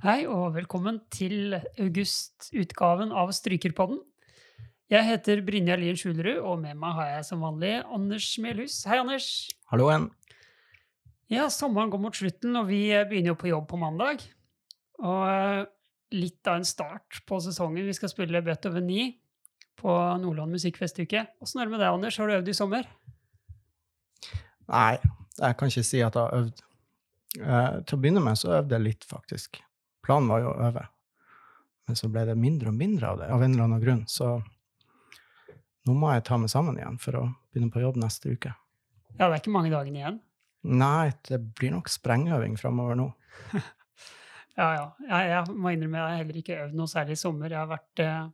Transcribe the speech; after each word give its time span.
Hei 0.00 0.22
og 0.24 0.54
velkommen 0.54 0.96
til 1.12 1.58
augustutgaven 1.76 3.10
av 3.12 3.34
Strykerpodden. 3.36 3.98
Jeg 4.88 5.04
heter 5.04 5.42
Brynja 5.44 5.76
Lien 5.76 5.98
Skjulerud, 6.00 6.38
og 6.40 6.56
med 6.62 6.78
meg 6.80 6.94
har 6.96 7.10
jeg 7.10 7.26
som 7.28 7.44
vanlig 7.44 7.74
Anders 7.84 8.30
Melhus. 8.40 8.78
Hei, 8.88 8.96
Anders. 9.02 9.26
Hallo 9.68 9.90
igjen. 9.90 10.06
Ja, 11.28 11.50
sommeren 11.52 11.92
går 11.92 12.00
mot 12.00 12.16
slutten, 12.16 12.56
og 12.56 12.72
vi 12.72 12.80
begynner 13.12 13.34
jo 13.34 13.36
på 13.44 13.52
jobb 13.52 13.68
på 13.68 13.82
mandag. 13.84 14.24
Og 15.04 15.20
eh, 15.28 15.68
litt 16.16 16.48
av 16.48 16.62
en 16.62 16.68
start 16.72 17.20
på 17.28 17.44
sesongen. 17.44 17.84
Vi 17.84 18.00
skal 18.00 18.14
spille 18.14 18.44
Beethoven 18.48 18.88
9 18.88 19.06
på 19.84 20.00
Nordland 20.24 20.56
musikkfestuke. 20.56 21.28
Åssen 21.44 21.60
er 21.60 21.68
det 21.68 21.76
med 21.76 21.84
deg, 21.84 21.92
Anders? 21.92 22.16
Har 22.16 22.24
du 22.24 22.38
øvd 22.40 22.48
i 22.48 22.56
sommer? 22.56 22.88
Nei, 24.64 24.94
jeg 25.36 25.60
kan 25.60 25.68
ikke 25.68 25.90
si 25.92 26.00
at 26.00 26.16
jeg 26.16 26.24
har 26.24 26.38
øvd. 26.40 26.68
Uh, 27.36 27.82
til 27.84 27.98
å 27.98 28.00
begynne 28.00 28.24
med 28.24 28.40
så 28.40 28.62
øvde 28.62 28.80
jeg 28.80 28.94
litt, 28.94 29.12
faktisk. 29.12 29.66
Planen 30.06 30.30
var 30.30 30.44
jo 30.44 30.52
å 30.52 30.70
øve. 30.70 30.86
Men 31.88 31.98
så 31.98 32.08
ble 32.12 32.24
det 32.28 32.38
mindre 32.38 32.70
og 32.70 32.78
mindre 32.78 33.12
av 33.12 33.20
det, 33.20 33.28
av 33.34 33.42
en 33.42 33.54
eller 33.54 33.66
annen 33.66 33.82
grunn. 33.82 34.02
Så 34.08 34.38
nå 35.88 35.96
må 35.96 36.12
jeg 36.14 36.26
ta 36.28 36.38
meg 36.40 36.52
sammen 36.52 36.78
igjen 36.78 36.98
for 37.02 37.18
å 37.18 37.24
begynne 37.50 37.72
på 37.74 37.82
jobb 37.82 37.98
neste 38.00 38.34
uke. 38.34 38.52
Ja, 39.16 39.26
det 39.26 39.32
er 39.32 39.40
ikke 39.42 39.54
mange 39.54 39.72
dagene 39.72 40.02
igjen. 40.02 40.20
Nei, 40.70 41.10
det 41.26 41.40
blir 41.56 41.72
nok 41.74 41.90
sprengøving 41.90 42.58
framover 42.60 42.98
nå. 43.00 43.10
Ja, 44.58 44.66
ja. 44.74 44.86
Jeg, 45.06 45.28
jeg 45.30 45.56
må 45.56 45.70
innrømme 45.72 45.96
at 45.96 46.02
jeg 46.02 46.12
har 46.12 46.18
heller 46.20 46.38
ikke 46.40 46.56
øvd 46.66 46.74
noe 46.76 46.90
særlig 46.90 47.14
i 47.16 47.20
sommer. 47.20 47.52
Jeg 47.54 47.60
har 47.62 47.68
vært 47.70 48.00
eh, 48.04 48.24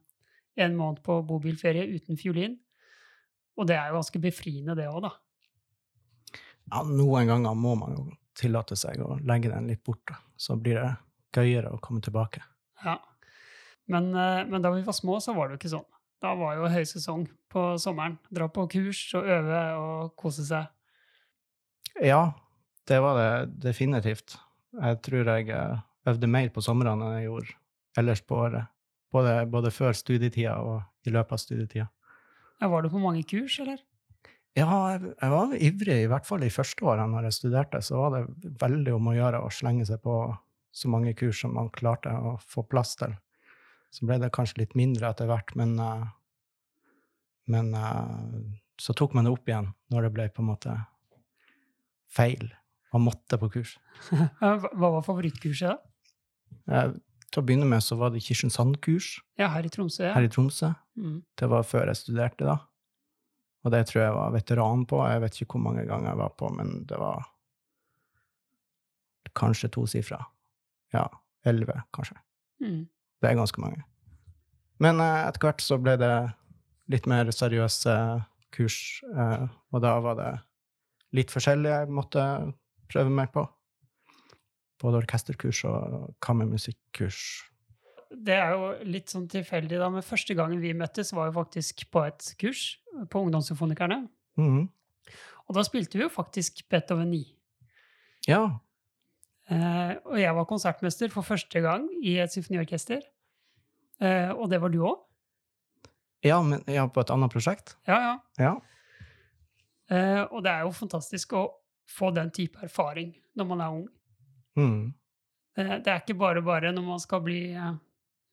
en 0.64 0.72
måned 0.74 1.02
på 1.06 1.20
bobilferie 1.28 1.84
uten 1.92 2.18
fiolin. 2.18 2.56
Og 3.56 3.68
det 3.68 3.76
er 3.78 3.92
jo 3.92 4.00
ganske 4.00 4.20
befriende, 4.24 4.74
det 4.74 4.88
òg, 4.90 5.04
da. 5.06 5.12
Ja, 6.72 6.82
noen 6.88 7.30
ganger 7.30 7.54
må 7.54 7.76
man 7.78 7.94
jo 7.94 8.06
tillate 8.36 8.74
seg 8.80 9.00
å 9.04 9.20
legge 9.28 9.52
den 9.52 9.70
litt 9.70 9.84
bort, 9.86 10.02
da. 10.10 10.18
Så 10.40 10.58
blir 10.60 10.80
det 10.80 10.88
gøyere 11.36 11.72
å 11.74 11.80
komme 11.82 12.02
tilbake. 12.04 12.42
Ja. 12.84 12.98
Men, 13.90 14.10
eh, 14.14 14.44
men 14.48 14.62
da 14.62 14.72
vi 14.74 14.84
var 14.86 14.96
små, 14.96 15.20
så 15.22 15.34
var 15.36 15.48
det 15.48 15.56
jo 15.56 15.62
ikke 15.62 15.74
sånn. 15.76 15.88
Da 16.24 16.32
var 16.38 16.56
jo 16.56 16.70
høysesong 16.72 17.26
på 17.52 17.66
sommeren. 17.80 18.16
Dra 18.32 18.48
på 18.48 18.64
kurs 18.72 19.02
og 19.18 19.28
øve 19.30 19.60
og 19.80 20.16
kose 20.18 20.46
seg. 20.48 20.70
Ja, 22.02 22.32
det 22.88 23.00
var 23.02 23.18
det 23.18 23.60
definitivt. 23.62 24.38
Jeg 24.76 25.00
tror 25.04 25.30
jeg 25.32 25.50
eh, 25.54 25.84
øvde 26.10 26.30
mer 26.30 26.48
på 26.52 26.64
somrene 26.64 26.96
enn 26.96 27.20
jeg 27.20 27.28
gjorde 27.28 27.56
ellers 28.00 28.22
på 28.26 28.40
året. 28.46 28.72
Både, 29.14 29.36
både 29.48 29.72
før 29.72 29.96
studietida 29.96 30.58
og 30.60 30.82
i 31.06 31.12
løpet 31.14 31.36
av 31.36 31.40
studietida. 31.40 31.86
Ja, 32.60 32.68
var 32.72 32.82
du 32.82 32.90
på 32.92 33.00
mange 33.00 33.22
kurs, 33.28 33.58
eller? 33.62 33.80
Ja, 34.56 34.66
jeg, 34.94 35.12
jeg 35.20 35.32
var 35.32 35.54
ivrig, 35.54 35.96
i 36.02 36.08
hvert 36.10 36.26
fall 36.28 36.40
de 36.40 36.52
første 36.52 36.84
årene 36.88 37.12
når 37.12 37.28
jeg 37.28 37.38
studerte. 37.38 37.80
Så 37.84 38.00
var 38.00 38.14
det 38.16 38.52
veldig 38.60 38.94
om 38.96 39.10
å 39.12 39.16
gjøre 39.16 39.42
å 39.44 39.52
slenge 39.52 39.86
seg 39.88 40.00
på 40.04 40.16
så 40.76 40.90
mange 40.92 41.14
kurs 41.16 41.40
som 41.40 41.54
man 41.56 41.70
klarte 41.72 42.12
å 42.12 42.36
få 42.44 42.64
plass 42.68 42.96
til. 43.00 43.14
Så 43.94 44.04
ble 44.08 44.18
det 44.20 44.32
kanskje 44.34 44.60
litt 44.60 44.74
mindre 44.76 45.08
etter 45.08 45.28
hvert, 45.30 45.54
men, 45.56 45.72
eh, 45.80 46.04
men 47.52 47.72
eh, 47.78 48.44
så 48.80 48.92
tok 48.96 49.16
man 49.16 49.24
det 49.24 49.32
opp 49.32 49.48
igjen 49.48 49.70
når 49.94 50.06
det 50.08 50.12
ble 50.18 50.28
på 50.34 50.44
en 50.44 50.50
måte 50.50 50.76
feil. 52.12 52.50
Man 52.92 53.06
måtte 53.06 53.38
på 53.40 53.48
kurs. 53.56 53.76
Hva 54.40 54.56
hva 54.68 54.92
var 54.98 55.04
favorittkurset, 55.06 55.72
da? 55.72 56.76
Eh, 56.76 56.92
til 57.32 57.42
å 57.42 57.46
begynne 57.48 57.66
med 57.68 57.82
så 57.82 57.96
var 57.98 58.12
det 58.14 58.22
Kristiansand-kurs 58.22 59.16
Ja, 59.40 59.48
her 59.56 59.66
i 59.66 59.72
Tromsø. 59.72 60.04
Ja. 60.06 60.12
her 60.14 60.28
i 60.28 60.30
Tromsø. 60.32 60.70
Mm. 60.96 61.18
Det 61.36 61.48
var 61.50 61.64
før 61.66 61.90
jeg 61.90 61.98
studerte, 62.04 62.46
da. 62.46 62.60
Og 63.66 63.72
det 63.74 63.82
tror 63.88 64.04
jeg 64.04 64.14
var 64.14 64.36
veteran 64.36 64.84
på. 64.86 65.00
Jeg 65.10 65.24
vet 65.24 65.40
ikke 65.40 65.56
hvor 65.56 65.64
mange 65.64 65.82
ganger 65.88 66.12
jeg 66.12 66.20
var 66.20 66.36
på, 66.38 66.52
men 66.54 66.84
det 66.86 67.00
var 67.00 67.26
kanskje 69.36 69.72
tosifra. 69.74 70.20
Ja, 70.94 71.08
elleve, 71.46 71.80
kanskje. 71.94 72.18
Mm. 72.62 72.86
Det 73.20 73.30
er 73.30 73.38
ganske 73.38 73.62
mange. 73.62 73.82
Men 74.82 75.00
eh, 75.00 75.22
etter 75.26 75.46
hvert 75.46 75.64
så 75.64 75.78
ble 75.80 75.96
det 76.00 76.12
litt 76.92 77.08
mer 77.10 77.30
seriøse 77.32 77.96
kurs, 78.54 78.78
eh, 79.10 79.46
og 79.72 79.82
da 79.84 79.96
var 80.04 80.18
det 80.20 80.30
litt 81.16 81.32
forskjellig 81.32 81.72
jeg 81.72 81.92
måtte 81.94 82.22
prøve 82.90 83.12
meg 83.12 83.32
på. 83.34 83.44
Både 84.82 85.00
orkesterkurs 85.00 85.62
og 85.68 86.10
kammermusikkurs. 86.24 87.20
Det 88.12 88.36
er 88.36 88.52
jo 88.54 88.68
litt 88.86 89.10
sånn 89.12 89.26
tilfeldig, 89.30 89.78
da, 89.80 89.88
men 89.92 90.04
første 90.04 90.36
gangen 90.36 90.60
vi 90.62 90.76
møttes, 90.76 91.14
var 91.16 91.30
jo 91.30 91.38
faktisk 91.40 91.86
på 91.92 92.04
et 92.06 92.28
kurs 92.40 92.76
på 93.10 93.24
Ungdomssymfonikerne. 93.24 94.04
Mm. 94.38 94.66
Og 95.46 95.56
da 95.56 95.64
spilte 95.66 95.98
vi 95.98 96.04
jo 96.04 96.12
faktisk 96.12 96.64
Beethoven 96.70 97.10
9. 97.14 97.24
Ja. 98.28 98.42
Eh, 99.46 99.92
og 100.08 100.16
jeg 100.18 100.34
var 100.34 100.48
konsertmester 100.50 101.12
for 101.12 101.26
første 101.26 101.60
gang 101.62 101.86
i 102.02 102.16
et 102.22 102.32
symfoniorkester. 102.34 103.04
Eh, 104.02 104.32
og 104.34 104.50
det 104.50 104.58
var 104.62 104.72
du 104.74 104.80
òg? 104.82 104.96
Ja, 106.26 106.40
men 106.42 106.64
ja, 106.70 106.88
på 106.90 107.04
et 107.04 107.12
annet 107.14 107.30
prosjekt? 107.30 107.76
Ja, 107.86 107.98
ja. 108.02 108.14
Ja. 108.42 108.54
Eh, 109.86 110.22
og 110.24 110.42
det 110.42 110.50
er 110.50 110.66
jo 110.66 110.74
fantastisk 110.74 111.36
å 111.38 111.44
få 111.86 112.10
den 112.16 112.32
type 112.34 112.58
erfaring 112.66 113.14
når 113.38 113.48
man 113.52 113.62
er 113.62 113.76
ung. 113.76 113.86
Mm. 114.58 114.94
Det 115.56 115.88
er 115.88 116.02
ikke 116.02 116.18
bare 116.18 116.42
bare 116.44 116.72
når 116.74 116.84
man 116.84 117.00
skal 117.00 117.22
bli 117.24 117.40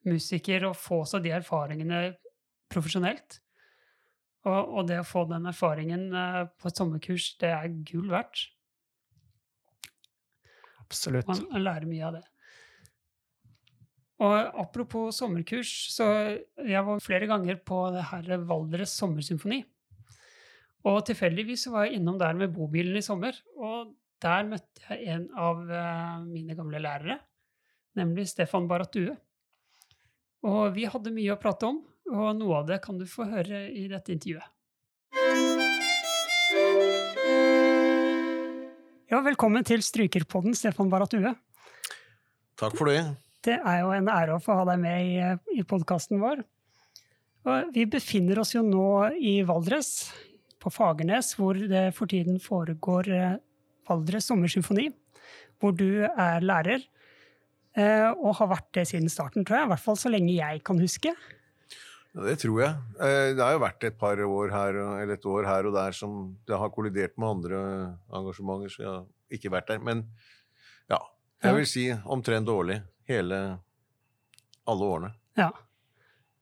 musiker 0.04 0.66
og 0.68 0.74
få 0.76 1.04
seg 1.08 1.22
de 1.24 1.30
erfaringene 1.36 2.00
profesjonelt. 2.72 3.38
Og, 4.44 4.74
og 4.80 4.88
det 4.90 4.98
å 5.00 5.06
få 5.08 5.22
den 5.30 5.46
erfaringen 5.48 6.10
på 6.58 6.68
et 6.68 6.80
sommerkurs, 6.80 7.30
det 7.40 7.52
er 7.54 7.72
gull 7.88 8.10
verdt. 8.12 8.42
Absolutt. 10.84 11.28
Man, 11.28 11.64
lærer 11.64 11.88
mye 11.88 12.06
av 12.08 12.18
det. 12.18 12.24
Og 14.24 14.60
apropos 14.62 15.16
sommerkurs, 15.18 15.72
så 15.90 16.06
jeg 16.62 16.82
var 16.86 17.02
flere 17.02 17.28
ganger 17.28 17.58
på 17.66 17.80
det 17.94 18.04
her 18.12 18.44
Valdres 18.46 18.94
sommersymfoni. 19.00 19.64
Og 20.84 21.00
tilfeldigvis 21.08 21.66
var 21.72 21.88
jeg 21.88 21.98
innom 21.98 22.20
der 22.20 22.36
med 22.38 22.52
bobilen 22.54 22.96
i 23.00 23.04
sommer, 23.04 23.36
og 23.56 23.94
der 24.22 24.46
møtte 24.48 24.84
jeg 24.88 25.16
en 25.16 25.26
av 25.36 25.62
eh, 25.66 26.18
mine 26.28 26.56
gamle 26.56 26.80
lærere, 26.80 27.18
nemlig 27.98 28.28
Stefan 28.30 28.68
Baratue. 28.68 29.16
Og 30.44 30.74
vi 30.76 30.84
hadde 30.88 31.12
mye 31.14 31.34
å 31.34 31.40
prate 31.40 31.72
om, 31.72 31.80
og 32.12 32.26
noe 32.36 32.60
av 32.60 32.68
det 32.68 32.82
kan 32.84 33.00
du 33.00 33.06
få 33.08 33.26
høre 33.30 33.66
i 33.72 33.86
dette 33.90 34.12
intervjuet. 34.12 34.53
Ja, 39.14 39.20
velkommen 39.22 39.62
til 39.62 39.78
Strykerpodden, 39.78 40.56
Stefan 40.58 40.88
Baratue. 40.90 41.30
Takk 42.58 42.72
for 42.74 42.90
det. 42.90 42.96
Det 43.46 43.60
er 43.60 43.76
jo 43.84 43.92
en 43.94 44.08
ære 44.10 44.34
å 44.34 44.40
få 44.42 44.56
ha 44.58 44.64
deg 44.66 44.80
med 44.82 45.04
i, 45.06 45.28
i 45.54 45.62
podkasten 45.70 46.18
vår. 46.18 46.40
Og 47.46 47.68
vi 47.76 47.84
befinner 47.92 48.40
oss 48.42 48.56
jo 48.56 48.64
nå 48.66 49.12
i 49.14 49.36
Valdres, 49.46 50.08
på 50.58 50.72
Fagernes, 50.74 51.30
hvor 51.38 51.54
det 51.54 51.84
for 51.94 52.10
tiden 52.10 52.40
foregår 52.42 53.12
eh, 53.14 53.38
Valdres 53.86 54.26
sommersymfoni, 54.32 54.88
hvor 55.62 55.78
du 55.78 56.08
er 56.10 56.42
lærer. 56.42 56.82
eh, 57.78 58.10
Og 58.18 58.34
har 58.40 58.50
vært 58.56 58.72
det 58.80 58.88
siden 58.90 59.14
starten, 59.14 59.46
tror 59.46 59.60
jeg. 59.60 59.68
I 59.68 59.72
hvert 59.76 59.86
fall 59.86 60.00
så 60.02 60.10
lenge 60.10 60.34
jeg 60.34 60.64
kan 60.66 60.82
huske. 60.82 61.14
Ja, 62.14 62.22
det 62.28 62.36
tror 62.44 62.60
jeg. 62.62 62.74
Eh, 63.02 63.34
Det 63.34 63.42
har 63.42 63.56
jo 63.56 63.62
vært 63.64 63.84
et 63.88 63.98
par 63.98 64.16
år 64.22 64.50
her, 64.54 64.76
eller 65.02 65.14
et 65.14 65.26
år 65.26 65.46
her 65.48 65.66
og 65.66 65.74
der 65.74 65.92
som 65.92 66.36
det 66.46 66.58
har 66.58 66.70
kollidert 66.70 67.16
med 67.18 67.28
andre 67.28 67.60
engasjementer, 68.14 68.70
så 68.70 68.82
jeg 68.84 68.90
har 68.92 69.04
ikke 69.34 69.50
vært 69.50 69.72
der. 69.72 69.78
Men 69.82 70.04
ja, 70.90 71.00
jeg 71.42 71.54
vil 71.58 71.66
si 71.66 71.88
omtrent 72.04 72.46
dårlig 72.46 72.80
hele 73.10 73.58
alle 74.66 74.84
årene. 74.94 75.12
Ja. 75.36 75.50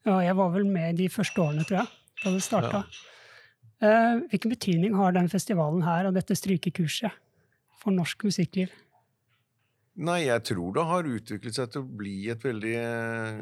Og 0.07 0.21
Jeg 0.23 0.37
var 0.37 0.51
vel 0.51 0.67
med 0.67 0.97
de 0.99 1.09
første 1.09 1.39
årene, 1.41 1.65
tror 1.65 1.79
jeg, 1.83 1.89
da 2.25 2.31
det 2.31 2.43
starta. 2.43 2.85
Ja. 3.83 4.21
hvilken 4.31 4.51
betydning 4.51 4.95
har 4.95 5.13
den 5.13 5.29
festivalen 5.29 5.83
her 5.83 6.07
og 6.07 6.15
dette 6.15 6.35
strykekurset 6.39 7.11
for 7.81 7.91
norsk 7.91 8.23
musikkliv? 8.25 8.69
Nei, 9.93 10.23
jeg 10.25 10.41
tror 10.49 10.73
det 10.73 10.83
har 10.89 11.09
utviklet 11.09 11.57
seg 11.59 11.73
til 11.73 11.83
å 11.83 11.97
bli 12.01 12.15
et 12.33 12.45
veldig 12.47 12.77
eh, 12.81 13.41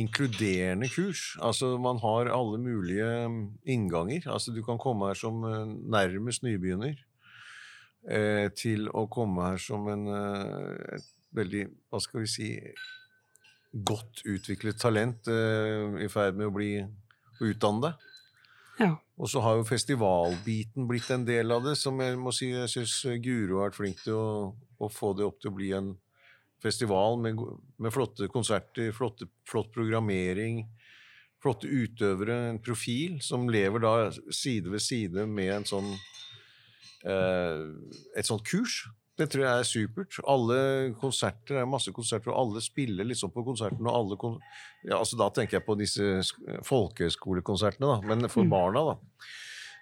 inkluderende 0.00 0.88
kurs. 0.88 1.34
Altså, 1.44 1.74
man 1.76 2.00
har 2.00 2.30
alle 2.32 2.56
mulige 2.62 3.08
mm, 3.28 3.42
innganger. 3.68 4.24
Altså, 4.32 4.54
du 4.56 4.62
kan 4.64 4.80
komme 4.80 5.10
her 5.10 5.18
som 5.20 5.44
eh, 5.44 5.74
nærmest 5.92 6.46
nybegynner, 6.46 6.96
eh, 8.08 8.46
til 8.56 8.88
å 8.96 9.04
komme 9.12 9.50
her 9.50 9.60
som 9.60 9.90
en 9.92 10.06
eh, 10.14 11.04
veldig, 11.36 11.66
hva 11.92 12.00
skal 12.00 12.24
vi 12.24 12.32
si, 12.32 12.48
godt 13.70 14.24
utviklet 14.24 14.80
talent 14.80 15.28
eh, 15.30 16.00
i 16.00 16.08
ferd 16.10 16.40
med 16.40 16.48
å 16.48 16.54
bli 16.56 16.72
å 16.80 17.52
utdanne 17.52 17.90
deg. 17.90 18.08
Ja. 18.80 18.94
Og 19.20 19.28
så 19.28 19.44
har 19.44 19.58
jo 19.58 19.68
festivalbiten 19.68 20.88
blitt 20.88 21.12
en 21.12 21.28
del 21.28 21.52
av 21.52 21.68
det, 21.68 21.76
som 21.76 22.00
jeg 22.00 22.16
må 22.16 22.32
si 22.32 22.54
jeg 22.54 22.72
syns 22.72 22.96
Guro 23.20 23.60
har 23.60 23.68
vært 23.68 23.76
flink 23.76 24.00
til 24.06 24.16
å, 24.16 24.28
å 24.80 24.88
få 24.90 25.12
det 25.16 25.26
opp 25.28 25.40
til 25.42 25.50
å 25.52 25.56
bli 25.58 25.70
en 25.76 25.92
festival 26.60 27.18
med, 27.20 27.38
med 27.80 27.92
flotte 27.94 28.28
konserter, 28.32 28.90
flotte, 28.96 29.28
flott 29.48 29.70
programmering, 29.72 30.64
flotte 31.40 31.68
utøvere, 31.68 32.34
en 32.50 32.58
profil 32.60 33.18
som 33.24 33.46
lever 33.48 33.80
da 33.80 33.94
side 34.28 34.68
ved 34.72 34.82
side 34.84 35.24
med 35.28 35.54
en 35.54 35.64
sånn 35.68 35.92
eh, 37.04 37.62
et 38.16 38.28
sånt 38.28 38.44
kurs. 38.48 38.82
Det 39.20 39.26
tror 39.32 39.44
jeg 39.44 39.60
er 39.62 39.68
supert. 39.68 40.16
Alle 40.32 40.58
konserter, 41.00 41.58
er 41.60 41.68
masse 41.68 41.92
konserter, 41.92 42.32
og 42.32 42.38
alle 42.40 42.62
spiller 42.64 43.04
liksom 43.08 43.32
på 43.34 43.44
konserten. 43.44 43.84
og 43.86 43.92
alle 43.98 44.16
kon 44.20 44.38
ja, 44.84 44.96
altså 44.96 45.18
Da 45.20 45.28
tenker 45.36 45.58
jeg 45.58 45.66
på 45.66 45.76
disse 45.76 46.06
sk- 46.24 46.62
folkehøyskolekonsertene, 46.64 47.84
da. 47.90 48.00
Men 48.08 48.28
for 48.32 48.44
Mm. 48.44 48.50
barna, 48.50 48.84
da. 48.94 48.94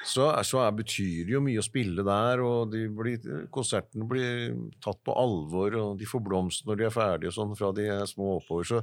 Så, 0.06 0.28
så 0.46 0.60
er, 0.62 0.74
betyr 0.78 1.24
det 1.26 1.34
jo 1.34 1.40
mye 1.42 1.58
å 1.58 1.66
spille 1.66 2.04
der, 2.06 2.42
og 2.44 2.70
de 2.70 2.84
blir, 2.94 3.18
konsertene 3.54 4.06
blir 4.06 4.52
tatt 4.84 5.00
på 5.02 5.14
alvor, 5.18 5.74
og 5.74 5.98
de 5.98 6.06
får 6.06 6.22
blomst 6.22 6.68
når 6.68 6.78
de 6.78 6.86
er 6.86 6.94
ferdige 6.94 7.32
og 7.32 7.38
sånn, 7.38 7.56
fra 7.58 7.72
de 7.74 7.88
er 7.96 8.04
små 8.06 8.36
oppover. 8.36 8.68
Så, 8.68 8.82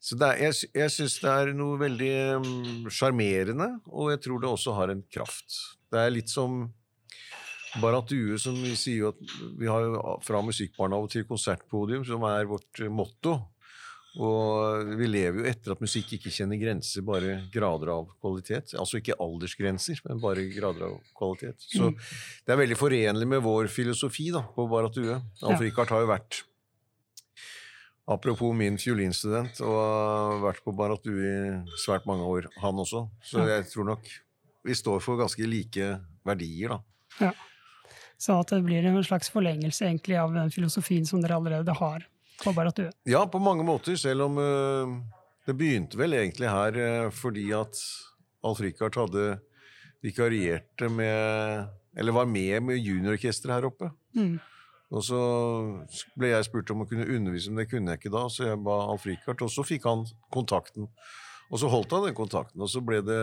så 0.00 0.16
er, 0.30 0.40
jeg, 0.46 0.70
jeg 0.80 0.94
syns 0.96 1.18
det 1.20 1.34
er 1.34 1.52
noe 1.58 1.76
veldig 1.82 2.14
sjarmerende, 2.88 3.68
um, 3.76 3.92
og 3.92 4.14
jeg 4.14 4.24
tror 4.24 4.40
det 4.40 4.52
også 4.54 4.76
har 4.80 4.94
en 4.94 5.04
kraft. 5.12 5.60
Det 5.92 6.00
er 6.00 6.14
litt 6.14 6.32
som 6.32 6.62
Barat 7.82 8.08
Due, 8.08 8.40
som 8.40 8.56
vi 8.56 8.72
sier 8.78 9.04
jo 9.04 9.12
at 9.12 9.20
vi 9.60 9.68
har 9.68 9.92
fra 10.24 10.40
og 10.40 11.10
til 11.12 11.28
konsertpodium, 11.28 12.02
som 12.08 12.24
er 12.26 12.48
vårt 12.48 12.80
motto. 12.88 13.36
Og 14.18 14.90
vi 14.98 15.06
lever 15.06 15.38
jo 15.38 15.46
etter 15.46 15.74
at 15.74 15.82
musikk 15.82 16.16
ikke 16.16 16.32
kjenner 16.34 16.58
grenser, 16.58 17.04
bare 17.06 17.36
grader 17.52 17.92
av 17.94 18.08
kvalitet. 18.18 18.74
Altså 18.74 18.98
ikke 18.98 19.14
aldersgrenser, 19.22 20.00
men 20.08 20.22
bare 20.22 20.48
grader 20.50 20.88
av 20.88 20.96
kvalitet. 21.18 21.62
Så 21.62 21.92
det 21.94 22.54
er 22.54 22.58
veldig 22.64 22.78
forenlig 22.78 23.28
med 23.30 23.44
vår 23.44 23.70
filosofi 23.70 24.32
da, 24.34 24.42
på 24.56 24.66
Baratue. 24.70 25.20
Alf 25.46 25.62
Rikard 25.62 25.94
har 25.94 26.06
jo 26.06 26.10
vært 26.10 26.44
Apropos 28.10 28.50
min 28.56 28.74
fiolinstudent, 28.80 29.60
og 29.62 29.76
har 29.78 30.40
vært 30.42 30.64
på 30.66 30.72
Baratue 30.74 31.20
i 31.30 31.76
svært 31.78 32.08
mange 32.10 32.26
år, 32.26 32.48
han 32.58 32.80
også. 32.82 33.04
Så 33.22 33.44
jeg 33.46 33.68
tror 33.70 33.86
nok 33.92 34.08
vi 34.66 34.74
står 34.74 34.98
for 35.04 35.20
ganske 35.20 35.46
like 35.46 35.92
verdier, 36.26 36.74
da. 36.74 37.28
Ja. 37.28 37.30
Så 38.20 38.34
at 38.42 38.50
det 38.50 38.64
blir 38.66 38.88
en 38.88 38.98
slags 39.06 39.30
forlengelse 39.30 39.86
egentlig 39.86 40.18
av 40.18 40.34
den 40.34 40.50
filosofien 40.50 41.06
som 41.06 41.22
dere 41.22 41.38
allerede 41.38 41.76
har 41.78 42.02
på 42.44 42.54
Barat 42.56 42.76
Due. 42.76 42.92
Ja, 43.08 43.24
på 43.30 43.40
mange 43.42 43.64
måter, 43.66 43.96
selv 44.00 44.26
om 44.28 44.38
uh, 44.40 44.94
det 45.46 45.56
begynte 45.58 45.98
vel 46.00 46.16
egentlig 46.18 46.50
her 46.50 46.78
uh, 46.78 47.10
fordi 47.14 47.50
at 47.56 47.80
Alf 48.46 48.62
Rikard 48.64 48.96
hadde 48.96 49.34
vikarierte 50.00 50.88
med 50.88 51.68
Eller 51.98 52.14
var 52.14 52.28
med 52.30 52.62
med 52.62 52.78
juniororkesteret 52.78 53.56
her 53.56 53.66
oppe. 53.66 53.90
Mm. 54.14 54.38
Og 54.90 55.02
så 55.04 55.18
ble 56.18 56.30
jeg 56.30 56.46
spurt 56.46 56.70
om 56.70 56.84
å 56.84 56.86
kunne 56.88 57.06
undervise, 57.06 57.50
men 57.50 57.62
det 57.62 57.70
kunne 57.70 57.92
jeg 57.92 58.00
ikke 58.00 58.12
da, 58.14 58.22
så 58.30 58.46
jeg 58.46 58.60
ba 58.62 58.76
Alf 58.92 59.06
Rikard, 59.06 59.42
og 59.42 59.50
så 59.50 59.64
fikk 59.66 59.88
han 59.90 60.04
kontakten. 60.34 60.86
Og 61.50 61.58
så 61.58 61.66
holdt 61.70 61.90
han 61.96 62.04
den 62.06 62.14
kontakten, 62.14 62.62
og 62.62 62.70
så 62.70 62.78
ble 62.84 63.00
det 63.02 63.22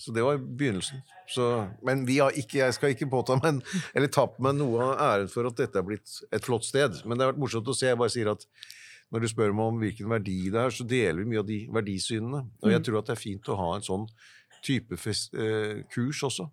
Så 0.00 0.12
det 0.16 0.24
var 0.24 0.38
begynnelsen. 0.40 1.02
Så, 1.28 1.66
men 1.84 2.06
vi 2.08 2.18
har 2.22 2.32
ikke, 2.32 2.62
jeg 2.62 2.76
skal 2.76 2.94
ikke 2.94 3.10
påta 3.12 3.36
meg 3.36 3.60
eller 3.96 4.08
tappe 4.12 4.42
meg 4.44 4.56
noe 4.56 4.80
av 4.80 5.04
æren 5.10 5.30
for 5.32 5.48
at 5.48 5.58
dette 5.60 5.78
er 5.78 5.84
blitt 5.84 6.16
et 6.32 6.46
flott 6.46 6.64
sted. 6.64 7.02
Men 7.04 7.18
det 7.18 7.26
har 7.26 7.34
vært 7.34 7.42
morsomt 7.42 7.68
å 7.68 7.76
se. 7.76 7.90
Jeg 7.90 8.00
bare 8.00 8.14
sier 8.14 8.32
at 8.32 8.46
når 9.12 9.22
du 9.22 9.28
spør 9.30 9.54
meg 9.54 9.70
om 9.70 9.80
hvilken 9.82 10.10
verdi 10.10 10.38
det 10.50 10.62
er, 10.62 10.72
så 10.74 10.86
deler 10.88 11.20
vi 11.20 11.30
mye 11.34 11.42
av 11.44 11.50
de 11.50 11.60
verdisynene. 11.76 12.42
Og 12.64 12.72
jeg 12.72 12.84
tror 12.86 13.00
at 13.00 13.10
det 13.10 13.16
er 13.16 13.22
fint 13.22 13.52
å 13.52 13.58
ha 13.60 13.68
en 13.76 13.86
sånn 13.86 14.06
type 14.66 14.98
fest, 14.98 15.34
eh, 15.36 15.84
kurs 15.92 16.24
også. 16.26 16.48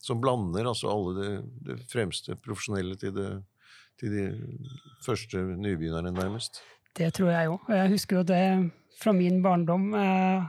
Som 0.00 0.20
blander 0.22 0.70
altså 0.70 0.88
alle 0.88 1.16
det, 1.18 1.32
det 1.66 1.80
fremste 1.90 2.38
profesjonelle 2.40 2.96
til, 3.00 3.12
det, 3.18 3.30
til 4.00 4.14
de 4.14 4.26
første 5.04 5.42
nybegynnerne, 5.60 6.14
nærmest. 6.16 6.62
Det 6.96 7.10
tror 7.18 7.34
jeg 7.34 7.50
òg. 7.50 7.66
Og 7.68 7.74
jeg 7.76 7.92
husker 7.98 8.20
jo 8.20 8.28
det 8.30 8.44
fra 9.00 9.12
min 9.16 9.40
barndom 9.42 9.94
eh, 9.94 10.44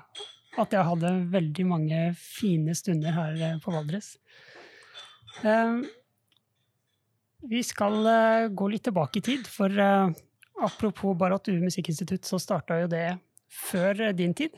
at 0.60 0.76
jeg 0.76 0.88
hadde 0.88 1.14
veldig 1.32 1.66
mange 1.70 2.00
fine 2.20 2.76
stunder 2.76 3.16
her 3.16 3.38
eh, 3.40 3.60
på 3.64 3.74
Valdres. 3.74 4.14
Eh, 5.48 5.78
vi 7.52 7.62
skal 7.66 8.04
gå 8.54 8.68
litt 8.70 8.84
tilbake 8.86 9.18
i 9.18 9.24
tid, 9.26 9.48
for 9.50 9.74
apropos 10.62 11.16
Barat 11.18 11.48
Due 11.48 11.64
musikkinstitutt, 11.64 12.28
så 12.28 12.38
starta 12.38 12.78
jo 12.84 12.92
det 12.92 13.16
før 13.50 14.12
din 14.14 14.36
tid. 14.38 14.54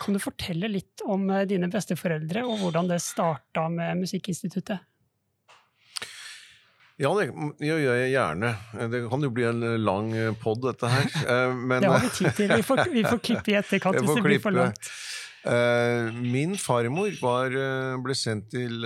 Kan 0.00 0.16
du 0.16 0.18
fortelle 0.18 0.66
litt 0.66 1.04
om 1.06 1.28
dine 1.46 1.68
besteforeldre, 1.70 2.42
og 2.42 2.64
hvordan 2.64 2.90
det 2.90 2.98
starta 3.04 3.68
med 3.70 4.00
Musikkinstituttet? 4.02 4.82
Ja, 7.00 7.10
det 7.16 7.30
gjør 7.64 7.80
jeg 7.80 8.10
gjerne. 8.12 8.50
Det 8.92 8.98
kan 9.08 9.22
jo 9.24 9.30
bli 9.32 9.46
en 9.48 9.62
lang 9.80 10.10
pod, 10.42 10.60
dette 10.66 10.90
her. 10.90 11.06
Eh, 11.30 11.54
Men, 11.54 11.80
Det 11.80 11.88
har 11.88 12.02
vi 12.02 12.10
tid 12.12 12.34
til. 12.36 12.52
Vi 12.52 12.66
får, 12.66 12.82
vi 12.92 13.04
får 13.06 13.22
klippe 13.24 13.52
i 13.52 13.56
etterkant 13.60 13.96
hvis 14.02 14.18
det 14.18 14.24
blir 14.26 14.42
for 14.42 14.56
langt. 14.56 14.90
Eh, 15.48 16.10
min 16.20 16.58
farmor 16.60 17.14
var, 17.22 17.56
eh, 17.56 17.96
ble 18.04 18.16
sendt 18.18 18.50
til 18.52 18.84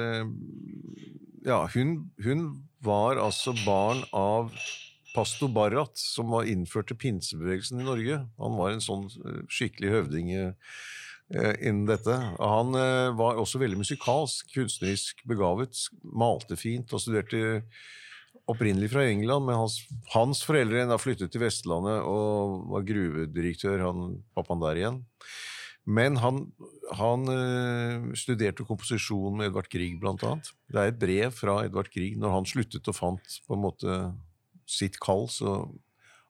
Ja, 1.44 1.64
hun, 1.74 1.96
hun 2.22 2.44
var 2.84 3.18
altså 3.18 3.52
barn 3.64 4.04
av 4.14 4.54
Pasto 5.14 5.48
Barrat, 5.50 5.98
som 5.98 6.30
var 6.34 6.46
innført 6.50 6.92
til 6.92 6.98
pinsebevegelsen 7.00 7.82
i 7.82 7.88
Norge. 7.88 8.20
Han 8.38 8.58
var 8.60 8.74
en 8.74 8.84
sånn 8.84 9.08
skikkelig 9.50 9.90
høvding 9.92 10.30
innen 10.34 11.84
dette. 11.88 12.14
Han 12.38 12.74
var 13.18 13.38
også 13.40 13.60
veldig 13.62 13.78
musikalsk, 13.82 14.54
kunstnerisk 14.54 15.22
begavet, 15.28 15.86
malte 16.02 16.58
fint 16.60 16.92
og 16.94 17.02
studerte 17.02 17.60
opprinnelig 18.50 18.90
fra 18.92 19.06
England, 19.08 19.46
men 19.48 19.56
hans, 19.56 19.78
hans 20.12 20.42
foreldre 20.44 20.84
da 20.88 20.98
flyttet 21.00 21.32
til 21.32 21.42
Vestlandet 21.44 22.04
og 22.04 22.64
var 22.74 22.86
gruvedirektør, 22.86 23.86
han 23.86 24.18
pappaen 24.36 24.64
der 24.64 24.80
igjen. 24.80 25.02
Men 25.84 26.16
han, 26.16 26.46
han 26.96 27.28
øh, 27.28 28.12
studerte 28.16 28.64
komposisjon 28.64 29.36
med 29.36 29.50
Edvard 29.50 29.68
Grieg, 29.72 29.98
blant 30.00 30.22
annet. 30.24 30.48
Det 30.72 30.80
er 30.80 30.92
et 30.92 31.00
brev 31.00 31.34
fra 31.36 31.58
Edvard 31.66 31.90
Grieg. 31.92 32.16
Når 32.20 32.38
han 32.38 32.48
sluttet 32.48 32.88
og 32.88 32.96
fant 32.96 33.36
på 33.44 33.56
en 33.56 33.64
måte 33.66 33.98
sitt 34.64 34.96
kall, 35.02 35.28
så 35.28 35.58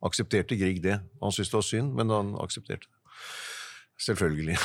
aksepterte 0.04 0.58
Grieg 0.58 0.82
det. 0.82 0.98
Han 1.22 1.34
syntes 1.34 1.52
det 1.52 1.60
var 1.60 1.68
synd, 1.70 1.94
men 1.94 2.10
han 2.10 2.34
aksepterte 2.42 2.90
det. 2.90 2.98
Selvfølgelig. 4.00 4.56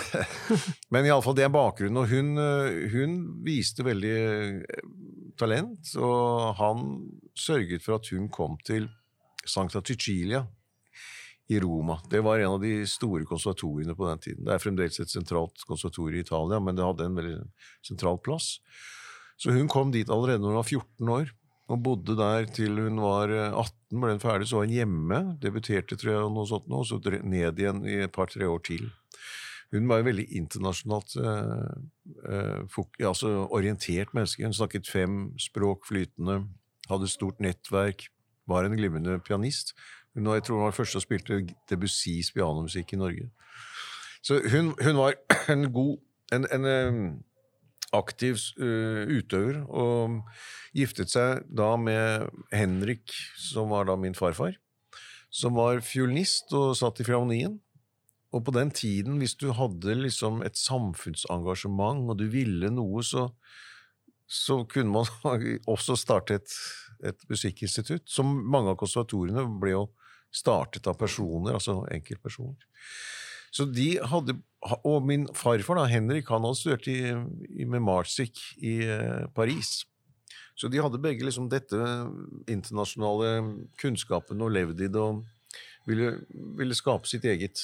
men 0.93 1.05
iallfall 1.05 1.35
det 1.37 1.45
er 1.45 1.53
bakgrunnen. 1.53 2.01
Og 2.01 2.09
hun, 2.09 2.31
eh, 2.41 2.85
hun 2.93 3.17
viste 3.45 3.85
veldig 3.85 4.15
eh, 4.17 4.85
talent, 5.39 5.93
og 6.01 6.55
han 6.59 6.87
sørget 7.37 7.85
for 7.85 7.99
at 7.99 8.09
hun 8.13 8.27
kom 8.33 8.57
til 8.65 8.89
Sankta 9.45 9.81
Cecilia 9.85 10.43
i 11.49 11.59
Roma. 11.61 11.97
Det 12.09 12.21
var 12.25 12.39
en 12.39 12.57
av 12.57 12.61
de 12.61 12.83
store 12.89 13.25
konservatoriene 13.25 13.95
på 13.97 14.09
den 14.09 14.21
tiden. 14.21 14.45
Det 14.45 14.53
er 14.53 14.61
fremdeles 14.61 14.99
et 15.01 15.13
sentralt 15.13 15.63
konservatorium 15.65 16.19
i 16.19 16.25
Italia, 16.25 16.59
men 16.61 16.77
det 16.77 16.85
hadde 16.85 17.07
en 17.09 17.17
veldig 17.17 17.37
sentral 17.85 18.19
plass. 18.21 18.57
Så 19.39 19.53
hun 19.55 19.69
kom 19.71 19.93
dit 19.93 20.09
allerede 20.11 20.43
når 20.43 20.53
hun 20.53 20.59
var 20.59 20.67
14 20.67 21.13
år, 21.15 21.31
og 21.69 21.83
bodde 21.85 22.15
der 22.17 22.49
til 22.53 22.81
hun 22.81 23.01
var 23.01 23.33
eh, 23.33 23.53
18. 23.53 23.75
Ble 24.01 24.13
hun 24.13 24.21
ferdig, 24.21 24.49
så 24.49 24.59
var 24.59 24.67
hun 24.67 24.75
hjemme. 24.75 25.19
Debuterte, 25.41 25.97
tror 25.97 26.13
jeg, 26.13 26.31
noe 26.35 26.49
sånt 26.49 26.69
og 26.69 26.85
så 26.85 26.99
ned 27.21 27.61
igjen 27.61 27.85
i 27.85 28.01
et 28.05 28.13
par-tre 28.13 28.49
år 28.49 28.61
til. 28.65 28.89
Hun 29.71 29.89
var 29.89 30.01
jo 30.01 30.07
veldig 30.07 30.25
internasjonalt 30.33 31.15
eh, 31.21 31.73
eh, 32.31 32.79
altså 33.05 33.45
orientert 33.53 34.15
menneske. 34.17 34.43
Hun 34.43 34.55
snakket 34.55 34.89
fem 34.89 35.19
språk 35.37 35.85
flytende, 35.87 36.41
hadde 36.89 37.09
stort 37.11 37.39
nettverk, 37.43 38.07
var 38.49 38.65
en 38.65 38.77
glimrende 38.77 39.19
pianist. 39.21 39.75
Hun 40.15 40.25
var, 40.25 40.39
jeg 40.39 40.47
tror 40.47 40.57
hun 40.57 40.65
var 40.65 40.77
første 40.77 40.97
som 40.97 41.05
spilte 41.05 41.43
Debussys 41.69 42.31
pianomusikk 42.33 42.93
i 42.93 43.01
Norge. 43.01 43.29
Så 44.25 44.41
hun, 44.51 44.73
hun 44.81 44.97
var 44.97 45.19
en 45.53 45.71
god 45.73 45.97
En, 46.29 46.43
en 46.53 46.65
eh, 46.69 46.97
aktiv 47.97 48.37
uh, 48.61 49.01
utøver, 49.09 49.63
og 49.65 50.19
giftet 50.77 51.09
seg 51.09 51.39
da 51.49 51.71
med 51.73 52.27
Henrik, 52.53 53.15
som 53.33 53.71
var 53.73 53.87
da 53.89 53.95
min 53.97 54.13
farfar, 54.13 54.59
som 55.33 55.57
var 55.57 55.81
fiolinist 55.81 56.53
og 56.53 56.75
satt 56.77 57.01
i 57.01 57.07
Filharmonien. 57.07 57.57
Og 58.29 58.43
på 58.45 58.53
den 58.53 58.69
tiden, 58.75 59.17
hvis 59.17 59.33
du 59.41 59.49
hadde 59.57 59.95
liksom 59.97 60.43
et 60.45 60.57
samfunnsengasjement, 60.59 62.11
og 62.11 62.19
du 62.19 62.27
ville 62.29 62.69
noe, 62.73 63.01
så, 63.05 63.29
så 64.29 64.61
kunne 64.69 64.93
man 64.99 65.09
også 65.73 65.97
starte 65.97 66.37
et, 66.37 66.57
et 67.09 67.25
musikkinstitutt. 67.31 68.05
Som 68.09 68.35
mange 68.45 68.75
av 68.75 68.77
konservatoriene 68.81 69.47
ble 69.61 69.73
jo 69.73 69.87
startet 70.29 70.85
av 70.87 70.99
personer, 70.99 71.57
altså 71.57 71.81
enkeltpersoner. 71.89 72.69
Så 73.49 73.65
de 73.65 73.95
hadde, 74.05 74.37
Og 74.83 75.05
min 75.07 75.25
farfar, 75.33 75.79
da, 75.79 75.87
Henrik, 75.89 76.27
han 76.29 76.43
hadde 76.45 76.59
studert 76.59 76.87
i, 76.91 76.99
i, 77.49 77.65
med 77.65 77.81
Marzik 77.81 78.37
i 78.61 78.75
eh, 78.85 79.25
Paris. 79.33 79.87
Så 80.59 80.67
de 80.67 80.81
hadde 80.83 80.99
begge 81.01 81.23
liksom 81.23 81.47
dette 81.49 81.79
internasjonale 82.51 83.31
kunnskapen 83.79 84.43
og 84.43 84.51
levde 84.51 84.85
i 84.85 84.91
det 84.91 85.01
og 85.01 85.23
ville, 85.87 86.17
ville 86.59 86.75
skape 86.77 87.07
sitt 87.07 87.25
eget 87.25 87.63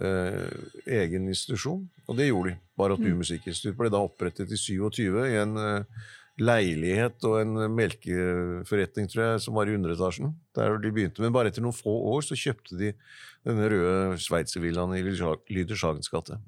egen 0.00 1.28
institusjon. 1.30 1.84
Og 2.08 2.16
det 2.18 2.28
gjorde 2.30 2.50
de. 2.54 2.58
Barat 2.76 2.98
Mm. 2.98 3.18
Musikkinstitutt 3.20 3.76
ble 3.78 3.90
da 3.90 4.00
opprettet 4.02 4.50
i 4.50 4.58
27 4.58 5.26
i 5.30 5.36
en 5.38 5.56
eh, 5.56 5.84
leilighet 6.42 7.22
og 7.28 7.36
en 7.40 7.52
melkeforretning, 7.76 9.06
tror 9.06 9.22
jeg, 9.24 9.40
som 9.44 9.54
var 9.54 9.70
i 9.70 9.76
underetasjen. 9.76 10.34
Der 10.56 10.78
de 10.82 10.90
begynte. 10.90 11.22
Men 11.22 11.32
bare 11.32 11.52
etter 11.52 11.62
noen 11.62 11.76
få 11.76 11.94
år 12.14 12.22
så 12.26 12.34
kjøpte 12.34 12.76
de 12.80 12.90
denne 13.46 13.68
røde 13.70 14.18
sveitservillaen 14.18 14.96
i 14.98 15.04
Lydersagens 15.06 16.10
gate. 16.10 16.40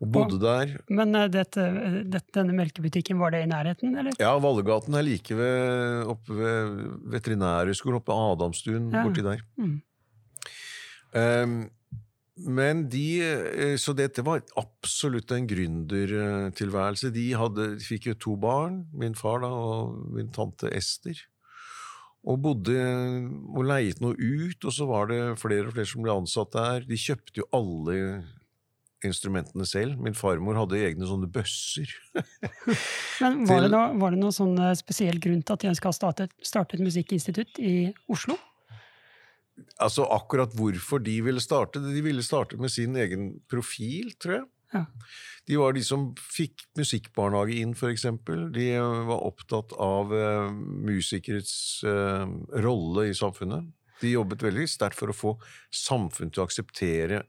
Og 0.00 0.08
bodde 0.10 0.40
der. 0.40 0.72
Men 0.88 1.14
eh, 1.14 1.28
dette, 1.28 1.60
eh, 1.60 2.00
dette, 2.08 2.32
denne 2.34 2.56
melkebutikken, 2.56 3.20
var 3.20 3.30
det 3.36 3.44
i 3.44 3.50
nærheten, 3.52 3.92
eller? 4.00 4.16
Ja, 4.18 4.32
Vallegaten 4.40 4.96
er 4.96 5.04
like 5.04 5.36
ved, 5.36 6.08
oppe 6.10 6.34
ved 6.40 6.80
Veterinærhøgskolen, 7.12 8.00
oppe 8.00 8.10
ved 8.10 8.32
Adamstuen, 8.38 8.88
Ja. 8.90 9.04
borti 9.04 9.22
der. 9.22 9.44
Mm. 9.60 9.82
Ehm, 11.14 11.70
men 12.36 12.88
de 12.90 13.04
eh, 13.22 13.76
Så 13.78 13.94
dette 13.94 14.24
var 14.26 14.42
absolutt 14.58 15.30
en 15.34 15.46
gründertilværelse. 15.46 17.12
De, 17.14 17.28
hadde, 17.38 17.68
de 17.78 17.86
fikk 17.86 18.10
jo 18.10 18.16
to 18.18 18.34
barn, 18.40 18.84
min 18.92 19.14
far 19.14 19.44
da, 19.44 19.50
og 19.50 20.10
min 20.14 20.32
tante 20.34 20.70
Ester. 20.74 21.20
Og 22.24 22.40
bodde 22.40 22.78
og 23.52 23.66
leiet 23.68 24.00
noe 24.00 24.16
ut, 24.16 24.64
og 24.64 24.72
så 24.72 24.86
var 24.88 25.10
det 25.12 25.20
flere 25.38 25.68
og 25.68 25.76
flere 25.76 25.90
som 25.90 26.02
ble 26.02 26.14
ansatt 26.14 26.54
der. 26.56 26.88
De 26.88 26.98
kjøpte 26.98 27.42
jo 27.42 27.50
alle 27.54 27.98
instrumentene 29.04 29.66
selv. 29.68 29.98
Min 30.00 30.16
farmor 30.16 30.56
hadde 30.58 30.80
egne 30.80 31.06
sånne 31.08 31.28
bøsser. 31.30 31.90
Men 33.22 33.44
var, 33.46 33.66
det 33.66 33.70
noe, 33.74 33.92
var 34.00 34.14
det 34.14 34.22
noen 34.22 34.34
sånn 34.34 34.56
eh, 34.56 34.74
spesiell 34.80 35.20
grunn 35.22 35.44
til 35.44 35.54
at 35.54 35.64
de 35.64 35.70
ønska 35.74 35.92
å 35.92 35.96
starte, 35.96 36.28
starte 36.42 36.78
et 36.78 36.84
musikkinstitutt 36.84 37.60
i 37.62 37.74
Oslo? 38.10 38.38
Altså 39.78 40.06
akkurat 40.10 40.54
hvorfor 40.58 40.98
de 41.02 41.20
ville 41.22 41.42
starte 41.42 41.78
det, 41.82 41.94
De 41.94 42.02
ville 42.02 42.22
starte 42.26 42.58
med 42.58 42.72
sin 42.74 42.96
egen 42.98 43.40
profil, 43.50 44.10
tror 44.18 44.38
jeg. 44.40 44.44
Ja. 44.74 44.84
De 45.46 45.58
var 45.60 45.76
de 45.76 45.82
som 45.86 46.08
fikk 46.18 46.64
musikkbarnehage 46.78 47.60
inn, 47.60 47.74
eksempel. 47.86 48.48
De 48.54 48.72
eh, 48.74 49.02
var 49.06 49.22
opptatt 49.22 49.74
av 49.78 50.10
uh, 50.10 50.50
musikers 50.50 51.84
uh, 51.86 52.24
rolle 52.64 53.08
i 53.10 53.14
samfunnet. 53.14 53.68
De 54.00 54.10
jobbet 54.16 54.42
veldig 54.42 54.66
sterkt 54.68 54.98
for 54.98 55.12
å 55.12 55.14
få 55.14 55.36
samfunnet 55.70 56.34
til 56.34 56.42
å 56.42 56.48
akseptere 56.48 57.22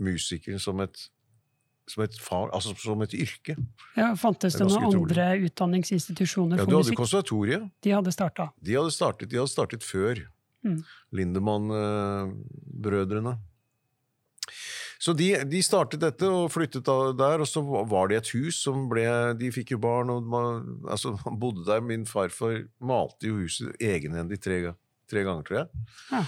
musikeren 0.00 0.60
som 0.60 0.80
et, 0.84 1.06
som 1.88 2.04
et 2.04 2.18
far, 2.20 2.50
altså 2.56 2.74
som 2.80 3.00
et 3.04 3.14
yrke. 3.16 3.56
Ja, 3.96 4.10
fantes 4.18 4.58
Det 4.58 4.64
det 4.64 4.68
noen 4.68 4.90
utrolig. 4.90 5.16
andre 5.16 5.48
utdanningsinstitusjoner 5.48 6.60
Ja, 6.60 6.64
for 6.66 6.70
du 6.70 6.76
hadde 6.76 6.90
musikk? 6.90 7.00
konservatoriet. 7.00 7.70
De 7.80 7.96
hadde 7.96 8.12
starta. 8.12 8.50
De 8.60 8.76
hadde 8.76 8.92
startet, 8.94 9.32
de 9.32 9.40
hadde 9.40 9.54
startet 9.54 9.86
før 9.86 10.26
Mm. 10.66 10.80
Lindemann-brødrene. 11.16 13.34
Så 15.00 15.10
de, 15.16 15.30
de 15.48 15.62
startet 15.64 16.02
dette 16.02 16.28
og 16.28 16.50
flyttet 16.52 16.84
der, 17.16 17.40
og 17.40 17.48
så 17.48 17.62
var 17.64 18.10
det 18.10 18.16
et 18.18 18.28
hus 18.36 18.60
som 18.66 18.82
ble 18.90 19.06
De 19.40 19.48
fikk 19.54 19.70
jo 19.72 19.78
barn, 19.80 20.10
og 20.12 20.20
man, 20.28 20.44
altså, 20.92 21.08
man 21.24 21.40
bodde 21.40 21.64
der. 21.64 21.80
Min 21.80 22.04
farfar 22.08 22.68
malte 22.84 23.26
jo 23.30 23.34
huset 23.40 23.72
egenhendig 23.80 24.40
tre, 24.44 24.74
tre 25.08 25.20
ganger, 25.24 25.42
tror 25.46 25.58
jeg. 25.62 25.68
Ja. 26.12 26.20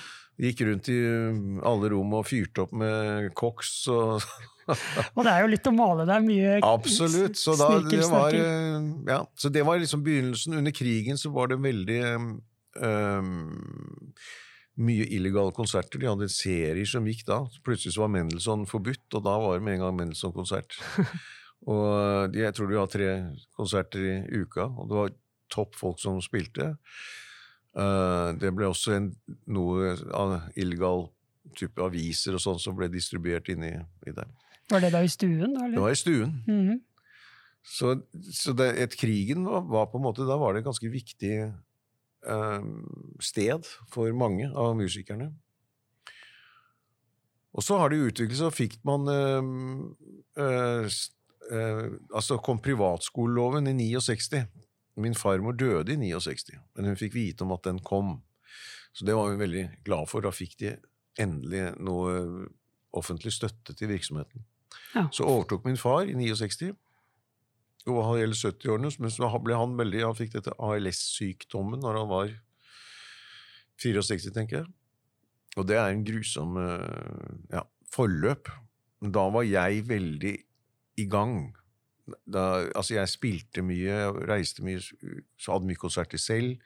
Gikk 0.42 0.62
rundt 0.64 0.88
i 0.88 0.96
um, 1.04 1.60
alle 1.68 1.92
rom 1.92 2.08
og 2.16 2.24
fyrte 2.24 2.64
opp 2.64 2.72
med 2.72 3.36
koks 3.36 3.84
og 3.92 4.24
Og 5.16 5.24
det 5.26 5.32
er 5.32 5.40
jo 5.42 5.48
litt 5.50 5.66
å 5.68 5.72
male 5.74 6.06
der. 6.08 6.22
Mye 6.24 6.60
Absolutt. 6.64 7.36
Så, 7.36 7.56
da, 7.58 7.80
det 7.82 8.06
var, 8.08 8.32
eh, 8.32 8.80
ja, 9.10 9.26
så 9.36 9.48
det 9.52 9.62
var 9.66 9.80
liksom 9.82 10.04
begynnelsen. 10.06 10.54
Under 10.60 10.72
krigen 10.74 11.18
så 11.20 11.28
var 11.34 11.46
det 11.50 11.58
veldig 11.60 12.00
um, 12.80 14.12
mye 14.80 15.06
illegale 15.12 15.52
konserter. 15.54 16.00
De 16.00 16.08
hadde 16.08 16.30
serier 16.32 16.88
som 16.88 17.06
gikk 17.08 17.24
da. 17.28 17.42
Plutselig 17.66 17.98
var 18.00 18.12
Mendelssohn 18.12 18.66
forbudt, 18.70 19.06
og 19.12 19.24
da 19.26 19.36
var 19.42 19.58
det 19.58 19.66
med 19.66 19.78
en 19.78 19.86
gang 19.86 19.98
Mendelssohn-konsert. 19.98 20.78
og 21.72 21.88
eh, 22.32 22.38
jeg 22.42 22.56
tror 22.56 22.70
de 22.70 22.78
har 22.80 22.92
tre 22.92 23.10
konserter 23.58 24.06
i 24.06 24.14
uka, 24.42 24.68
og 24.70 24.88
det 24.88 25.00
var 25.00 25.18
topp 25.52 25.76
folk 25.76 26.00
som 26.00 26.22
spilte. 26.24 26.72
Uh, 27.72 28.36
det 28.36 28.50
ble 28.52 28.66
også 28.68 28.92
en, 28.98 29.06
noe 29.48 29.94
av 30.12 30.34
illegal 30.60 31.06
type 31.56 31.80
aviser 31.80 32.36
og 32.36 32.42
sånn 32.44 32.60
som 32.60 32.76
ble 32.76 32.88
distribuert 32.92 33.48
inni 33.52 33.72
i 33.72 34.12
der. 34.12 34.28
Var 34.72 34.84
det 34.84 34.90
da 34.94 35.02
i 35.04 35.10
stuen? 35.12 35.54
Da, 35.56 35.68
Det 35.72 35.80
var 35.80 35.92
i 35.92 36.00
stuen. 36.00 36.40
Mhm. 36.48 36.80
Så, 37.62 37.92
så 38.34 38.50
det, 38.58 38.72
et 38.82 38.94
krigen 38.98 39.44
var, 39.46 39.62
var 39.70 39.84
på 39.92 40.00
en 40.00 40.02
måte 40.02 40.24
Da 40.26 40.34
var 40.34 40.50
det 40.50 40.64
et 40.64 40.66
ganske 40.66 40.88
viktig 40.90 41.36
sted 43.22 43.66
for 43.90 44.12
mange 44.14 44.46
av 44.54 44.76
musikerne. 44.78 45.32
Og 47.52 47.64
så 47.64 47.78
har 47.80 47.92
det 47.92 48.00
utviklet 48.00 48.38
seg, 48.38 48.48
og 48.48 48.56
fikk 48.56 48.78
man 48.88 49.08
eh, 49.12 49.48
eh, 50.40 50.98
eh, 51.52 51.88
Altså 52.14 52.38
kom 52.44 52.62
privatskoleloven 52.64 53.68
i 53.68 53.74
69. 53.92 54.46
Min 55.02 55.16
farmor 55.16 55.56
døde 55.56 55.94
i 55.94 55.98
69, 56.00 56.56
men 56.76 56.90
hun 56.90 56.98
fikk 57.00 57.14
vite 57.16 57.44
om 57.44 57.52
at 57.54 57.64
den 57.64 57.80
kom. 57.84 58.18
Så 58.92 59.06
det 59.08 59.16
var 59.16 59.30
hun 59.30 59.40
veldig 59.40 59.66
glad 59.84 60.08
for. 60.08 60.24
Da 60.24 60.32
fikk 60.34 60.58
de 60.60 60.74
endelig 61.20 61.70
noe 61.80 62.48
offentlig 62.96 63.32
støtte 63.32 63.76
til 63.76 63.88
virksomheten. 63.88 64.44
Ja. 64.92 65.06
Så 65.12 65.24
overtok 65.28 65.64
min 65.64 65.80
far 65.80 66.08
i 66.08 66.16
69 66.16 66.74
og 67.90 67.98
han 68.06 68.20
gjelder 68.20 68.38
70-årene, 68.38 68.90
men 69.02 69.10
så 69.10 69.28
ble 69.42 69.58
han 69.58 69.74
veldig 69.78 70.04
Han 70.04 70.18
fikk 70.18 70.36
dette 70.36 70.54
ALS-sykdommen 70.62 71.82
når 71.82 71.98
han 71.98 72.10
var 72.10 72.34
64, 73.82 74.30
tenker 74.34 74.60
jeg. 74.60 74.68
Og 75.58 75.66
det 75.68 75.76
er 75.80 75.90
en 75.90 76.04
grusom 76.06 76.56
eh, 76.60 77.32
ja, 77.52 77.64
forløp. 77.92 78.48
Da 79.02 79.26
var 79.34 79.44
jeg 79.48 79.82
veldig 79.88 80.36
i 81.02 81.06
gang. 81.10 81.52
Da, 82.06 82.68
altså, 82.76 82.96
jeg 82.96 83.10
spilte 83.10 83.64
mye, 83.66 83.90
jeg 83.90 84.26
reiste 84.30 84.64
mye, 84.64 84.80
så 85.40 85.56
hadde 85.56 85.68
mye 85.68 85.80
konserter 85.80 86.20
selv. 86.22 86.56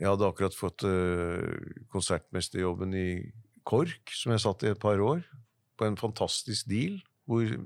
Jeg 0.00 0.08
hadde 0.08 0.24
akkurat 0.24 0.56
fått 0.56 0.86
uh, 0.88 1.44
konsertmesterjobben 1.92 2.94
i 2.96 3.08
KORK, 3.68 4.14
som 4.16 4.32
jeg 4.32 4.42
satt 4.44 4.64
i 4.64 4.70
et 4.72 4.80
par 4.80 5.02
år, 5.04 5.20
på 5.76 5.84
en 5.84 5.98
fantastisk 6.00 6.70
deal, 6.70 6.96
hvor 7.28 7.56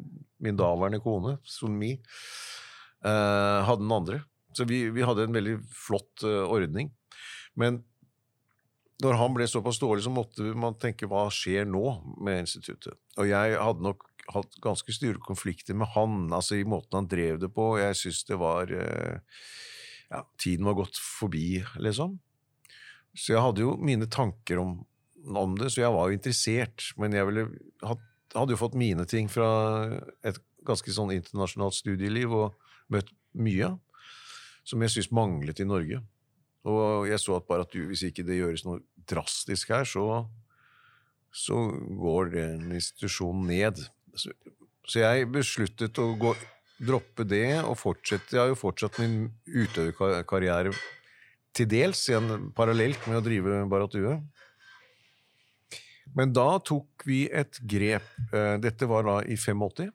min 0.42 0.58
daværende 0.58 1.00
kone, 1.04 1.36
Sunmi, 1.46 1.94
eh, 1.96 3.58
hadde 3.68 3.82
den 3.82 3.94
andre. 3.96 4.22
Så 4.56 4.66
vi, 4.68 4.86
vi 4.92 5.04
hadde 5.04 5.26
en 5.26 5.36
veldig 5.36 5.58
flott 5.72 6.25
eh, 6.25 6.44
ordning. 6.44 6.90
Men 7.56 7.82
når 9.04 9.18
han 9.20 9.34
ble 9.36 9.46
såpass 9.48 9.80
dårlig, 9.80 10.06
så 10.06 10.12
måtte 10.12 10.52
man 10.56 10.76
tenke 10.80 11.08
hva 11.10 11.26
skjer 11.32 11.68
nå 11.68 11.84
med 12.25 12.46
instituttet? 12.46 12.96
Og 13.20 13.28
jeg 13.28 13.58
hadde 13.60 13.84
nok 13.84 14.06
hatt 14.32 14.56
ganske 14.62 14.94
store 14.94 15.20
konflikter 15.22 15.76
med 15.78 15.90
han, 15.94 16.26
altså 16.34 16.58
i 16.58 16.66
måten 16.66 17.00
han 17.00 17.10
drev 17.10 17.40
det 17.42 17.50
på. 17.54 17.75
Jeg 17.80 17.98
syns 18.00 18.25
det 18.28 18.38
var 18.40 18.72
eh, 18.72 19.42
ja, 20.10 20.22
Tiden 20.40 20.66
var 20.68 20.78
gått 20.80 20.98
forbi, 21.00 21.60
liksom. 21.82 22.18
Så 23.16 23.32
jeg 23.32 23.42
hadde 23.42 23.64
jo 23.64 23.76
mine 23.80 24.08
tanker 24.12 24.60
om, 24.60 24.78
om 25.26 25.54
det, 25.58 25.70
så 25.72 25.82
jeg 25.84 25.94
var 25.94 26.08
jo 26.08 26.18
interessert. 26.18 26.90
Men 27.00 27.16
jeg 27.16 27.28
ville 27.28 27.46
hatt, 27.86 28.04
hadde 28.35 28.54
jo 28.54 28.61
fått 28.61 28.78
mine 28.78 29.06
ting 29.09 29.30
fra 29.30 29.49
et 30.26 30.40
ganske 30.66 30.92
sånn 30.92 31.14
internasjonalt 31.14 31.76
studieliv 31.76 32.35
og 32.35 32.73
møtt 32.92 33.12
mye 33.37 33.75
som 34.66 34.83
jeg 34.83 34.97
syns 34.97 35.12
manglet 35.14 35.62
i 35.62 35.68
Norge. 35.68 36.00
Og 36.66 37.06
jeg 37.06 37.23
så 37.23 37.37
at 37.38 37.47
bare 37.47 37.66
at 37.66 37.75
du, 37.75 37.85
hvis 37.87 38.02
ikke 38.09 38.25
det 38.26 38.40
gjøres 38.40 38.64
noe 38.66 38.83
drastisk 39.06 39.71
her, 39.71 39.87
så, 39.87 40.25
så 41.30 41.61
går 42.00 42.33
den 42.35 42.75
institusjonen 42.75 43.47
ned. 43.52 43.85
Så, 44.18 44.35
så 44.87 45.04
jeg 45.04 45.30
besluttet 45.30 46.02
å 46.02 46.09
gå, 46.18 46.35
droppe 46.83 47.25
det 47.28 47.61
og 47.62 47.78
fortsette. 47.78 48.35
Jeg 48.35 48.42
har 48.42 48.50
jo 48.50 48.59
fortsatt 48.59 48.99
min 49.02 49.28
utøverkarriere 49.47 50.75
til 51.56 51.71
dels 51.71 52.02
parallelt 52.59 53.06
med 53.06 53.21
å 53.21 53.25
drive 53.25 53.62
Baratue. 53.71 54.18
Men 56.14 56.32
da 56.36 56.58
tok 56.64 57.02
vi 57.08 57.25
et 57.32 57.58
grep. 57.68 58.06
eh, 58.32 58.56
Dette 58.62 58.86
var 58.88 59.02
da 59.08 59.18
i 59.26 59.36
85. 59.36 59.90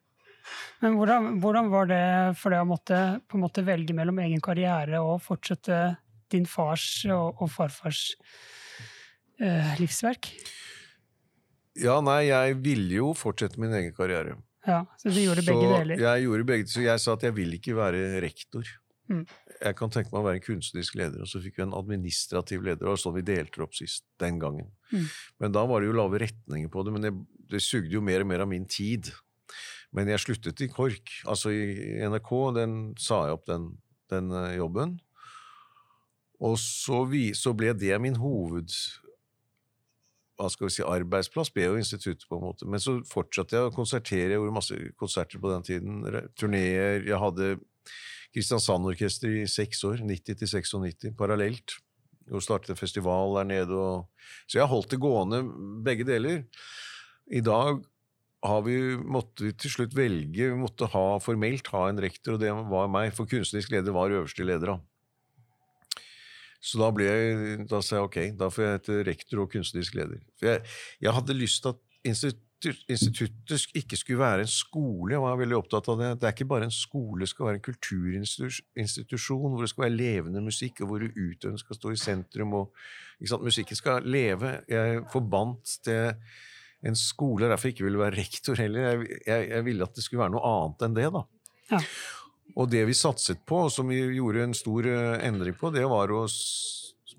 Men 0.82 0.96
hvordan, 0.98 1.28
hvordan 1.40 1.70
var 1.72 1.86
det 1.88 2.04
for 2.42 2.52
deg 2.52 2.64
å 2.66 2.68
måtte 2.68 2.98
på 3.30 3.38
en 3.38 3.44
måte 3.46 3.64
velge 3.64 3.94
mellom 3.96 4.18
egen 4.20 4.42
karriere 4.44 5.00
og 5.06 5.22
fortsette 5.24 5.78
din 6.34 6.46
fars 6.50 7.06
og, 7.12 7.38
og 7.42 7.50
farfars 7.54 8.16
eh, 9.40 9.74
livsverk? 9.80 10.32
Ja, 11.80 12.00
nei, 12.04 12.26
jeg 12.28 12.58
ville 12.66 12.98
jo 12.98 13.12
fortsette 13.16 13.62
min 13.62 13.72
egen 13.78 13.94
karriere. 13.96 14.36
Ja, 14.68 14.84
Så 15.00 15.10
du 15.10 15.18
gjorde 15.22 15.42
begge 15.46 15.66
så 15.70 15.78
deler? 15.80 16.02
Jeg 16.04 16.26
gjorde 16.28 16.46
begge, 16.52 16.68
så 16.70 16.84
jeg 16.84 17.02
sa 17.02 17.16
at 17.16 17.24
jeg 17.26 17.34
vil 17.38 17.56
ikke 17.58 17.74
være 17.78 18.02
rektor. 18.22 18.68
Mm. 19.12 19.24
Jeg 19.60 19.78
kan 19.78 19.92
tenke 19.94 20.14
meg 20.14 20.22
å 20.22 20.28
være 20.30 20.40
en 20.40 20.46
kunstnerisk 20.46 20.96
leder, 21.00 21.24
og 21.24 21.30
så 21.30 21.42
fikk 21.44 21.60
vi 21.60 21.66
en 21.66 21.76
administrativ 21.78 22.64
leder. 22.66 22.88
og 22.88 23.00
sånn 23.02 23.18
vi 23.18 23.26
delte 23.28 23.64
opp 23.66 23.76
sist, 23.78 24.06
den 24.22 24.40
gangen. 24.42 24.72
Mm. 24.94 25.06
Men 25.44 25.58
da 25.58 25.66
var 25.68 25.82
det 25.82 25.92
jo 25.92 25.98
lave 25.98 26.24
retninger 26.24 26.72
på 26.72 26.86
det, 26.86 26.96
men 26.96 27.06
det, 27.06 27.14
det 27.52 27.64
sugde 27.66 27.94
jo 27.94 28.04
mer 28.06 28.24
og 28.24 28.32
mer 28.32 28.46
av 28.46 28.52
min 28.52 28.66
tid. 28.66 29.12
Men 29.92 30.08
jeg 30.08 30.24
sluttet 30.24 30.64
i 30.64 30.72
KORK, 30.72 31.22
altså 31.30 31.52
i 31.52 32.00
NRK, 32.08 32.34
den 32.56 32.76
sa 33.02 33.26
jeg 33.28 33.40
opp 33.40 33.48
den, 33.50 33.72
den 34.14 34.32
eh, 34.32 34.56
jobben. 34.56 34.96
Og 36.42 36.56
så, 36.58 37.04
vi, 37.06 37.32
så 37.38 37.54
ble 37.54 37.76
det 37.78 37.94
min 38.02 38.18
hoved 38.18 38.72
hva 40.42 40.50
skal 40.50 40.68
vi 40.68 40.74
si, 40.74 40.82
arbeidsplass 40.82 41.52
ble 41.54 41.68
jo 41.68 41.78
instituttet, 41.78 42.26
på 42.26 42.40
en 42.40 42.46
måte. 42.48 42.66
Men 42.66 42.82
så 42.82 42.96
fortsatte 43.06 43.58
jeg 43.58 43.70
å 43.70 43.74
konsertere. 43.76 44.32
Jeg 44.32 44.40
gjorde 44.40 44.56
masse 44.56 44.78
konserter 44.98 45.42
på 45.42 45.52
den 45.52 45.68
tiden. 45.68 46.00
Turneer. 46.40 47.04
Jeg 47.06 47.20
hadde 47.22 47.52
Kristiansand-orkester 48.32 49.42
i 49.42 49.48
seks 49.50 49.84
år, 49.88 50.04
90 50.08 50.40
til 50.40 50.50
96, 50.50 51.16
parallelt. 51.20 51.78
Og 52.32 52.44
startet 52.44 52.80
festival 52.80 53.36
der 53.40 53.48
nede. 53.50 53.76
Og... 53.76 54.28
Så 54.48 54.60
jeg 54.60 54.66
har 54.66 54.72
holdt 54.72 54.94
det 54.94 55.02
gående, 55.04 55.42
begge 55.84 56.08
deler. 56.08 56.46
I 57.28 57.42
dag 57.44 57.82
har 58.42 58.62
vi, 58.66 58.78
måtte 58.98 59.52
til 59.54 59.74
slutt 59.74 59.94
velge 59.94 60.48
Vi 60.50 60.58
måtte 60.58 60.88
ha, 60.90 61.04
formelt 61.22 61.68
ha 61.74 61.84
en 61.90 62.00
rektor, 62.02 62.38
og 62.38 62.42
det 62.42 62.54
var 62.54 62.90
meg. 62.92 63.12
For 63.18 63.30
kunstnerisk 63.30 63.74
leder 63.74 63.96
var 63.96 64.14
øverste 64.14 64.48
leder. 64.48 64.76
da. 64.76 64.80
Så 66.62 66.78
da, 66.78 66.92
ble 66.94 67.08
jeg, 67.10 67.68
da 67.70 67.82
sa 67.82 67.98
jeg 67.98 68.08
ok, 68.08 68.18
da 68.38 68.48
får 68.54 68.64
jeg 68.64 68.78
hete 68.78 68.98
rektor 69.08 69.44
og 69.44 69.52
kunstnerisk 69.52 69.98
leder. 69.98 70.22
For 70.38 70.54
jeg, 70.54 70.64
jeg 71.02 71.16
hadde 71.18 71.38
lyst 71.38 71.64
til 71.66 71.74
at 71.74 71.84
institu- 72.14 72.51
instituttet 72.66 73.78
ikke 73.78 73.98
skulle 73.98 74.22
være 74.22 74.46
en 74.46 74.52
skole. 74.52 75.16
Jeg 75.16 75.24
var 75.24 75.40
veldig 75.40 75.58
opptatt 75.58 75.90
av 75.92 76.00
det. 76.00 76.12
Det 76.22 76.28
er 76.28 76.36
ikke 76.36 76.50
bare 76.52 76.68
en 76.70 76.76
skole, 76.76 77.24
det 77.24 77.32
skal 77.32 77.48
være 77.48 77.60
en 77.60 77.66
kulturinstitusjon 77.66 79.48
hvor 79.48 79.64
det 79.64 79.72
skal 79.72 79.86
være 79.88 79.98
levende 79.98 80.44
musikk, 80.46 80.84
og 80.84 80.92
hvor 80.92 81.06
utøveren 81.08 81.62
skal 81.62 81.80
stå 81.80 81.94
i 81.94 82.00
sentrum. 82.00 82.56
og? 82.60 82.82
Musikken 83.42 83.78
skal 83.78 84.08
leve. 84.08 84.60
Jeg 84.70 85.04
forbandt 85.14 85.78
det 85.86 86.00
en 86.88 86.98
skole, 86.98 87.50
derfor 87.50 87.70
jeg 87.70 87.76
ikke 87.76 87.86
ville 87.90 88.02
være 88.02 88.18
rektor 88.18 88.58
heller. 88.58 88.82
Jeg, 88.82 89.22
jeg, 89.28 89.50
jeg 89.52 89.66
ville 89.66 89.86
at 89.86 89.96
det 89.96 90.06
skulle 90.06 90.24
være 90.24 90.36
noe 90.36 90.56
annet 90.56 90.88
enn 90.88 90.98
det. 90.98 91.10
da. 91.14 91.26
Ja. 91.72 91.84
Og 92.60 92.72
det 92.72 92.82
vi 92.90 92.98
satset 92.98 93.46
på, 93.48 93.66
og 93.68 93.72
som 93.72 93.92
vi 93.92 94.02
gjorde 94.18 94.44
en 94.44 94.58
stor 94.58 94.88
eh, 94.90 95.22
endring 95.28 95.56
på, 95.58 95.72
det 95.72 95.86
var 95.88 96.12
å 96.12 96.26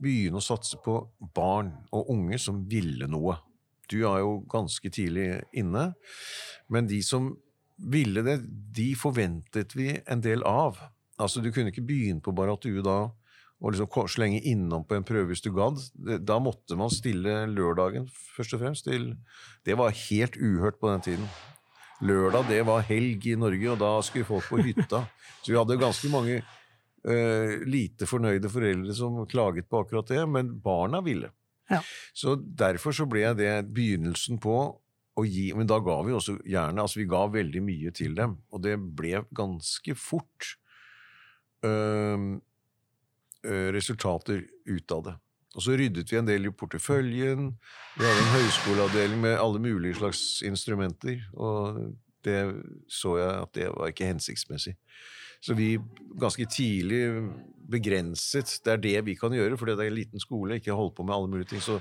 begynne 0.03 0.41
å 0.41 0.45
satse 0.45 0.81
på 0.83 0.99
barn 1.35 1.71
og 1.95 2.11
unge 2.13 2.41
som 2.43 2.63
ville 2.69 3.09
noe. 3.11 3.39
Du 3.93 4.01
er 4.09 4.23
jo 4.25 4.41
ganske 4.51 4.91
tidlig 4.93 5.43
inne, 5.53 5.93
men 6.73 6.89
de 6.91 7.03
som 7.05 7.33
ville 7.83 8.23
det, 8.25 8.39
de 8.77 8.93
forventet 8.99 9.75
vi 9.77 9.93
en 10.07 10.23
del 10.25 10.45
av. 10.49 10.79
Altså, 11.21 11.43
Du 11.43 11.53
kunne 11.53 11.73
ikke 11.73 11.85
begynne 11.87 12.23
på 12.25 12.35
Barrat 12.35 12.65
Due 12.65 12.83
da 12.85 13.11
og 13.63 13.77
liksom 13.77 14.09
slenge 14.11 14.41
innom 14.43 14.83
på 14.83 14.97
en 14.97 15.07
prøve 15.07 15.31
hvis 15.31 15.45
du 15.45 15.53
gadd. 15.55 15.79
Da 16.27 16.39
måtte 16.43 16.75
man 16.79 16.91
stille 16.91 17.45
lørdagen, 17.47 18.09
først 18.11 18.57
og 18.57 18.63
fremst. 18.65 18.89
til 18.89 19.13
Det 19.65 19.77
var 19.79 19.95
helt 20.09 20.37
uhørt 20.37 20.81
på 20.81 20.91
den 20.91 21.05
tiden. 21.07 21.29
Lørdag 22.03 22.49
det 22.49 22.65
var 22.67 22.83
helg 22.83 23.27
i 23.31 23.37
Norge, 23.39 23.71
og 23.71 23.79
da 23.79 23.93
skulle 24.03 24.27
folk 24.27 24.49
på 24.51 24.59
hytta. 24.67 25.05
Så 25.43 25.53
vi 25.53 25.59
hadde 25.59 25.79
ganske 25.79 26.11
mange 26.11 26.41
uh, 26.43 27.63
lite 27.63 28.09
fornøyde 28.11 28.51
foreldre 28.51 28.95
som 28.99 29.23
klaget 29.31 29.71
på 29.71 29.85
akkurat 29.85 30.11
det, 30.11 30.27
men 30.27 30.57
barna 30.63 31.01
ville. 31.01 31.31
Ja. 31.73 31.81
Så 32.15 32.37
derfor 32.37 32.95
så 32.97 33.07
ble 33.09 33.33
det 33.39 33.51
begynnelsen 33.73 34.41
på 34.43 34.57
å 35.13 35.25
gi 35.29 35.51
Men 35.53 35.69
da 35.69 35.77
ga 35.85 35.99
vi 36.07 36.15
også 36.17 36.39
gjerne 36.49 36.81
Altså 36.81 37.03
vi 37.03 37.05
ga 37.11 37.27
veldig 37.29 37.61
mye 37.65 37.91
til 37.93 38.15
dem, 38.17 38.39
og 38.49 38.63
det 38.65 38.79
ble 38.81 39.21
ganske 39.37 39.93
fort 39.99 40.55
øh, 41.69 42.41
resultater 43.77 44.41
ut 44.71 44.95
av 44.97 45.05
det. 45.05 45.15
Og 45.53 45.65
så 45.67 45.77
ryddet 45.77 46.09
vi 46.09 46.17
en 46.17 46.29
del 46.29 46.49
i 46.49 46.55
porteføljen. 46.57 47.51
Vi 47.99 48.07
hadde 48.07 48.23
en 48.23 48.33
høyskoleavdeling 48.39 49.21
med 49.21 49.37
alle 49.37 49.61
mulige 49.61 49.99
slags 49.99 50.23
instrumenter, 50.47 51.21
og 51.37 51.83
det 52.25 52.39
så 52.89 53.19
jeg 53.19 53.33
at 53.43 53.53
det 53.59 53.69
var 53.75 53.93
ikke 53.93 54.09
hensiktsmessig. 54.09 54.77
Så 55.43 55.57
vi 55.59 55.75
ganske 56.21 56.47
tidlig 56.47 57.03
begrenset 57.73 58.59
Det 58.63 58.73
er 58.73 58.81
det 58.83 58.99
vi 59.07 59.15
kan 59.19 59.33
gjøre, 59.35 59.57
fordi 59.59 59.75
det 59.79 59.87
er 59.87 59.91
en 59.91 59.97
liten 59.97 60.23
skole, 60.23 60.59
ikke 60.59 60.77
holdt 60.77 60.97
på 60.99 61.07
med 61.07 61.15
alle 61.15 61.31
mulige 61.31 61.53
ting. 61.55 61.63
Så 61.65 61.79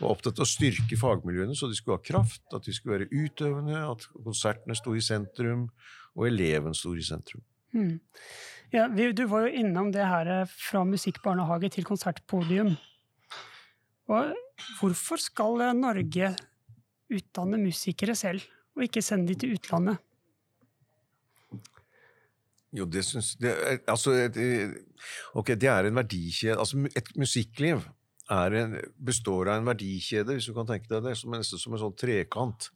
var 0.00 0.12
opptatt 0.12 0.40
av 0.40 0.44
å 0.44 0.50
styrke 0.50 0.98
fagmiljøene, 1.00 1.56
så 1.56 1.70
de 1.70 1.76
skulle 1.78 1.96
ha 1.96 2.04
kraft, 2.04 2.44
at 2.52 2.66
de 2.66 2.74
skulle 2.76 2.98
være 2.98 3.24
utøvende, 3.24 3.78
at 3.80 4.04
konsertene 4.12 4.76
sto 4.76 4.92
i 4.96 5.04
sentrum, 5.04 5.70
og 6.16 6.28
eleven 6.28 6.76
sto 6.76 6.92
i 6.96 7.04
sentrum. 7.06 7.44
Mm. 7.76 7.96
Ja, 8.74 8.88
vi, 8.92 9.08
du 9.16 9.24
var 9.30 9.46
jo 9.46 9.62
innom 9.62 9.92
det 9.94 10.04
her 10.04 10.28
eh, 10.40 10.50
fra 10.50 10.82
musikkbarnehage 10.84 11.70
til 11.76 11.86
konsertpodium. 11.86 12.74
Og 14.12 14.34
hvorfor 14.80 15.20
skal 15.22 15.64
Norge 15.78 16.34
utdanne 17.12 17.60
musikere 17.62 18.16
selv, 18.18 18.44
og 18.76 18.86
ikke 18.86 19.04
sende 19.04 19.32
de 19.32 19.38
til 19.40 19.56
utlandet? 19.56 20.02
Jo, 22.76 22.84
det 22.84 23.02
syns 23.06 23.34
det, 23.40 23.52
er- 23.56 23.82
Altså, 23.88 24.14
det, 24.28 24.46
ok, 25.34 25.54
det 25.56 25.68
er 25.72 25.88
en 25.88 25.96
verdikjede 25.96 26.58
Altså, 26.60 26.82
et 26.96 27.08
musikkliv 27.16 27.84
en, 28.30 28.76
består 28.98 29.48
av 29.52 29.60
en 29.60 29.68
verdikjede, 29.70 30.34
hvis 30.34 30.48
du 30.50 30.54
kan 30.56 30.66
tenke 30.66 30.88
deg 30.90 31.04
det, 31.04 31.12
som, 31.18 31.30
nesten 31.30 31.60
som 31.62 31.76
en 31.76 31.78
sånn 31.78 31.94
trekant. 31.94 32.70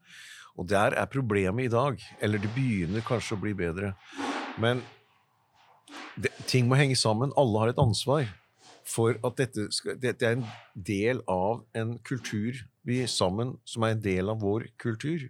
Og 0.54 0.68
der 0.70 0.94
er 0.94 1.08
problemet 1.10 1.64
i 1.66 1.72
dag. 1.72 1.98
Eller 2.22 2.38
det 2.38 2.52
begynner 2.54 3.02
kanskje 3.02 3.34
å 3.34 3.40
bli 3.42 3.52
bedre. 3.58 3.94
Men 4.62 4.82
det, 6.20 6.30
ting 6.46 6.68
må 6.70 6.78
henge 6.78 6.94
sammen. 6.98 7.34
Alle 7.40 7.64
har 7.64 7.72
et 7.72 7.82
ansvar 7.82 8.28
for 8.86 9.18
at 9.26 9.36
dette 9.42 9.66
skal 9.74 9.98
Dette 10.00 10.26
er 10.26 10.38
en 10.38 10.46
del 10.74 11.20
av 11.30 11.64
en 11.74 11.96
kultur 12.06 12.62
vi 12.86 13.02
sammen, 13.10 13.56
som 13.68 13.84
er 13.86 13.96
en 13.96 14.02
del 14.06 14.30
av 14.32 14.40
vår 14.42 14.68
kultur. 14.80 15.28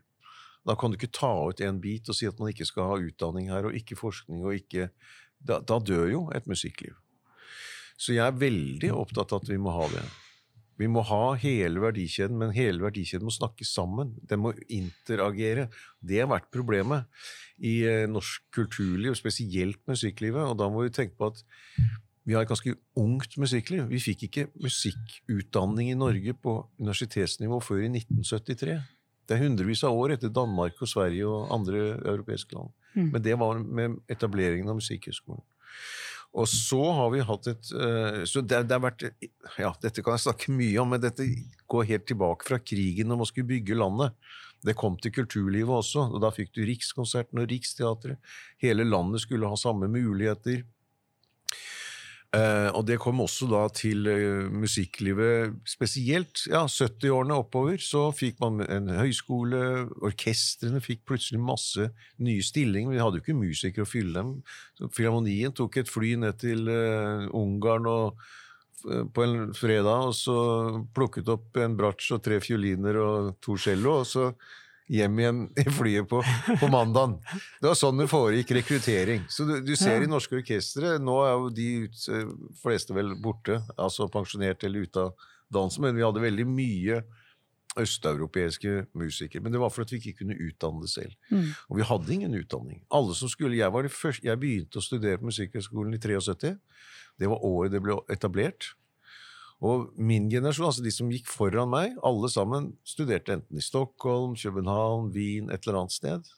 Da 0.66 0.76
kan 0.76 0.92
du 0.92 0.98
ikke 0.98 1.12
ta 1.16 1.32
ut 1.48 1.60
en 1.64 1.80
bit 1.80 2.08
og 2.10 2.16
si 2.16 2.28
at 2.28 2.38
man 2.40 2.52
ikke 2.52 2.68
skal 2.68 2.90
ha 2.90 2.98
utdanning 3.00 3.48
her, 3.52 3.68
og 3.68 3.76
ikke 3.76 3.98
forskning, 3.98 4.44
og 4.44 4.58
ikke 4.60 4.90
Da, 5.40 5.56
da 5.64 5.78
dør 5.80 6.10
jo 6.12 6.18
et 6.36 6.44
musikkliv. 6.44 6.92
Så 7.96 8.12
jeg 8.12 8.26
er 8.26 8.36
veldig 8.36 8.90
opptatt 8.92 9.32
av 9.32 9.40
at 9.40 9.48
vi 9.48 9.56
må 9.56 9.72
ha 9.72 9.86
det. 9.88 10.02
Vi 10.80 10.88
må 10.88 11.02
ha 11.04 11.34
hele 11.40 11.80
verdikjeden, 11.82 12.38
men 12.40 12.54
hele 12.56 12.80
verdikjeden 12.80 13.24
må 13.28 13.32
snakke 13.32 13.64
sammen. 13.68 14.14
Den 14.28 14.40
må 14.40 14.54
interagere. 14.68 15.70
Det 16.00 16.22
har 16.22 16.28
vært 16.28 16.48
problemet 16.52 17.08
i 17.56 17.82
eh, 17.84 18.06
norsk 18.08 18.46
kulturliv, 18.56 19.16
spesielt 19.16 19.80
musikklivet. 19.88 20.40
Og 20.40 20.56
da 20.60 20.70
må 20.72 20.86
vi 20.86 20.92
tenke 20.96 21.18
på 21.20 21.28
at 21.34 21.42
vi 22.24 22.36
har 22.36 22.44
et 22.44 22.52
ganske 22.52 22.72
ungt 23.00 23.36
musikkliv. 23.40 23.88
Vi 23.90 24.00
fikk 24.00 24.28
ikke 24.28 24.46
musikkutdanning 24.60 25.90
i 25.92 25.98
Norge 25.98 26.36
på 26.36 26.56
universitetsnivå 26.80 27.60
før 27.64 27.84
i 27.84 27.92
1973. 28.00 28.80
Det 29.30 29.36
er 29.36 29.44
hundrevis 29.44 29.84
av 29.86 29.94
år 29.94 30.16
etter 30.16 30.32
Danmark 30.34 30.80
og 30.82 30.90
Sverige 30.90 31.28
og 31.30 31.52
andre 31.54 31.84
europeiske 32.00 32.56
land. 32.56 32.72
Mm. 32.96 33.08
Men 33.14 33.22
det 33.22 33.36
var 33.38 33.60
med 33.62 34.00
etableringen 34.10 34.72
av 34.72 34.80
Musikkhøgskolen. 34.80 35.44
Og 36.34 36.46
så 36.50 36.80
har 36.94 37.08
vi 37.10 37.22
hatt 37.26 37.46
et 37.50 37.70
eh, 37.74 38.20
Så 38.26 38.42
det, 38.42 38.60
det 38.70 38.76
har 38.76 38.82
vært 38.84 39.02
Ja, 39.58 39.72
dette 39.82 40.02
kan 40.02 40.14
jeg 40.14 40.26
snakke 40.28 40.54
mye 40.54 40.78
om, 40.82 40.92
men 40.94 41.02
dette 41.02 41.26
går 41.70 41.88
helt 41.88 42.06
tilbake 42.10 42.46
fra 42.46 42.58
krigen 42.62 43.10
når 43.10 43.22
man 43.22 43.30
skulle 43.30 43.50
bygge 43.50 43.78
landet. 43.78 44.18
Det 44.66 44.76
kom 44.76 44.98
til 45.00 45.14
kulturlivet 45.14 45.72
også, 45.72 46.04
og 46.10 46.20
da 46.22 46.28
fikk 46.34 46.52
du 46.56 46.60
Rikskonserten 46.68 47.40
og 47.40 47.48
Riksteatret. 47.50 48.18
Hele 48.60 48.84
landet 48.84 49.22
skulle 49.24 49.48
ha 49.48 49.56
samme 49.58 49.88
muligheter. 49.88 50.66
Eh, 52.30 52.68
og 52.78 52.84
det 52.86 53.00
kom 53.02 53.18
også 53.24 53.48
da 53.50 53.64
til 53.74 54.06
eh, 54.06 54.44
musikklivet 54.54 55.56
spesielt. 55.66 56.44
Ja, 56.46 56.62
70-årene 56.70 57.40
oppover 57.42 57.80
så 57.82 58.04
fikk 58.14 58.38
man 58.42 58.62
en 58.68 58.86
høyskole, 58.94 59.88
orkestrene 60.06 60.78
fikk 60.84 61.02
plutselig 61.10 61.42
masse 61.42 61.88
nye 62.22 62.44
stillinger. 62.46 62.94
Vi 62.94 63.02
hadde 63.02 63.18
jo 63.18 63.24
ikke 63.24 63.40
musikere 63.40 63.86
å 63.86 63.90
fylle 63.90 64.14
dem. 64.14 64.30
Så 64.78 64.92
Filharmonien 64.94 65.56
tok 65.58 65.80
et 65.82 65.90
fly 65.90 66.14
ned 66.22 66.38
til 66.44 66.70
eh, 66.70 67.26
Ungarn 67.34 67.90
og, 67.90 68.22
på 68.80 69.26
en 69.26 69.50
fredag, 69.52 70.06
og 70.08 70.14
så 70.16 70.38
plukket 70.96 71.28
opp 71.28 71.58
en 71.60 71.74
bratsj 71.76 72.14
og 72.16 72.22
tre 72.24 72.38
fioliner 72.40 72.96
og 72.96 73.34
to 73.44 73.58
cello, 73.60 73.98
og 74.00 74.06
så 74.08 74.30
hjem 74.90 75.18
igjen 75.22 75.40
i 75.60 75.64
flyet 75.70 76.08
på, 76.10 76.18
på 76.60 76.68
mandagen. 76.72 77.16
Det 77.62 77.68
var 77.70 77.78
sånn 77.78 78.00
det 78.02 78.08
foregikk 78.10 78.50
rekruttering. 78.58 79.22
Så 79.30 79.46
du, 79.46 79.54
du 79.62 79.74
ser 79.78 80.00
Ja. 80.00 80.06
i 80.06 80.10
norske 80.10 80.34
orkestre 80.40 80.96
Nå 80.98 81.14
er 81.26 81.34
jo 81.36 81.50
de 81.54 81.68
ut, 81.86 82.02
fleste 82.62 82.96
vel 82.96 83.14
borte, 83.22 83.60
altså 83.78 84.08
pensjonert 84.10 84.64
eller 84.66 84.88
ute 84.88 85.04
av 85.06 85.28
dansen, 85.50 85.86
men 85.86 85.94
vi 85.98 86.02
hadde 86.06 86.22
veldig 86.22 86.46
mye 86.50 87.00
østeuropeiske 87.78 88.86
musikere. 88.98 89.42
Men 89.44 89.54
det 89.54 89.60
var 89.62 89.70
for 89.70 89.84
at 89.86 89.92
vi 89.94 90.00
ikke 90.00 90.24
kunne 90.24 90.34
utdanne 90.42 90.82
det 90.82 90.90
selv. 90.90 91.14
Mm. 91.30 91.52
Og 91.70 91.78
vi 91.78 91.86
hadde 91.86 92.14
ingen 92.16 92.34
utdanning. 92.34 92.80
Alle 92.90 93.14
som 93.14 93.30
skulle, 93.30 93.56
Jeg, 93.56 93.70
var 93.72 93.86
det 93.86 93.92
første, 93.94 94.26
jeg 94.26 94.40
begynte 94.42 94.80
å 94.80 94.82
studere 94.84 95.18
på 95.20 95.28
Musikkhøgskolen 95.30 95.94
i 95.94 96.00
73. 96.02 96.56
Det 97.20 97.28
var 97.30 97.44
året 97.46 97.72
det 97.72 97.82
ble 97.84 97.98
etablert. 98.10 98.72
Og 99.60 99.90
min 100.00 100.30
generasjon, 100.32 100.70
altså 100.70 100.84
de 100.84 100.92
som 100.94 101.10
gikk 101.12 101.28
foran 101.28 101.68
meg, 101.68 101.96
alle 102.06 102.30
sammen 102.32 102.70
studerte 102.86 103.34
enten 103.36 103.60
i 103.60 103.64
Stockholm, 103.64 104.32
København, 104.40 105.10
Wien, 105.12 105.50
et 105.52 105.66
eller 105.66 105.82
annet 105.82 105.96
sted. 105.96 106.30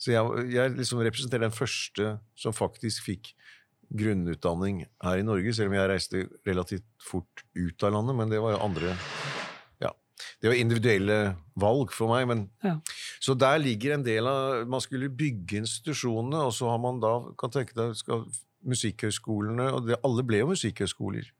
Så 0.00 0.10
jeg, 0.10 0.46
jeg 0.50 0.74
liksom 0.74 1.02
representerer 1.06 1.46
den 1.46 1.54
første 1.54 2.16
som 2.38 2.56
faktisk 2.56 3.06
fikk 3.06 3.30
grunnutdanning 3.94 4.84
her 5.04 5.20
i 5.20 5.26
Norge, 5.26 5.52
selv 5.54 5.70
om 5.70 5.76
jeg 5.76 5.90
reiste 5.90 6.24
relativt 6.48 6.86
fort 7.02 7.44
ut 7.54 7.84
av 7.86 7.94
landet, 7.94 8.18
men 8.18 8.32
det 8.32 8.40
var 8.42 8.56
jo 8.56 8.62
andre 8.64 8.94
ja, 9.82 9.92
Det 10.42 10.50
var 10.50 10.58
individuelle 10.58 11.18
valg 11.60 11.94
for 11.94 12.10
meg, 12.10 12.26
men 12.30 12.48
Ja. 12.64 12.78
Så 13.20 13.36
der 13.38 13.60
ligger 13.62 13.94
en 13.94 14.04
del 14.04 14.26
av 14.26 14.66
Man 14.68 14.80
skulle 14.80 15.08
bygge 15.08 15.62
institusjonene, 15.62 16.42
og 16.48 16.52
så 16.52 16.68
har 16.72 16.78
man 16.78 16.98
da 17.00 17.14
kan 17.38 17.50
tenke 17.54 17.76
deg, 17.76 17.94
skal 17.94 18.26
Musikkhøyskolene 18.64 19.70
og 19.76 19.86
det, 19.86 20.00
Alle 20.02 20.24
ble 20.24 20.40
jo 20.40 20.50
musikkhøyskoler. 20.54 21.30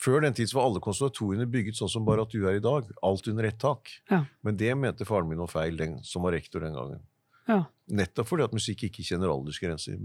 Før 0.00 0.22
den 0.24 0.32
tid 0.36 0.48
så 0.48 0.56
var 0.56 0.68
alle 0.70 0.80
konservatoriene 0.80 1.44
bygget 1.50 1.76
sånn 1.76 1.90
som 1.92 2.06
bare 2.06 2.24
at 2.24 2.32
du 2.32 2.46
er 2.48 2.56
i 2.56 2.62
dag. 2.64 2.86
Alt 3.04 3.26
under 3.28 3.44
ett 3.44 3.58
tak. 3.60 3.90
Ja. 4.08 4.22
Men 4.46 4.56
det 4.56 4.72
mente 4.80 5.04
faren 5.08 5.28
min 5.28 5.42
var 5.42 5.50
feil, 5.52 5.76
den, 5.76 5.98
som 6.06 6.24
var 6.24 6.32
rektor 6.32 6.64
den 6.64 6.72
gangen. 6.78 7.02
Ja. 7.50 7.64
Nettopp 7.90 8.28
fordi 8.30 8.46
at 8.46 8.54
musikk 8.56 8.86
ikke 8.88 9.04
kjenner 9.04 9.32
aldersgrenser. 9.34 9.98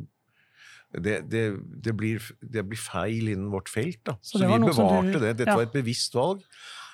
Det, 0.95 1.15
det, 1.31 1.43
det, 1.83 1.93
blir, 1.97 2.23
det 2.41 2.63
blir 2.67 2.79
feil 2.79 3.31
innen 3.33 3.51
vårt 3.53 3.69
felt. 3.71 4.01
da. 4.07 4.17
Så 4.21 4.37
Så, 4.39 4.47
vi 4.47 4.59
bevarte 4.63 5.13
du- 5.15 5.19
det. 5.19 5.37
Dette 5.39 5.51
ja. 5.51 5.55
var 5.55 5.63
et 5.69 5.73
bevisst 5.75 6.13
valg. 6.15 6.43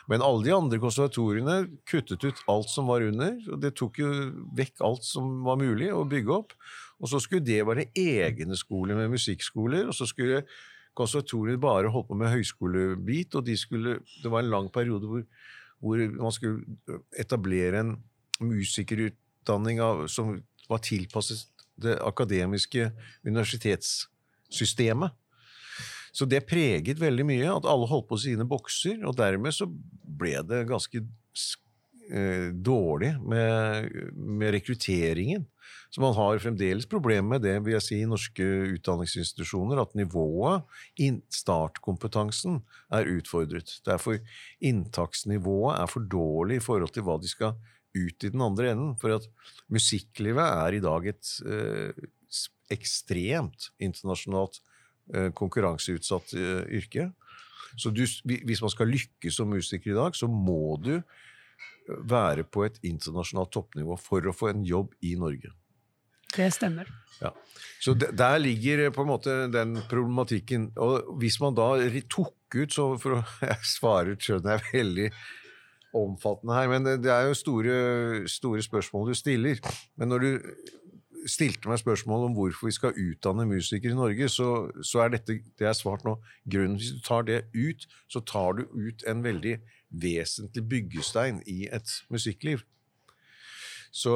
Men 0.09 0.21
alle 0.25 0.43
de 0.43 0.53
andre 0.55 0.79
konservatoriene 0.81 1.57
kuttet 1.87 2.23
ut 2.25 2.39
alt 2.49 2.69
som 2.69 2.87
var 2.89 3.01
under, 3.05 3.35
og 3.53 3.61
det 3.61 3.75
tok 3.77 3.99
jo 4.01 4.09
vekk 4.57 4.81
alt 4.83 5.05
som 5.07 5.43
var 5.45 5.59
mulig 5.61 5.91
å 5.93 6.01
bygge 6.09 6.33
opp. 6.35 6.53
Og 6.99 7.07
så 7.09 7.21
skulle 7.21 7.45
det 7.45 7.61
være 7.65 7.85
egne 7.97 8.57
skoler 8.59 8.97
med 8.97 9.13
musikkskoler, 9.13 9.87
og 9.87 9.95
så 9.95 10.07
skulle 10.09 10.41
konservatoriet 10.97 11.61
bare 11.61 11.91
holdt 11.91 12.09
på 12.09 12.17
med 12.19 12.33
høyskolebit, 12.33 13.35
og 13.35 13.45
de 13.47 13.57
skulle, 13.57 13.99
det 14.23 14.31
var 14.31 14.43
en 14.43 14.51
lang 14.51 14.69
periode 14.73 15.07
hvor, 15.07 15.23
hvor 15.79 16.03
man 16.17 16.35
skulle 16.35 16.99
etablere 17.19 17.81
en 17.81 17.95
musikerutdanning 18.41 19.81
av, 19.83 20.05
som 20.11 20.35
var 20.69 20.83
tilpasset 20.85 21.47
det 21.81 21.97
akademiske 22.05 22.91
universitetssystemet. 23.25 25.17
Så 26.11 26.27
det 26.27 26.43
preget 26.47 26.99
veldig 26.99 27.25
mye, 27.25 27.47
at 27.53 27.67
alle 27.69 27.87
holdt 27.87 28.09
på 28.09 28.19
sine 28.19 28.45
bokser, 28.47 28.99
og 29.07 29.15
dermed 29.19 29.55
så 29.55 29.67
ble 29.67 30.35
det 30.43 30.65
ganske 30.69 30.99
eh, 32.11 32.49
dårlig 32.51 33.13
med, 33.23 33.87
med, 34.11 34.51
rekrutteringen. 34.57 35.47
Så 35.91 36.03
man 36.03 36.15
har 36.17 36.41
fremdeles 36.43 36.87
problemer 36.89 37.35
med 37.35 37.45
det 37.45 37.57
vil 37.65 37.75
jeg 37.75 37.85
si, 37.85 37.99
i 38.01 38.09
norske 38.09 38.47
utdanningsinstitusjoner, 38.77 39.81
at 39.81 39.93
nivået, 39.99 40.65
startkompetansen, 41.33 42.61
er 42.91 43.11
utfordret. 43.11 43.77
Derfor 43.87 44.19
inntaksnivået 44.59 45.77
er 45.79 45.91
for 45.91 46.07
dårlig 46.07 46.59
i 46.59 46.65
forhold 46.65 46.95
til 46.95 47.05
hva 47.07 47.19
de 47.21 47.31
skal 47.31 47.55
ut 47.95 48.23
i 48.23 48.31
den 48.31 48.41
andre 48.43 48.71
enden. 48.71 48.97
For 49.01 49.17
at 49.17 49.27
musikklivet 49.71 50.43
er 50.43 50.77
i 50.77 50.83
dag 50.83 51.07
et 51.11 51.37
eh, 51.45 52.03
ekstremt 52.71 53.71
internasjonalt 53.83 54.61
Eh, 55.11 55.31
konkurranseutsatt 55.35 56.31
eh, 56.39 56.61
yrke. 56.77 57.09
Så 57.75 57.89
du, 57.91 58.03
hvis 58.23 58.61
man 58.63 58.71
skal 58.71 58.87
lykkes 58.87 59.35
som 59.35 59.49
musiker 59.51 59.91
i 59.91 59.97
dag, 59.97 60.15
så 60.15 60.27
må 60.31 60.77
du 60.79 60.93
være 61.99 62.45
på 62.47 62.65
et 62.67 62.79
internasjonalt 62.87 63.51
toppnivå 63.53 63.97
for 63.99 64.27
å 64.27 64.35
få 64.35 64.51
en 64.51 64.63
jobb 64.67 64.93
i 65.05 65.15
Norge. 65.19 65.53
Det 66.31 66.47
stemmer. 66.55 66.87
Ja. 67.19 67.33
Så 67.83 67.93
der 67.93 68.37
ligger 68.39 68.89
på 68.95 69.03
en 69.03 69.09
måte 69.09 69.35
den 69.51 69.75
problematikken. 69.89 70.71
Og 70.79 71.17
hvis 71.21 71.39
man 71.43 71.57
da 71.57 71.73
tok 72.09 72.37
ut 72.51 72.73
så 72.73 72.85
For 72.99 73.15
å 73.15 73.21
jeg 73.51 73.67
svarer 73.67 74.17
skjønner 74.19 74.57
jeg 74.57 74.73
veldig 74.73 75.11
omfattende 75.95 76.55
her, 76.55 76.69
men 76.71 76.87
det 77.03 77.11
er 77.11 77.27
jo 77.27 77.35
store, 77.35 77.75
store 78.31 78.63
spørsmål 78.63 79.11
du 79.11 79.15
stiller. 79.15 79.59
Men 79.99 80.11
når 80.11 80.23
du 80.23 80.31
stilte 81.29 81.69
meg 81.69 81.81
spørsmål 81.81 82.27
om 82.29 82.35
hvorfor 82.37 82.69
vi 82.69 82.75
skal 82.75 82.97
utdanne 82.97 83.45
musikere 83.49 83.93
i 83.93 83.97
Norge, 83.97 84.29
så, 84.29 84.49
så 84.85 85.03
er 85.03 85.15
dette 85.15 85.39
det 85.59 85.67
er 85.67 85.77
svart 85.77 86.05
nå. 86.07 86.17
Grunnen 86.49 86.79
Hvis 86.79 86.95
du 86.95 87.01
tar 87.05 87.27
det 87.27 87.43
ut, 87.53 87.87
så 88.09 88.23
tar 88.25 88.59
du 88.59 88.65
ut 88.73 89.05
en 89.07 89.23
veldig 89.23 89.57
vesentlig 89.91 90.63
byggestein 90.71 91.41
i 91.49 91.65
et 91.71 91.95
musikkliv. 92.09 92.63
Så, 93.91 94.13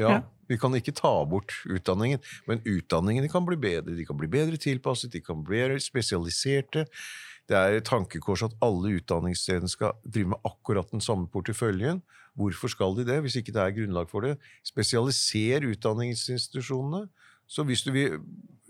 ja, 0.00 0.08
ja, 0.08 0.20
vi 0.48 0.56
kan 0.58 0.72
ikke 0.76 0.94
ta 0.96 1.12
bort 1.28 1.52
utdanningen, 1.68 2.22
men 2.48 2.62
utdanningene 2.64 3.28
kan 3.28 3.44
bli 3.44 3.58
bedre. 3.60 3.94
De 3.98 4.06
kan 4.08 4.16
bli 4.16 4.30
bedre 4.32 4.56
tilpasset, 4.60 5.12
de 5.12 5.20
kan 5.24 5.44
bli 5.44 5.60
mer 5.60 5.76
spesialiserte. 5.84 6.86
Det 7.50 7.58
er 7.58 7.76
et 7.76 7.86
tankekors 7.88 8.46
at 8.46 8.56
alle 8.64 8.96
utdanningsstedene 8.96 9.70
skal 9.70 9.98
drive 10.04 10.32
med 10.32 10.48
akkurat 10.48 10.88
den 10.94 11.04
samme 11.04 11.28
porteføljen. 11.28 12.00
Hvorfor 12.38 12.72
skal 12.72 12.96
de 12.96 13.04
det, 13.04 13.18
hvis 13.24 13.36
ikke 13.40 13.52
det 13.52 13.60
er 13.60 13.74
grunnlag 13.76 14.08
for 14.08 14.24
det? 14.24 14.36
Spesialiser 14.64 15.66
utdanningsinstitusjonene. 15.68 17.04
Så 17.46 17.64
hvis 17.68 17.84
du 17.84 17.92
vil 17.92 18.22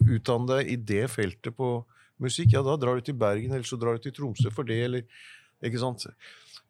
utdanne 0.02 0.48
deg 0.50 0.72
i 0.72 0.76
det 0.76 1.04
feltet 1.12 1.54
på 1.54 1.76
musikk, 2.22 2.56
ja, 2.56 2.62
da 2.66 2.74
drar 2.80 2.98
du 2.98 3.06
til 3.06 3.18
Bergen, 3.18 3.54
eller 3.54 3.66
så 3.66 3.78
drar 3.78 3.98
du 3.98 4.02
til 4.02 4.14
Tromsø 4.16 4.50
for 4.54 4.66
det, 4.66 4.80
eller 4.88 5.06
Ikke 5.62 5.78
sant? 5.78 6.02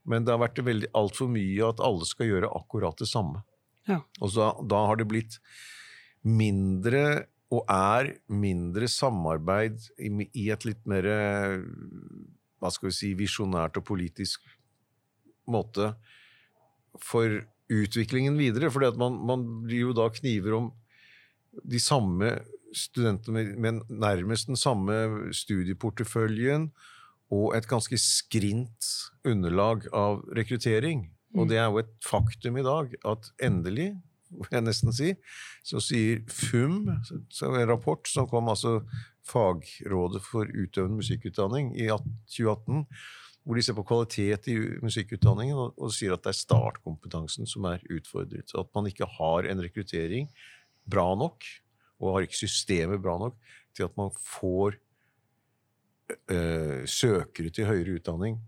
Men 0.05 0.27
det 0.27 0.35
har 0.35 0.41
vært 0.43 0.59
veldig 0.61 0.91
altfor 0.93 1.31
mye 1.33 1.65
at 1.65 1.81
alle 1.81 2.05
skal 2.05 2.29
gjøre 2.29 2.51
akkurat 2.59 2.99
det 3.01 3.09
samme. 3.09 3.41
Ja. 3.89 4.03
Og 4.21 4.35
så, 4.35 4.51
da 4.69 4.83
har 4.85 4.99
det 5.01 5.09
blitt 5.09 5.39
mindre 6.21 7.25
og 7.53 7.65
er 7.73 8.11
mindre 8.29 8.89
samarbeid 8.89 9.81
i, 9.97 10.49
et 10.53 10.67
litt 10.69 10.85
mer 10.89 11.09
hva 12.61 12.71
skal 12.73 12.89
vi 12.89 12.97
si, 12.97 13.11
visjonært 13.19 13.81
og 13.81 13.87
politisk 13.89 14.45
måte 15.51 15.95
for 17.01 17.43
utviklingen 17.73 18.37
videre. 18.41 18.71
For 18.73 18.85
man, 19.01 19.21
man 19.27 19.45
blir 19.65 19.89
jo 19.89 19.97
da 19.97 20.09
kniver 20.13 20.59
om 20.59 20.71
de 21.63 21.81
samme 21.83 22.37
studentene 22.73 23.45
med 23.61 23.83
nærmest 23.89 24.49
den 24.49 24.57
samme 24.57 24.95
studieporteføljen 25.37 26.71
og 27.33 27.57
et 27.57 27.69
ganske 27.69 27.97
skrint 28.01 28.89
underlag 29.29 29.87
av 29.97 30.23
rekruttering. 30.37 31.07
Og 31.33 31.47
mm. 31.47 31.51
det 31.53 31.61
er 31.61 31.69
jo 31.69 31.81
et 31.81 31.93
faktum 32.05 32.59
i 32.61 32.65
dag 32.67 32.93
at 33.09 33.31
endelig, 33.45 33.93
vil 34.33 34.57
jeg 34.57 34.65
nesten 34.65 34.97
si, 34.97 35.15
så 35.65 35.81
sier 35.85 36.23
FUM, 36.29 36.87
så 37.33 37.53
en 37.53 37.69
rapport 37.69 38.09
som 38.09 38.29
kom 38.29 38.53
altså 38.53 38.81
Fagrådet 39.23 40.19
for 40.27 40.49
utøvende 40.51 40.99
musikkutdanning 40.99 41.69
i 41.79 41.87
2018, 41.87 42.89
hvor 43.43 43.59
de 43.59 43.65
ser 43.65 43.75
på 43.75 43.85
kvalitet 43.87 44.47
i 44.53 44.57
musikkutdanningen 44.85 45.59
og, 45.59 45.75
og 45.81 45.91
sier 45.95 46.15
at 46.15 46.23
det 46.23 46.31
er 46.31 46.39
startkompetansen 46.39 47.49
som 47.51 47.67
er 47.71 47.83
utfordret. 47.91 48.55
At 48.55 48.71
man 48.77 48.87
ikke 48.91 49.09
har 49.19 49.49
en 49.51 49.63
rekruttering 49.65 50.31
bra 50.87 51.09
nok, 51.19 51.47
og 52.03 52.17
har 52.17 52.27
ikke 52.27 52.43
systemet 52.43 53.03
bra 53.03 53.17
nok 53.19 53.37
til 53.75 53.87
at 53.87 53.97
man 53.99 54.11
får 54.19 54.77
øh, 56.31 56.83
søkere 56.87 57.53
til 57.55 57.69
høyere 57.69 57.99
utdanning 57.99 58.41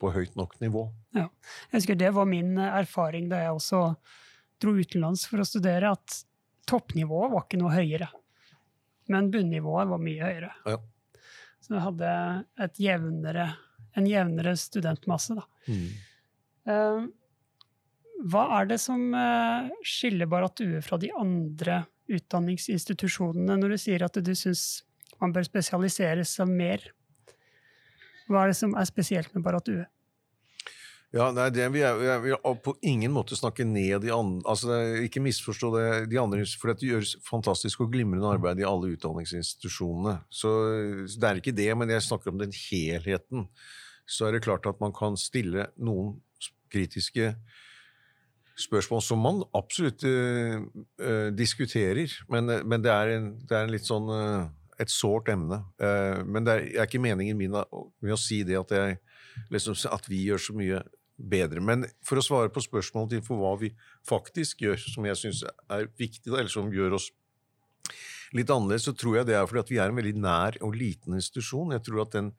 på 0.00 0.12
høyt 0.14 0.36
nok 0.38 0.56
nivå. 0.62 0.86
Ja. 1.14 1.28
Jeg 1.70 1.82
husker 1.82 1.98
Det 1.98 2.14
var 2.14 2.28
min 2.28 2.56
erfaring 2.58 3.28
da 3.30 3.42
jeg 3.44 3.56
også 3.56 3.82
dro 4.60 4.74
utenlands 4.76 5.26
for 5.28 5.42
å 5.42 5.48
studere, 5.48 5.92
at 5.92 6.22
toppnivået 6.68 7.32
var 7.32 7.46
ikke 7.46 7.60
noe 7.60 7.74
høyere. 7.74 8.08
Men 9.10 9.30
bunnivået 9.32 9.90
var 9.90 10.02
mye 10.02 10.22
høyere. 10.22 10.52
Ja. 10.68 10.78
Så 11.60 11.74
jeg 11.76 11.84
hadde 11.84 12.12
et 12.64 12.80
jevnere, 12.80 13.46
en 13.98 14.06
jevnere 14.08 14.54
studentmasse, 14.58 15.36
da. 15.38 15.46
Mm. 15.70 15.88
Eh, 16.70 17.08
hva 18.30 18.44
er 18.58 18.68
det 18.68 18.80
som 18.82 19.14
eh, 19.16 19.70
skiller 19.86 20.28
Barrat 20.30 20.58
Due 20.60 20.82
fra 20.84 20.98
de 21.00 21.10
andre 21.16 21.84
utdanningsinstitusjonene, 22.10 23.56
når 23.56 23.74
du 23.74 23.80
sier 23.80 24.04
at 24.04 24.18
du 24.18 24.32
syns 24.36 24.82
man 25.20 25.32
bør 25.36 25.46
spesialisere 25.46 26.24
seg 26.28 26.50
mer? 26.50 26.84
Hva 28.30 28.44
er 28.44 28.52
det 28.52 28.60
som 28.60 28.76
er 28.78 28.88
spesielt 28.88 29.32
med 29.34 29.44
Barrat 29.46 29.66
Due? 29.68 29.86
Ja, 31.10 31.32
nei, 31.34 31.48
det 31.50 31.64
vi 31.74 31.80
er, 31.82 31.98
jeg 32.06 32.22
vil 32.22 32.36
på 32.62 32.76
ingen 32.86 33.10
måte 33.10 33.34
snakke 33.34 33.64
ned 33.66 34.04
de 34.04 34.12
andre 34.14 34.46
altså, 34.46 34.76
Ikke 35.02 35.22
misforstå 35.24 35.70
det, 35.74 35.86
de 36.12 36.20
andre, 36.22 36.44
for 36.54 36.70
det 36.70 36.86
gjøres 36.86 37.16
fantastisk 37.26 37.82
og 37.82 37.90
glimrende 37.90 38.30
arbeid 38.30 38.62
i 38.62 38.66
alle 38.68 38.92
utdanningsinstitusjonene. 38.94 40.20
Så 40.30 40.52
det 41.10 41.26
er 41.26 41.40
ikke 41.40 41.56
det, 41.56 41.66
men 41.74 41.90
jeg 41.90 42.04
snakker 42.06 42.30
om 42.30 42.38
den 42.38 42.54
helheten. 42.54 43.48
Så 44.06 44.28
er 44.28 44.36
det 44.36 44.44
klart 44.46 44.68
at 44.70 44.78
man 44.82 44.94
kan 44.94 45.18
stille 45.18 45.66
noen 45.82 46.20
kritiske 46.70 47.32
spørsmål 48.60 49.02
som 49.02 49.22
man 49.24 49.42
absolutt 49.56 50.04
uh, 50.06 50.62
diskuterer, 51.34 52.14
men, 52.30 52.52
uh, 52.52 52.62
men 52.62 52.86
det, 52.86 52.94
er 52.94 53.16
en, 53.16 53.28
det 53.42 53.56
er 53.56 53.66
en 53.66 53.74
litt 53.74 53.88
sånn 53.88 54.14
et 54.80 54.88
sårt 54.88 55.28
emne. 55.28 55.58
Men 56.24 56.46
det 56.46 56.52
er, 56.54 56.62
er 56.78 56.86
ikke 56.86 57.02
meningen 57.04 57.36
min 57.36 57.52
med 57.52 58.14
å 58.14 58.16
si 58.16 58.38
det 58.48 58.56
at, 58.56 58.70
jeg, 58.72 58.96
liksom, 59.52 59.76
at 59.92 60.06
vi 60.08 60.22
gjør 60.24 60.40
så 60.40 60.54
mye 60.56 60.78
bedre. 61.20 61.62
Men 61.64 61.86
for 62.06 62.20
å 62.20 62.24
svare 62.24 62.52
på 62.52 62.62
spørsmålet 62.64 63.16
ditt 63.16 63.26
for 63.26 63.40
hva 63.40 63.54
vi 63.60 63.72
faktisk 64.08 64.64
gjør, 64.64 64.80
som 64.80 65.06
jeg 65.08 65.20
syns 65.20 65.44
er 65.44 65.88
viktig, 66.00 66.30
eller 66.32 66.50
som 66.52 66.72
gjør 66.72 66.98
oss 66.98 67.10
litt 68.36 68.50
annerledes, 68.52 68.86
så 68.86 68.94
tror 68.94 69.20
jeg 69.20 69.30
det 69.30 69.36
er 69.38 69.48
fordi 69.48 69.64
at 69.64 69.72
vi 69.72 69.80
er 69.82 69.90
en 69.90 69.98
veldig 69.98 70.18
nær 70.22 70.60
og 70.64 70.76
liten 70.78 71.16
institusjon. 71.18 71.74
Jeg 71.74 71.84
tror 71.86 72.04
at 72.04 72.14
den 72.14 72.30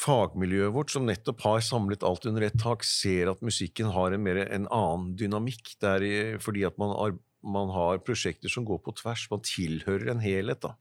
fagmiljøet 0.00 0.72
vårt, 0.72 0.92
som 0.92 1.08
nettopp 1.08 1.42
har 1.44 1.64
samlet 1.64 2.04
alt 2.06 2.28
under 2.28 2.44
ett 2.46 2.60
tak, 2.60 2.84
ser 2.86 3.32
at 3.32 3.42
musikken 3.44 3.90
har 3.92 4.14
en, 4.14 4.22
mer, 4.24 4.44
en 4.46 4.68
annen 4.72 5.10
dynamikk. 5.18 5.74
Det 5.80 5.96
er 5.96 6.38
fordi 6.40 6.64
at 6.68 6.78
man 6.80 6.94
man 7.42 7.72
har 7.72 8.00
prosjekter 8.04 8.52
som 8.52 8.66
går 8.68 8.82
på 8.84 8.94
tvers. 9.00 9.26
Man 9.32 9.44
tilhører 9.44 10.12
en 10.12 10.22
helhet, 10.22 10.60
da. 10.62 10.74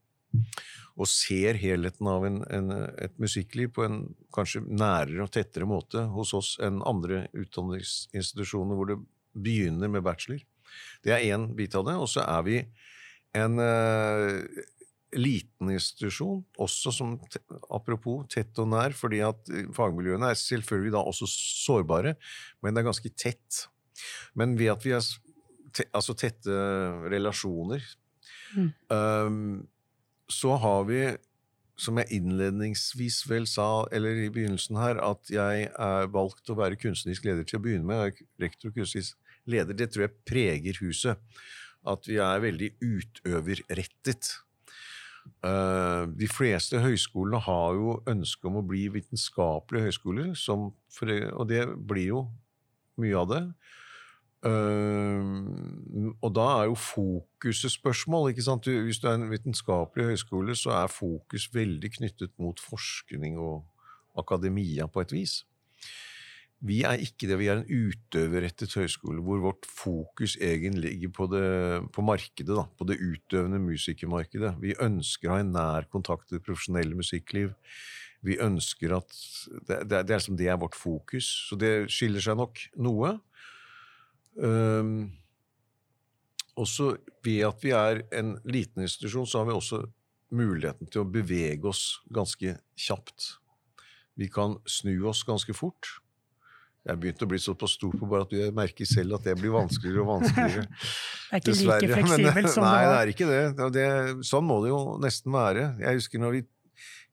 Og 0.99 1.07
ser 1.07 1.57
helheten 1.59 2.07
av 2.11 2.25
en, 2.27 2.41
en, 2.51 2.71
et 2.99 3.13
musikkliv 3.21 3.71
på 3.75 3.85
en 3.85 4.01
kanskje 4.35 4.61
nærere 4.67 5.23
og 5.23 5.31
tettere 5.33 5.67
måte 5.69 6.03
hos 6.13 6.33
oss 6.37 6.49
enn 6.65 6.81
andre 6.87 7.25
utdanningsinstitusjoner 7.33 8.77
hvor 8.77 8.89
det 8.91 8.99
begynner 9.33 9.91
med 9.91 10.03
bachelor. 10.05 10.41
Det 11.05 11.13
er 11.15 11.29
én 11.31 11.47
bit 11.55 11.77
av 11.79 11.87
det. 11.87 11.95
Og 11.95 12.09
så 12.11 12.25
er 12.25 12.43
vi 12.45 12.57
en 13.37 13.61
uh, 13.61 14.43
liten 15.15 15.71
institusjon, 15.73 16.43
også 16.61 16.93
som 16.93 17.15
apropos 17.73 18.27
tett 18.29 18.59
og 18.61 18.69
nær, 18.73 18.93
fordi 18.93 19.23
at 19.25 19.49
eh, 19.53 19.65
fagmiljøene 19.73 20.29
er 20.29 20.37
selvfølgelig 20.37 20.93
da 20.93 21.01
også 21.09 21.29
sårbare, 21.31 22.13
men 22.61 22.75
det 22.75 22.83
er 22.83 22.89
ganske 22.91 23.11
tett. 23.17 23.63
Men 24.37 24.53
ved 24.59 24.75
at 24.75 24.85
vi 24.85 24.93
har 24.93 25.05
te, 25.73 25.87
altså 25.89 26.17
tette 26.17 26.59
relasjoner, 27.09 27.87
Mm. 28.49 28.69
um, 28.89 29.67
så 30.29 30.55
har 30.61 30.85
vi, 30.89 31.01
som 31.79 31.99
jeg 32.01 32.19
innledningsvis 32.19 33.23
vel 33.29 33.47
sa, 33.49 33.85
eller 33.95 34.25
i 34.25 34.29
begynnelsen 34.33 34.77
her, 34.79 34.99
at 35.03 35.31
jeg 35.33 35.69
er 35.71 36.11
valgt 36.13 36.51
å 36.51 36.57
være 36.59 36.79
kunstnerisk 36.79 37.25
leder 37.27 37.47
til 37.47 37.59
å 37.59 37.63
begynne 37.65 37.89
med. 37.89 38.21
Rektor 38.41 38.71
og 38.71 38.77
kunstnerisk 38.77 39.17
leder. 39.49 39.77
Det 39.77 39.89
tror 39.93 40.07
jeg 40.07 40.19
preger 40.29 40.83
huset. 40.83 41.41
At 41.87 42.05
vi 42.09 42.19
er 42.21 42.43
veldig 42.43 42.73
utøverrettet. 42.83 44.33
Eh, 45.45 46.03
de 46.19 46.27
fleste 46.31 46.81
høyskolene 46.83 47.39
har 47.45 47.77
jo 47.77 47.97
ønske 48.09 48.49
om 48.49 48.59
å 48.59 48.65
bli 48.65 48.87
vitenskapelige 48.91 49.89
høyskoler, 49.89 50.33
som 50.35 50.69
og 50.69 51.45
det 51.47 51.63
blir 51.87 52.07
jo 52.09 52.23
mye 52.99 53.19
av 53.21 53.29
det. 53.31 53.43
Eh, 54.45 56.13
og 56.23 56.31
da 56.35 56.45
er 56.61 56.69
jo 56.69 56.77
fokuset 56.79 57.73
spørsmål. 57.73 58.31
ikke 58.31 58.45
sant? 58.45 58.65
Du, 58.65 58.71
hvis 58.85 59.01
du 59.01 59.09
er 59.09 59.17
en 59.17 59.31
vitenskapelig 59.31 60.13
høyskole, 60.13 60.55
så 60.55 60.77
er 60.83 60.93
fokus 60.93 61.49
veldig 61.53 61.91
knyttet 61.97 62.33
mot 62.39 62.59
forskning 62.59 63.39
og 63.39 63.65
akademia 64.19 64.87
på 64.87 65.03
et 65.03 65.15
vis. 65.15 65.41
Vi 66.59 66.81
er 66.83 66.99
ikke 66.99 67.27
det. 67.29 67.37
Vi 67.39 67.47
er 67.47 67.61
en 67.61 67.69
utøverrettet 67.71 68.73
høyskole, 68.75 69.21
hvor 69.23 69.39
vårt 69.43 69.67
fokus 69.67 70.35
egentlig 70.43 70.89
ligger 70.89 71.13
på, 71.15 71.27
det, 71.31 71.45
på 71.95 72.03
markedet, 72.03 72.51
da, 72.51 72.65
på 72.75 72.87
det 72.87 72.99
utøvende 72.99 73.61
musikermarkedet. 73.63 74.57
Vi 74.59 74.75
ønsker 74.83 75.29
å 75.29 75.37
ha 75.37 75.39
en 75.45 75.53
nær 75.55 75.87
kontakt 75.91 76.27
til 76.27 76.39
det 76.39 76.45
profesjonelle 76.47 76.99
musikkliv. 76.99 77.53
Vi 78.27 78.35
ønsker 78.43 78.97
at 78.97 79.15
Det, 79.67 79.87
det, 79.87 79.87
det, 79.87 80.11
er, 80.11 80.17
liksom, 80.17 80.35
det 80.35 80.49
er 80.51 80.59
vårt 80.59 80.75
fokus, 80.75 81.29
så 81.47 81.55
det 81.55 81.87
skiller 81.93 82.23
seg 82.23 82.35
nok 82.35 82.59
noe. 82.75 83.15
Um, 84.39 85.11
også 86.59 86.93
ved 87.23 87.45
at 87.47 87.63
vi 87.63 87.71
er 87.75 88.03
en 88.15 88.35
liten 88.47 88.83
institusjon, 88.83 89.27
så 89.27 89.41
har 89.41 89.49
vi 89.49 89.55
også 89.55 89.83
muligheten 90.35 90.89
til 90.91 91.03
å 91.03 91.09
bevege 91.09 91.69
oss 91.69 91.99
ganske 92.13 92.57
kjapt. 92.79 93.33
Vi 94.19 94.27
kan 94.31 94.57
snu 94.67 94.93
oss 95.09 95.23
ganske 95.27 95.55
fort. 95.55 95.99
Jeg 96.87 96.99
begynte 96.99 97.27
å 97.27 97.29
bli 97.29 97.39
såpass 97.41 97.75
stor 97.77 97.93
på 97.99 98.07
bare 98.09 98.25
at 98.25 98.33
jeg 98.33 98.55
merker 98.55 98.87
selv 98.87 99.17
at 99.17 99.27
det 99.27 99.35
blir 99.39 99.51
vanskeligere 99.53 100.03
og 100.05 100.11
vanskeligere. 100.15 100.67
Det 101.29 101.35
er 101.35 101.41
ikke 101.41 101.51
Dessverre. 101.51 101.81
like 101.83 101.97
fleksibelt 101.99 102.49
som 102.49 102.63
nei, 102.65 102.77
det 102.81 102.89
det 102.89 102.99
er 102.99 103.09
ikke 103.11 103.27
det. 103.29 103.65
Det. 103.75 103.89
Sånn 104.25 104.47
må 104.47 104.55
det 104.63 104.71
jo 104.71 104.79
nesten 105.03 105.35
være. 105.35 105.65
Jeg 105.83 105.99
husker 105.99 106.23
når 106.23 106.37
vi 106.39 106.41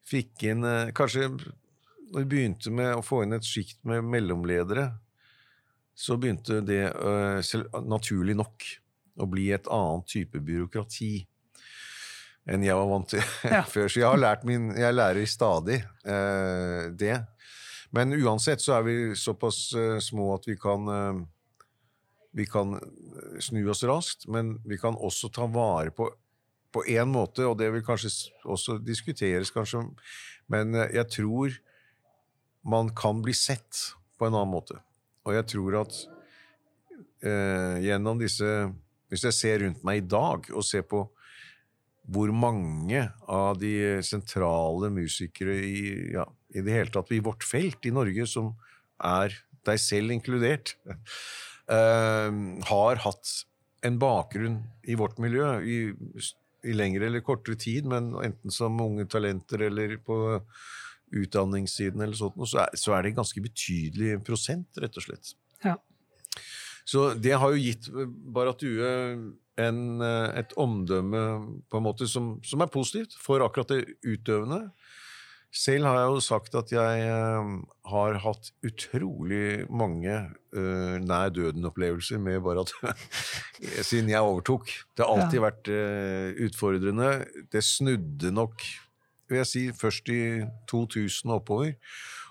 fikk 0.07 0.45
inn 0.49 0.65
eh, 0.65 0.93
Kanskje 0.97 1.27
når 1.27 2.23
vi 2.23 2.29
begynte 2.31 2.71
med 2.73 2.95
å 2.95 3.03
få 3.05 3.21
inn 3.25 3.35
et 3.37 3.45
sjikt 3.45 3.77
med 3.85 4.07
mellomledere, 4.07 4.87
så 5.97 6.17
begynte 6.21 6.59
det 6.65 6.83
eh, 6.91 7.39
selv, 7.45 7.71
naturlig 7.89 8.35
nok 8.37 8.65
å 9.17 9.25
bli 9.29 9.47
et 9.55 9.65
annet 9.73 10.05
type 10.11 10.37
byråkrati 10.45 11.11
enn 12.47 12.63
jeg 12.63 12.77
var 12.77 12.87
vant 12.91 13.09
til 13.11 13.23
Ja. 13.55 13.63
før. 13.67 13.89
Så 13.89 13.99
jeg 14.03 14.07
har 14.07 14.21
lært 14.21 14.45
min 14.47 14.69
Jeg 14.77 14.93
lærer 14.95 15.25
stadig 15.27 15.81
eh, 16.05 16.85
det. 16.95 17.17
Men 17.91 18.13
uansett 18.13 18.61
så 18.63 18.77
er 18.77 18.85
vi 18.87 18.95
såpass 19.19 19.71
eh, 19.75 19.97
små 20.03 20.29
at 20.37 20.47
vi 20.47 20.55
kan 20.59 20.87
eh, 20.93 21.25
vi 22.37 22.45
kan 22.45 22.75
eh, 22.77 23.39
snu 23.41 23.63
oss 23.73 23.81
raskt, 23.87 24.27
men 24.31 24.57
vi 24.67 24.77
kan 24.79 24.95
også 24.95 25.31
ta 25.33 25.49
vare 25.49 25.91
på 25.95 26.11
på 26.75 26.81
én 26.91 27.07
måte, 27.09 27.45
og 27.47 27.55
det 27.57 27.69
vil 27.71 27.81
kanskje 27.81 28.09
også 28.43 28.73
diskuteres, 28.83 29.49
kanskje, 29.55 29.85
men 30.51 30.75
eh, 30.75 30.91
jeg 30.99 31.07
tror 31.15 31.55
man 32.67 32.91
kan 32.93 33.21
bli 33.23 33.33
sett 33.33 33.79
på 34.19 34.27
en 34.27 34.35
annen 34.35 34.51
måte. 34.51 34.75
Og 35.27 35.35
jeg 35.35 35.47
tror 35.51 35.81
at 35.83 35.99
eh, 37.25 37.83
gjennom 37.83 38.19
disse 38.21 38.47
Hvis 39.11 39.25
jeg 39.27 39.35
ser 39.35 39.61
rundt 39.65 39.83
meg 39.87 40.01
i 40.01 40.07
dag 40.07 40.49
og 40.53 40.65
ser 40.67 40.87
på 40.87 41.05
hvor 42.07 42.31
mange 42.31 43.01
av 43.27 43.57
de 43.59 43.99
sentrale 44.07 44.87
musikere 44.95 45.57
i, 45.59 45.81
ja, 46.13 46.23
i 46.55 46.63
det 46.63 46.71
hele 46.71 46.93
tatt 46.93 47.11
i 47.11 47.19
vårt 47.19 47.43
felt 47.43 47.83
i 47.83 47.91
Norge, 47.91 48.23
som 48.31 48.53
er 49.03 49.35
deg 49.67 49.81
selv 49.83 50.13
inkludert, 50.15 50.77
eh, 51.75 52.37
har 52.69 53.03
hatt 53.03 53.33
en 53.83 53.99
bakgrunn 53.99 54.61
i 54.87 54.95
vårt 54.95 55.19
miljø 55.19 55.49
i, 55.67 55.77
i 56.63 56.77
lengre 56.79 57.09
eller 57.09 57.25
kortere 57.27 57.59
tid, 57.59 57.91
men 57.91 58.13
enten 58.23 58.55
som 58.55 58.79
unge 58.83 59.03
talenter 59.11 59.67
eller 59.67 59.97
på 59.99 60.17
utdanningssiden 61.15 62.03
eller 62.03 62.17
sånt, 62.17 62.39
så 62.49 62.65
er, 62.65 62.77
så 62.79 62.95
er 62.95 63.03
det 63.03 63.13
en 63.13 63.21
ganske 63.21 63.43
betydelig 63.43 64.17
prosent, 64.27 64.67
rett 64.81 64.97
og 64.99 65.05
slett. 65.07 65.33
Ja. 65.63 65.77
Så 66.87 67.09
det 67.19 67.35
har 67.35 67.51
jo 67.51 67.59
gitt 67.59 67.89
Barrat 68.31 68.61
Due 68.63 68.91
en, 69.57 69.79
eh, 70.01 70.29
et 70.39 70.53
omdømme 70.59 71.23
på 71.67 71.79
en 71.79 71.87
måte 71.87 72.07
som, 72.07 72.37
som 72.45 72.63
er 72.63 72.71
positivt 72.71 73.17
for 73.19 73.43
akkurat 73.43 73.73
det 73.73 73.97
utøvende. 74.05 74.67
Selv 75.57 75.87
har 75.87 76.01
jeg 76.01 76.09
jo 76.11 76.21
sagt 76.21 76.55
at 76.59 76.71
jeg 76.75 77.03
eh, 77.07 77.51
har 77.91 78.17
hatt 78.21 78.49
utrolig 78.67 79.63
mange 79.71 80.11
uh, 80.11 80.95
nær 80.99 81.31
døden-opplevelser 81.33 82.19
med 82.21 82.41
Barrat 82.43 82.73
siden 83.87 84.11
jeg 84.11 84.21
overtok. 84.21 84.73
Det 84.91 85.05
har 85.05 85.13
alltid 85.15 85.43
vært 85.45 85.71
uh, 85.71 86.35
utfordrende. 86.45 87.11
Det 87.53 87.63
snudde 87.63 88.33
nok, 88.35 88.67
vil 89.29 89.41
jeg 89.41 89.49
si, 89.49 89.63
først 89.75 90.09
i 90.09 90.21
2000 90.69 91.31
og 91.31 91.41
oppover. 91.41 91.73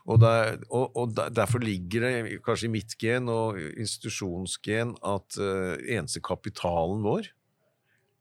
Og, 0.06 0.20
der, 0.22 0.56
og, 0.70 0.96
og 0.96 1.16
derfor 1.16 1.58
ligger 1.58 2.04
det 2.06 2.38
kanskje 2.46 2.68
i 2.68 2.74
mitt 2.76 2.94
gen 2.98 3.28
og 3.32 3.58
institusjonsgen 3.58 4.94
at 5.02 5.38
uh, 5.42 5.74
eneste 5.82 6.22
kapitalen 6.22 7.02
vår 7.02 7.32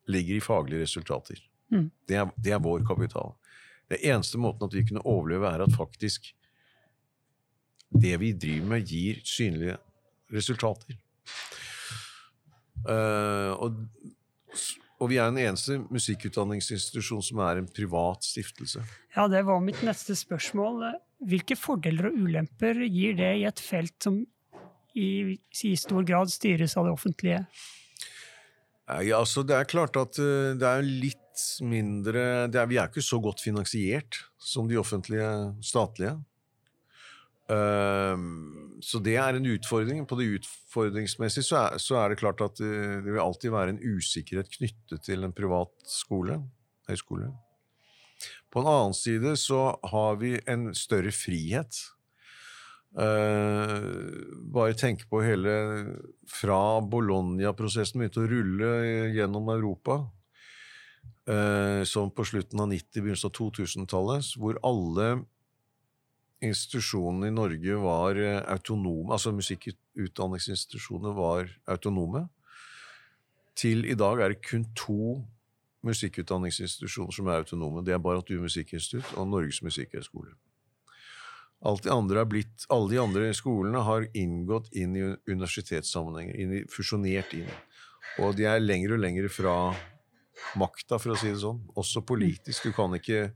ligger 0.09 0.35
i 0.35 0.43
faglige 0.43 0.81
resultater. 0.81 1.41
Mm. 1.69 1.91
Det, 2.09 2.17
er, 2.17 2.31
det 2.41 2.55
er 2.55 2.63
vår 2.63 2.81
kapital. 2.87 3.35
Det 3.89 4.01
eneste 4.01 4.41
måten 4.41 4.65
at 4.65 4.73
vi 4.73 4.85
kunne 4.87 5.05
overleve, 5.05 5.47
er 5.47 5.65
at 5.65 5.77
faktisk 5.77 6.31
det 7.93 8.15
vi 8.19 8.33
driver 8.33 8.65
med, 8.73 8.87
gir 8.89 9.21
synlige 9.23 9.77
resultater. 10.33 10.97
Uh, 12.85 13.53
og, 13.61 13.77
og 14.99 15.11
vi 15.11 15.17
er 15.19 15.31
den 15.31 15.41
eneste 15.43 15.79
musikkutdanningsinstitusjon 15.91 17.23
som 17.25 17.41
er 17.43 17.59
en 17.59 17.67
privat 17.67 18.23
stiftelse. 18.23 18.83
Ja, 19.15 19.27
det 19.31 19.43
var 19.47 19.63
mitt 19.63 19.81
neste 19.83 20.15
spørsmål. 20.15 20.85
Hvilke 21.25 21.57
fordeler 21.59 22.09
og 22.09 22.21
ulemper 22.25 22.79
gir 22.87 23.17
det 23.19 23.31
i 23.41 23.45
et 23.47 23.59
felt 23.63 23.95
som 24.03 24.21
i, 24.95 25.35
i 25.35 25.73
stor 25.79 26.05
grad 26.07 26.31
styres 26.31 26.77
av 26.79 26.87
det 26.87 26.95
offentlige? 26.95 27.41
Ja, 28.85 29.19
altså 29.19 29.43
Det 29.43 29.57
er 29.57 29.67
klart 29.67 29.97
at 29.97 30.19
uh, 30.21 30.53
det 30.55 30.69
er 30.69 30.85
litt 30.85 31.21
mindre 31.65 32.21
er, 32.45 32.67
Vi 32.69 32.77
er 32.79 32.87
ikke 32.87 33.03
så 33.03 33.19
godt 33.19 33.41
finansiert 33.43 34.21
som 34.39 34.69
de 34.69 34.77
offentlige 34.79 35.27
statlige. 35.65 36.15
Uh, 37.45 38.17
så 38.81 38.99
det 39.03 39.15
er 39.21 39.37
en 39.37 39.49
utfordring. 39.53 40.03
På 40.09 40.17
det 40.19 40.29
utfordringsmessige 40.39 41.45
så 41.45 41.61
er, 41.61 41.81
så 41.81 41.99
er 42.01 42.11
det 42.11 42.21
klart 42.21 42.43
at 42.45 42.61
uh, 42.63 43.01
det 43.05 43.11
vil 43.11 43.23
alltid 43.23 43.53
være 43.53 43.75
en 43.75 43.81
usikkerhet 43.83 44.53
knyttet 44.57 45.05
til 45.05 45.25
en 45.25 45.35
privat 45.35 45.73
skole, 45.89 46.39
høyskole. 46.89 47.33
På 48.49 48.63
en 48.63 48.71
annen 48.71 48.95
side 48.95 49.35
så 49.37 49.75
har 49.91 50.15
vi 50.21 50.37
en 50.47 50.69
større 50.77 51.11
frihet 51.11 51.83
Uh, 52.95 54.31
bare 54.55 54.75
tenke 54.79 55.03
på 55.11 55.19
hele 55.19 55.51
Fra 56.31 56.79
Bologna-prosessen 56.79 57.99
begynte 57.99 58.21
å 58.23 58.29
rulle 58.31 58.69
gjennom 59.11 59.49
Europa, 59.51 59.97
uh, 61.27 61.83
som 61.83 62.13
på 62.15 62.23
slutten 62.23 62.63
av 62.63 62.71
90-, 62.71 63.01
begynnelsen 63.01 63.33
av 63.33 63.35
2000-tallet, 63.35 64.29
hvor 64.39 64.61
alle 64.63 65.09
institusjonene 66.43 67.29
i 67.29 67.35
Norge 67.35 67.77
var 67.79 68.19
uh, 68.19 68.41
autonome, 68.51 69.13
altså 69.15 69.31
musikkutdanningsinstitusjonene 69.35 71.13
var 71.15 71.51
autonome, 71.71 72.25
til 73.55 73.85
i 73.87 73.95
dag 73.95 74.19
er 74.19 74.33
det 74.33 74.43
kun 74.43 74.65
to 74.75 75.21
musikkutdanningsinstitusjoner 75.85 77.15
som 77.15 77.29
er 77.29 77.43
autonome. 77.43 77.83
Det 77.85 77.93
er 77.95 78.01
Baratu 78.03 78.33
Musikkinstitutt 78.41 79.13
og 79.15 79.29
Norges 79.31 79.61
Musikkhøgskole. 79.63 80.33
Alt 81.65 81.85
de 81.85 81.93
andre 81.93 82.25
blitt, 82.29 82.65
alle 82.69 82.91
de 82.91 82.99
andre 83.01 83.29
skolene 83.33 83.81
har 83.87 84.07
inngått 84.13 84.73
inn 84.77 84.95
i 84.97 85.05
universitetssammenhenger, 85.31 86.35
inn 86.35 86.55
i, 86.59 86.63
fusjonert 86.69 87.31
inn. 87.37 87.49
Og 88.21 88.35
de 88.37 88.47
er 88.49 88.61
lenger 88.61 88.95
og 88.95 89.01
lenger 89.01 89.29
fra 89.33 89.55
makta, 90.59 90.99
for 90.99 91.15
å 91.15 91.19
si 91.19 91.31
det 91.31 91.41
sånn. 91.41 91.63
Også 91.79 92.03
politisk. 92.05 92.67
Du 92.67 92.75
kan 92.75 92.93
ikke 92.97 93.29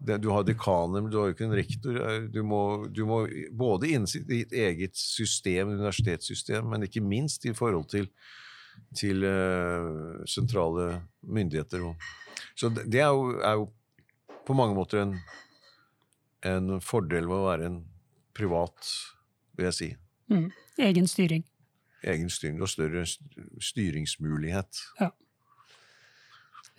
Du 0.00 0.30
har 0.32 0.46
dekaner, 0.48 1.02
men 1.02 1.10
du 1.12 1.18
har 1.20 1.28
jo 1.28 1.34
ikke 1.36 1.44
en 1.44 1.56
rektor. 1.58 1.98
Du 2.32 2.40
må, 2.46 2.60
du 2.88 3.02
må 3.08 3.18
både 3.52 3.90
innen 3.92 4.26
ditt 4.28 4.54
eget 4.56 4.96
system, 4.96 5.74
universitetssystem, 5.76 6.64
men 6.72 6.86
ikke 6.86 7.02
minst 7.04 7.44
i 7.44 7.52
forhold 7.56 7.90
til, 7.92 8.08
til 8.96 9.26
uh, 9.28 10.22
sentrale 10.24 11.02
myndigheter. 11.20 11.84
Så 12.56 12.72
det 12.72 13.04
er 13.04 13.12
jo, 13.12 13.36
er 13.44 13.60
jo 13.60 13.68
på 14.48 14.56
mange 14.56 14.78
måter 14.78 15.02
en 15.04 15.18
en 16.46 16.80
fordel 16.84 17.28
ved 17.28 17.36
å 17.36 17.48
være 17.48 17.68
en 17.68 17.78
privat, 18.36 18.92
vil 19.58 19.68
jeg 19.68 19.76
si. 19.76 19.88
Mm. 20.32 20.50
Egen 20.80 21.08
styring. 21.10 21.44
Egen 22.08 22.30
styring 22.32 22.62
og 22.64 22.70
større 22.72 23.04
styringsmulighet. 23.60 24.84
Ja. 25.00 25.10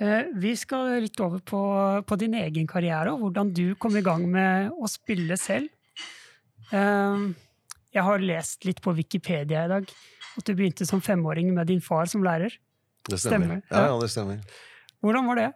Eh, 0.01 0.31
vi 0.33 0.55
skal 0.57 0.95
litt 1.03 1.19
over 1.21 1.43
på, 1.45 1.61
på, 2.07 2.17
din 2.17 2.33
egen 2.39 2.65
karriere 2.69 3.13
og 3.13 3.21
hvordan 3.21 3.51
du 3.53 3.75
kom 3.77 3.93
i 3.99 4.03
gang 4.05 4.25
med 4.33 4.73
å 4.73 4.89
spille 4.89 5.37
selv. 5.37 5.69
Eh, 6.73 7.27
jeg 7.93 8.05
har 8.07 8.25
lest 8.25 8.65
litt 8.65 8.81
på 8.81 8.95
Wikipedia 8.97 9.67
i 9.67 9.69
dag 9.69 9.91
at 10.39 10.47
du 10.47 10.55
begynte 10.55 10.87
som 10.89 11.03
femåring 11.05 11.51
med 11.53 11.69
din 11.69 11.83
far 11.85 12.09
som 12.09 12.25
lærer. 12.25 12.55
Det 13.05 13.19
stemmer. 13.19 13.61
stemmer. 13.61 13.61
Ja, 13.69 13.91
ja, 13.91 13.99
det 14.01 14.09
stemmer. 14.13 14.41
Hvordan 15.03 15.29
var 15.29 15.41
det? 15.41 15.49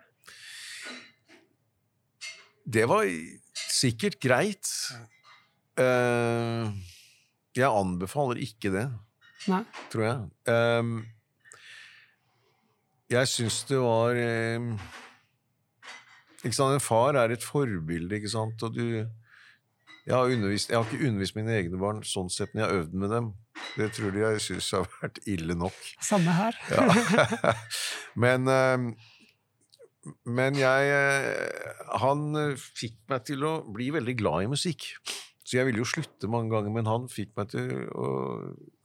Det 2.65 2.86
var 2.89 3.10
sikkert 3.55 4.19
greit. 4.21 4.69
Uh, 5.79 6.73
jeg 7.55 7.67
anbefaler 7.69 8.39
ikke 8.41 8.71
det, 8.73 8.86
Nei. 9.51 9.62
tror 9.93 10.05
jeg. 10.05 11.14
Jeg 13.15 13.32
syns 13.32 13.62
det 13.69 13.80
var 13.80 14.17
eh, 14.19 14.65
ikke 16.43 16.56
sant, 16.58 16.75
En 16.75 16.84
far 16.84 17.17
er 17.19 17.34
et 17.36 17.45
forbilde, 17.45 18.19
ikke 18.19 18.34
sant, 18.34 18.65
og 18.65 18.75
du 18.75 19.06
jeg 20.06 20.13
har, 20.13 20.30
undervist, 20.30 20.69
jeg 20.69 20.78
har 20.78 20.86
ikke 20.86 21.08
undervist 21.08 21.34
mine 21.34 21.54
egne 21.58 21.80
barn 21.82 22.04
sånn 22.06 22.28
sett, 22.30 22.51
men 22.54 22.62
jeg 22.62 22.67
har 22.69 22.82
øvd 22.84 22.91
med 23.01 23.10
dem. 23.10 23.30
Det 23.73 23.88
tror 23.95 24.12
de 24.13 24.21
jeg 24.21 24.43
syns 24.45 24.67
har 24.75 24.84
vært 24.99 25.17
ille 25.25 25.56
nok. 25.58 25.80
Samme 26.06 26.36
her. 26.36 26.60
ja. 26.69 27.56
Men 28.25 28.45
eh, 28.51 28.86
men 30.25 30.58
jeg 30.58 30.89
eh, 30.93 31.86
Han 32.01 32.28
eh, 32.38 32.65
fikk 32.78 32.99
meg 33.10 33.25
til 33.25 33.45
å 33.47 33.56
bli 33.73 33.89
veldig 33.95 34.15
glad 34.19 34.45
i 34.45 34.51
musikk. 34.51 34.91
Så 35.45 35.60
jeg 35.60 35.67
ville 35.67 35.77
jo 35.77 35.86
slutte 35.86 36.27
mange 36.31 36.49
ganger, 36.49 36.71
men 36.73 36.88
han 36.89 37.03
fikk 37.12 37.36
meg 37.38 37.51
til 37.53 37.86
å 37.93 38.08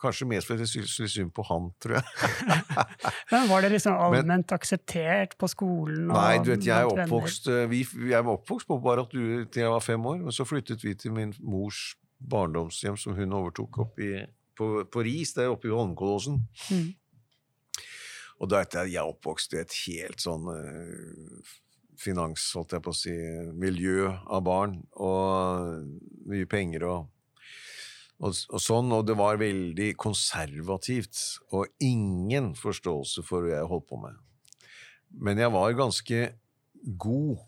Kanskje 0.00 0.26
mest 0.30 0.48
fordi 0.48 0.64
jeg 0.64 0.70
syntes 0.80 1.12
synd 1.12 1.32
på 1.36 1.44
han, 1.44 1.66
tror 1.80 1.98
jeg. 1.98 2.28
men 3.32 3.50
Var 3.50 3.64
det 3.66 3.70
liksom 3.74 3.98
allment 4.00 4.30
men, 4.30 4.44
akseptert 4.56 5.34
på 5.40 5.48
skolen? 5.52 6.06
nei, 6.08 6.38
du 6.40 6.48
vet, 6.54 6.64
jeg 6.64 6.86
er 6.86 6.88
oppvokst 6.88 7.50
eh, 7.52 7.66
vi, 7.68 7.82
Jeg 8.08 8.24
var 8.24 8.38
oppvokst 8.38 8.68
på 8.70 8.78
Baratu 8.80 9.18
til 9.20 9.64
jeg 9.66 9.74
var 9.74 9.84
fem 9.84 10.06
år, 10.08 10.22
men 10.24 10.32
så 10.32 10.46
flyttet 10.48 10.84
vi 10.84 10.94
til 10.96 11.12
min 11.16 11.34
mors 11.44 11.98
barndomshjem, 12.32 12.96
som 13.00 13.16
hun 13.16 13.36
overtok 13.36 13.80
opp 13.84 14.00
i, 14.00 14.14
på, 14.56 14.70
på 14.88 15.04
Ris, 15.04 15.34
der 15.36 15.52
oppe 15.52 15.68
i 15.68 15.74
Holmenkollåsen. 15.74 16.40
Mm. 16.72 16.88
Og 18.40 18.48
da 18.48 18.62
er 18.64 18.88
jeg 18.88 19.04
oppvokst 19.04 19.56
i 19.56 19.60
et 19.60 19.76
helt 19.84 20.24
sånn 20.24 20.48
uh, 20.48 21.52
finans, 22.00 22.44
holdt 22.56 22.74
jeg 22.76 22.84
på 22.84 22.92
å 22.94 22.96
si, 22.96 23.14
miljø 23.60 24.08
av 24.08 24.44
barn, 24.46 24.78
og 24.96 25.84
mye 26.30 26.48
penger 26.50 26.86
og, 26.88 27.10
og, 28.20 28.32
og, 28.32 28.60
sånn, 28.62 28.92
og 28.96 29.06
det 29.08 29.16
var 29.20 29.40
veldig 29.40 29.92
konservativt, 30.00 31.20
og 31.56 31.70
ingen 31.84 32.52
forståelse 32.58 33.24
for 33.26 33.46
hva 33.46 33.58
jeg 33.58 33.70
holdt 33.70 33.88
på 33.90 34.00
med. 34.02 34.18
Men 35.20 35.40
jeg 35.42 35.52
var 35.52 35.78
ganske 35.78 36.20
god, 37.00 37.40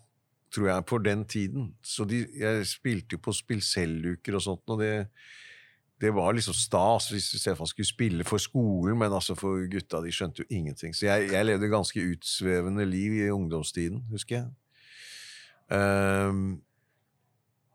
tror 0.53 0.69
jeg, 0.69 0.85
på 0.89 0.99
den 1.01 1.23
tiden, 1.29 1.71
så 1.81 2.05
de, 2.09 2.25
jeg 2.37 2.67
spilte 2.69 3.17
jo 3.17 3.23
på 3.25 3.33
spillselvuker 3.33 4.37
og 4.37 4.45
sånt, 4.45 4.65
og 4.69 4.83
det 4.83 4.93
det 6.03 6.11
var 6.11 6.35
liksom 6.35 6.55
stas 6.57 7.07
hvis 7.13 7.29
Stefan 7.39 7.69
skulle 7.69 7.87
spille 7.87 8.25
for 8.27 8.41
skolen, 8.41 8.97
men 8.99 9.13
altså 9.15 9.37
for 9.39 9.63
gutta 9.71 10.01
de 10.03 10.11
skjønte 10.11 10.43
jo 10.43 10.49
ingenting. 10.51 10.91
Så 10.95 11.07
jeg, 11.07 11.29
jeg 11.31 11.47
levde 11.47 11.71
ganske 11.71 12.03
utsvevende 12.11 12.83
liv 12.89 13.15
i 13.21 13.29
ungdomstiden, 13.31 14.01
husker 14.11 14.41
jeg. 14.41 14.49
Um, 15.71 16.59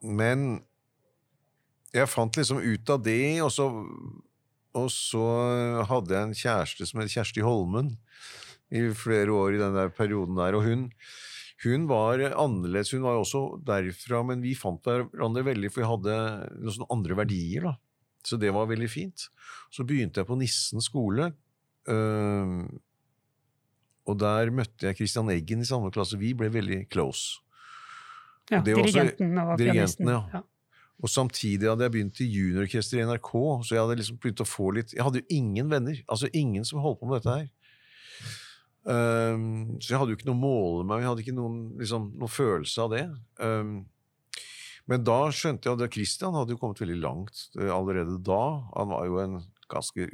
men 0.04 0.60
jeg 1.96 2.10
fant 2.12 2.36
liksom 2.36 2.60
ut 2.60 2.92
av 2.92 3.00
det, 3.06 3.40
og 3.40 3.48
så, 3.54 3.70
og 4.76 4.92
så 4.92 5.24
hadde 5.88 6.14
jeg 6.14 6.28
en 6.28 6.38
kjæreste 6.42 6.90
som 6.90 7.00
het 7.00 7.14
Kjersti 7.14 7.44
Holmen 7.46 7.94
i 8.68 8.84
flere 8.92 9.32
år 9.32 9.56
i 9.56 9.62
den 9.64 9.76
der 9.78 9.88
perioden 9.94 10.36
der, 10.36 10.58
og 10.58 10.68
hun 10.68 10.90
hun 11.64 11.88
var 11.90 12.20
annerledes, 12.28 12.92
hun 12.94 13.02
var 13.02 13.16
også 13.18 13.56
derfra, 13.66 14.20
men 14.22 14.44
vi 14.44 14.52
fant 14.54 14.84
hverandre 14.86 15.42
veldig, 15.48 15.72
for 15.74 15.82
vi 15.82 15.88
hadde 15.90 16.18
noen 16.54 16.74
sånne 16.76 16.92
andre 16.94 17.16
verdier. 17.18 17.64
da. 17.66 17.72
Så 18.28 18.38
det 18.40 18.52
var 18.54 18.68
veldig 18.68 18.90
fint. 18.92 19.28
Så 19.72 19.86
begynte 19.88 20.20
jeg 20.20 20.28
på 20.28 20.36
Nissen 20.38 20.84
skole. 20.84 21.30
Og 24.08 24.16
der 24.20 24.52
møtte 24.54 24.88
jeg 24.88 24.98
Christian 25.00 25.32
Eggen 25.32 25.64
i 25.64 25.68
samme 25.68 25.92
klasse. 25.94 26.20
Vi 26.20 26.34
ble 26.36 26.50
veldig 26.52 26.82
close. 26.92 27.40
Ja, 28.48 28.62
dirigenten 28.64 29.36
og 29.42 29.56
pianisten. 29.60 30.08
Ja. 30.08 30.22
ja. 30.32 30.44
Og 30.98 31.10
samtidig 31.12 31.68
hadde 31.68 31.84
jeg 31.86 31.94
begynt 31.94 32.20
i 32.24 32.26
juniororkester 32.26 32.98
i 32.98 33.04
NRK, 33.06 33.30
så 33.62 33.76
jeg 33.76 33.82
hadde 33.84 33.98
liksom 34.00 34.16
begynt 34.18 34.42
å 34.42 34.48
få 34.48 34.72
litt 34.74 34.94
Jeg 34.96 35.04
hadde 35.06 35.20
jo 35.20 35.36
ingen 35.36 35.68
venner. 35.70 36.00
Altså 36.10 36.30
ingen 36.34 36.66
som 36.66 36.80
holdt 36.82 36.98
på 37.02 37.10
med 37.10 37.20
dette 37.20 37.36
her. 37.36 37.46
Um, 38.88 39.76
så 39.82 39.92
jeg 39.92 40.00
hadde 40.00 40.14
jo 40.14 40.18
ikke 40.18 40.30
noe 40.30 40.48
å 40.48 40.80
med 40.80 40.88
meg, 40.88 41.02
jeg 41.02 41.10
hadde 41.10 41.22
ikke 41.26 41.36
noen, 41.36 41.56
liksom, 41.76 42.06
noen 42.18 42.32
følelse 42.32 42.86
av 42.86 42.94
det. 42.94 43.04
Um, 43.36 43.72
men 44.88 45.04
da 45.04 45.18
skjønte 45.34 45.68
jeg 45.68 45.76
at 45.76 45.94
Christian 45.94 46.36
hadde 46.36 46.54
jo 46.54 46.60
kommet 46.60 46.80
veldig 46.80 46.98
langt 47.02 47.42
eh, 47.60 47.68
allerede 47.72 48.16
da. 48.24 48.42
Han 48.72 48.92
var 48.94 49.08
jo 49.08 49.18
en 49.20 49.40
ganske 49.68 50.06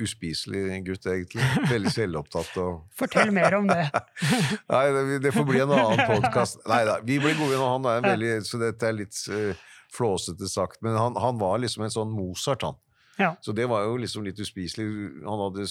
uspiselig 0.00 0.78
gutt, 0.86 1.06
egentlig. 1.06 1.44
Veldig 1.68 1.92
selvopptatt. 1.92 2.54
Og 2.62 2.78
Fortell 2.98 3.32
mer 3.34 3.58
om 3.58 3.68
det. 3.68 3.84
Nei, 4.72 4.86
det, 4.96 5.18
det, 5.26 5.34
får 5.36 5.44
bli 5.48 5.60
en 5.60 5.74
annen 5.76 6.04
podkast. 6.14 6.62
Nei 6.70 6.80
da, 6.88 6.96
vi 7.04 7.18
ble 7.20 7.34
gode 7.36 7.58
når 7.60 7.74
han, 7.74 7.90
er 7.90 8.06
veldig, 8.06 8.32
så 8.48 8.60
dette 8.62 8.88
er 8.88 8.96
litt 8.96 9.18
uh, 9.28 9.52
flåsete 9.92 10.48
sagt. 10.50 10.80
Men 10.86 10.96
han, 10.96 11.18
han, 11.20 11.36
var 11.40 11.60
liksom 11.60 11.84
en 11.84 11.94
sånn 11.94 12.14
Mozart, 12.16 12.64
han. 12.64 12.80
Ja. 13.20 13.34
Så 13.44 13.52
det 13.52 13.68
var 13.68 13.84
jo 13.84 13.98
liksom 14.00 14.24
litt 14.24 14.40
uspiselig. 14.40 14.88
Han 15.26 15.44
hadde 15.44 15.68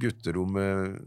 gutterom 0.00 0.52
med 0.58 1.00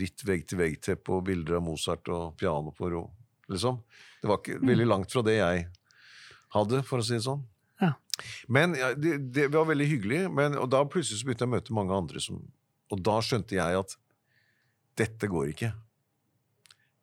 hvitt 0.00 0.24
vegg-til-vegg-teppe 0.24 1.12
og 1.12 1.26
bilder 1.28 1.58
av 1.58 1.66
Mozart 1.66 2.08
og 2.14 2.38
piano 2.40 2.72
på 2.72 2.88
ro. 2.88 3.04
Liksom. 3.50 3.82
Det 4.22 4.30
var 4.30 4.40
ikke 4.40 4.62
veldig 4.62 4.86
langt 4.88 5.12
fra 5.12 5.22
det 5.26 5.36
jeg 5.36 5.68
hadde, 6.54 6.82
for 6.86 7.02
å 7.02 7.06
si 7.06 7.16
det 7.16 7.24
sånn. 7.26 7.42
Ja. 7.80 7.94
Men 8.52 8.74
ja, 8.78 8.92
det, 8.94 9.16
det, 9.34 9.48
var 9.54 9.68
veldig 9.70 9.88
hyggelig, 9.88 10.22
men, 10.34 10.58
og 10.60 10.68
da 10.72 10.82
plutselig 10.88 11.20
så 11.20 11.28
begynte 11.28 11.46
jeg 11.46 11.52
å 11.52 11.54
møte 11.56 11.76
mange 11.76 11.96
andre 11.96 12.22
som 12.22 12.42
Og 12.90 12.98
da 13.06 13.20
skjønte 13.22 13.54
jeg 13.54 13.76
at 13.78 13.92
dette 14.98 15.28
går 15.30 15.52
ikke. 15.52 15.68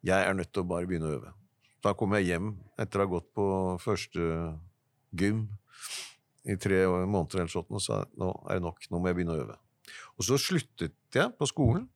Jeg 0.03 0.25
er 0.27 0.33
nødt 0.35 0.51
til 0.51 0.65
å 0.65 0.67
bare 0.67 0.87
begynne 0.89 1.07
å 1.07 1.15
øve. 1.15 1.31
Da 1.79 1.93
kom 1.95 2.11
jeg 2.17 2.27
hjem 2.27 2.49
etter 2.75 2.99
å 2.99 3.05
ha 3.05 3.11
gått 3.13 3.29
på 3.37 3.45
første 3.79 4.25
gym 5.15 5.45
i 6.47 6.57
tre 6.59 6.81
måneder 6.87 7.43
eller 7.43 7.53
sånn, 7.53 7.69
og 7.71 7.83
sa 7.83 8.01
nå 8.19 8.33
er 8.47 8.59
det 8.59 8.65
nok, 8.65 8.83
nå 8.91 8.99
må 8.99 9.09
jeg 9.09 9.17
begynne 9.19 9.37
å 9.37 9.45
øve. 9.45 9.55
Og 10.19 10.27
så 10.27 10.39
sluttet 10.41 10.95
jeg 11.15 11.33
på 11.39 11.47
skolen, 11.49 11.87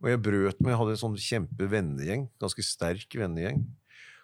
og 0.00 0.08
jeg 0.08 0.22
brøt 0.24 0.60
med, 0.60 0.72
jeg 0.72 0.80
hadde 0.80 0.96
en 0.96 1.02
sånn 1.02 1.18
kjempevennegjeng, 1.20 2.26
ganske 2.40 2.64
sterk 2.64 3.16
vennegjeng, 3.20 3.66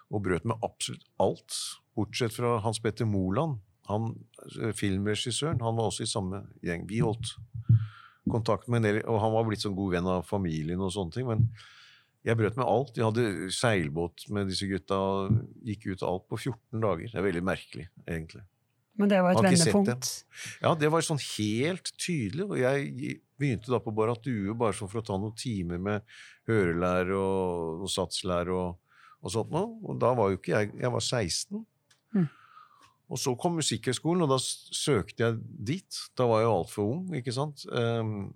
og 0.09 0.23
brøt 0.25 0.47
med 0.47 0.57
absolutt 0.65 1.05
alt, 1.21 1.57
bortsett 1.97 2.35
fra 2.35 2.57
Hans 2.63 2.79
Petter 2.83 3.09
Moland, 3.09 3.57
han, 3.87 4.11
filmregissøren, 4.75 5.61
han 5.63 5.77
var 5.77 5.89
også 5.89 6.03
i 6.03 6.11
samme 6.11 6.43
gjeng. 6.65 6.83
Vi 6.89 6.99
holdt 7.03 7.37
kontakt 8.27 8.67
med 8.67 8.81
en 8.81 8.87
del, 8.87 9.01
og 9.07 9.21
han 9.23 9.33
var 9.33 9.47
blitt 9.47 9.63
sånn 9.63 9.77
god 9.77 9.95
venn 9.95 10.09
av 10.11 10.27
familien 10.27 10.83
og 10.83 10.91
sånne 10.93 11.15
ting, 11.15 11.29
men 11.29 11.47
jeg 12.27 12.35
brøt 12.35 12.57
med 12.59 12.67
alt. 12.67 12.97
Jeg 12.97 13.07
hadde 13.07 13.53
seilbåt 13.55 14.25
med 14.35 14.49
disse 14.51 14.67
gutta, 14.67 14.99
gikk 15.63 15.87
ut 15.93 16.03
alt 16.03 16.25
på 16.27 16.39
14 16.41 16.83
dager. 16.83 17.07
Det 17.13 17.21
er 17.21 17.27
veldig 17.29 17.43
merkelig, 17.47 17.87
egentlig. 18.03 18.43
Men 18.97 19.11
det 19.11 19.21
var 19.21 19.37
et 19.37 19.45
vendepunkt. 19.45 20.09
Ja, 20.63 20.73
det 20.75 20.89
var 20.91 21.05
sånn 21.05 21.21
helt 21.21 21.91
tydelig. 22.01 22.47
Og 22.49 22.57
jeg 22.59 23.19
begynte 23.37 23.71
da 23.71 23.79
på 23.83 23.93
Barrat 23.95 24.25
Due 24.25 24.55
bare 24.57 24.75
sånn 24.75 24.89
for 24.91 25.03
å 25.03 25.05
ta 25.05 25.15
noen 25.21 25.37
timer 25.37 25.79
med 25.79 26.17
hørelære 26.49 27.15
og, 27.15 27.85
og 27.85 27.93
satslære 27.93 28.57
og, 28.57 28.99
og 29.21 29.33
sånt 29.33 29.53
noe. 29.53 29.77
Og 29.85 30.01
da 30.01 30.11
var 30.17 30.33
jo 30.33 30.41
ikke 30.41 30.55
jeg 30.55 30.73
Jeg 30.81 30.93
var 30.97 31.05
16. 31.05 31.61
Og 33.09 33.17
så 33.21 33.31
kom 33.39 33.55
Musikkhøgskolen, 33.55 34.25
og 34.25 34.29
da 34.33 34.37
søkte 34.41 35.23
jeg 35.23 35.37
dit. 35.69 35.99
Da 36.19 36.25
var 36.27 36.41
jeg 36.43 36.49
altfor 36.51 36.89
ung, 36.91 37.13
ikke 37.15 37.31
sant. 37.31 37.63
Ehm, 37.71 38.33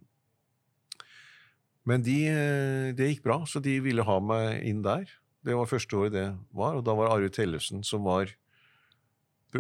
men 1.90 2.04
de, 2.06 2.16
eh, 2.30 2.92
det 2.96 3.10
gikk 3.16 3.24
bra, 3.26 3.40
så 3.50 3.60
de 3.64 3.80
ville 3.84 4.06
ha 4.06 4.20
meg 4.24 4.62
inn 4.70 4.82
der. 4.86 5.10
Det 5.44 5.56
var 5.58 5.66
første 5.66 5.98
året 5.98 6.14
det 6.14 6.28
var, 6.54 6.76
og 6.78 6.86
da 6.86 6.94
var 6.96 7.10
Arve 7.16 7.30
Tellefsen 7.34 7.84
som 7.84 8.04
var 8.06 8.30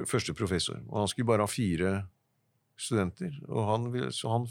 første 0.07 0.34
professor. 0.38 0.78
Og 0.88 0.99
han 1.01 1.07
skulle 1.12 1.28
bare 1.28 1.43
ha 1.43 1.49
fire 1.51 1.93
studenter, 2.80 3.34
og 3.49 3.66
han, 3.68 4.12
så 4.14 4.30
han 4.38 4.47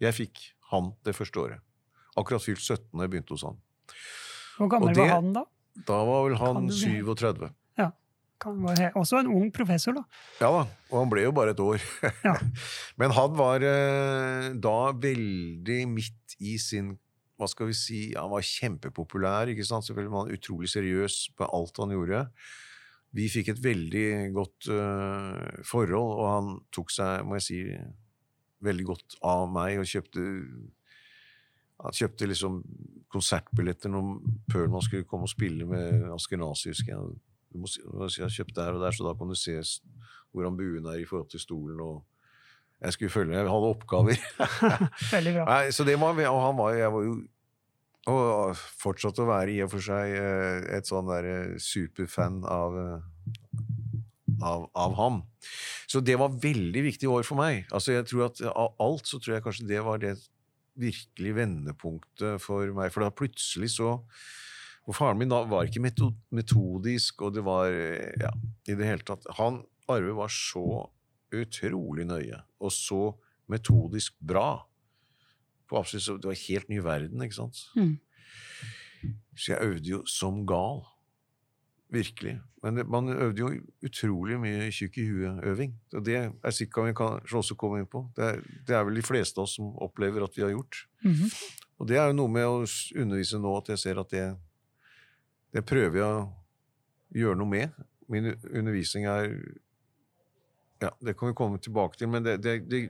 Jeg 0.00 0.14
fikk 0.14 0.38
han 0.70 0.92
det 1.02 1.10
første 1.16 1.40
året. 1.42 1.58
Akkurat 2.16 2.40
fylt 2.44 2.62
17 2.62 2.92
da 2.94 3.02
jeg 3.02 3.10
begynte 3.10 3.34
hos 3.34 3.42
han. 3.42 3.56
Hvor 4.56 4.68
gammel 4.70 4.94
det- 4.94 5.02
var 5.02 5.08
han 5.16 5.32
da? 5.32 5.42
Da 5.88 6.04
var 6.06 6.28
vel 6.28 6.36
han 6.38 6.54
Kan 6.54 6.66
du 6.68 6.72
bli- 6.72 7.02
37. 7.02 7.50
Han 8.44 8.62
var 8.62 8.80
også 8.98 9.18
en 9.22 9.32
ung 9.34 9.50
professor, 9.54 9.96
da. 9.98 10.04
Ja 10.38 10.50
da, 10.54 10.62
og 10.92 10.96
han 11.02 11.10
ble 11.10 11.24
jo 11.26 11.34
bare 11.34 11.54
et 11.56 11.62
år. 11.62 11.82
Ja. 12.26 12.36
Men 13.00 13.14
han 13.16 13.34
var 13.38 13.64
eh, 13.66 14.48
da 14.54 14.78
veldig 14.94 15.82
midt 15.90 16.38
i 16.38 16.56
sin 16.62 16.96
hva 17.38 17.46
skal 17.46 17.68
vi 17.70 17.74
si, 17.78 17.98
Han 18.18 18.32
var 18.32 18.42
kjempepopulær. 18.42 19.50
ikke 19.52 19.66
sant? 19.66 19.86
Selvfølgelig 19.86 20.10
var 20.10 20.24
han 20.24 20.34
utrolig 20.34 20.70
seriøs 20.72 21.18
på 21.38 21.46
alt 21.46 21.78
han 21.78 21.94
gjorde. 21.94 22.24
Vi 23.14 23.28
fikk 23.30 23.52
et 23.52 23.60
veldig 23.62 24.08
godt 24.34 24.66
uh, 24.74 25.62
forhold, 25.64 26.16
og 26.18 26.26
han 26.28 26.50
tok 26.74 26.90
seg, 26.92 27.22
må 27.24 27.38
jeg 27.38 27.46
si, 27.46 27.60
veldig 28.66 28.88
godt 28.90 29.16
av 29.22 29.46
meg 29.54 29.78
og 29.78 29.86
kjøpte 29.86 30.24
han 31.78 31.94
kjøpte 31.94 32.26
liksom 32.26 32.56
konsertbilletter 33.12 33.92
når 33.92 34.16
Perlman 34.50 34.82
skulle 34.82 35.06
komme 35.06 35.28
og 35.28 35.30
spille 35.30 35.66
med 35.68 36.08
husker 36.10 36.90
jeg. 36.90 37.12
Du 37.52 37.62
må 37.62 37.70
si, 37.70 37.80
jeg 37.80 38.24
har 38.26 38.34
kjøpt 38.34 38.56
der 38.58 38.76
og 38.76 38.84
der, 38.84 38.94
så 38.94 39.06
da 39.06 39.14
kan 39.18 39.30
du 39.30 39.36
se 39.38 39.56
hvordan 40.34 40.58
buen 40.58 40.86
er 40.90 41.00
i 41.00 41.08
forhold 41.08 41.30
til 41.32 41.40
stolen. 41.40 41.80
og 41.80 42.04
Jeg 42.80 42.92
skulle 42.92 43.10
følge 43.10 43.32
med, 43.32 43.40
jeg 43.40 43.50
hadde 43.50 43.72
oppgaver. 43.72 44.22
Veldig 45.16 45.34
bra. 45.38 45.48
Nei, 45.48 45.72
så 45.74 45.86
det 45.88 45.96
var, 46.00 46.22
og 46.28 46.40
han 46.44 46.58
var, 46.60 46.76
jeg 46.76 46.92
var 46.94 47.08
jo 47.08 47.18
og 48.08 48.56
fortsatte 48.56 49.20
å 49.20 49.28
være 49.28 49.52
i 49.52 49.58
og 49.64 49.72
for 49.74 49.84
seg 49.84 50.14
eh, 50.16 50.62
et 50.78 50.88
sånn 50.88 51.08
der 51.10 51.26
eh, 51.28 51.58
superfan 51.60 52.40
av, 52.48 52.78
eh, 52.80 53.58
av, 54.40 54.64
av 54.72 54.96
ham. 54.96 55.20
Så 55.88 56.00
det 56.04 56.18
var 56.20 56.36
veldig 56.40 56.84
viktig 56.86 57.10
år 57.10 57.26
for 57.28 57.40
meg. 57.40 57.66
Altså 57.74 57.96
jeg 57.96 58.06
tror 58.08 58.28
at 58.28 58.42
Av 58.48 58.80
alt 58.84 59.08
så 59.08 59.20
tror 59.20 59.36
jeg 59.36 59.44
kanskje 59.44 59.68
det 59.68 59.84
var 59.84 60.00
det 60.00 60.14
virkelig 60.78 61.34
vendepunktet 61.36 62.42
for 62.44 62.72
meg. 62.76 62.92
For 62.94 63.04
da 63.04 63.12
plutselig 63.12 63.74
så 63.76 63.96
Og 64.88 64.96
faren 64.96 65.18
min 65.20 65.28
da 65.28 65.42
var 65.44 65.68
ikke 65.68 65.82
metodisk, 66.32 67.20
og 67.26 67.34
det 67.36 67.42
var 67.44 67.68
eh, 67.68 68.14
Ja, 68.22 68.30
i 68.68 68.74
det 68.74 68.86
hele 68.88 69.04
tatt. 69.04 69.26
Han, 69.36 69.62
Arve, 69.88 70.14
var 70.16 70.32
så 70.32 70.86
utrolig 71.36 72.06
nøye, 72.08 72.40
og 72.60 72.72
så 72.72 73.12
metodisk 73.52 74.14
bra. 74.24 74.64
På 75.68 75.76
absolutt, 75.82 76.04
så- 76.06 76.16
det 76.20 76.24
var 76.30 76.40
helt 76.48 76.68
ny 76.72 76.78
verden, 76.80 77.20
ikke 77.20 77.36
sant? 77.36 77.58
Mm. 77.76 77.98
Så 79.36 79.52
jeg 79.52 79.60
øvde 79.62 79.88
jo 79.92 80.02
som 80.06 80.46
gal. 80.48 80.80
Virkelig. 81.90 82.40
Men 82.62 82.74
det, 82.76 82.86
man 82.88 83.08
øvde 83.08 83.38
jo 83.38 83.48
utrolig 83.84 84.36
mye 84.40 84.66
tjukk 84.74 84.98
i 84.98 85.06
huet-øving. 85.08 85.72
Og 85.96 86.04
det 86.04 86.16
er 86.44 86.50
sikkert 86.52 86.86
vi 86.90 86.92
kanskje 86.98 87.38
også 87.38 87.56
komme 87.56 87.78
inn 87.80 87.86
på. 87.88 88.02
Det 88.16 88.24
er, 88.24 88.42
det 88.66 88.74
er 88.76 88.84
vel 88.84 88.98
de 88.98 89.04
fleste 89.06 89.38
av 89.40 89.44
oss 89.46 89.54
som 89.56 89.70
opplever 89.84 90.24
at 90.24 90.36
vi 90.36 90.42
har 90.44 90.50
gjort. 90.52 90.82
Mhm. 91.04 91.30
Og 91.80 91.86
det 91.88 91.96
er 91.96 92.06
jo 92.10 92.16
noe 92.18 92.28
med 92.28 92.44
å 92.44 92.66
undervise 92.98 93.38
nå 93.40 93.56
at 93.56 93.68
jeg 93.72 93.78
ser 93.78 94.00
at 94.00 94.10
det, 94.10 94.36
det 95.54 95.64
prøver 95.66 96.00
jeg 96.00 96.06
å 96.06 96.28
gjøre 97.16 97.38
noe 97.40 97.50
med. 97.50 97.82
Min 98.08 98.32
undervisning 98.32 99.08
er 99.08 99.32
Ja, 100.78 100.92
det 101.02 101.16
kan 101.18 101.32
vi 101.32 101.34
komme 101.34 101.58
tilbake 101.58 101.98
til, 101.98 102.06
men 102.08 102.22
det, 102.22 102.36
det, 102.38 102.60
det, 102.70 102.84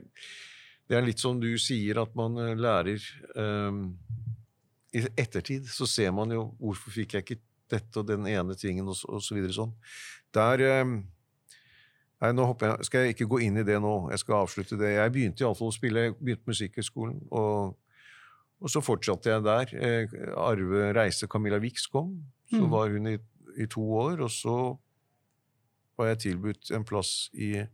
det 0.85 0.97
er 0.97 1.07
litt 1.07 1.21
som 1.21 1.39
du 1.41 1.49
sier, 1.57 1.97
at 1.97 2.11
man 2.13 2.37
eh, 2.37 2.51
lærer 2.53 3.01
um, 3.33 3.95
I 4.93 5.07
ettertid 5.17 5.65
så 5.73 5.87
ser 5.89 6.11
man 6.13 6.29
jo 6.29 6.51
hvorfor 6.59 6.93
fikk 6.93 7.15
jeg 7.15 7.25
ikke 7.25 7.39
dette 7.69 8.01
og 8.01 8.05
den 8.05 8.27
ene 8.29 8.53
tingen, 8.57 8.85
og 8.89 9.01
og 9.09 9.23
så 9.25 9.37
videre 9.37 9.55
sånn. 9.57 9.73
Der 10.33 10.61
um, 10.83 10.99
Nei, 12.19 12.33
nå 12.35 12.45
hopper 12.49 12.73
jeg, 12.73 12.87
skal 12.89 13.05
jeg 13.05 13.15
ikke 13.15 13.29
gå 13.31 13.37
inn 13.45 13.61
i 13.61 13.63
det 13.63 13.77
nå. 13.79 13.93
Jeg 14.11 14.19
skal 14.19 14.41
avslutte 14.41 14.75
det. 14.79 14.89
Jeg 14.97 15.11
begynte 15.15 15.45
iallfall 15.45 15.69
å 15.71 15.75
spille. 15.75 16.01
Jeg 16.09 16.17
begynte 16.17 16.51
Musikkhøgskolen. 16.51 17.21
Og, 17.31 17.77
og 18.59 18.73
så 18.73 18.81
fortsatte 18.83 19.31
jeg 19.31 19.45
der. 19.45 19.71
Eh, 19.79 20.17
Arve 20.35 20.89
Reise 20.97 21.29
Camilla 21.31 21.61
Wix 21.63 21.87
kom. 21.87 22.17
Så 22.49 22.61
Mm. 22.63 22.69
var 22.71 22.89
hun 22.89 23.07
i, 23.07 23.17
i 23.61 23.65
to 23.69 23.81
år, 23.93 24.21
og 24.25 24.29
så 24.33 24.77
var 25.97 26.07
jeg 26.07 26.19
tilbudt 26.19 26.71
en 26.71 26.85
plass 26.87 27.29
i 27.33 27.65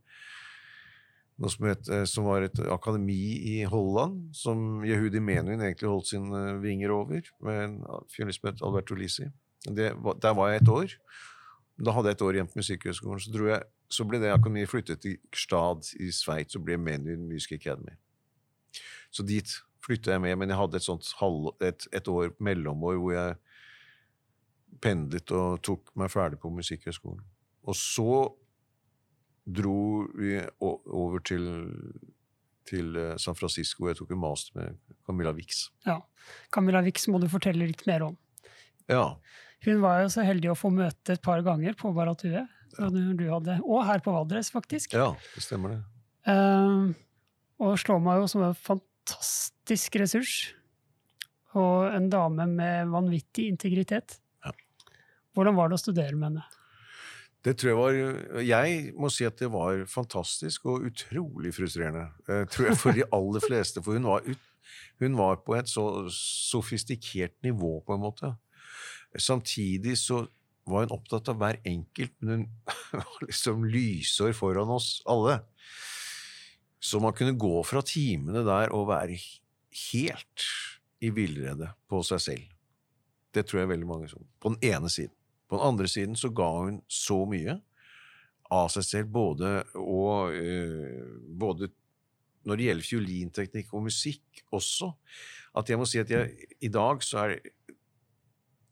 noe 1.40 1.50
som, 1.52 1.66
het, 1.68 1.90
eh, 1.92 2.06
som 2.08 2.26
var 2.26 2.44
et 2.48 2.60
akademi 2.72 3.18
i 3.60 3.64
Holland, 3.68 4.30
som 4.36 4.84
Jehudi 4.88 5.20
Menuhin 5.20 5.62
egentlig 5.62 5.90
holdt 5.92 6.08
sine 6.12 6.62
vinger 6.64 6.92
over, 6.96 7.22
med 7.44 7.64
en 7.64 7.78
fiolinist 8.12 8.42
som 8.42 8.52
het 8.52 8.62
Alberto 8.64 8.96
Lisi. 8.96 9.28
Der 9.68 10.34
var 10.34 10.52
jeg 10.52 10.62
et 10.62 10.70
år. 10.70 10.96
Da 11.84 11.92
hadde 11.92 12.08
jeg 12.08 12.16
et 12.16 12.22
år 12.22 12.34
igjen 12.38 12.48
på 12.48 12.60
Musikkhøgskolen. 12.62 13.20
Så, 13.20 13.48
jeg, 13.48 13.64
så 13.90 14.06
ble 14.08 14.20
det 14.20 14.32
akademiet 14.32 14.70
flyttet 14.72 15.02
til 15.04 15.18
Gstad 15.32 15.90
i 16.00 16.12
Sveits 16.12 16.56
og 16.56 16.64
ble 16.66 16.78
Menuhin 16.78 17.28
Music 17.28 17.52
Academy. 17.60 17.96
Så 19.12 19.26
dit 19.28 19.50
flytta 19.86 20.12
jeg 20.16 20.22
med, 20.22 20.36
men 20.38 20.50
jeg 20.50 20.58
hadde 20.58 20.76
et 20.80 20.84
sånt 20.88 21.12
halv, 21.20 21.52
et, 21.62 21.88
et 21.94 22.08
år 22.08 22.32
mellomår 22.40 22.96
hvor 23.02 23.14
jeg 23.14 23.36
pendlet 24.82 25.32
og 25.36 25.62
tok 25.66 25.94
meg 26.00 26.12
ferdig 26.14 26.40
på 26.42 26.52
Musikkhøgskolen. 26.54 27.24
Og 27.66 27.78
så 27.78 28.26
dro 29.46 30.06
vi 30.18 30.40
over 30.62 31.22
til, 31.26 31.46
til 32.70 32.98
eh, 32.98 33.16
San 33.22 33.38
Francisco, 33.38 33.86
og 33.86 33.92
jeg 33.92 34.00
tok 34.02 34.14
en 34.16 34.22
master 34.24 34.60
med 34.60 34.98
Camilla 35.06 35.34
Wix. 35.38 35.68
Ja. 35.86 36.00
Camilla 36.54 36.82
Wix 36.86 37.08
må 37.12 37.22
du 37.22 37.28
fortelle 37.30 37.68
litt 37.70 37.86
mer 37.90 38.08
om. 38.08 38.18
Ja. 38.90 39.16
Hun 39.66 39.82
var 39.82 40.04
jo 40.04 40.12
så 40.14 40.26
heldig 40.26 40.52
å 40.54 40.58
få 40.58 40.72
møte 40.74 41.16
et 41.16 41.24
par 41.26 41.42
ganger 41.46 41.78
på 41.78 41.94
Du, 41.96 43.14
du 43.16 43.26
hadde, 43.32 43.60
og 43.64 43.86
her 43.88 44.02
på 44.04 44.12
Valdres, 44.12 44.52
faktisk. 44.52 44.94
ja, 44.94 45.14
det 45.36 45.44
stemmer 45.46 45.76
det. 45.76 45.82
Eh, 46.28 46.94
og 47.64 47.80
slår 47.80 48.02
meg 48.04 48.20
jo 48.20 48.28
som 48.30 48.44
en 48.50 48.58
fantastisk 48.58 49.96
ressurs. 50.02 50.36
Og 51.56 51.88
en 51.88 52.10
dame 52.12 52.50
med 52.52 52.90
vanvittig 52.92 53.48
integritet. 53.48 54.20
Hvordan 55.36 55.58
var 55.58 55.70
det 55.70 55.78
å 55.78 55.84
studere 55.84 56.16
med 56.16 56.30
henne? 56.30 56.46
Det 57.46 57.54
tror 57.62 57.70
jeg 57.70 57.78
var 57.78 58.42
Jeg 58.42 58.78
må 58.98 59.10
si 59.14 59.26
at 59.28 59.38
det 59.38 59.52
var 59.54 59.84
fantastisk 59.90 60.66
og 60.72 60.88
utrolig 60.88 61.52
frustrerende. 61.54 62.08
Tror 62.50 62.72
jeg 62.72 62.80
for 62.82 62.98
de 62.98 63.06
aller 63.14 63.44
fleste. 63.44 63.84
For 63.86 64.00
hun 64.00 64.08
var, 64.10 64.26
ut, 64.26 64.48
hun 65.04 65.20
var 65.20 65.44
på 65.46 65.58
et 65.60 65.70
så 65.70 65.86
sofistikert 66.16 67.36
nivå, 67.46 67.78
på 67.86 67.94
en 67.94 68.02
måte. 68.02 68.32
Samtidig 69.14 69.94
så 70.02 70.24
var 70.66 70.88
hun 70.88 70.96
opptatt 70.96 71.30
av 71.30 71.38
hver 71.40 71.60
enkelt, 71.70 72.16
men 72.20 72.32
hun 72.34 72.48
var 72.98 73.28
liksom 73.28 73.68
lysår 73.70 74.34
foran 74.38 74.74
oss 74.74 74.98
alle. 75.06 75.44
Så 76.82 77.02
man 77.02 77.14
kunne 77.18 77.38
gå 77.38 77.62
fra 77.66 77.84
timene 77.86 78.42
der 78.46 78.74
og 78.74 78.90
være 78.90 79.20
helt 79.92 80.50
i 81.06 81.12
villrede 81.14 81.72
på 81.90 82.02
seg 82.06 82.24
selv. 82.26 82.50
Det 83.36 83.46
tror 83.46 83.64
jeg 83.64 83.72
veldig 83.74 83.88
mange 83.90 84.10
som 84.10 84.26
På 84.40 84.54
den 84.54 84.74
ene 84.74 84.90
siden. 84.90 85.14
På 85.50 85.60
den 85.60 85.68
andre 85.68 85.90
siden 85.92 86.18
så 86.18 86.32
ga 86.36 86.50
hun 86.64 86.82
så 86.90 87.22
mye 87.30 87.60
av 88.54 88.70
seg 88.74 88.86
selv, 88.86 89.10
både, 89.14 89.52
og, 89.82 90.36
uh, 90.36 91.18
både 91.38 91.72
når 92.46 92.60
det 92.60 92.68
gjelder 92.68 92.90
fiolinteknikk 92.90 93.74
og 93.74 93.88
musikk 93.88 94.44
også. 94.54 94.92
at 95.56 95.70
jeg 95.70 95.80
må 95.80 95.86
si 95.88 96.02
at 96.02 96.12
jeg, 96.12 96.50
i 96.62 96.70
dag 96.70 97.02
så 97.04 97.24
er, 97.24 97.38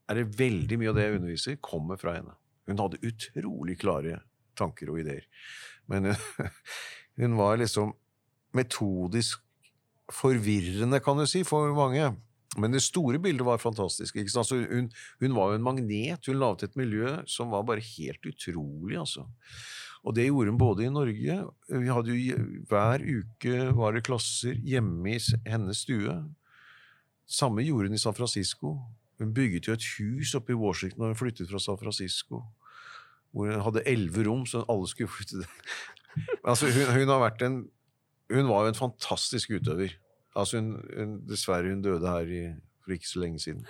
er 0.09 0.19
det 0.19 0.37
veldig 0.37 0.77
mye 0.79 0.91
av 0.91 0.97
det 0.97 1.05
jeg 1.07 1.17
underviser, 1.17 1.61
kommer 1.63 1.97
fra 1.97 2.17
henne. 2.17 2.35
Hun 2.67 2.79
hadde 2.79 3.01
utrolig 3.07 3.77
klare 3.81 4.19
tanker 4.59 4.91
og 4.91 4.99
ideer. 5.01 5.25
Men 5.89 6.13
hun 7.21 7.37
var 7.39 7.57
liksom 7.61 7.95
metodisk 8.53 9.41
forvirrende, 10.13 10.99
kan 11.03 11.17
du 11.17 11.25
si, 11.29 11.41
for 11.47 11.73
mange. 11.75 12.11
Men 12.57 12.75
det 12.75 12.83
store 12.85 13.19
bildet 13.21 13.45
var 13.47 13.61
fantastisk. 13.61 14.15
ikke 14.15 14.29
sant? 14.29 14.49
Så 14.49 14.59
hun, 14.61 14.89
hun 15.23 15.35
var 15.37 15.51
jo 15.51 15.57
en 15.57 15.65
magnet. 15.65 16.27
Hun 16.27 16.39
laget 16.41 16.67
et 16.67 16.77
miljø 16.77 17.15
som 17.29 17.53
var 17.53 17.65
bare 17.65 17.81
helt 17.81 18.25
utrolig, 18.29 18.99
altså. 18.99 19.25
Og 20.03 20.15
det 20.17 20.27
gjorde 20.27 20.51
hun 20.51 20.59
både 20.59 20.83
i 20.83 20.91
Norge 20.91 21.35
Vi 21.71 21.87
hadde 21.87 22.11
jo 22.11 22.39
Hver 22.67 23.05
uke 23.07 23.69
var 23.77 23.95
det 23.95 24.03
klasser 24.03 24.57
hjemme 24.59 25.15
i 25.15 25.19
hennes 25.47 25.85
stue. 25.85 26.17
Samme 27.23 27.63
gjorde 27.63 27.87
hun 27.87 27.95
i 27.95 28.01
San 28.01 28.17
Francisco. 28.17 28.75
Hun 29.21 29.33
bygget 29.33 29.69
jo 29.69 29.77
et 29.77 29.87
hus 29.97 30.35
oppe 30.35 30.53
i 30.53 30.59
Washington 30.59 31.05
da 31.05 31.13
hun 31.13 31.17
flyttet 31.17 31.49
fra 31.49 31.61
San 31.61 31.79
Francisco. 31.79 32.43
Hvor 33.31 33.49
hun 33.49 33.63
hadde 33.65 33.85
elleve 33.89 34.27
rom, 34.27 34.43
så 34.45 34.65
alle 34.69 34.89
skulle 34.91 35.11
flytte 35.11 35.41
der. 35.43 35.51
Altså, 36.45 36.67
hun, 36.69 37.07
hun, 37.09 37.69
Hun 38.29 38.47
var 38.47 38.61
jo 38.61 38.67
en 38.67 38.75
fantastisk 38.75 39.49
utøver. 39.49 39.95
Altså 40.35 40.59
hun, 40.59 40.75
hun, 40.89 41.15
dessverre, 41.29 41.69
hun 41.69 41.83
døde 41.85 42.09
her 42.09 42.33
i, 42.33 42.43
for 42.83 42.95
ikke 42.95 43.09
så 43.09 43.23
lenge 43.23 43.41
siden. 43.43 43.65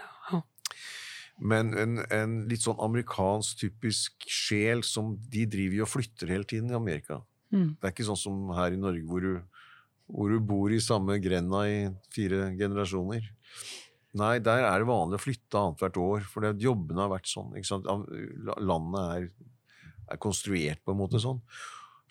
Men 1.41 1.74
en, 1.80 1.97
en, 2.14 2.36
litt 2.49 2.64
sånn 2.64 2.80
amerikansk 2.84 3.64
typisk 3.64 4.28
sjel 4.30 4.84
som 4.86 5.16
de 5.34 5.47
driver 5.49 5.86
og 5.86 5.91
flytter 5.91 6.30
hele 6.32 6.47
tiden 6.47 6.70
i 6.72 6.78
Amerika. 6.78 7.20
Mm. 7.53 7.76
Det 7.78 7.88
er 7.88 7.93
ikke 7.93 8.07
sånn 8.07 8.22
som 8.22 8.51
her 8.57 8.76
i 8.76 8.80
Norge, 8.80 9.03
hvor 9.09 9.24
du, 9.26 9.64
hvor 10.14 10.30
du 10.30 10.38
bor 10.53 10.74
i 10.74 10.82
samme 10.84 11.18
grenda 11.24 11.64
i 11.70 11.80
fire 12.14 12.51
generasjoner. 12.59 13.26
Nei, 14.22 14.36
der 14.45 14.68
er 14.68 14.82
det 14.82 14.89
vanlig 14.89 15.18
å 15.18 15.24
flytte 15.24 15.57
annethvert 15.57 15.97
år, 15.97 16.26
for 16.30 16.45
det, 16.45 16.53
jobbene 16.61 17.01
har 17.01 17.14
vært 17.16 17.32
sånn. 17.32 17.55
Landet 18.61 18.99
er, 19.01 19.26
er, 20.05 20.20
konstruert 20.22 20.84
på 20.86 20.93
en 20.93 21.01
måte 21.01 21.22
sånn. 21.22 21.41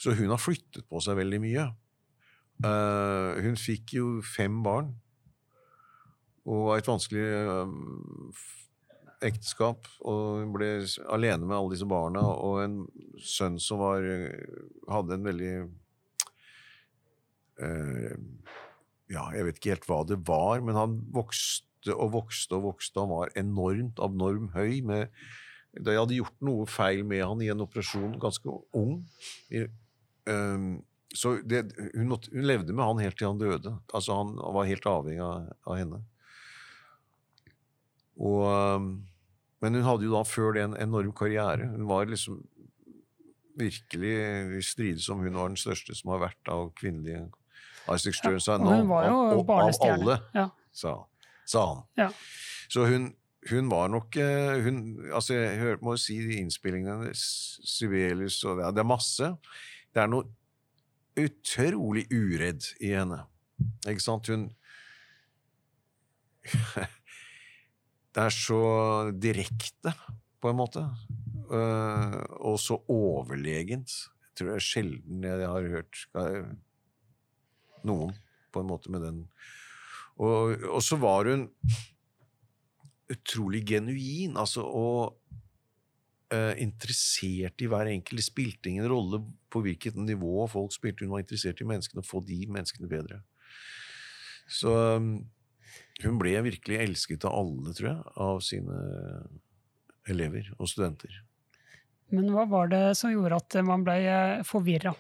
Så 0.03 0.17
hun 0.19 0.33
har 0.35 0.43
flyttet 0.43 0.89
på 0.91 0.99
seg 1.05 1.21
veldig 1.21 1.39
mye. 1.45 1.69
Uh, 2.63 3.39
hun 3.43 3.57
fikk 3.59 3.97
jo 3.97 4.07
fem 4.23 4.61
barn 4.63 4.93
og 6.47 6.73
et 6.77 6.87
vanskelig 6.87 7.23
uh, 7.47 8.43
ekteskap. 9.23 9.89
Og 10.07 10.43
hun 10.43 10.53
ble 10.55 10.71
alene 11.15 11.47
med 11.47 11.57
alle 11.57 11.75
disse 11.75 11.89
barna 11.91 12.23
og 12.23 12.63
en 12.65 12.77
sønn 13.23 13.59
som 13.63 13.83
var, 13.83 14.07
hadde 14.91 15.19
en 15.19 15.29
veldig 15.29 15.53
uh, 17.63 18.15
Ja, 19.13 19.29
jeg 19.35 19.47
vet 19.47 19.61
ikke 19.61 19.75
helt 19.77 19.91
hva 19.91 20.01
det 20.09 20.23
var, 20.29 20.63
men 20.65 20.79
han 20.79 20.99
vokste 21.15 21.93
og 21.93 22.15
vokste 22.15 22.59
og 22.59 22.67
vokste. 22.71 23.03
Han 23.03 23.11
var 23.13 23.35
enormt 23.39 23.99
abnorm 24.03 24.53
høy. 24.55 24.81
Med, 24.87 25.11
jeg 25.75 25.99
hadde 25.99 26.17
gjort 26.17 26.39
noe 26.47 26.67
feil 26.71 27.03
med 27.07 27.25
han 27.27 27.43
i 27.43 27.51
en 27.53 27.65
operasjon, 27.67 28.17
ganske 28.23 28.55
ung. 28.79 29.03
I, 29.51 29.67
um, 30.31 30.79
så 31.15 31.35
det, 31.45 31.67
hun, 31.95 32.09
måtte, 32.09 32.31
hun, 32.33 32.47
levde 32.49 32.73
med 32.73 32.85
han 32.85 33.03
helt 33.03 33.19
til 33.21 33.29
han 33.29 33.41
døde. 33.41 33.75
Altså 33.93 34.17
Han 34.17 34.35
var 34.37 34.69
helt 34.69 34.87
avhengig 34.89 35.21
av, 35.25 35.51
av 35.69 35.77
henne. 35.77 36.01
Og, 38.17 38.47
um, 38.49 38.89
men 39.63 39.79
hun 39.79 39.87
hadde 39.87 40.09
jo 40.09 40.15
da 40.15 40.23
før 40.27 40.57
det 40.57 40.65
en 40.65 40.79
enorm 40.81 41.13
karriere. 41.17 41.69
Hun 41.75 41.87
var 41.91 42.09
liksom 42.09 42.41
virkelig 43.59 44.65
strides 44.65 45.09
om 45.13 45.21
hun 45.21 45.37
var 45.37 45.53
den 45.53 45.61
største 45.61 45.95
som 45.97 46.15
har 46.15 46.23
vært 46.25 46.51
av 46.51 46.71
kvinnelige 46.79 47.27
Isaac 47.91 48.17
Stern 48.17 48.41
sa 48.41 48.57
ja, 48.57 48.77
Hun 48.79 48.89
var 48.89 49.09
jo 49.09 49.43
av, 49.43 49.73
alle. 49.89 50.19
Ja. 50.33 50.47
Sa, 50.73 50.95
sa, 51.45 51.65
han. 51.67 51.83
Ja. 51.99 52.09
Så 52.73 52.87
hun, 52.89 53.11
hun 53.51 53.69
var 53.69 53.91
nok 53.93 54.17
eh, 54.17 54.63
hun, 54.65 54.79
altså 55.13 55.35
Jeg 55.35 55.59
hørte, 55.61 55.85
må 55.85 55.97
si 56.01 56.21
de 56.23 56.39
innspillingene 56.41 57.11
Sibelius 57.19 58.39
og 58.47 58.61
det, 58.61 58.71
det 58.79 58.85
er 58.85 58.89
masse. 58.89 59.33
Det 59.93 60.05
er 60.05 60.13
noe 60.13 60.31
utrolig 61.19 62.07
uredd 62.13 62.65
i 62.81 62.93
henne. 62.97 63.23
Ikke 63.89 64.05
sant? 64.05 64.29
Hun 64.33 64.51
Det 68.13 68.21
er 68.27 68.35
så 68.35 68.63
direkte, 69.17 69.95
på 70.43 70.51
en 70.51 70.59
måte. 70.59 70.83
Uh, 71.49 72.19
og 72.45 72.59
så 72.61 72.77
overlegent. 72.93 73.89
Jeg 73.89 74.37
tror 74.37 74.51
det 74.51 74.57
er 74.59 74.67
sjelden 74.67 75.25
jeg 75.29 75.49
har 75.49 75.69
hørt 75.77 76.03
noen 77.89 78.13
på 78.53 78.61
en 78.61 78.69
måte 78.69 78.93
med 78.93 79.05
den. 79.07 79.23
Og, 80.21 80.61
og 80.69 80.83
så 80.85 80.99
var 81.01 81.29
hun 81.31 81.47
utrolig 83.13 83.63
genuin. 83.69 84.37
Altså, 84.41 84.65
og 84.65 85.22
interessert 86.63 87.61
i 87.61 87.67
hver 87.69 87.91
enkelt. 87.91 88.21
Det 88.21 88.25
spilte 88.25 88.71
ingen 88.71 88.89
rolle 88.89 89.19
på 89.53 89.61
hvilket 89.65 89.99
nivå 90.01 90.47
folk 90.49 90.73
spilte. 90.73 91.05
Hun 91.05 91.13
var 91.13 91.25
interessert 91.25 91.61
i 91.61 91.67
menneskene, 91.69 92.01
og 92.01 92.09
få 92.09 92.23
de 92.25 92.39
menneskene 92.49 92.89
bedre. 92.89 93.21
Så 94.49 94.73
um, 94.97 95.15
hun 96.03 96.19
ble 96.21 96.35
virkelig 96.47 96.81
elsket 96.81 97.27
av 97.29 97.37
alle, 97.37 97.75
tror 97.77 97.91
jeg, 97.91 98.15
av 98.27 98.41
sine 98.45 98.79
elever 100.11 100.49
og 100.59 100.71
studenter. 100.71 101.21
Men 102.13 102.29
hva 102.35 102.45
var 102.49 102.73
det 102.73 102.85
som 102.99 103.13
gjorde 103.13 103.39
at 103.41 103.59
man 103.65 103.85
ble 103.87 103.97
eh, 104.05 104.43
forvirra? 104.45 104.93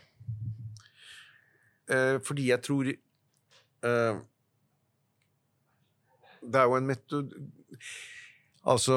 Eh, 1.92 2.16
fordi 2.24 2.46
jeg 2.48 2.62
tror 2.64 2.88
eh, 2.88 4.20
Det 6.40 6.60
er 6.60 6.70
jo 6.70 6.78
en 6.78 6.88
metod... 6.88 7.34
Altså 8.62 8.96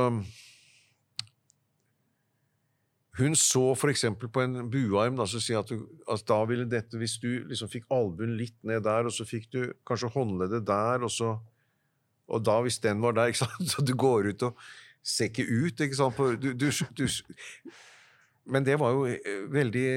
hun 3.17 3.35
så 3.39 3.69
f.eks. 3.75 4.05
på 4.19 4.41
en 4.43 4.69
buarm 4.71 5.15
da, 5.15 5.25
så 5.27 5.39
si 5.39 5.55
at, 5.55 5.69
du, 5.71 5.85
at 6.11 6.23
da 6.27 6.41
ville 6.49 6.65
dette 6.67 6.99
Hvis 6.99 7.17
du 7.23 7.45
liksom 7.47 7.71
fikk 7.71 7.87
albuen 7.93 8.35
litt 8.39 8.57
ned 8.67 8.83
der, 8.83 9.07
og 9.07 9.13
så 9.15 9.27
fikk 9.27 9.47
du 9.53 9.61
kanskje 9.87 10.11
håndleddet 10.15 10.65
der, 10.67 11.05
og 11.05 11.11
så 11.11 11.37
Og 12.27 12.41
da, 12.43 12.57
hvis 12.65 12.81
den 12.83 13.01
var 13.03 13.15
der, 13.15 13.31
ikke 13.31 13.45
sant, 13.45 13.69
så 13.73 13.85
du 13.85 13.93
går 13.95 14.31
ut 14.33 14.49
og 14.49 14.65
ser 15.05 15.29
ikke 15.29 15.45
ut, 15.47 15.79
ikke 15.79 15.99
sant 15.99 16.17
du, 16.41 16.51
du, 16.57 16.69
du, 16.97 17.05
Men 18.45 18.65
det 18.65 18.79
var 18.81 18.95
jo 18.95 19.05
eh, 19.07 19.45
veldig 19.53 19.89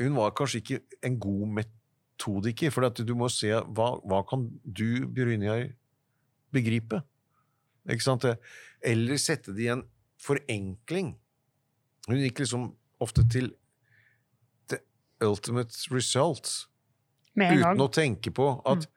Hun 0.00 0.16
var 0.16 0.32
kanskje 0.36 0.62
ikke 0.62 0.80
en 1.04 1.18
god 1.20 1.52
metodiker, 1.60 2.70
for 2.70 2.88
du 2.88 3.14
må 3.16 3.28
se 3.32 3.50
hva, 3.50 3.90
hva 4.04 4.22
kan 4.28 4.48
du, 4.64 5.04
Brynjar, 5.08 5.68
begripe? 6.52 7.02
Ikke 7.88 8.04
sant? 8.04 8.24
Eller 8.80 9.20
sette 9.20 9.52
det 9.56 9.68
i 9.68 9.72
en 9.72 9.84
forenkling 10.20 11.14
hun 12.10 12.22
gikk 12.22 12.42
liksom 12.44 12.70
ofte 13.02 13.24
til 13.32 13.50
the 14.70 14.80
ultimate 15.26 15.74
result. 15.92 16.68
Uten 17.36 17.82
å 17.84 17.92
tenke 17.92 18.32
på 18.32 18.48
at 18.64 18.86
mm. 18.86 18.92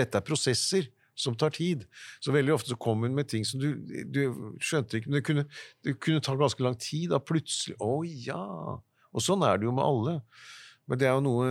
dette 0.00 0.18
er 0.18 0.26
prosesser 0.26 0.90
som 1.14 1.36
tar 1.38 1.54
tid. 1.54 1.84
Så 2.24 2.34
veldig 2.34 2.56
ofte 2.56 2.72
så 2.72 2.78
kom 2.80 3.04
hun 3.06 3.14
med 3.14 3.28
ting 3.30 3.46
som 3.46 3.62
du, 3.62 3.70
du 4.10 4.22
skjønte 4.62 4.98
ikke, 4.98 5.10
men 5.10 5.20
det 5.20 5.24
kunne, 5.28 5.46
det 5.86 5.96
kunne, 6.02 6.24
ta 6.24 6.34
ganske 6.38 6.64
lang 6.66 6.76
tid. 6.80 7.12
Da 7.12 7.22
plutselig 7.22 7.78
Å 7.78 7.90
oh, 8.00 8.02
ja! 8.02 8.42
Og 9.14 9.22
sånn 9.22 9.44
er 9.46 9.60
det 9.60 9.68
jo 9.68 9.74
med 9.76 9.86
alle. 9.86 10.18
Men 10.90 11.00
det 11.00 11.08
er 11.08 11.14
jo 11.14 11.24
noe 11.28 11.50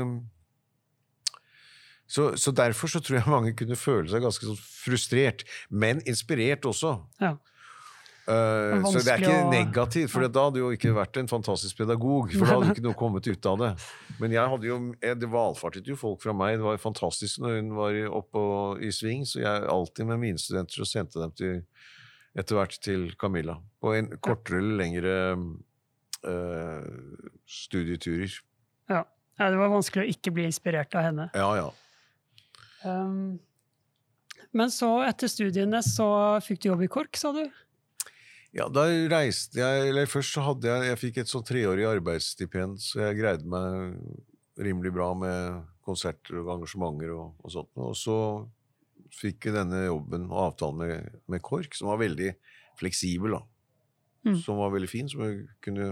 så, 2.13 2.33
så, 2.37 2.51
derfor 2.53 2.91
så 2.91 2.99
tror 3.01 3.17
jeg 3.17 3.31
mange 3.31 3.55
kunne 3.57 3.77
føle 3.79 4.11
seg 4.11 4.21
ganske 4.21 4.45
sånn 4.45 4.59
frustrert, 4.59 5.45
men 5.71 6.03
inspirert 6.09 6.67
også. 6.69 6.97
Ja. 7.23 7.37
Uh, 8.23 8.79
så 8.87 9.01
det 9.03 9.11
er 9.11 9.23
ikke 9.25 9.49
negativt, 9.51 10.11
for 10.13 10.23
da 10.31 10.45
hadde 10.45 10.61
jo 10.61 10.69
ikke 10.71 10.93
vært 10.95 11.17
en 11.19 11.27
fantastisk 11.27 11.81
pedagog. 11.81 12.31
For 12.31 12.47
da 12.47 12.55
hadde 12.55 12.75
ikke 12.75 12.85
noe 12.85 12.95
kommet 12.99 13.27
ut 13.27 13.49
av 13.51 13.57
det. 13.59 13.71
Men 14.21 14.35
jeg 14.35 14.53
hadde 14.53 14.69
jo, 14.69 14.77
det 15.01 15.29
valfartet 15.31 15.89
jo 15.91 15.97
folk 15.99 16.21
fra 16.23 16.35
meg. 16.37 16.55
Det 16.61 16.67
var 16.67 16.79
fantastisk 16.79 17.41
når 17.43 17.57
hun 17.59 17.73
var 17.75 17.99
oppe 18.21 18.45
i 18.87 18.93
sving, 18.95 19.27
så 19.27 19.43
jeg 19.43 19.67
alltid 19.75 20.07
med 20.07 20.21
mine 20.23 20.39
studenter 20.39 20.85
og 20.85 20.89
sendte 20.89 21.19
dem 21.19 21.35
til, 21.35 21.59
etter 22.39 22.59
hvert 22.59 22.79
til 22.87 23.09
Camilla. 23.19 23.57
På 23.83 23.91
en 23.97 24.13
kortere 24.23 24.61
eller 24.63 24.79
lengre 24.79 25.17
uh, 26.23 27.31
studieturer. 27.59 28.39
Ja. 28.87 29.03
ja. 29.03 29.49
Det 29.49 29.59
var 29.59 29.73
vanskelig 29.73 30.05
å 30.05 30.15
ikke 30.15 30.35
bli 30.37 30.47
inspirert 30.47 30.95
av 30.95 31.09
henne. 31.09 31.27
Ja, 31.35 31.49
ja. 31.59 31.67
Um, 32.87 33.35
men 34.55 34.71
så, 34.71 34.95
etter 35.03 35.31
studiene, 35.31 35.83
så 35.83 36.07
fikk 36.45 36.63
du 36.63 36.71
jobb 36.71 36.83
i 36.85 36.89
KORK, 36.95 37.19
sa 37.19 37.33
du? 37.35 37.43
Ja, 38.53 38.67
da 38.69 38.85
reiste 39.09 39.57
jeg 39.57 39.87
Eller 39.89 40.09
først 40.09 40.35
så 40.35 40.43
hadde 40.45 40.69
jeg 40.69 40.89
Jeg 40.91 40.99
fikk 41.01 41.15
et 41.23 41.31
sånn 41.31 41.45
treårig 41.47 41.87
arbeidsstipend, 41.89 42.77
så 42.83 43.07
jeg 43.07 43.17
greide 43.17 43.49
meg 43.49 43.95
rimelig 44.61 44.91
bra 44.93 45.07
med 45.17 45.63
konserter 45.83 46.37
og 46.43 46.51
engasjementer 46.53 47.09
og, 47.15 47.31
og 47.41 47.49
sånt. 47.49 47.71
Og 47.81 47.95
så 47.97 48.17
fikk 49.17 49.47
jeg 49.47 49.55
denne 49.55 49.79
jobben 49.87 50.27
og 50.29 50.43
avtalen 50.43 50.77
med, 50.83 51.15
med 51.33 51.41
KORK, 51.41 51.73
som 51.79 51.89
var 51.89 51.97
veldig 52.03 52.29
fleksibel, 52.77 53.33
da. 53.33 53.41
Mm. 54.29 54.37
Som 54.43 54.61
var 54.61 54.69
veldig 54.75 54.89
fin, 54.91 55.09
som 55.09 55.25
jeg 55.25 55.47
kunne 55.65 55.87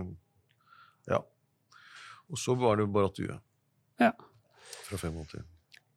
Ja. 1.09 1.23
Og 2.29 2.39
så 2.39 2.53
var 2.55 2.77
det 2.77 2.85
bare 2.93 3.09
at 3.09 3.17
du 3.17 3.25
Ja. 3.99 4.13
Fra 4.85 4.97
85. 5.01 5.41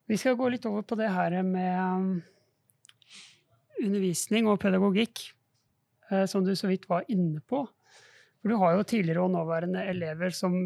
Vi 0.08 0.16
skal 0.20 0.36
gå 0.36 0.48
litt 0.52 0.66
over 0.66 0.82
på 0.82 0.96
det 0.96 1.12
her 1.12 1.36
med 1.42 2.22
undervisning 3.84 4.48
og 4.48 4.58
pedagogikk, 4.60 5.28
som 6.28 6.44
du 6.44 6.52
så 6.56 6.68
vidt 6.68 6.88
var 6.90 7.06
inne 7.08 7.40
på. 7.40 7.62
For 8.42 8.52
du 8.52 8.58
har 8.60 8.74
jo 8.76 8.84
tidligere 8.84 9.22
og 9.24 9.32
nåværende 9.32 9.86
elever 9.88 10.34
som 10.36 10.58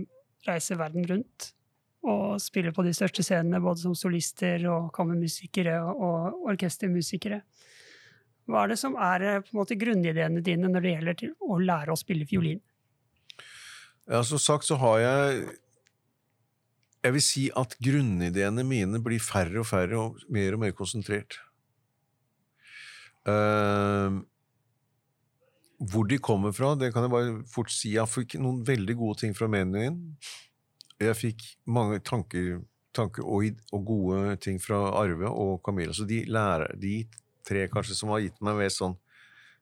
reiser 0.48 0.80
verden 0.80 1.06
rundt 1.06 1.52
og 2.08 2.38
spiller 2.42 2.72
på 2.74 2.84
de 2.86 2.92
største 2.94 3.24
scenene, 3.26 3.60
både 3.62 3.82
som 3.82 3.94
solister 3.98 4.62
og 4.70 4.90
kammermusikere 4.94 5.80
og 5.90 6.44
orkestermusikere. 6.50 7.40
Hva 8.48 8.64
er 8.64 8.72
det 8.72 8.78
som 8.80 8.96
er 8.96 9.24
eh, 9.26 9.40
på 9.44 9.52
en 9.52 9.60
måte 9.60 9.76
grunnideene 9.78 10.42
dine 10.44 10.70
når 10.72 10.84
det 10.84 10.92
gjelder 10.94 11.24
å 11.44 11.58
lære 11.60 11.92
å 11.92 12.00
spille 12.00 12.26
fiolin? 12.28 12.60
Ja, 14.08 14.22
Som 14.24 14.40
sagt 14.40 14.64
så 14.64 14.78
har 14.80 14.98
jeg 15.02 15.48
Jeg 17.04 17.12
vil 17.14 17.22
si 17.22 17.42
at 17.54 17.76
grunnideene 17.78 18.64
mine 18.66 18.98
blir 18.98 19.20
færre 19.22 19.60
og 19.60 19.68
færre 19.68 19.98
og 20.00 20.16
mer 20.28 20.56
og 20.56 20.64
mer 20.64 20.72
konsentrert. 20.74 21.36
Uh, 23.22 24.18
hvor 25.78 26.08
de 26.10 26.18
kommer 26.18 26.52
fra, 26.54 26.72
det 26.74 26.90
kan 26.94 27.06
jeg 27.06 27.12
bare 27.12 27.34
fort 27.50 27.70
si. 27.70 27.94
Jeg 27.94 28.10
fikk 28.10 28.36
noen 28.42 28.64
veldig 28.66 28.96
gode 28.98 29.22
ting 29.22 29.34
fra 29.36 29.46
menyen. 29.50 30.00
Jeg 30.98 31.14
fikk 31.14 31.44
mange 31.70 32.00
tanker, 32.02 32.58
tanker 32.96 33.22
og, 33.22 33.60
og, 33.70 33.84
gode 33.86 34.36
ting 34.42 34.58
fra 34.62 34.80
Arve 34.98 35.30
og 35.30 35.60
Camilla. 35.66 35.94
Så 35.94 36.06
de, 36.08 36.24
lærer, 36.26 36.74
de 36.82 37.04
tre 37.46 37.68
kanskje 37.70 37.94
som 37.98 38.10
har 38.10 38.24
gitt 38.24 38.40
meg 38.44 38.58
mer 38.58 38.72
sånn 38.74 38.98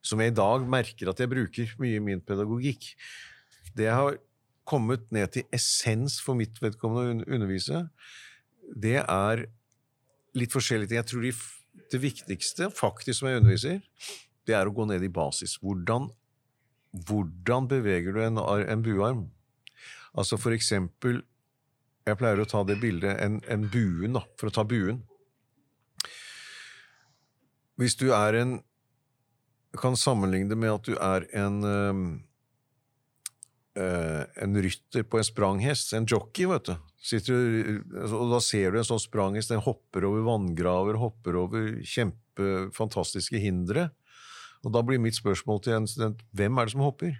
Som 0.03 0.21
jeg 0.21 0.31
i 0.31 0.35
dag 0.35 0.65
merker 0.69 1.09
at 1.11 1.19
jeg 1.19 1.29
bruker 1.29 1.71
mye 1.81 1.97
i 1.97 2.03
min 2.03 2.21
pedagogikk. 2.23 2.89
Det 3.75 3.87
jeg 3.89 3.97
har 3.97 4.17
kommet 4.67 5.05
ned 5.11 5.31
til 5.33 5.45
essens 5.53 6.17
for 6.23 6.37
mitt 6.37 6.57
vedkommende 6.61 7.25
å 7.25 7.35
undervise, 7.37 7.85
det 8.75 8.99
er 9.01 9.45
litt 10.37 10.53
forskjellige 10.53 10.91
ting. 10.91 10.99
Jeg 11.01 11.09
tror 11.11 11.25
de, 11.25 11.33
det 11.93 12.01
viktigste 12.03 12.69
faktisk 12.75 13.19
som 13.19 13.29
jeg 13.29 13.41
underviser, 13.41 13.81
det 14.47 14.55
er 14.55 14.69
å 14.69 14.75
gå 14.75 14.87
ned 14.89 15.03
i 15.03 15.11
basis. 15.11 15.57
Hvordan, 15.61 16.09
hvordan 17.07 17.67
beveger 17.71 18.15
du 18.15 18.21
en, 18.23 18.39
en, 18.39 18.85
buarm? 18.85 19.27
Altså 20.17 20.39
for 20.41 20.55
eksempel 20.55 21.21
Jeg 22.07 22.17
pleier 22.17 22.39
å 22.39 22.47
ta 22.47 22.61
det 22.63 22.77
bildet, 22.79 23.17
en, 23.19 23.41
en 23.51 23.65
buen, 23.67 24.13
da, 24.15 24.21
for 24.39 24.47
å 24.47 24.53
ta 24.55 24.63
buen. 24.63 25.01
Hvis 27.75 27.97
du 27.99 28.07
er 28.15 28.37
en 28.39 28.53
kan 29.77 29.97
sammenligne 29.99 30.49
det 30.49 30.57
med 30.57 30.71
at 30.71 30.87
du 30.87 30.95
er 30.95 31.25
en 31.37 31.57
øh, 31.67 31.99
en 33.77 34.57
rytter 34.63 35.03
på 35.05 35.19
en 35.19 35.27
spranghest, 35.27 35.91
en 35.93 36.07
jockey, 36.09 36.47
vet 36.49 36.71
du. 36.71 36.73
Sitter, 37.07 37.83
og 38.07 38.31
da 38.33 38.39
ser 38.43 38.73
du 38.73 38.79
en 38.79 38.87
sånn 38.87 39.03
spranghest, 39.03 39.51
den 39.53 39.61
hopper 39.63 40.07
over 40.09 40.25
vanngraver, 40.25 40.97
hopper 40.99 41.37
over 41.43 41.69
kjempefantastiske 41.85 43.39
hindre. 43.43 43.91
Og 44.65 44.73
da 44.73 44.81
blir 44.85 45.01
mitt 45.01 45.15
spørsmål 45.15 45.61
til 45.63 45.77
en 45.77 45.87
student 45.87 46.21
hvem 46.35 46.57
er 46.57 46.67
det 46.67 46.75
som 46.75 46.85
hopper? 46.85 47.15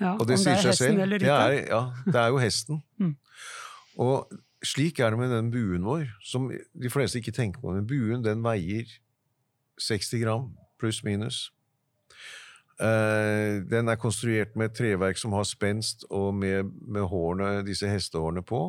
Ja, 0.00 0.14
og 0.16 0.28
det 0.28 0.38
om 0.38 0.44
det 0.44 0.52
er 0.52 0.56
hesten 0.56 0.72
selv. 0.72 1.00
eller 1.00 1.20
rytteren? 1.20 1.52
Ja, 1.52 1.76
ja, 1.76 2.12
det 2.12 2.20
er 2.20 2.26
jo 2.32 2.38
hesten. 2.40 2.82
mm. 2.98 3.16
Og 4.00 4.32
slik 4.64 4.98
er 4.98 5.10
det 5.10 5.18
med 5.18 5.32
den 5.32 5.50
buen 5.52 5.84
vår, 5.84 6.08
som 6.24 6.50
de 6.82 6.90
fleste 6.90 7.20
ikke 7.20 7.32
tenker 7.36 7.60
på. 7.60 7.74
Men 7.74 7.86
buen 7.86 8.24
den 8.24 8.44
veier 8.44 8.88
60 9.80 10.22
gram, 10.24 10.52
pluss 10.80 11.02
minus. 11.04 11.50
Uh, 12.80 13.60
den 13.68 13.92
er 13.92 14.00
konstruert 14.00 14.56
med 14.56 14.70
et 14.70 14.76
treverk 14.76 15.18
som 15.20 15.32
har 15.36 15.44
spenst, 15.44 16.06
og 16.10 16.34
med, 16.34 16.72
med 16.88 17.04
hårene, 17.12 17.66
disse 17.66 17.88
hestehårene 17.88 18.42
på. 18.42 18.62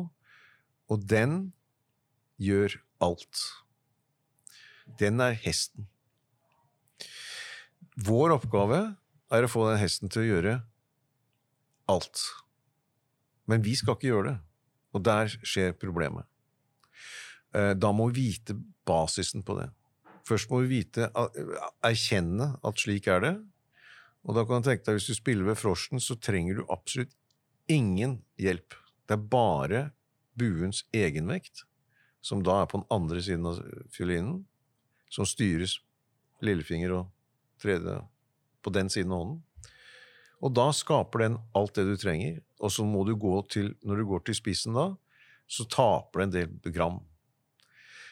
Og 0.92 1.08
den 1.08 1.52
gjør 2.36 2.76
alt. 3.00 3.46
Den 5.00 5.20
er 5.20 5.32
hesten. 5.32 5.88
Vår 8.02 8.34
oppgave 8.34 8.80
er 9.32 9.44
å 9.44 9.50
få 9.50 9.66
den 9.70 9.80
hesten 9.80 10.10
til 10.12 10.24
å 10.24 10.28
gjøre 10.28 10.54
alt. 11.92 12.22
Men 13.50 13.62
vi 13.64 13.74
skal 13.78 13.96
ikke 13.96 14.10
gjøre 14.10 14.32
det. 14.32 14.38
Og 14.92 15.04
der 15.06 15.30
skjer 15.40 15.76
problemet. 15.78 16.26
Uh, 17.52 17.72
da 17.76 17.92
må 17.94 18.08
vi 18.10 18.28
vite 18.28 18.56
basisen 18.88 19.44
på 19.46 19.56
det. 19.60 19.68
Først 20.26 20.50
må 20.52 20.62
vi 20.62 20.78
vite, 20.78 21.08
erkjenne 21.82 22.52
at 22.62 22.78
slik 22.78 23.08
er 23.10 23.24
det, 23.24 23.32
og 24.22 24.36
da 24.38 24.44
kan 24.46 24.62
du 24.62 24.68
tenke 24.68 24.86
deg, 24.86 25.00
Hvis 25.00 25.10
du 25.10 25.18
spiller 25.18 25.48
ved 25.48 25.58
Frosjen, 25.58 25.98
så 26.00 26.14
trenger 26.14 26.60
du 26.60 26.70
absolutt 26.70 27.10
ingen 27.66 28.20
hjelp. 28.38 28.76
Det 29.08 29.16
er 29.16 29.28
bare 29.32 29.80
buens 30.38 30.84
egenvekt, 30.94 31.64
som 32.22 32.44
da 32.46 32.62
er 32.62 32.70
på 32.70 32.78
den 32.78 32.86
andre 32.90 33.22
siden 33.22 33.48
av 33.50 33.58
fiolinen, 33.90 34.44
som 35.10 35.26
styres 35.26 35.80
lillefinger 36.40 36.94
og 36.94 37.10
tredje 37.62 38.00
på 38.62 38.72
den 38.74 38.90
siden 38.92 39.14
av 39.14 39.22
hånden. 39.22 39.40
Og 40.42 40.50
da 40.58 40.66
skaper 40.74 41.22
den 41.22 41.38
alt 41.58 41.76
det 41.78 41.86
du 41.86 41.94
trenger, 42.00 42.40
og 42.58 42.72
så 42.74 42.84
må 42.86 43.04
du 43.06 43.14
gå 43.18 43.36
til, 43.50 43.72
når 43.86 44.02
du 44.02 44.08
går 44.10 44.24
til 44.26 44.38
spissen 44.38 44.74
da, 44.74 44.88
så 45.46 45.66
taper 45.70 46.22
det 46.22 46.26
en 46.26 46.34
del 46.34 46.74
gram. 46.74 46.98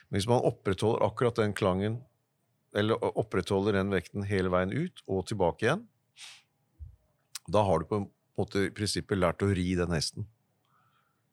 Men 0.09 0.19
hvis 0.19 0.29
man 0.31 0.47
opprettholder 0.47 1.07
akkurat 1.07 1.39
den 1.43 1.55
klangen, 1.57 2.01
eller 2.77 3.03
opprettholder 3.19 3.81
den 3.81 3.91
vekten 3.91 4.27
hele 4.27 4.51
veien 4.53 4.75
ut 4.75 5.03
og 5.11 5.25
tilbake 5.27 5.67
igjen, 5.67 5.87
da 7.51 7.65
har 7.67 7.83
du 7.83 7.89
på 7.91 7.99
en 7.99 8.11
måte 8.39 8.69
i 8.69 8.75
prinsippet 8.75 9.19
lært 9.19 9.43
å 9.43 9.51
ri 9.55 9.73
den 9.79 9.95
hesten. 9.95 10.27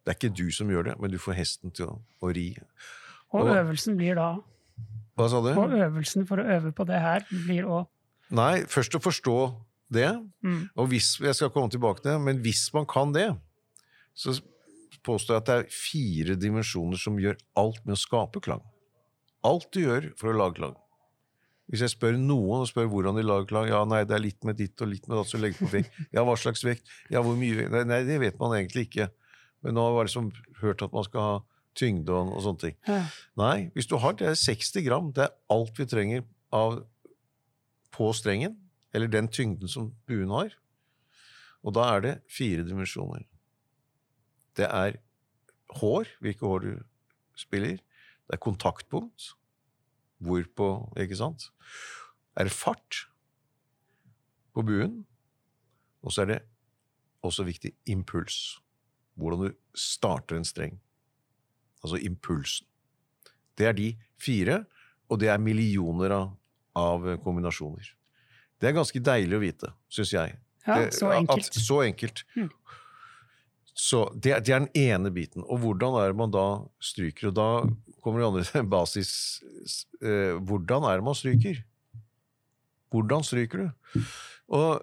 Det 0.02 0.14
er 0.14 0.18
ikke 0.18 0.38
du 0.40 0.48
som 0.56 0.70
gjør 0.72 0.92
det, 0.92 0.96
men 1.02 1.12
du 1.14 1.20
får 1.22 1.38
hesten 1.38 1.74
til 1.76 1.92
å, 1.92 1.98
å 2.24 2.32
ri. 2.34 2.50
Og, 3.34 3.42
og, 3.44 3.52
øvelsen 3.58 3.98
blir 4.00 4.18
da 4.18 4.30
Hva 5.18 5.28
sa 5.30 5.42
du? 5.44 5.52
Og 5.52 5.74
øvelsen 5.76 6.26
for 6.30 6.42
å 6.42 6.46
øve 6.58 6.72
på 6.74 6.86
det 6.88 7.02
her 7.04 7.26
blir 7.28 7.68
å 7.68 7.82
Nei, 8.36 8.66
først 8.68 8.96
å 8.98 9.04
forstå 9.04 9.38
det. 9.94 10.10
Mm. 10.44 10.64
Og 10.76 10.90
hvis, 10.92 11.16
jeg 11.24 11.38
skal 11.38 11.52
komme 11.54 11.72
tilbake 11.72 12.04
til 12.04 12.14
det, 12.14 12.22
men 12.26 12.42
hvis 12.44 12.68
man 12.76 12.88
kan 12.90 13.14
det, 13.16 13.30
så 14.18 14.36
påstår 15.06 15.38
jeg 15.38 15.44
at 15.44 15.50
det 15.50 15.58
er 15.60 15.72
fire 15.72 16.36
dimensjoner 16.40 17.00
som 17.00 17.20
gjør 17.22 17.38
alt 17.60 17.80
med 17.86 17.96
å 17.96 18.02
skape 18.02 18.42
klang. 18.44 18.66
Alt 19.48 19.70
du 19.76 19.84
gjør 19.86 20.12
for 20.20 20.32
å 20.32 20.38
lage 20.38 20.60
klang. 20.60 20.76
Hvis 21.68 21.84
jeg 21.84 21.92
spør 21.92 22.16
noen 22.16 22.64
og 22.64 22.70
spør 22.70 22.88
hvordan 22.92 23.18
de 23.20 23.26
lager 23.28 23.48
klang, 23.50 23.68
ja, 23.68 23.82
nei, 23.88 24.06
det 24.08 24.16
er 24.16 24.24
litt 24.24 24.46
med 24.48 24.56
ditt 24.60 24.80
og 24.84 24.92
litt 24.92 25.08
med 25.08 25.20
datt, 25.20 25.32
så 25.32 25.40
legger 25.40 25.66
på 25.66 25.72
vekt. 25.74 25.96
Ja, 26.16 26.24
hva 26.28 26.38
slags 26.40 26.64
vekt? 26.64 26.88
Ja, 27.12 27.22
hvor 27.26 27.36
mye 27.40 27.58
vekt? 27.60 27.76
Nei, 27.90 28.02
det 28.08 28.20
vet 28.24 28.40
man 28.40 28.56
egentlig 28.56 28.88
ikke. 28.88 29.10
Men 29.66 29.76
nå 29.76 29.84
har 29.84 29.98
jeg 29.98 30.10
liksom 30.10 30.30
hørt 30.62 30.84
at 30.86 30.96
man 30.96 31.08
skal 31.08 31.26
ha 31.26 31.36
tyngde 31.78 32.14
og, 32.16 32.32
og 32.38 32.46
sånne 32.46 32.64
ting. 32.64 32.78
Ja. 32.88 33.02
Nei, 33.40 33.56
hvis 33.76 33.90
du 33.92 33.98
har 34.02 34.16
det 34.18 34.32
er 34.32 34.40
60 34.40 34.86
gram, 34.88 35.12
det 35.16 35.28
er 35.28 35.36
alt 35.54 35.76
vi 35.78 35.88
trenger 35.90 36.24
av, 36.56 36.80
på 37.98 38.12
strengen, 38.14 38.56
eller 38.94 39.10
den 39.10 39.28
tyngden 39.34 39.70
som 39.72 39.92
buen 40.08 40.30
har. 40.30 40.54
Og 41.66 41.74
da 41.76 41.88
er 41.96 42.04
det 42.06 42.14
fire 42.32 42.66
dimensjoner. 42.66 43.26
Det 44.58 44.70
er 44.70 45.00
hår, 45.82 46.10
hvilke 46.22 46.46
hår 46.46 46.64
du 46.66 46.72
spiller. 47.38 47.82
Det 48.28 48.38
er 48.38 48.44
kontaktpunkt. 48.44 49.34
Hvorpå, 50.24 50.70
ikke 50.98 51.18
sant? 51.18 51.50
Er 52.38 52.48
det 52.48 52.56
fart 52.56 53.08
på 54.54 54.64
buen? 54.66 55.04
Og 56.02 56.14
så 56.14 56.24
er 56.24 56.32
det 56.32 56.40
også 57.26 57.46
viktig 57.48 57.74
impuls. 57.90 58.58
Hvordan 59.18 59.48
du 59.48 59.78
starter 59.78 60.38
en 60.38 60.46
streng. 60.46 60.80
Altså 61.84 61.98
impulsen. 62.02 62.68
Det 63.58 63.66
er 63.66 63.74
de 63.74 63.92
fire, 64.22 64.66
og 65.10 65.20
det 65.20 65.30
er 65.34 65.42
millioner 65.42 66.14
av, 66.14 66.28
av 66.78 67.08
kombinasjoner. 67.24 67.90
Det 68.58 68.70
er 68.70 68.78
ganske 68.78 69.02
deilig 69.02 69.38
å 69.38 69.42
vite, 69.42 69.72
syns 69.94 70.14
jeg. 70.16 70.38
Ja, 70.68 70.80
det, 70.82 70.94
så 70.98 71.12
enkelt. 71.16 71.52
At, 71.52 71.60
så 71.64 71.82
enkelt. 71.86 72.24
Mm. 72.36 72.50
Så 73.78 74.02
det, 74.16 74.34
det, 74.48 74.54
er 74.54 74.64
den 74.66 74.72
ene 74.74 75.12
biten. 75.14 75.46
Og 75.46 75.62
hvordan 75.62 76.00
er 76.02 76.12
det 76.12 76.18
man 76.18 76.34
da 76.34 76.48
stryker? 76.82 77.30
Og 77.30 77.38
da 77.38 77.50
kommer 78.02 78.24
det 78.24 78.30
andre 78.32 78.64
basis 78.78 79.12
eh, 80.02 80.34
Hvordan 80.50 80.88
er 80.90 80.98
det 80.98 81.06
man 81.06 81.18
stryker? 81.18 81.62
Hvordan 82.94 83.26
stryker 83.28 83.68
du? 83.68 84.02
Og 84.58 84.82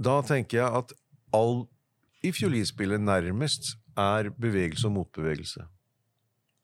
da 0.00 0.18
tenker 0.26 0.62
jeg 0.62 0.80
at 0.80 0.94
all 1.34 1.66
i 2.24 2.32
fiolinspillet 2.32 3.02
nærmest 3.02 3.74
er 4.00 4.30
bevegelse 4.40 4.88
og 4.88 4.96
motbevegelse. 4.96 5.66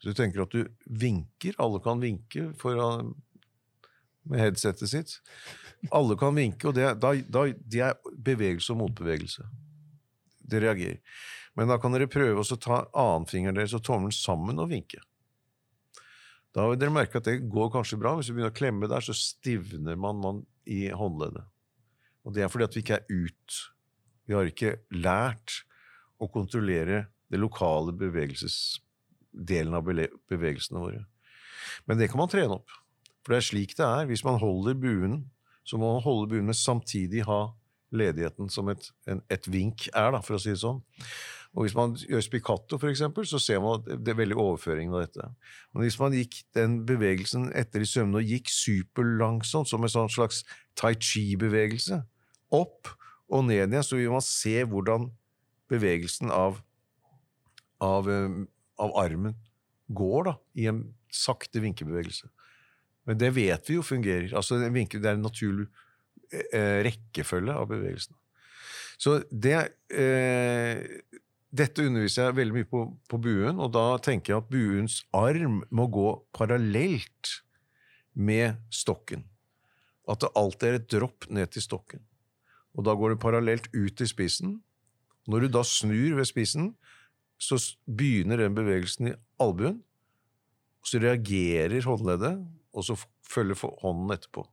Så 0.01 0.09
du 0.09 0.17
tenker 0.17 0.47
at 0.47 0.55
du 0.55 0.65
vinker. 0.87 1.59
Alle 1.61 1.83
kan 1.85 2.01
vinke 2.01 2.49
foran, 2.59 3.13
med 4.31 4.43
headsetet 4.43 4.93
sitt. 4.93 5.18
Alle 5.95 6.16
kan 6.20 6.37
vinke, 6.37 6.68
og 6.68 6.76
det, 6.76 6.87
da, 7.03 7.12
da, 7.24 7.45
det 7.51 7.85
er 7.85 8.16
bevegelse 8.16 8.74
og 8.74 8.83
motbevegelse. 8.85 9.47
Det 10.51 10.62
reagerer. 10.62 10.99
Men 11.59 11.70
da 11.70 11.78
kan 11.83 11.93
dere 11.95 12.11
prøve 12.11 12.43
å 12.43 12.59
ta 12.61 12.85
annenfingeren 12.97 13.59
deres 13.59 13.74
og 13.76 13.85
tommelen 13.87 14.14
sammen 14.14 14.61
og 14.62 14.70
vinke. 14.70 15.01
Da 16.55 16.66
vil 16.66 16.78
dere 16.81 16.95
merke 16.95 17.20
at 17.20 17.26
det 17.28 17.41
går 17.51 17.70
kanskje 17.74 17.99
bra. 18.01 18.16
Hvis 18.18 18.31
vi 18.31 18.39
begynner 18.39 18.53
å 18.55 18.59
klemme 18.59 18.91
der, 18.91 19.05
så 19.05 19.14
stivner 19.16 19.99
man, 19.99 20.22
man 20.22 20.43
i 20.66 20.89
håndleddet. 20.95 21.47
Og 22.26 22.35
det 22.37 22.45
er 22.45 22.53
fordi 22.53 22.66
at 22.66 22.76
vi 22.76 22.83
ikke 22.85 22.99
er 22.99 23.07
ut. 23.11 23.59
Vi 24.26 24.37
har 24.37 24.51
ikke 24.51 24.76
lært 24.95 25.62
å 26.20 26.28
kontrollere 26.31 27.07
det 27.31 27.39
lokale 27.41 27.95
bevegelsesdelen 27.97 29.76
av 29.78 29.87
bevegelsene 29.87 30.83
våre. 30.83 31.05
Men 31.87 32.01
det 32.01 32.11
kan 32.11 32.20
man 32.20 32.31
trene 32.31 32.59
opp. 32.59 32.80
For 33.25 33.35
det 33.35 33.41
er 33.41 33.49
slik 33.51 33.77
det 33.79 33.87
er. 33.87 34.09
Hvis 34.09 34.25
man 34.27 34.41
holder 34.41 34.79
buen, 34.81 35.25
så 35.64 35.79
må 35.81 35.95
man 35.95 36.05
holde 36.05 36.31
buen, 36.33 36.47
men 36.49 36.57
samtidig 36.57 37.27
ha 37.29 37.49
ledigheten 37.91 38.49
som 38.53 38.71
et, 38.71 38.87
en, 39.11 39.21
et 39.31 39.47
vink 39.51 39.89
er, 39.91 40.12
da, 40.14 40.23
for 40.25 40.39
å 40.39 40.41
si 40.43 40.53
det 40.53 40.62
sånn. 40.62 40.81
Og 41.51 41.64
hvis 41.66 41.75
man 41.75 41.97
gjør 41.99 42.23
spiccato, 42.23 42.79
for 42.79 42.93
eksempel, 42.93 43.27
så 43.27 43.41
ser 43.43 43.59
man 43.62 43.81
at 43.81 43.89
det 43.99 44.12
er 44.12 44.21
veldig 44.21 44.39
overføring 44.39 44.93
av 44.95 45.03
dette. 45.03 45.27
Men 45.75 45.83
hvis 45.83 45.99
man 45.99 46.14
gikk 46.14 46.39
den 46.55 46.79
bevegelsen 46.87 47.49
etter 47.59 47.83
i 47.83 47.89
sømmene 47.91 48.23
og 48.23 48.35
gikk 48.37 48.53
superlangsomt, 48.55 49.71
som 49.71 49.83
en 49.83 49.91
sånn 49.91 50.12
slags 50.14 50.45
tai 50.79 50.95
chi-bevegelse, 50.95 51.99
opp 52.55 52.93
og 53.31 53.49
ned 53.49 53.64
igjen, 53.64 53.87
så 53.87 53.99
vil 53.99 54.14
man 54.14 54.25
se 54.27 54.55
hvordan 54.62 55.11
bevegelsen 55.71 56.31
av, 56.35 56.62
av, 57.83 58.11
eh, 58.11 58.41
av 58.79 58.95
armen 59.03 59.35
går 59.91 60.31
da, 60.31 60.37
i 60.55 60.71
en 60.71 60.85
sakte 61.11 61.62
vinkebevegelse. 61.62 62.31
Men 63.09 63.18
det 63.20 63.30
vet 63.36 63.70
vi 63.70 63.78
jo 63.78 63.84
fungerer. 63.84 64.32
Altså, 64.36 64.59
det 64.61 64.68
er 64.68 65.14
en 65.14 65.24
naturlig 65.24 65.66
eh, 66.32 66.80
rekkefølge 66.86 67.55
av 67.57 67.68
bevegelsene. 67.70 68.18
Så 69.01 69.22
det 69.32 69.57
eh, 69.96 70.82
Dette 71.51 71.82
underviser 71.82 72.28
jeg 72.28 72.36
veldig 72.36 72.55
mye 72.55 72.68
på, 72.70 72.84
på 73.11 73.18
buen, 73.18 73.59
og 73.59 73.72
da 73.74 73.96
tenker 73.98 74.36
jeg 74.36 74.42
at 74.44 74.51
buens 74.53 75.01
arm 75.16 75.64
må 75.74 75.88
gå 75.90 76.12
parallelt 76.36 77.32
med 78.14 78.61
stokken. 78.70 79.24
At 80.07 80.22
det 80.22 80.30
alltid 80.38 80.68
er 80.68 80.78
et 80.78 80.86
dropp 80.94 81.26
ned 81.26 81.51
til 81.51 81.64
stokken. 81.64 82.05
Og 82.78 82.86
da 82.86 82.94
går 82.94 83.16
det 83.16 83.22
parallelt 83.24 83.66
ut 83.74 83.96
til 83.98 84.07
spissen. 84.07 84.61
Når 85.26 85.42
du 85.42 85.53
da 85.57 85.64
snur 85.66 86.20
ved 86.20 86.28
spissen, 86.30 86.70
så 87.40 87.59
begynner 87.86 88.44
den 88.44 88.55
bevegelsen 88.55 89.11
i 89.11 89.16
albuen. 89.42 89.80
Så 90.86 91.01
reagerer 91.03 91.82
håndleddet, 91.84 92.40
og 92.75 92.87
så 92.87 92.97
følger 93.27 93.59
hånden 93.83 94.14
etterpå. 94.14 94.45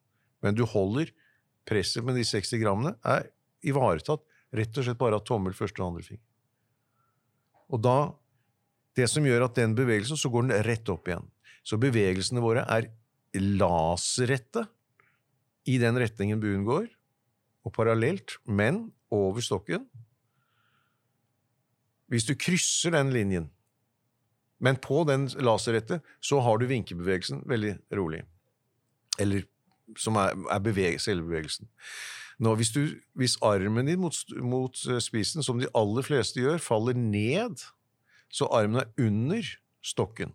Men 0.45 0.57
du 0.57 0.63
holder 0.70 1.11
presset 1.68 2.05
med 2.05 2.18
de 2.18 2.26
60 2.28 2.61
grammene 2.61 2.95
er 3.05 3.30
ivaretatt 3.65 4.24
rett 4.55 4.78
og 4.80 4.86
slett 4.86 4.99
bare 4.99 5.20
av 5.20 5.26
tommel, 5.28 5.55
første 5.57 5.82
og 5.82 5.91
andre 5.91 6.05
finger. 6.05 6.24
Og 7.74 7.84
da 7.84 7.97
Det 8.97 9.05
som 9.05 9.22
gjør 9.22 9.43
at 9.45 9.53
den 9.53 9.76
bevegelsen, 9.78 10.18
så 10.18 10.26
går 10.34 10.47
den 10.47 10.63
rett 10.65 10.89
opp 10.89 11.05
igjen. 11.05 11.28
Så 11.61 11.78
bevegelsene 11.78 12.41
våre 12.41 12.63
er 12.65 12.88
laserrette 13.38 14.63
i 15.70 15.76
den 15.78 15.99
retningen 16.01 16.41
buen 16.41 16.63
går, 16.65 16.88
og 17.61 17.74
parallelt, 17.76 18.39
men 18.49 18.88
over 19.13 19.45
stokken. 19.45 19.86
Hvis 22.09 22.26
du 22.26 22.34
krysser 22.34 22.95
den 22.97 23.13
linjen, 23.13 23.51
men 24.64 24.80
på 24.82 25.03
den 25.08 25.28
laserrettet 25.43 26.05
så 26.24 26.41
har 26.45 26.58
du 26.58 26.68
vinkebevegelsen 26.70 27.43
veldig 27.49 27.76
rolig. 27.97 28.24
Eller 29.22 29.45
som 29.97 30.18
er, 30.20 30.36
er 30.51 30.62
beveg, 30.64 30.99
selvbevegelsen. 31.01 31.70
Nå, 32.43 32.53
hvis, 32.60 32.70
du, 32.76 32.97
hvis, 33.18 33.38
armen 33.45 33.89
din 33.89 34.01
mot, 34.01 34.18
mot 34.45 34.82
eh, 34.89 35.01
spissen, 35.01 35.45
som 35.45 35.62
de 35.62 35.70
aller 35.78 36.05
fleste 36.05 36.41
gjør, 36.41 36.62
faller 36.62 36.97
ned, 36.97 37.64
så 38.30 38.49
armen 38.53 38.84
er 38.84 38.91
under 39.01 39.45
stokken, 39.86 40.34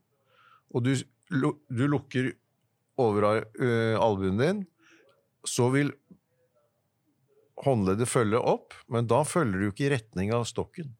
og 0.73 0.87
du, 0.87 0.95
du 1.29 1.85
lukker 1.91 2.33
over 3.01 3.27
uh, 3.61 3.97
albuen 4.01 4.41
din, 4.41 4.62
så 5.49 5.68
vil 5.75 5.93
håndleddet 7.62 8.09
følge 8.09 8.41
opp, 8.41 8.77
men 8.91 9.09
da 9.11 9.23
følger 9.27 9.61
du 9.61 9.68
ikke 9.68 9.87
i 9.87 9.93
retning 9.95 10.33
av 10.35 10.47
stokken. 10.49 10.95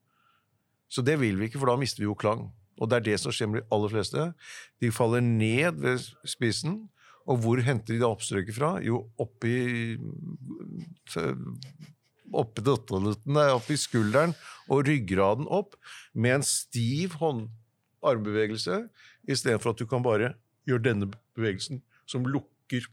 Så 0.93 1.05
det 1.05 1.17
vil 1.23 1.39
vi 1.41 1.49
ikke, 1.49 1.61
for 1.63 1.73
da 1.73 1.79
mister 1.81 2.03
vi 2.03 2.11
jo 2.11 2.19
klang. 2.19 2.51
Og 2.81 2.89
det 2.89 2.99
er 2.99 3.07
det 3.11 3.19
som 3.21 3.35
skjer 3.35 3.51
med 3.51 3.61
de 3.61 3.69
aller 3.75 3.93
fleste. 3.93 4.27
De 4.83 4.91
faller 4.95 5.25
ned 5.25 5.81
ved 5.83 6.07
spissen, 6.29 6.81
og 7.29 7.43
hvor 7.45 7.61
henter 7.63 7.95
de 7.95 8.01
det 8.01 8.09
oppstrøket 8.09 8.57
fra? 8.57 8.75
Jo, 8.83 9.05
oppi 9.23 9.99
oppi 12.33 12.65
døttelutten, 12.65 13.37
oppi 13.53 13.77
skulderen 13.77 14.33
og 14.73 14.87
ryggraden 14.89 15.49
opp, 15.53 15.77
med 16.15 16.39
en 16.39 16.47
stiv 16.47 17.19
hånd, 17.21 17.49
armbevegelse, 18.03 18.87
istedenfor 19.29 19.75
at 19.75 19.83
du 19.83 19.87
kan 19.87 20.03
bare 20.05 20.33
gjøre 20.69 20.87
denne 20.89 21.11
bevegelsen, 21.37 21.83
som 22.09 22.27
lukker 22.27 22.89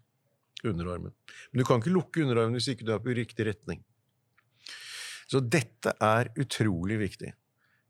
underarmen. 0.67 1.13
Men 1.49 1.61
du 1.61 1.65
kan 1.65 1.79
ikke 1.81 1.95
lukke 1.95 2.25
underarmen 2.25 2.59
hvis 2.59 2.69
ikke 2.73 2.85
du 2.87 2.93
er 2.93 3.03
på 3.03 3.15
riktig 3.15 3.47
retning. 3.47 3.81
Så 5.29 5.41
dette 5.45 5.93
er 6.01 6.31
utrolig 6.41 6.99
viktig. 7.01 7.31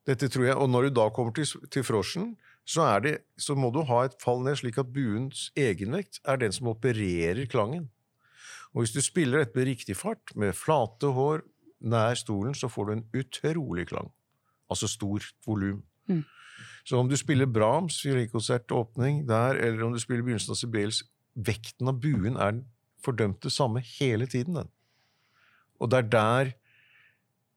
Dette 0.09 0.29
tror 0.31 0.47
jeg, 0.47 0.57
Og 0.57 0.69
når 0.69 0.87
du 0.87 0.95
da 0.97 1.09
kommer 1.13 1.33
til, 1.35 1.45
til 1.69 1.85
frosjen, 1.85 2.33
så, 2.65 2.85
det, 3.01 3.19
så, 3.37 3.55
må 3.57 3.69
du 3.73 3.81
ha 3.85 4.03
et 4.05 4.17
fall 4.21 4.43
ned 4.45 4.57
slik 4.59 4.77
at 4.81 4.91
buens 4.93 5.49
egenvekt 5.57 6.19
er 6.25 6.37
den 6.41 6.53
som 6.53 6.69
opererer 6.69 7.45
klangen. 7.49 7.89
Og 8.73 8.83
hvis 8.83 8.93
du 8.93 9.01
spiller 9.01 9.41
dette 9.41 9.57
med 9.57 9.69
riktig 9.71 9.97
fart, 9.97 10.33
med 10.37 10.57
flate 10.57 11.09
hår 11.15 11.41
nær 11.81 12.17
stolen, 12.19 12.53
så 12.53 12.69
får 12.69 12.85
du 12.85 12.91
en 12.93 13.05
utrolig 13.21 13.87
klang. 13.89 14.11
Altså 14.69 14.89
stort 14.89 15.31
volum. 15.47 15.81
Mm. 16.09 16.25
Så 16.85 16.97
om 16.97 17.09
du 17.09 17.17
spiller 17.17 17.49
Brahms 17.49 18.01
fiolinkonsert 18.01 18.71
åpning 18.71 19.23
der, 19.29 19.57
eller 19.57 19.85
om 19.85 19.93
du 19.93 19.99
spiller 20.01 20.25
begynnelsen 20.25 20.53
av 20.53 20.59
Sibelius, 20.61 21.03
vekten 21.33 21.89
av 21.89 22.01
buen 22.01 22.37
er 22.37 22.57
den 22.57 22.65
fordømte 23.05 23.49
samme 23.49 23.81
hele 23.97 24.27
tiden. 24.29 24.55
den. 24.55 24.69
Og 25.79 25.91
det 25.91 25.97
er 25.97 26.09
der 26.09 26.51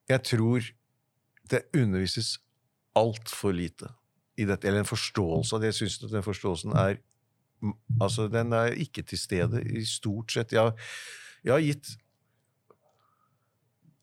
jeg 0.08 0.22
tror 0.22 0.60
det 1.50 1.62
undervises 1.76 2.38
altfor 2.98 3.54
lite 3.56 3.90
i 4.40 4.46
dette, 4.48 4.68
eller 4.68 4.82
en 4.82 4.88
forståelse 4.88 5.56
av 5.56 5.62
det. 5.62 5.72
Jeg 5.72 5.82
syns 5.82 5.98
den 6.10 6.24
forståelsen 6.26 6.76
er 6.76 7.00
Altså, 8.02 8.24
den 8.26 8.52
er 8.58 8.74
ikke 8.74 9.04
til 9.06 9.18
stede 9.18 9.60
i 9.62 9.84
stort 9.86 10.32
sett. 10.34 10.50
Jeg, 10.50 10.72
jeg 11.44 11.52
har 11.52 11.60
gitt 11.62 11.92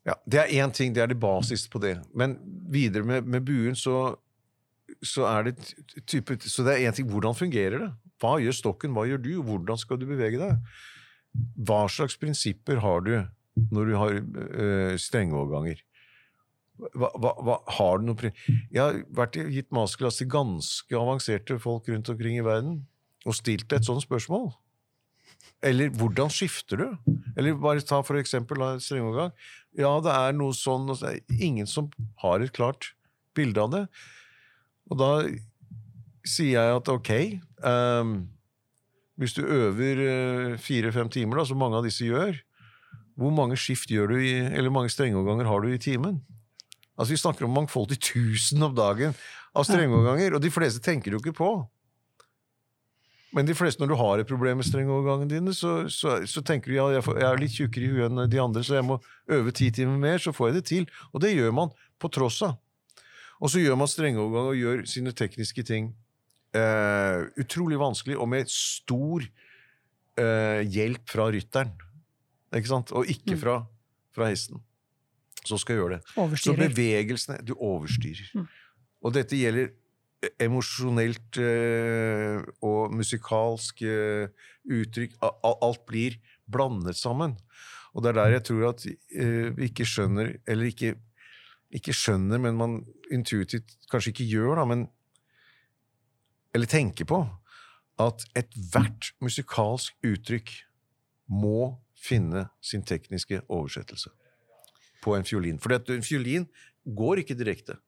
ja, 0.06 0.14
Det 0.24 0.40
er 0.40 0.64
én 0.64 0.72
ting, 0.72 0.94
det 0.94 1.02
er 1.02 1.10
det 1.12 1.20
basis 1.20 1.66
på 1.68 1.78
det. 1.82 1.98
Men 2.16 2.38
videre 2.72 3.04
med, 3.04 3.28
med 3.28 3.44
buen 3.44 3.76
så, 3.76 4.14
så 5.04 5.26
er 5.28 5.50
det 5.50 5.74
type 6.06 6.38
Så 6.40 6.64
det 6.64 6.78
er 6.78 6.88
én 6.88 6.96
ting 6.96 7.10
hvordan 7.10 7.36
fungerer 7.36 7.84
det? 7.84 7.90
Hva 8.20 8.38
gjør 8.40 8.56
stokken, 8.56 8.96
hva 8.96 9.04
gjør 9.08 9.20
du, 9.24 9.34
hvordan 9.44 9.80
skal 9.80 10.00
du 10.00 10.06
bevege 10.08 10.40
deg? 10.40 10.56
Hva 11.56 11.84
slags 11.88 12.16
prinsipper 12.20 12.80
har 12.80 13.04
du 13.04 13.14
når 13.70 13.84
du 13.84 13.94
har 13.96 14.16
øh, 14.16 14.96
strengeoverganger? 14.98 15.84
Hva, 16.80 17.10
hva, 17.20 17.34
hva, 17.44 17.56
har 17.76 18.00
du 18.00 18.08
noe 18.08 18.30
Jeg 18.72 18.80
har 18.80 18.98
vært 19.16 19.36
gitt 19.52 19.70
masterclass 19.74 20.20
til 20.20 20.30
ganske 20.32 20.96
avanserte 20.96 21.58
folk 21.60 21.88
rundt 21.90 22.08
omkring 22.12 22.38
i 22.40 22.46
verden 22.46 22.82
og 23.28 23.36
stilt 23.36 23.72
et 23.76 23.84
sånt 23.84 24.00
spørsmål. 24.00 24.48
Eller 25.60 25.92
hvordan 25.92 26.30
skifter 26.32 26.80
du? 26.80 27.14
Eller 27.36 27.58
bare 27.60 27.84
ta 27.84 28.00
for 28.06 28.16
eksempel 28.16 28.62
strengovergang. 28.80 29.34
Ja, 29.76 29.92
det 30.00 30.14
er 30.14 30.36
noe 30.36 30.56
sånn 30.56 30.88
så 30.96 31.12
er 31.12 31.20
Ingen 31.36 31.68
som 31.68 31.90
har 32.24 32.40
et 32.40 32.54
klart 32.56 32.94
bilde 33.36 33.60
av 33.60 33.74
det. 33.74 33.84
Og 34.90 35.00
da 35.00 35.10
sier 36.26 36.56
jeg 36.56 36.78
at 36.80 36.88
ok 36.90 37.10
um, 37.64 38.14
Hvis 39.20 39.36
du 39.36 39.44
øver 39.44 40.00
uh, 40.00 40.58
fire-fem 40.60 41.12
timer, 41.12 41.40
da, 41.40 41.44
som 41.48 41.60
mange 41.60 41.78
av 41.78 41.86
disse 41.86 42.08
gjør, 42.08 42.40
hvor 43.20 43.32
mange 43.36 43.58
skift 43.60 43.92
gjør 43.92 44.14
du 44.14 44.16
i, 44.16 44.32
eller 44.48 44.72
mange 44.72 44.92
strengeoverganger 44.92 45.48
har 45.48 45.60
du 45.60 45.74
i 45.74 45.80
timen? 45.82 46.22
Altså 46.98 47.14
Vi 47.14 47.20
snakker 47.20 47.46
om 47.46 47.54
mangfoldig 47.56 47.98
tusen 48.02 48.62
om 48.62 48.74
dagen 48.76 49.14
av 49.56 49.66
strengeoverganger, 49.66 50.36
og 50.36 50.42
de 50.42 50.50
fleste 50.52 50.82
tenker 50.84 51.14
jo 51.14 51.20
ikke 51.22 51.36
på. 51.36 51.50
Men 53.34 53.46
de 53.46 53.54
fleste, 53.54 53.78
når 53.82 53.92
du 53.92 53.98
har 54.00 54.20
et 54.20 54.28
problem 54.28 54.58
med 54.58 54.66
strengeovergangene 54.66 55.30
dine, 55.30 55.52
så, 55.54 55.84
så, 55.90 56.18
så, 56.26 56.42
tenker 56.42 56.70
du 56.70 56.76
ja, 56.76 56.88
jeg, 56.96 57.04
får, 57.06 57.20
jeg 57.22 57.28
er 57.28 57.42
litt 57.42 57.54
tjukkere 57.54 57.86
i 57.86 57.90
huet 57.92 58.06
enn 58.08 58.24
de 58.30 58.40
andre, 58.42 58.62
så 58.66 58.80
jeg 58.80 58.86
må 58.88 58.98
øve 59.30 59.54
ti 59.54 59.70
timer 59.74 60.00
mer, 60.02 60.18
så 60.22 60.34
får 60.34 60.50
jeg 60.50 60.56
det 60.56 60.64
til. 60.70 60.88
Og 61.14 61.22
det 61.22 61.32
gjør 61.36 61.54
man 61.54 61.74
på 62.02 62.10
tross 62.10 62.40
av. 62.46 62.56
Og 63.40 63.52
så 63.52 63.62
gjør 63.62 63.78
man 63.80 63.90
strengeovergang 63.90 64.50
og 64.50 64.58
gjør 64.58 64.82
sine 64.90 65.14
tekniske 65.16 65.62
ting 65.66 65.92
eh, 66.58 67.22
utrolig 67.40 67.78
vanskelig, 67.80 68.18
og 68.18 68.28
med 68.34 68.50
stor 68.52 69.24
eh, 70.18 70.66
hjelp 70.66 71.06
fra 71.14 71.30
rytteren. 71.30 71.70
Ikke 72.50 72.72
sant? 72.72 72.90
Og 72.98 73.06
ikke 73.08 73.38
mm. 73.38 73.40
fra, 73.44 73.60
fra 74.14 74.30
hesten 74.32 74.60
som 75.46 75.58
skal 75.58 75.76
jeg 75.76 75.82
gjøre 75.82 75.98
det. 75.98 76.16
Overstyrer. 76.16 76.56
Så 76.56 76.68
bevegelsene 76.68 77.38
Du 77.46 77.54
overstyrer. 77.56 78.30
Mm. 78.34 78.48
Og 79.00 79.14
dette 79.14 79.36
gjelder 79.36 79.70
emosjonelt 80.40 81.38
øh, 81.38 82.42
og 82.62 82.94
musikalsk 82.94 83.82
øh, 83.82 84.28
uttrykk. 84.64 85.16
Alt 85.22 85.86
blir 85.86 86.18
blandet 86.52 86.96
sammen. 86.96 87.38
Og 87.92 88.02
det 88.02 88.08
er 88.08 88.12
der 88.12 88.36
jeg 88.36 88.44
tror 88.44 88.68
at 88.68 88.86
øh, 89.16 89.56
vi 89.56 89.64
ikke 89.64 89.84
skjønner 89.84 90.32
Eller 90.46 90.64
ikke, 90.64 90.94
ikke, 91.70 91.92
skjønner, 91.92 92.38
men 92.38 92.56
man 92.56 92.84
intuitivt 93.10 93.72
kanskje 93.90 94.10
ikke 94.10 94.30
gjør, 94.30 94.54
da, 94.54 94.64
men 94.64 94.88
Eller 96.54 96.66
tenker 96.66 97.04
på 97.04 97.26
at 98.00 98.24
ethvert 98.36 99.12
musikalsk 99.20 99.94
uttrykk 100.06 100.50
må 101.28 101.76
finne 102.00 102.46
sin 102.64 102.82
tekniske 102.82 103.42
oversettelse 103.48 104.10
på 105.02 105.16
en 105.16 105.26
fiolin. 105.26 105.60
For 105.62 105.74
en 105.76 106.04
fiolin 106.06 106.48
går 106.84 107.22
ikke 107.22 107.38
direkte. 107.38 107.78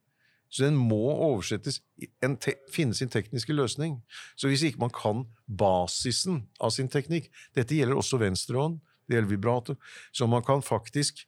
Så 0.52 0.66
den 0.66 0.76
må 0.76 1.00
oversettes, 1.14 1.80
en 2.20 2.36
finne 2.72 2.94
sin 2.96 3.08
tekniske 3.12 3.54
løsning. 3.56 3.96
Så 4.36 4.50
hvis 4.50 4.64
ikke 4.68 4.82
man 4.82 4.92
kan 4.92 5.24
basisen 5.48 6.42
av 6.60 6.74
sin 6.76 6.90
teknikk 6.92 7.30
Dette 7.56 7.78
gjelder 7.78 7.96
også 7.96 8.20
venstrehånd, 8.20 8.76
det 9.08 9.16
gjelder 9.16 9.32
vibrato. 9.32 9.78
Så 10.12 10.28
man 10.28 10.44
kan 10.44 10.60
faktisk 10.64 11.24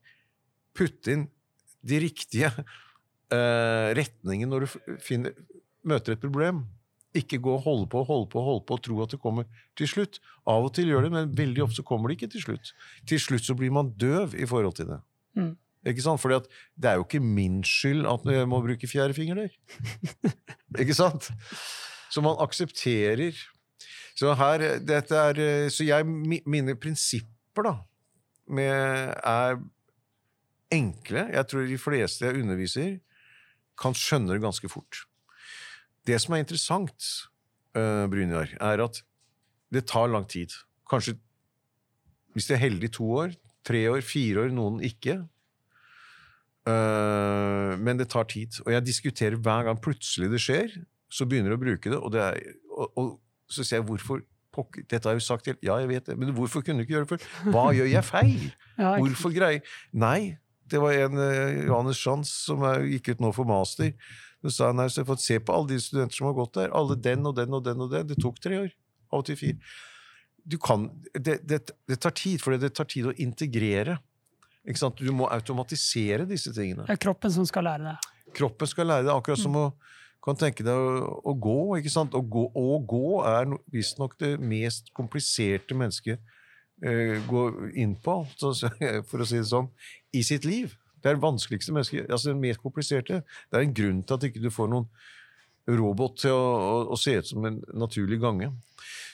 putte 0.76 1.14
inn 1.14 1.24
de 1.84 2.00
riktige 2.04 2.50
uh, 2.52 3.88
retningene 3.96 4.50
når 4.50 4.66
du 4.66 4.94
finner, 5.04 5.32
møter 5.84 6.14
et 6.14 6.22
problem. 6.22 6.64
Ikke 7.16 7.38
gå 7.40 7.56
og 7.56 7.64
holde 7.64 7.88
på 7.88 8.04
holde 8.04 8.28
på 8.28 8.44
holde 8.44 8.64
på 8.68 8.76
og 8.76 8.84
tro 8.84 9.02
at 9.04 9.16
det 9.16 9.22
kommer 9.22 9.48
til 9.78 9.88
slutt. 9.88 10.20
Av 10.44 10.68
og 10.68 10.74
til 10.76 10.92
gjør 10.92 11.06
det, 11.06 11.14
men 11.14 11.34
veldig 11.38 11.64
ofte 11.64 11.80
så 11.80 11.86
kommer 11.86 12.10
det 12.10 12.18
ikke 12.18 12.32
til 12.36 12.44
slutt. 12.48 12.72
Til 13.08 13.20
slutt 13.22 13.48
så 13.48 13.56
blir 13.56 13.72
man 13.72 13.94
døv 13.96 14.36
i 14.36 14.48
forhold 14.50 14.76
til 14.80 14.90
det. 14.92 15.00
Mm. 15.38 15.54
Ikke 15.86 16.04
sant? 16.04 16.20
Fordi 16.20 16.38
at 16.38 16.48
det 16.80 16.90
er 16.90 17.00
jo 17.00 17.06
ikke 17.06 17.20
min 17.20 17.62
skyld 17.66 18.06
at 18.08 18.26
jeg 18.32 18.48
må 18.48 18.60
bruke 18.64 18.88
fjerde 18.88 19.16
finger 19.16 19.42
der. 19.42 19.54
ikke 20.82 20.96
sant? 20.96 21.30
Så 22.10 22.22
man 22.24 22.40
aksepterer. 22.40 23.36
Så 24.14 24.34
her, 24.38 24.62
er, 24.62 25.68
så 25.74 25.84
jeg, 25.84 26.06
mine 26.06 26.76
prinsipper 26.78 27.66
da, 27.66 27.74
med, 28.46 29.14
er 29.24 29.58
enkle. 30.74 31.26
Jeg 31.34 31.50
tror 31.50 31.66
de 31.68 31.80
fleste 31.80 32.26
jeg 32.26 32.42
underviser, 32.42 32.94
kan 33.80 33.96
skjønne 33.98 34.36
det 34.36 34.44
ganske 34.44 34.70
fort. 34.70 35.02
Det 36.06 36.20
som 36.22 36.36
er 36.36 36.44
interessant, 36.44 37.10
uh, 37.74 38.06
Brynjar, 38.12 38.54
er 38.60 38.84
at 38.84 39.02
det 39.74 39.86
tar 39.90 40.06
lang 40.12 40.28
tid. 40.30 40.54
Kanskje 40.90 41.16
hvis 42.34 42.48
de 42.50 42.56
er 42.56 42.64
heldige 42.64 42.96
to 42.98 43.06
år, 43.14 43.34
tre 43.66 43.86
år, 43.90 44.02
fire 44.02 44.44
år, 44.44 44.54
noen 44.54 44.80
ikke. 44.84 45.20
Uh, 46.64 47.74
men 47.76 47.98
det 48.00 48.08
tar 48.12 48.28
tid. 48.30 48.56
Og 48.64 48.72
jeg 48.72 48.86
diskuterer 48.86 49.36
hver 49.36 49.66
gang 49.68 49.80
plutselig 49.84 50.30
det 50.32 50.40
skjer, 50.40 50.78
så 51.12 51.26
begynner 51.28 51.52
jeg 51.52 51.60
å 51.60 51.64
bruke 51.64 51.90
det, 51.92 51.98
og, 51.98 52.14
det 52.14 52.22
er, 52.24 52.54
og, 52.72 52.86
og 52.98 53.10
så 53.52 53.66
sier 53.66 53.82
jeg 53.82 53.88
hvorfor 53.88 54.22
pokker, 54.54 54.86
Dette 54.88 55.06
har 55.06 55.14
jeg 55.14 55.22
jo 55.22 55.26
sagt 55.26 55.50
helt 55.50 55.66
Ja, 55.66 55.76
jeg 55.82 55.90
vet 55.90 56.08
det, 56.08 56.16
men 56.18 56.32
hvorfor 56.34 56.64
kunne 56.64 56.80
du 56.80 56.86
ikke 56.86 56.96
gjøre 56.96 57.06
det 57.06 57.12
før? 57.12 57.52
Hva 57.54 57.64
gjør 57.76 57.90
jeg 57.90 58.06
feil? 58.06 58.44
Hvorfor 59.02 59.34
greier 59.34 59.74
Nei, 59.92 60.36
det 60.70 60.80
var 60.82 60.96
en 60.96 61.20
uh, 61.20 61.64
Johannes 61.66 62.00
Schantz 62.00 62.32
som 62.46 62.64
er, 62.66 62.86
gikk 62.94 63.12
ut 63.12 63.24
nå 63.24 63.32
for 63.36 63.48
master. 63.48 63.92
Så 64.44 64.52
sa 64.52 64.70
nei, 64.76 64.88
så 64.92 65.00
jeg 65.00 65.06
har 65.06 65.12
fått 65.14 65.24
se 65.24 65.36
på 65.40 65.54
alle 65.56 65.70
de 65.72 65.80
studenter 65.80 66.18
som 66.18 66.28
har 66.28 66.36
gått 66.36 66.56
der. 66.58 66.72
Alle 66.76 66.96
den 67.00 67.24
og 67.28 67.36
den 67.36 67.56
og 67.56 67.62
den 67.64 67.84
og 67.84 67.92
den. 67.92 68.08
Det 68.10 68.18
tok 68.20 68.40
tre 68.44 68.58
år. 68.66 68.72
Av 69.12 69.22
og 69.22 69.28
til 69.28 69.38
fire. 69.40 69.76
Du 70.44 70.58
kan, 70.60 70.90
det, 71.16 71.38
det, 71.48 71.62
det 71.88 71.96
tar 72.04 72.12
tid, 72.16 72.42
for 72.42 72.56
det 72.60 72.74
tar 72.76 72.88
tid 72.90 73.08
å 73.08 73.14
integrere. 73.24 73.96
Ikke? 74.64 74.90
Du 75.00 75.12
må 75.12 75.28
automatisere 75.32 76.24
disse 76.28 76.52
tingene. 76.56 76.86
Det 76.88 76.96
er 76.96 77.02
kroppen 77.02 77.32
som 77.32 77.46
skal 77.48 77.66
lære 77.68 77.90
det. 77.90 77.96
Kroppen 78.34 78.70
skal 78.70 78.88
lære 78.90 79.06
det, 79.06 79.12
akkurat 79.14 79.40
som 79.40 79.58
å 79.60 79.66
kan 80.24 80.38
tenke 80.40 80.64
deg 80.64 80.78
å, 80.78 81.18
å, 81.20 81.34
gå. 81.36 81.58
ikke 81.78 81.92
sant? 81.92 82.14
Å 82.16 82.22
gå, 82.24 82.46
å 82.56 82.78
gå 82.88 83.18
er 83.28 83.50
visstnok 83.72 84.16
det 84.22 84.38
mest 84.40 84.88
kompliserte 84.96 85.76
mennesket 85.76 86.22
uh, 86.84 87.18
går 87.28 87.74
inn 87.80 87.92
på, 88.00 88.22
for 89.10 89.20
å 89.20 89.28
si 89.28 89.36
det 89.36 89.50
sånn, 89.50 89.68
i 90.16 90.24
sitt 90.24 90.48
liv. 90.48 90.72
Det 91.04 91.12
er 91.12 91.18
det 91.18 91.26
vanskeligste 91.26 91.74
mennesket, 91.76 92.08
altså 92.08 92.32
det 92.32 92.40
mest 92.40 92.62
kompliserte. 92.64 93.20
Det 93.50 93.60
er 93.60 93.66
en 93.66 93.76
grunn 93.76 94.00
til 94.00 94.16
at 94.16 94.24
ikke 94.30 94.40
du 94.40 94.48
får 94.54 94.72
noen 94.72 94.88
robot 95.68 96.16
til 96.22 96.32
å, 96.32 96.46
å, 96.56 96.78
å 96.96 97.00
se 97.00 97.18
ut 97.20 97.28
som 97.28 97.44
en 97.48 97.60
naturlig 97.76 98.16
gange. 98.22 98.48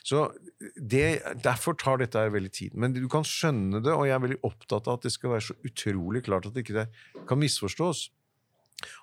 Så 0.06 0.28
det, 0.76 1.22
Derfor 1.42 1.76
tar 1.80 2.00
dette 2.02 2.20
her 2.20 2.32
veldig 2.34 2.52
tid. 2.52 2.74
Men 2.76 2.92
du 2.96 3.06
kan 3.10 3.24
skjønne 3.26 3.80
det, 3.84 3.92
og 3.94 4.06
jeg 4.08 4.16
er 4.16 4.24
veldig 4.24 4.40
opptatt 4.46 4.88
av 4.88 4.98
at 4.98 5.06
det 5.06 5.14
skal 5.14 5.34
være 5.34 5.46
så 5.48 5.56
utrolig 5.66 6.24
klart 6.26 6.48
at 6.48 6.56
det 6.56 6.66
ikke 6.66 6.88
kan 7.28 7.40
misforstås. 7.40 8.08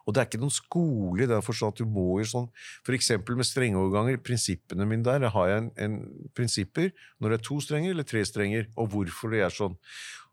Og 0.05 0.13
det 0.13 0.21
er 0.21 0.29
ikke 0.29 0.41
noen 0.41 0.53
skole 0.53 1.25
i 1.25 1.29
den 1.29 1.43
forstand 1.45 1.75
at 1.75 1.81
du 1.81 1.89
må 1.89 2.19
jo 2.21 2.27
sånn 2.31 2.47
F.eks. 2.85 3.11
med 3.27 3.47
strengeoverganger. 3.47 4.21
Prinsippene 4.25 4.87
mine 4.89 5.05
der 5.05 5.27
har 5.33 5.51
jeg 5.51 5.63
en, 5.63 5.71
en, 5.83 5.97
prinsipper 6.37 6.93
når 7.21 7.33
det 7.33 7.39
er 7.39 7.45
to 7.49 7.59
strenger 7.63 7.93
eller 7.93 8.07
tre 8.07 8.23
strenger, 8.25 8.69
og 8.77 8.89
hvorfor 8.93 9.33
det 9.33 9.43
er 9.45 9.53
sånn. 9.53 9.77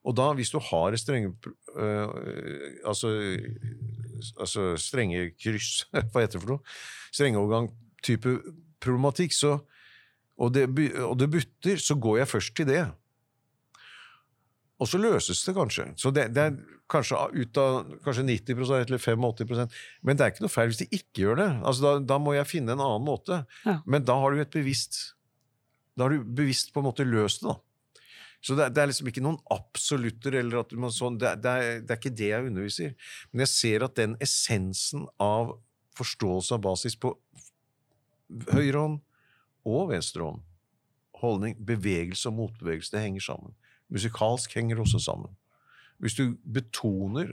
Og 0.05 0.17
da, 0.17 0.31
hvis 0.37 0.53
du 0.53 0.59
har 0.61 0.97
strenge 1.01 1.33
øh, 1.81 2.09
altså, 2.85 3.13
altså 4.37 4.75
strenge 4.81 5.31
kryss 5.41 5.87
Hva 6.13 6.25
heter 6.25 6.37
det 6.37 6.43
for 6.43 6.57
noe? 6.57 6.75
Strengeovergang-type 7.15 8.35
problematikk, 8.85 9.33
så, 9.33 9.59
og, 10.39 10.55
det, 10.55 10.67
og 10.99 11.17
det 11.19 11.31
butter, 11.31 11.81
så 11.81 11.95
går 11.95 12.23
jeg 12.23 12.31
først 12.31 12.55
til 12.59 12.69
det. 12.69 12.85
Og 14.83 14.89
så 14.91 14.99
løses 14.99 15.43
det 15.47 15.55
kanskje. 15.55 15.87
Så 16.01 16.11
det, 16.15 16.27
det 16.35 16.47
er 16.49 16.57
kanskje 16.91 17.21
ut 17.33 17.61
av 17.61 17.77
kanskje 18.05 18.25
90% 18.27 18.75
eller 18.83 18.99
85% 19.01 19.77
Men 20.03 20.19
det 20.19 20.25
er 20.25 20.33
ikke 20.33 20.45
noe 20.45 20.53
feil 20.53 20.73
hvis 20.73 20.83
de 20.83 20.89
ikke 20.91 21.23
gjør 21.23 21.39
det. 21.41 21.51
Altså, 21.63 21.85
da, 21.85 21.93
da 22.15 22.19
må 22.21 22.35
jeg 22.35 22.51
finne 22.51 22.75
en 22.75 22.83
annen 22.83 23.07
måte. 23.07 23.45
Ja. 23.65 23.79
Men 23.87 24.07
da 24.07 24.19
har 24.21 24.35
du 24.35 24.43
et 24.43 24.53
bevisst 24.55 24.99
Da 25.95 26.09
har 26.09 26.17
du 26.17 26.27
bevisst 26.27 26.75
på 26.75 26.83
en 26.83 26.89
måte 26.91 27.07
løst 27.07 27.45
det. 27.45 27.55
da. 27.55 27.61
Så 28.45 28.59
det, 28.59 28.67
det, 28.77 28.83
er 28.83 28.91
liksom 28.91 29.09
ikke 29.09 29.23
noen 29.25 29.39
absolutter, 29.55 30.35
eller 30.37 30.61
at 30.61 30.73
man 30.77 30.93
sånn, 30.93 31.15
det, 31.17 31.31
det, 31.41 31.53
er, 31.55 31.79
det, 31.81 31.95
er, 31.95 32.01
ikke 32.03 32.19
det 32.19 32.27
jeg 32.29 32.49
underviser. 32.51 32.91
Men 33.31 33.47
jeg 33.47 33.53
ser 33.55 33.87
at 33.87 33.95
den 33.97 34.19
essensen 34.21 35.07
av 35.23 35.55
forståelse 35.97 36.59
av 36.59 36.65
basis 36.67 36.99
på 37.01 37.15
høyrehånd 38.51 38.99
og 39.65 39.91
venstrehånd, 39.91 40.43
holdning, 41.21 41.57
bevegelse 41.67 42.29
og 42.29 42.39
motbevegelse, 42.39 42.93
det 42.95 43.03
henger 43.03 43.25
sammen. 43.25 43.57
Musikalsk 43.93 44.55
henger 44.57 44.81
også 44.83 45.01
sammen. 45.03 45.33
Hvis 46.03 46.17
du 46.19 46.37
betoner 46.45 47.33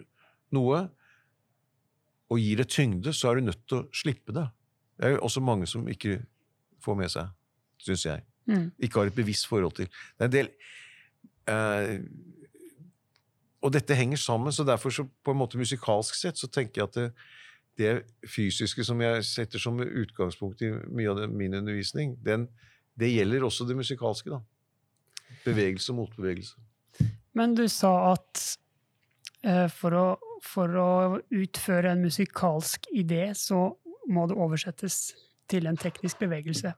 noe 0.54 0.86
og 2.32 2.40
gir 2.40 2.62
det 2.62 2.70
tyngde, 2.72 3.14
så 3.14 3.30
er 3.30 3.40
du 3.40 3.50
nødt 3.50 3.64
til 3.68 3.82
å 3.82 3.88
slippe 3.96 4.36
det. 4.36 4.48
Det 4.98 5.08
er 5.08 5.16
jo 5.16 5.24
også 5.28 5.44
mange 5.44 5.68
som 5.68 5.88
ikke 5.90 6.22
får 6.84 7.00
med 7.00 7.12
seg, 7.12 7.32
syns 7.82 8.06
jeg. 8.06 8.24
Mm. 8.48 8.70
Ikke 8.80 9.02
har 9.02 9.12
et 9.12 9.18
bevisst 9.18 9.50
forhold 9.50 9.76
til. 9.80 9.90
Det 9.90 10.28
er 10.28 10.30
en 10.30 10.38
del 10.38 10.54
Eh, 11.50 12.00
og 13.62 13.74
dette 13.74 13.98
henger 13.98 14.18
sammen, 14.18 14.54
så 14.54 14.66
derfor 14.66 14.94
så 14.94 15.06
på 15.06 15.34
en 15.34 15.42
måte 15.42 15.60
musikalsk 15.60 16.18
sett 16.18 16.40
så 16.40 16.50
tenker 16.50 16.82
jeg 16.82 16.90
at 16.90 16.98
det, 16.98 17.08
det 17.82 17.94
fysiske 18.30 18.86
som 18.86 19.02
jeg 19.02 19.26
setter 19.26 19.62
som 19.62 19.80
utgangspunkt 19.82 20.62
i 20.64 20.72
mye 20.72 21.12
av 21.12 21.24
min 21.34 21.58
undervisning, 21.58 22.16
den, 22.24 22.48
det 23.00 23.12
gjelder 23.12 23.48
også 23.48 23.68
det 23.70 23.78
musikalske. 23.80 24.30
da. 24.30 24.42
Bevegelse 25.46 25.92
og 25.94 26.04
motbevegelse. 26.04 26.62
Men 27.34 27.56
du 27.56 27.64
sa 27.72 28.12
at 28.12 28.42
eh, 29.44 29.68
for, 29.72 29.96
å, 29.96 30.06
for, 30.44 30.78
å, 30.78 31.20
utføre 31.32 31.94
en 31.94 32.04
musikalsk 32.04 32.90
idé, 32.94 33.32
så 33.38 33.70
må 34.12 34.28
det 34.28 34.38
oversettes 34.38 35.14
til 35.52 35.68
en 35.68 35.80
teknisk 35.80 36.20
bevegelse. 36.22 36.74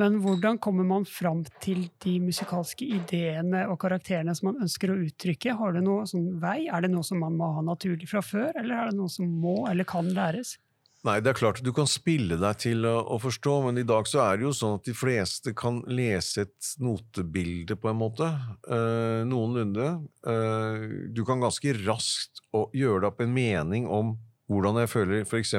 Men 0.00 0.16
hvordan 0.22 0.56
kommer 0.64 0.86
man 0.88 1.04
fram 1.04 1.42
til 1.60 1.82
de 2.00 2.14
musikalske 2.24 2.86
ideene 2.88 3.66
og 3.68 3.76
karakterene 3.82 4.32
som 4.36 4.48
man 4.48 4.62
ønsker 4.64 4.94
å 4.94 4.96
uttrykke? 5.02 5.52
Har 5.58 5.76
det 5.76 5.84
noe 5.84 6.06
sånn 6.08 6.38
vei? 6.40 6.70
Er 6.72 6.86
det 6.86 6.92
noe 6.94 7.04
som 7.04 7.20
man 7.20 7.36
må 7.36 7.50
ha 7.58 7.64
naturlig 7.66 8.08
fra 8.08 8.22
før, 8.24 8.48
eller 8.54 8.78
er 8.78 8.90
det 8.90 8.96
noe 8.96 9.12
som 9.12 9.28
må 9.42 9.66
eller 9.68 9.84
kan 9.88 10.08
læres? 10.16 10.56
Nei, 11.04 11.16
det 11.24 11.30
er 11.30 11.38
klart 11.38 11.62
du 11.64 11.70
kan 11.72 11.88
spille 11.88 12.36
deg 12.40 12.58
til 12.60 12.84
å, 12.84 12.98
å, 13.12 13.16
forstå, 13.20 13.54
men 13.64 13.80
i 13.80 13.86
dag 13.88 14.08
så 14.08 14.20
er 14.24 14.36
det 14.36 14.44
jo 14.44 14.54
sånn 14.56 14.76
at 14.76 14.88
de 14.88 14.92
fleste 14.96 15.54
kan 15.56 15.78
lese 15.88 16.44
et 16.44 16.72
notebilde, 16.80 17.76
på 17.80 17.88
en 17.88 18.00
måte. 18.00 18.28
Eh, 18.68 19.20
noenlunde. 19.28 19.86
Eh, 20.28 20.84
du 21.12 21.22
kan 21.28 21.40
ganske 21.40 21.72
raskt 21.86 22.44
gjøre 22.52 23.06
deg 23.06 23.08
opp 23.12 23.24
en 23.24 23.32
mening 23.32 23.88
om 23.88 24.12
hvordan 24.50 24.80
jeg 24.82 24.90
føler 24.90 25.22
f.eks. 25.22 25.54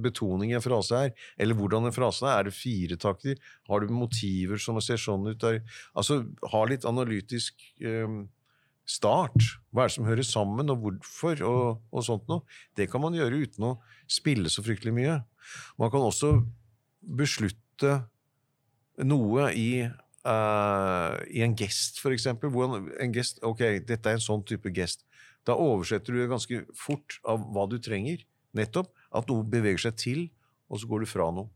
betoning 0.00 0.52
i 0.52 0.56
en 0.56 0.64
frase 0.64 1.02
her, 1.02 1.12
eller 1.36 1.58
hvordan 1.58 1.88
en 1.88 1.94
frase 1.94 2.24
er. 2.24 2.38
Er 2.38 2.48
det 2.48 2.56
firetakter? 2.56 3.36
Har 3.68 3.84
du 3.84 3.92
motiver 3.92 4.60
som 4.62 4.80
ser 4.84 5.00
sånn 5.00 5.28
ut? 5.28 5.38
Der? 5.42 5.60
Altså, 5.92 6.22
ha 6.52 6.64
litt 6.70 6.88
analytisk 6.88 7.60
eh, 7.84 8.18
start. 8.88 9.36
Hva 9.68 9.84
er 9.84 9.92
det 9.92 9.96
som 9.98 10.08
hører 10.08 10.26
sammen, 10.26 10.72
og 10.72 10.80
hvorfor, 10.84 11.44
og, 11.44 11.84
og, 11.92 12.02
sånt 12.06 12.28
noe. 12.32 12.46
Det 12.78 12.88
kan 12.90 13.04
man 13.04 13.16
gjøre 13.16 13.44
uten 13.44 13.72
å 13.74 13.76
spille 14.08 14.52
så 14.52 14.64
fryktelig 14.64 14.96
mye. 14.96 15.20
Man 15.80 15.92
kan 15.92 16.08
også 16.08 16.38
beslutte 17.00 18.00
noe 19.04 19.52
i 19.54 19.70
Uh, 20.28 21.14
i 21.30 21.40
en 21.40 21.54
gest, 21.56 22.00
for 22.02 22.12
eksempel. 22.12 22.50
en 23.00 23.12
gest, 23.14 23.38
ok, 23.46 23.62
dette 23.86 24.10
er 24.10 24.18
en 24.18 24.20
sånn 24.20 24.42
type 24.44 24.68
gest. 24.76 25.06
Da 25.46 25.56
oversetter 25.58 26.14
du 26.14 26.22
det 26.22 26.30
ganske 26.30 26.64
fort 26.76 27.18
av 27.28 27.44
hva 27.54 27.66
du 27.70 27.78
trenger. 27.82 28.24
Nettopp 28.56 28.90
at 29.14 29.28
noe 29.30 29.46
beveger 29.48 29.88
seg 29.88 30.00
til, 30.00 30.24
og 30.68 30.80
så 30.80 30.90
går 30.90 31.04
du 31.04 31.10
fra 31.10 31.28
noe. 31.34 31.48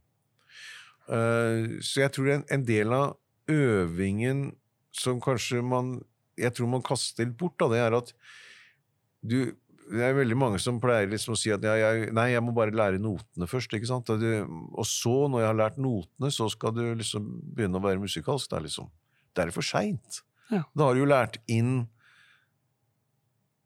Uh, 1.10 1.82
så 1.82 2.04
jeg 2.04 2.14
tror 2.14 2.28
det 2.28 2.34
er 2.36 2.44
en 2.54 2.66
del 2.66 2.94
av 2.94 3.16
øvingen 3.50 4.52
som 4.94 5.18
kanskje 5.20 5.58
man 5.66 5.96
Jeg 6.38 6.54
tror 6.54 6.68
man 6.70 6.84
kaster 6.86 7.26
litt 7.26 7.34
bort, 7.36 7.58
da, 7.60 7.66
det 7.68 7.80
er 7.82 7.96
at 7.98 8.12
du 9.20 9.52
det 9.92 10.02
er 10.06 10.14
veldig 10.16 10.36
mange 10.38 10.58
som 10.62 10.78
pleier 10.80 11.10
liksom 11.10 11.34
å 11.34 11.38
si 11.38 11.50
at 11.52 11.64
ja, 11.66 11.74
jeg, 11.76 12.12
nei, 12.16 12.30
jeg 12.32 12.42
må 12.44 12.54
bare 12.56 12.74
lære 12.74 13.00
notene 13.02 13.48
først. 13.50 13.74
ikke 13.76 13.90
sant? 13.90 14.08
Og, 14.14 14.22
du, 14.22 14.28
og, 14.72 14.86
så, 14.88 15.14
når 15.28 15.42
jeg 15.42 15.50
har 15.50 15.58
lært 15.58 15.80
notene, 15.82 16.30
så 16.32 16.48
skal 16.52 16.72
du 16.76 16.82
liksom 16.96 17.26
begynne 17.52 17.80
å 17.80 17.84
være 17.84 18.00
musikalsk. 18.00 18.48
Da, 18.52 18.62
liksom. 18.64 18.88
Det 19.34 19.44
er 19.44 19.52
for 19.52 19.66
seint. 19.66 20.22
Ja. 20.52 20.62
Da 20.72 20.88
har 20.88 20.96
du 20.96 21.02
jo 21.02 21.10
lært 21.10 21.40
inn 21.50 21.82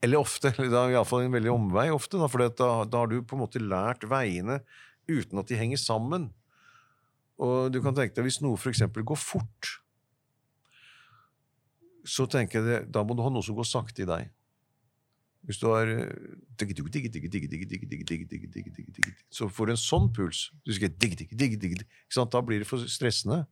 Eller 0.05 0.21
ofte, 0.21 0.53
eller 0.53 0.93
iallfall 0.93 1.25
en 1.25 1.37
veldig 1.37 1.53
omvei 1.55 1.87
ofte, 1.95 2.21
for 2.29 2.45
da, 2.45 2.69
da 2.85 3.03
har 3.03 3.09
du 3.11 3.23
på 3.25 3.37
en 3.37 3.43
måte 3.47 3.63
lært 3.63 4.05
veiene 4.09 4.61
uten 5.09 5.41
at 5.41 5.49
de 5.49 5.59
henger 5.59 5.81
sammen. 5.81 6.31
Og 7.41 7.73
du 7.73 7.81
kan 7.85 7.97
tenke 7.97 8.17
deg 8.17 8.29
hvis 8.29 8.43
noe 8.45 8.59
f.eks. 8.59 8.85
går 8.97 9.21
fort, 9.21 9.77
så 12.07 12.27
tenker 12.31 12.63
jeg 12.63 12.89
da 12.93 13.03
må 13.03 13.17
du 13.17 13.25
ha 13.25 13.33
noe 13.33 13.45
som 13.45 13.57
går 13.57 13.69
sakte 13.69 14.05
i 14.05 14.09
deg. 14.09 14.33
Hvis 15.47 15.61
du 15.63 15.69
har 15.71 15.87
Så 19.31 19.47
får 19.47 19.69
du 19.69 19.73
en 19.77 19.79
sånn 19.79 20.09
puls. 20.15 20.49
Du 20.67 20.73
skal 20.75 20.91
Da 22.35 22.43
blir 22.43 22.63
det 22.63 22.67
for 22.67 22.83
stressende. 22.91 23.45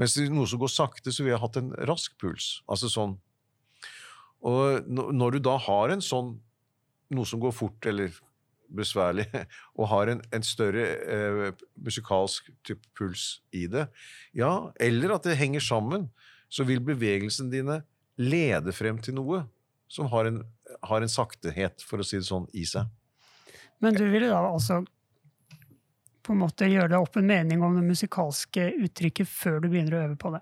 Mens 0.00 0.16
noe 0.16 0.48
som 0.48 0.62
går 0.62 0.72
sakte, 0.72 1.12
så 1.12 1.24
vil 1.24 1.34
jeg 1.34 1.40
ha 1.42 1.44
hatt 1.44 1.60
en 1.60 1.74
rask 1.90 2.16
puls. 2.20 2.62
Altså 2.64 2.88
sånn. 2.92 3.18
Og 4.44 4.88
når 4.88 5.36
du 5.36 5.44
da 5.46 5.56
har 5.66 5.94
en 5.94 6.04
sånn 6.04 6.34
noe 7.14 7.28
som 7.28 7.40
går 7.42 7.52
fort 7.54 7.86
eller 7.88 8.12
besværlig, 8.74 9.26
og 9.78 9.88
har 9.92 10.12
en, 10.12 10.22
en 10.34 10.46
større 10.46 10.84
eh, 11.04 11.64
musikalsk 11.80 12.50
type 12.66 12.88
puls 12.96 13.40
i 13.54 13.66
det, 13.70 13.86
ja, 14.36 14.52
eller 14.82 15.16
at 15.16 15.28
det 15.28 15.38
henger 15.40 15.64
sammen, 15.64 16.08
så 16.48 16.66
vil 16.68 16.82
bevegelsene 16.84 17.52
dine 17.52 17.80
lede 18.20 18.74
frem 18.74 19.00
til 19.02 19.16
noe 19.18 19.42
som 19.90 20.08
har 20.12 20.28
en, 20.30 20.42
har 20.86 21.04
en 21.04 21.10
saktehet, 21.10 21.82
for 21.86 22.02
å 22.02 22.06
si 22.06 22.18
det 22.18 22.26
sånn, 22.26 22.46
i 22.56 22.64
seg. 22.66 22.88
Men 23.82 23.96
du 23.96 24.04
ville 24.08 24.30
da 24.30 24.40
altså 24.48 24.80
på 26.24 26.32
en 26.32 26.40
måte 26.40 26.68
gjøre 26.70 26.94
deg 26.94 27.04
opp 27.04 27.18
en 27.20 27.28
mening 27.28 27.62
om 27.62 27.76
det 27.76 27.84
musikalske 27.84 28.70
uttrykket 28.86 29.28
før 29.28 29.60
du 29.60 29.68
begynner 29.68 29.98
å 29.98 30.04
øve 30.06 30.16
på 30.20 30.32
det? 30.34 30.40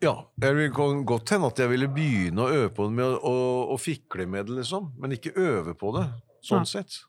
Ja. 0.00 0.14
Det 0.36 0.70
kan 0.76 1.04
godt 1.04 1.34
hende 1.34 1.50
at 1.52 1.60
jeg 1.60 1.70
ville 1.74 1.88
begynne 1.92 2.44
å 2.44 2.52
øve 2.54 2.70
på 2.72 2.88
det 2.88 2.96
med 2.96 3.18
å, 3.20 3.34
å, 3.74 3.76
fikle 3.80 4.24
med 4.30 4.48
det, 4.48 4.60
liksom. 4.62 4.92
Men 5.00 5.16
ikke 5.16 5.34
øve 5.36 5.74
på 5.76 5.92
det, 5.98 6.06
sånn 6.46 6.64
ja. 6.64 6.70
sett. 6.78 7.02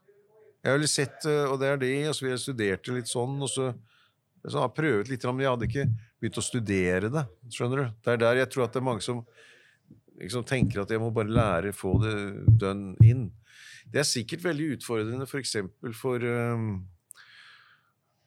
Jeg 0.61 0.77
ville 0.77 0.89
sett, 0.91 1.23
eh, 1.29 1.45
og 1.47 1.57
det 1.61 1.71
er 1.71 1.79
det, 1.81 1.93
og 2.09 2.17
så 2.17 2.25
ville 2.25 2.35
jeg 2.35 2.43
studert 2.43 2.83
det 2.85 2.97
litt 2.99 3.09
sånn, 3.09 3.37
og 3.41 3.49
så, 3.49 3.71
så 4.43 4.59
har 4.59 4.67
jeg 4.67 4.77
prøvd 4.81 5.13
litt, 5.13 5.29
men 5.31 5.45
jeg 5.45 5.55
hadde 5.55 5.69
ikke 5.69 5.87
begynt 6.21 6.41
å 6.41 6.45
studere 6.45 7.13
det. 7.15 7.25
Skjønner 7.55 7.81
du? 7.81 7.95
Det 8.03 8.13
er 8.13 8.21
der 8.25 8.41
jeg 8.43 8.51
tror 8.53 8.67
at 8.67 8.75
det 8.75 8.81
er 8.81 8.89
mange 8.91 9.05
som 9.05 9.23
liksom 10.21 10.43
tenker 10.45 10.83
at 10.83 10.91
jeg 10.91 11.01
må 11.01 11.09
bare 11.15 11.33
lære, 11.33 11.73
få 11.73 11.95
det 12.03 12.15
done 12.61 12.93
in. 13.07 13.29
Det 13.91 14.03
er 14.03 14.07
sikkert 14.07 14.43
veldig 14.45 14.73
utfordrende 14.75 15.25
f.eks. 15.25 15.55
for, 15.79 15.95
for, 15.97 16.27
um, 16.27 16.75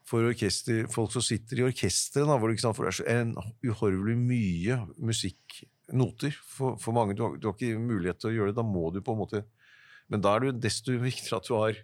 for 0.09 0.29
orkester, 0.29 0.85
folk 0.93 1.13
som 1.15 1.25
sitter 1.25 1.61
i 1.61 1.67
orkesteret, 1.71 2.29
hvor, 2.29 2.53
det 2.53 2.89
er 2.91 2.97
så 2.99 3.07
en 3.09 3.33
uhorvelig 3.65 4.17
mye 4.21 4.79
musikknoter 5.01 6.37
for, 6.45 6.77
for 6.81 6.97
mange. 6.97 7.17
Du 7.17 7.25
har, 7.25 7.39
du 7.41 7.49
har, 7.49 7.57
ikke 7.57 7.81
mulighet 7.81 8.21
til 8.21 8.33
å 8.33 8.35
gjøre 8.35 8.53
det. 8.53 8.59
Da 8.61 8.67
må 8.69 8.91
du 8.93 9.01
på 9.05 9.15
en 9.15 9.23
måte 9.25 9.45
Men 10.13 10.21
da 10.21 10.35
er 10.35 10.43
det 10.43 10.51
jo 10.51 10.61
desto 10.67 10.97
viktigere 11.09 11.41
at 11.41 11.49
du 11.49 11.55
har 11.57 11.81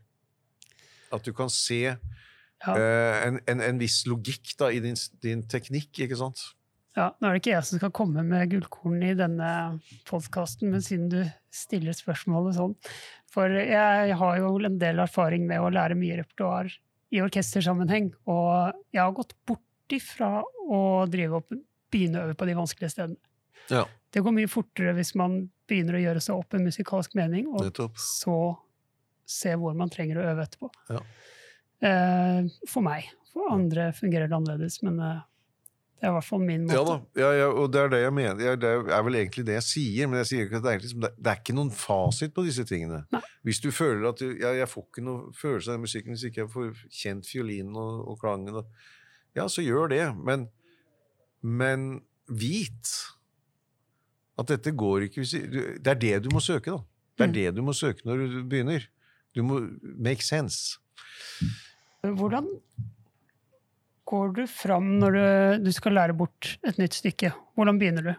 At 1.16 1.24
du 1.24 1.32
kan 1.36 1.52
se 1.52 1.80
ja. 1.88 1.96
uh, 2.68 3.16
en, 3.24 3.40
en, 3.48 3.64
en, 3.70 3.80
viss 3.80 4.02
logikk 4.08 4.52
da, 4.60 4.68
i 4.68 4.82
din, 4.84 4.98
din 5.24 5.46
teknikk, 5.48 6.04
ikke 6.04 6.20
sant? 6.20 6.42
Ja, 6.98 7.08
Nå 7.16 7.28
er 7.28 7.38
det 7.38 7.40
ikke 7.40 7.54
jeg 7.54 7.66
som 7.70 7.80
skal 7.80 7.94
komme 7.94 8.22
med 8.26 8.50
gullkorn 8.52 9.00
i 9.06 9.14
denne 9.16 9.50
podkasten, 10.10 10.72
men 10.74 10.84
siden 10.84 11.08
du 11.08 11.22
stiller 11.54 11.96
spørsmålet 11.96 12.58
sånn 12.58 12.76
For 13.32 13.48
jeg 13.48 14.20
har 14.20 14.40
jo 14.42 14.52
en 14.58 14.78
del 14.82 15.00
erfaring 15.06 15.48
med 15.48 15.62
å 15.62 15.72
lære 15.72 15.96
mye 15.96 16.20
repertoar 16.20 16.68
i 17.11 17.22
orkestersammenheng, 17.24 18.12
og 18.30 18.76
jeg 18.94 19.02
har 19.02 19.14
gått 19.16 19.34
bort 19.48 19.94
ifra 19.94 20.40
å 20.70 20.80
drive 21.11 21.40
opp, 21.40 21.54
begynne 21.90 22.20
å 22.20 22.28
øve 22.28 22.36
på 22.38 22.46
de 22.46 22.56
vanskelige 22.58 22.94
stedene. 22.94 23.18
Ja. 23.70 23.84
Det 24.11 24.22
går 24.24 24.34
mye 24.34 24.50
fortere 24.50 24.94
hvis 24.96 25.12
man 25.18 25.42
begynner 25.70 25.98
å 25.98 26.02
gjøre 26.02 26.22
seg 26.22 26.38
opp 26.38 26.54
en 26.54 26.66
musikalsk 26.66 27.14
mening, 27.18 27.48
og 27.50 27.80
så 27.98 28.38
se 29.30 29.54
hvor 29.58 29.76
man 29.78 29.90
trenger 29.92 30.20
å 30.20 30.28
øve 30.32 30.46
etterpå. 30.46 30.70
Ja. 30.90 31.02
Uh, 31.80 32.50
for 32.68 32.84
meg. 32.84 33.08
For 33.30 33.52
andre 33.54 33.90
fungerer 33.94 34.30
det 34.30 34.34
annerledes, 34.34 34.80
men 34.82 34.96
eh, 35.06 35.20
det 36.01 36.07
er 36.09 36.14
i 36.14 36.16
hvert 36.16 36.24
fall 36.24 36.40
min 36.40 36.62
måte. 36.64 36.76
Ja 36.78 36.84
da, 36.86 36.94
ja, 37.20 37.30
ja, 37.36 37.48
og 37.53 37.66
det 37.74 37.80
er 37.82 37.90
det 37.92 37.98
jeg 38.01 38.12
mener. 38.16 38.55
Det 38.57 38.68
er 38.96 39.03
vel 39.05 39.18
egentlig 39.18 39.42
det 39.44 39.59
jeg 39.59 39.64
sier, 39.66 40.09
men 40.09 40.22
jeg 40.22 40.28
sier 40.30 40.46
ikke 40.46 40.57
at 40.57 40.64
det 40.64 40.70
er, 40.72 40.80
liksom, 40.80 41.03
det 41.05 41.28
er 41.28 41.40
ikke 41.42 41.57
noen 41.59 41.72
fasit 41.76 42.32
på 42.32 42.44
disse 42.46 42.64
tingene. 42.64 43.03
Nei. 43.12 43.20
Hvis 43.44 43.61
du 43.61 43.68
føler 43.68 44.07
at 44.09 44.22
du, 44.22 44.30
ja, 44.40 44.55
jeg 44.57 44.70
får 44.72 44.86
ikke 44.86 45.05
noe 45.05 45.34
følelse 45.36 45.68
av 45.68 45.76
den 45.76 45.84
musikken 45.84 46.16
hvis 46.16 46.24
ikke 46.30 46.40
jeg 46.40 46.53
får 46.55 46.70
kjent 47.03 47.28
fiolinen 47.28 47.76
og, 47.76 47.98
og 48.09 48.16
klangen, 48.22 48.62
og, 48.62 48.88
ja, 49.36 49.44
så 49.53 49.64
gjør 49.66 49.92
det. 49.92 50.01
Men, 50.24 50.46
men 51.44 51.84
vit 52.32 52.94
at 54.40 54.48
dette 54.48 54.72
går 54.72 55.05
ikke 55.11 55.20
hvis 55.20 55.36
Det 55.36 55.92
er 55.92 56.01
det 56.01 56.14
du 56.24 56.30
må 56.32 56.40
søke, 56.40 56.72
da. 56.72 56.80
Det 57.20 57.26
er 57.26 57.28
mm. 57.28 57.36
det 57.36 57.57
du 57.59 57.62
må 57.66 57.76
søke 57.76 58.09
når 58.09 58.24
du 58.24 58.40
begynner. 58.48 58.88
Du 59.36 59.44
må 59.44 59.61
make 60.01 60.24
sense. 60.24 60.80
Hvordan 62.01 62.48
går 64.11 64.34
du 64.40 64.42
fram 64.50 64.96
når 65.00 65.16
du, 65.16 65.22
du, 65.68 65.70
skal 65.74 65.94
lære 65.98 66.16
bort 66.18 66.56
et 66.66 66.80
nytt 66.80 66.98
stykke? 66.98 67.32
Hvordan 67.58 67.78
begynner 67.80 68.11
du? 68.11 68.12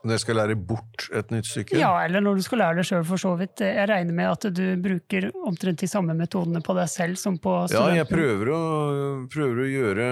Når 0.00 0.16
jeg 0.16 0.22
skal 0.22 0.38
lære 0.40 0.56
bort 0.56 1.06
et 1.12 1.32
nytt 1.34 1.48
stykke? 1.50 1.76
Ja, 1.76 1.92
eller 2.06 2.24
når 2.24 2.40
du 2.40 2.44
skal 2.44 2.62
lære 2.62 2.80
det 2.80 2.86
sjøl, 2.88 3.04
for 3.04 3.20
så 3.20 3.34
vidt. 3.36 3.60
Jeg 3.60 3.88
regner 3.90 4.16
med 4.16 4.30
at 4.30 4.46
du 4.56 4.64
bruker 4.80 5.28
omtrent 5.44 5.82
de 5.82 5.88
samme 5.90 6.16
metodene 6.16 6.62
på 6.64 6.76
deg 6.78 6.88
selv 6.88 7.20
som 7.20 7.36
på 7.36 7.52
studenten? 7.68 7.98
Ja, 7.98 8.00
jeg 8.00 8.08
prøver 8.08 8.52
å, 8.54 8.62
prøver 9.32 9.64
å 9.66 9.68
gjøre 9.70 10.08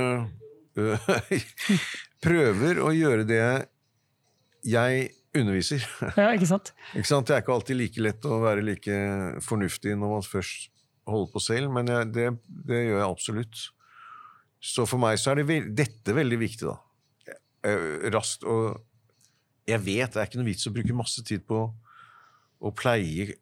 Prøver 2.28 2.80
å 2.84 2.92
gjøre 2.94 3.24
det 3.26 3.44
jeg 4.68 5.08
underviser. 5.38 5.82
Ja, 6.18 6.32
ikke 6.34 6.48
sant? 6.50 6.72
ikke 6.92 7.08
sant? 7.08 7.28
Det 7.28 7.36
er 7.36 7.42
ikke 7.42 7.56
alltid 7.56 7.78
like 7.78 8.04
lett 8.04 8.28
å 8.28 8.40
være 8.42 8.64
like 8.66 8.98
fornuftig 9.44 9.96
når 9.98 10.14
man 10.16 10.26
først 10.26 10.70
holder 11.08 11.32
på 11.32 11.42
selv, 11.42 11.72
men 11.72 11.88
jeg, 11.88 12.10
det, 12.14 12.28
det 12.68 12.82
gjør 12.84 12.98
jeg 13.00 13.08
absolutt. 13.08 13.64
Så 14.58 14.86
for 14.90 15.00
meg 15.02 15.18
så 15.20 15.32
er 15.32 15.42
det 15.42 15.60
dette 15.78 16.14
veldig 16.14 16.38
viktig, 16.40 16.66
da. 16.66 16.78
Eh, 17.66 18.08
raskt 18.14 18.46
og 18.46 18.84
Jeg 19.68 19.82
vet 19.84 20.14
det 20.14 20.20
er 20.22 20.28
ikke 20.30 20.38
noe 20.40 20.48
vits 20.48 20.68
å 20.68 20.72
bruke 20.72 20.96
masse 20.96 21.20
tid 21.26 21.42
på 21.44 21.58
å 22.58 22.70
pleie 22.72 23.34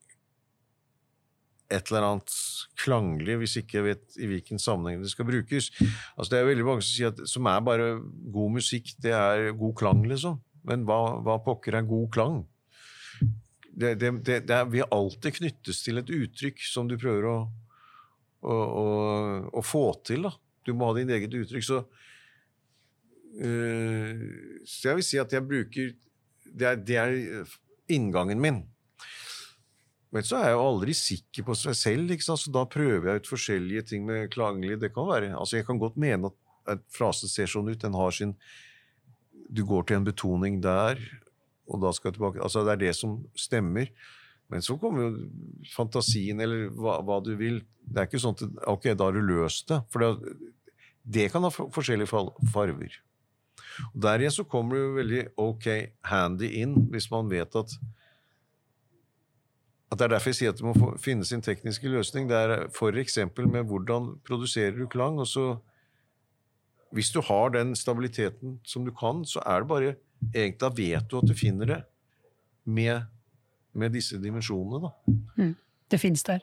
et 1.73 1.91
eller 1.91 2.07
annet 2.07 2.35
klanglig 2.79 3.37
hvis 3.41 3.57
ikke 3.61 3.79
jeg 3.79 3.87
vet 3.87 4.19
i 4.23 4.29
hvilken 4.31 4.61
sammenheng 4.63 5.03
det 5.03 5.11
skal 5.13 5.29
brukes. 5.29 5.71
Altså 6.17 6.33
Det 6.33 6.41
er 6.41 6.49
veldig 6.51 6.67
mange 6.67 6.85
som 6.85 6.93
sier 6.93 7.13
at 7.13 7.23
som 7.31 7.47
er 7.51 7.63
bare 7.67 7.89
god 8.35 8.57
musikk, 8.59 8.93
det 9.03 9.15
er 9.15 9.53
god 9.59 9.75
klang, 9.79 10.05
liksom. 10.07 10.39
Men 10.67 10.87
hva, 10.87 11.19
hva 11.23 11.39
pokker 11.43 11.79
er 11.79 11.87
god 11.87 12.11
klang? 12.15 12.41
Det, 13.77 13.95
det, 14.01 14.13
det, 14.27 14.41
det 14.49 14.61
vil 14.73 14.89
alltid 14.95 15.39
knyttes 15.41 15.83
til 15.85 16.01
et 16.01 16.11
uttrykk 16.11 16.63
som 16.65 16.89
du 16.91 16.97
prøver 16.99 17.29
å, 17.29 17.37
å, 18.47 18.55
å, 18.57 18.87
å 19.53 19.65
få 19.67 19.85
til. 20.07 20.27
da. 20.27 20.35
Du 20.67 20.75
må 20.75 20.91
ha 20.91 20.97
din 20.99 21.13
eget 21.15 21.35
uttrykk. 21.39 21.67
Så, 21.67 21.83
uh, 23.41 24.25
så 24.67 24.91
jeg 24.91 25.01
vil 25.01 25.07
si 25.07 25.23
at 25.23 25.33
jeg 25.33 25.47
bruker 25.47 25.95
Det 26.47 26.67
er, 26.67 26.77
det 26.79 26.97
er 26.97 27.15
inngangen 27.93 28.41
min. 28.41 28.65
Men 30.15 30.25
så 30.25 30.39
er 30.39 30.49
jeg 30.49 30.57
jo 30.57 30.67
aldri 30.71 30.95
sikker 30.97 31.45
på 31.45 31.55
seg 31.59 31.77
selv, 31.77 32.13
så 32.25 32.37
da 32.55 32.63
prøver 32.71 33.11
jeg 33.11 33.21
ut 33.21 33.29
forskjellige 33.29 33.83
ting 33.91 34.07
med 34.07 34.31
klanglig. 34.33 34.79
Det 34.81 34.93
kan 34.95 35.09
være, 35.09 35.35
altså 35.37 35.59
Jeg 35.59 35.67
kan 35.67 35.81
godt 35.83 35.99
mene 36.01 36.31
at 36.31 36.73
en 36.73 36.85
frase 36.95 37.29
ser 37.29 37.51
sånn 37.51 37.69
ut. 37.69 37.83
Den 37.83 37.99
har 37.99 38.15
sin 38.15 38.37
Du 39.47 39.65
går 39.67 39.85
til 39.87 40.01
en 40.01 40.07
betoning 40.07 40.61
der, 40.63 40.99
og 41.71 41.83
da 41.83 41.93
skal 41.93 42.09
jeg 42.09 42.17
tilbake 42.17 42.43
Altså 42.43 42.65
Det 42.65 42.73
er 42.73 42.83
det 42.87 42.95
som 42.97 43.19
stemmer. 43.37 43.91
Men 44.49 44.63
så 44.63 44.77
kommer 44.79 45.03
jo 45.03 45.27
fantasien, 45.75 46.41
eller 46.41 46.69
hva, 46.71 47.01
hva, 47.03 47.19
du 47.21 47.35
vil. 47.37 47.61
Det 47.83 48.01
er 48.01 48.07
ikke 48.09 48.23
sånn 48.23 48.37
at 48.39 48.45
ok, 48.71 48.93
da 48.95 49.09
har 49.09 49.17
du 49.17 49.27
løst 49.27 49.69
det. 49.73 49.81
For 49.91 50.05
det, 50.05 50.37
det 51.07 51.29
kan 51.33 51.45
ha 51.47 51.51
forskjellige 51.51 52.11
farver. 52.53 52.97
Og 53.95 54.01
Der 54.03 54.23
igjen 54.23 54.35
så 54.35 54.45
kommer 54.49 54.77
jo 54.77 54.97
veldig 54.97 55.23
ok 55.39 55.67
handy 56.11 56.49
inn 56.63 56.75
hvis 56.91 57.11
man 57.13 57.31
vet 57.31 57.55
at 57.57 57.77
at 59.87 59.99
Det 59.99 60.05
er 60.05 60.09
derfor 60.17 60.33
jeg 60.33 60.35
sier 60.41 60.51
at 60.51 60.59
det 60.59 60.67
må 60.67 60.97
finne 60.99 61.25
sin 61.25 61.43
tekniske 61.43 61.89
løsning. 61.89 62.27
Det 62.29 62.37
er 62.37 62.67
f.eks. 62.75 63.19
med 63.39 63.69
hvordan 63.71 64.17
produserer 64.27 64.75
du 64.75 64.89
klang. 64.89 65.21
og 65.21 65.27
så 65.27 65.61
Hvis 66.93 67.11
du 67.11 67.21
har 67.21 67.51
den 67.51 67.77
stabiliteten 67.77 68.61
som 68.65 68.85
du 68.85 68.91
kan, 68.91 69.25
så 69.25 69.41
er 69.47 69.61
det 69.61 69.69
bare 69.69 69.95
egentlig 70.35 70.61
Da 70.61 70.69
vet 70.69 71.09
du 71.11 71.19
at 71.19 71.29
du 71.29 71.35
finner 71.35 71.67
det 71.67 71.85
med, 72.65 73.03
med 73.75 73.93
disse 73.93 74.19
dimensjonene. 74.19 74.83
da. 74.83 75.13
Mm. 75.37 75.57
Det 75.91 76.01
fins 76.01 76.23
der. 76.23 76.41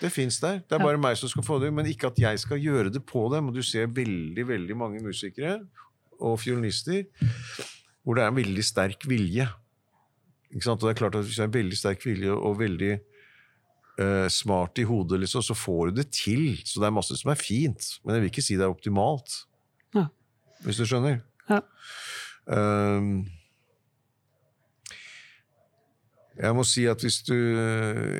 Det 0.00 0.10
fins 0.12 0.40
der. 0.42 0.60
Det 0.64 0.76
er 0.76 0.82
bare 0.82 1.00
meg 1.00 1.16
som 1.18 1.30
skal 1.30 1.46
få 1.46 1.60
det. 1.62 1.70
Men 1.74 1.88
ikke 1.90 2.10
at 2.10 2.18
jeg 2.20 2.42
skal 2.42 2.60
gjøre 2.60 2.92
det 2.92 3.04
på 3.06 3.26
dem. 3.32 3.48
Og 3.48 3.56
du 3.56 3.62
ser 3.64 3.90
veldig 3.90 4.46
veldig 4.48 4.76
mange 4.76 5.02
musikere 5.04 5.60
og 6.20 6.38
fiolinister 6.40 7.04
hvor 8.04 8.18
det 8.18 8.24
er 8.24 8.30
en 8.30 8.36
veldig 8.36 8.64
sterk 8.64 9.06
vilje. 9.08 9.46
Ikke 10.52 10.66
sant? 10.66 10.82
Og 10.82 10.88
det 10.88 10.94
er 10.94 11.00
klart 11.00 11.16
at 11.18 11.24
Hvis 11.24 11.38
du 11.38 11.42
har 11.42 11.48
en 11.48 11.56
veldig 11.56 11.78
sterk 11.78 12.04
vilje 12.04 12.34
og 12.34 12.58
veldig 12.60 12.92
uh, 14.00 14.28
smart 14.28 14.78
i 14.78 14.84
hodet, 14.88 15.20
liksom, 15.24 15.42
så 15.42 15.56
får 15.56 15.90
du 15.90 16.02
det 16.02 16.10
til. 16.12 16.60
Så 16.64 16.82
det 16.82 16.90
er 16.90 16.98
masse 16.98 17.16
som 17.16 17.32
er 17.32 17.40
fint. 17.40 17.88
Men 18.04 18.14
jeg 18.14 18.24
vil 18.24 18.32
ikke 18.32 18.44
si 18.44 18.58
det 18.60 18.66
er 18.66 18.74
optimalt. 18.74 19.40
Ja. 19.96 20.06
Hvis 20.66 20.82
du 20.82 20.84
skjønner? 20.86 21.22
Ja. 21.48 21.62
Um, 22.44 23.24
Jeg 26.34 26.56
må 26.56 26.64
si 26.66 26.82
at 26.90 27.02
hvis 27.04 27.20
du 27.22 27.34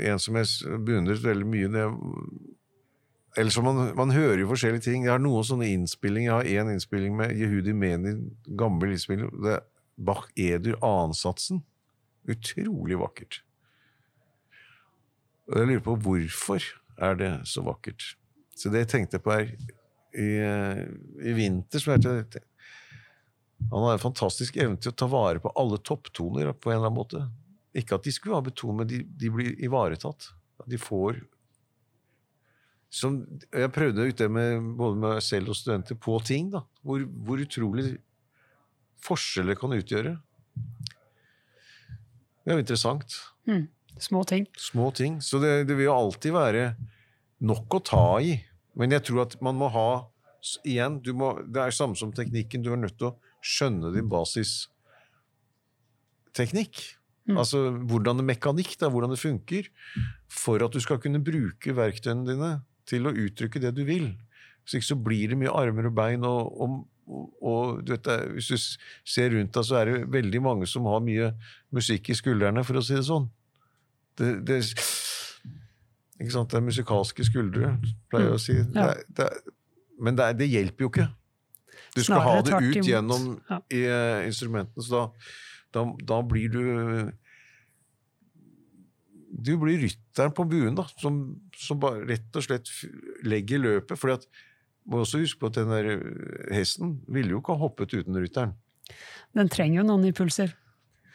En 0.06 0.20
som 0.22 0.36
jeg 0.38 0.76
beundret 0.86 1.24
veldig 1.24 1.46
mye 1.50 1.70
det, 1.72 1.86
eller 3.36 3.50
så 3.50 3.62
man, 3.66 3.88
man 3.98 4.12
hører 4.14 4.44
jo 4.44 4.50
forskjellige 4.52 4.84
ting. 4.86 5.04
Jeg 5.04 5.10
har 5.16 5.22
noen 5.22 5.46
sånne 5.46 5.66
innspillinger. 5.72 6.44
Jeg 6.46 6.60
har 6.60 6.66
én 6.66 6.74
innspilling 6.76 7.16
med 7.18 7.34
Jehudi 7.34 7.74
Meni, 7.74 8.14
gammel 8.46 8.94
innspilling. 8.94 9.32
Det 9.42 9.56
er 9.56 9.64
Bach 9.98 10.28
Edur 10.38 10.78
ansatsen. 10.86 11.64
Utrolig 12.30 12.98
vakkert. 13.00 13.40
Og 15.50 15.58
jeg 15.58 15.68
lurer 15.68 15.84
på 15.84 15.96
hvorfor 16.06 16.68
er 17.02 17.18
det 17.18 17.32
så 17.50 17.64
vakkert. 17.66 18.14
Så 18.54 18.70
det 18.70 18.84
jeg 18.84 18.92
tenkte 18.92 19.20
på 19.20 19.34
her 19.34 19.50
i, 20.14 20.30
i 21.26 21.34
vinter 21.34 21.82
så 21.82 21.96
jeg 21.96 22.44
Han 23.72 23.82
har 23.82 23.96
en 23.96 24.02
fantastisk 24.02 24.56
evne 24.56 24.78
til 24.78 24.92
å 24.92 24.98
ta 25.02 25.10
vare 25.10 25.42
på 25.42 25.52
alle 25.58 25.80
topptoner 25.82 26.52
på 26.52 26.70
en 26.70 26.78
eller 26.78 26.86
annen 26.86 27.00
måte. 27.02 27.26
Ikke 27.74 27.98
at 27.98 28.06
de 28.06 28.14
skulle 28.14 28.38
ha 28.38 28.44
beton, 28.44 28.78
men 28.78 28.90
de, 28.90 29.02
de 29.04 29.30
blir 29.34 29.54
ivaretatt. 29.62 30.30
De 30.70 30.78
får 30.78 31.24
som, 32.94 33.16
Jeg 33.50 33.72
prøvde 33.74 34.04
ut 34.06 34.20
det 34.20 34.28
med 34.30 34.68
både 34.78 35.00
meg 35.02 35.16
selv 35.26 35.50
og 35.50 35.56
studenter 35.58 35.98
på 35.98 36.14
ting. 36.22 36.52
da, 36.52 36.60
Hvor, 36.86 37.02
hvor 37.26 37.40
utrolig 37.42 37.96
forskjeller 39.04 39.58
kan 39.58 39.74
utgjøre. 39.74 40.14
Det 42.44 42.52
er 42.52 42.58
jo 42.58 42.62
interessant. 42.62 43.16
Mm. 43.48 43.64
Små 43.98 44.24
ting. 44.28 44.46
Små 44.58 44.90
ting. 44.94 45.22
Så 45.22 45.38
det, 45.42 45.64
det, 45.68 45.74
vil 45.78 45.86
jo 45.88 45.96
alltid 45.96 46.32
være 46.34 46.74
nok 47.44 47.74
å 47.78 47.80
ta 47.84 48.20
i. 48.22 48.44
Men 48.78 48.92
jeg 48.94 49.02
tror 49.08 49.20
at 49.26 49.34
man 49.44 49.56
må 49.58 49.68
ha 49.74 49.88
Igjen, 50.68 50.98
må, 51.16 51.40
det 51.48 51.56
er 51.56 51.72
samme 51.72 51.96
som 51.96 52.12
teknikken. 52.12 52.60
Du 52.60 52.68
er 52.74 52.76
nødt 52.76 53.00
til 53.00 53.08
å 53.08 53.16
skjønne 53.40 53.88
din 53.94 54.04
basisteknikk. 54.12 57.00
Mm. 57.24 57.38
Altså 57.40 57.60
hvordan 57.88 58.20
det 58.20 58.26
mekanikk, 58.28 58.74
da, 58.80 58.90
hvordan 58.92 59.14
det 59.14 59.20
funker, 59.20 59.68
for 60.28 60.64
at 60.64 60.74
du 60.74 60.80
skal 60.84 61.00
kunne 61.00 61.22
bruke 61.24 61.76
verktøyene 61.76 62.26
dine 62.28 62.50
til 62.88 63.08
å 63.08 63.14
uttrykke 63.16 63.62
det 63.62 63.72
du 63.78 63.84
vil. 63.88 64.10
Hvis 64.64 64.78
ikke 64.78 64.90
så 64.90 64.98
blir 65.06 65.32
det 65.32 65.38
mye 65.40 65.52
armer 65.52 65.88
og 65.88 65.96
bein. 65.96 66.24
og, 66.24 66.52
og, 66.60 66.76
og 67.40 67.80
du 67.84 67.94
vet, 67.94 68.10
Hvis 68.36 68.48
du 68.48 68.56
ser 69.04 69.32
rundt 69.32 69.54
deg, 69.56 69.64
så 69.64 69.80
er 69.80 69.90
det 69.90 70.12
veldig 70.12 70.42
mange 70.44 70.68
som 70.68 70.88
har 70.88 71.04
mye 71.04 71.32
musikk 71.72 72.10
i 72.12 72.18
skuldrene, 72.18 72.64
for 72.64 72.80
å 72.80 72.84
si 72.84 72.96
det 72.96 73.06
sånn. 73.08 73.28
Det, 74.20 74.30
det, 74.46 74.60
ikke 76.20 76.32
sant? 76.32 76.52
det 76.52 76.60
er 76.60 76.68
musikalske 76.68 77.26
skuldre, 77.26 77.74
pleier 78.12 78.30
jeg 78.30 78.36
å 78.36 78.42
si. 78.42 78.56
Mm. 78.60 78.78
Ja. 78.78 78.92
Det, 79.16 79.30
men 80.00 80.18
det, 80.18 80.48
hjelper 80.50 80.86
jo 80.86 80.92
ikke. 80.92 81.08
Du 81.94 82.02
skal 82.02 82.20
Snarere 82.20 82.30
ha 82.30 82.44
det 82.46 82.78
ut 82.78 82.88
gjennom 82.88 83.26
ja. 83.48 83.58
i, 83.70 83.82
uh, 83.86 84.20
instrumentene, 84.26 84.84
så 84.84 84.94
da, 84.94 85.04
da, 85.74 85.84
da, 86.06 86.22
blir 86.22 86.48
du 86.52 87.12
Du 89.34 89.56
blir 89.58 89.80
rytteren 89.82 90.32
på 90.32 90.46
buen, 90.46 90.76
da, 90.78 90.86
som, 91.02 91.20
som 91.58 91.80
bare 91.82 92.04
rett 92.06 92.36
og 92.38 92.44
slett 92.46 92.70
legger 93.26 93.58
løpet. 93.58 93.98
fordi 93.98 94.20
at 94.20 94.28
må 94.84 95.00
også 95.00 95.22
huske 95.22 95.40
på 95.40 95.48
at 95.48 95.58
den 95.58 95.72
der 95.72 95.90
eh, 95.94 96.56
hesten 96.58 96.98
ville 97.08 97.32
jo 97.32 97.40
ikke 97.40 97.56
ha 97.56 97.64
hoppet 97.64 97.94
uten 97.96 98.18
rytteren. 98.20 98.52
Den 99.34 99.48
trenger 99.52 99.80
jo 99.80 99.86
noen 99.88 100.04
impulser. 100.10 100.52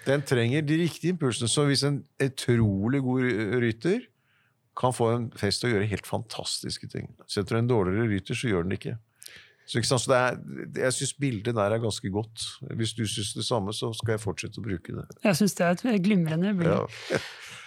Den 0.08 0.24
trenger 0.26 0.64
de 0.66 0.80
riktige 0.82 1.14
impulsene. 1.14 1.50
Så 1.52 1.68
hvis 1.70 1.84
en 1.88 2.02
utrolig 2.24 3.04
god 3.06 3.28
rytter 3.62 4.08
kan 4.80 4.96
få 4.96 5.12
en 5.14 5.28
fest 5.38 5.62
til 5.62 5.70
å 5.70 5.74
gjøre 5.76 5.90
helt 5.92 6.08
fantastiske 6.08 6.88
ting 6.88 7.10
Setter 7.28 7.58
du 7.58 7.60
en 7.60 7.70
dårligere 7.70 8.08
rytter, 8.08 8.38
så 8.38 8.50
gjør 8.50 8.64
den 8.64 8.74
det 8.74 8.80
ikke. 8.80 8.96
Så, 9.70 9.84
så 9.86 10.14
er, 10.16 10.40
jeg 10.82 10.96
syns 10.96 11.12
bildet 11.22 11.54
der 11.54 11.76
er 11.76 11.82
ganske 11.82 12.10
godt. 12.10 12.46
Hvis 12.80 12.96
du 12.98 13.04
syns 13.06 13.36
det 13.38 13.46
samme, 13.46 13.74
så 13.76 13.92
skal 13.94 14.16
jeg 14.16 14.24
fortsette 14.24 14.58
å 14.62 14.66
bruke 14.66 14.96
det. 14.96 15.06
Jeg 15.28 15.38
syns 15.38 15.54
det 15.60 15.68
er 15.68 15.76
et 15.94 16.06
glimrende 16.06 16.56
bilde. 16.58 16.80
Ja. 17.14 17.20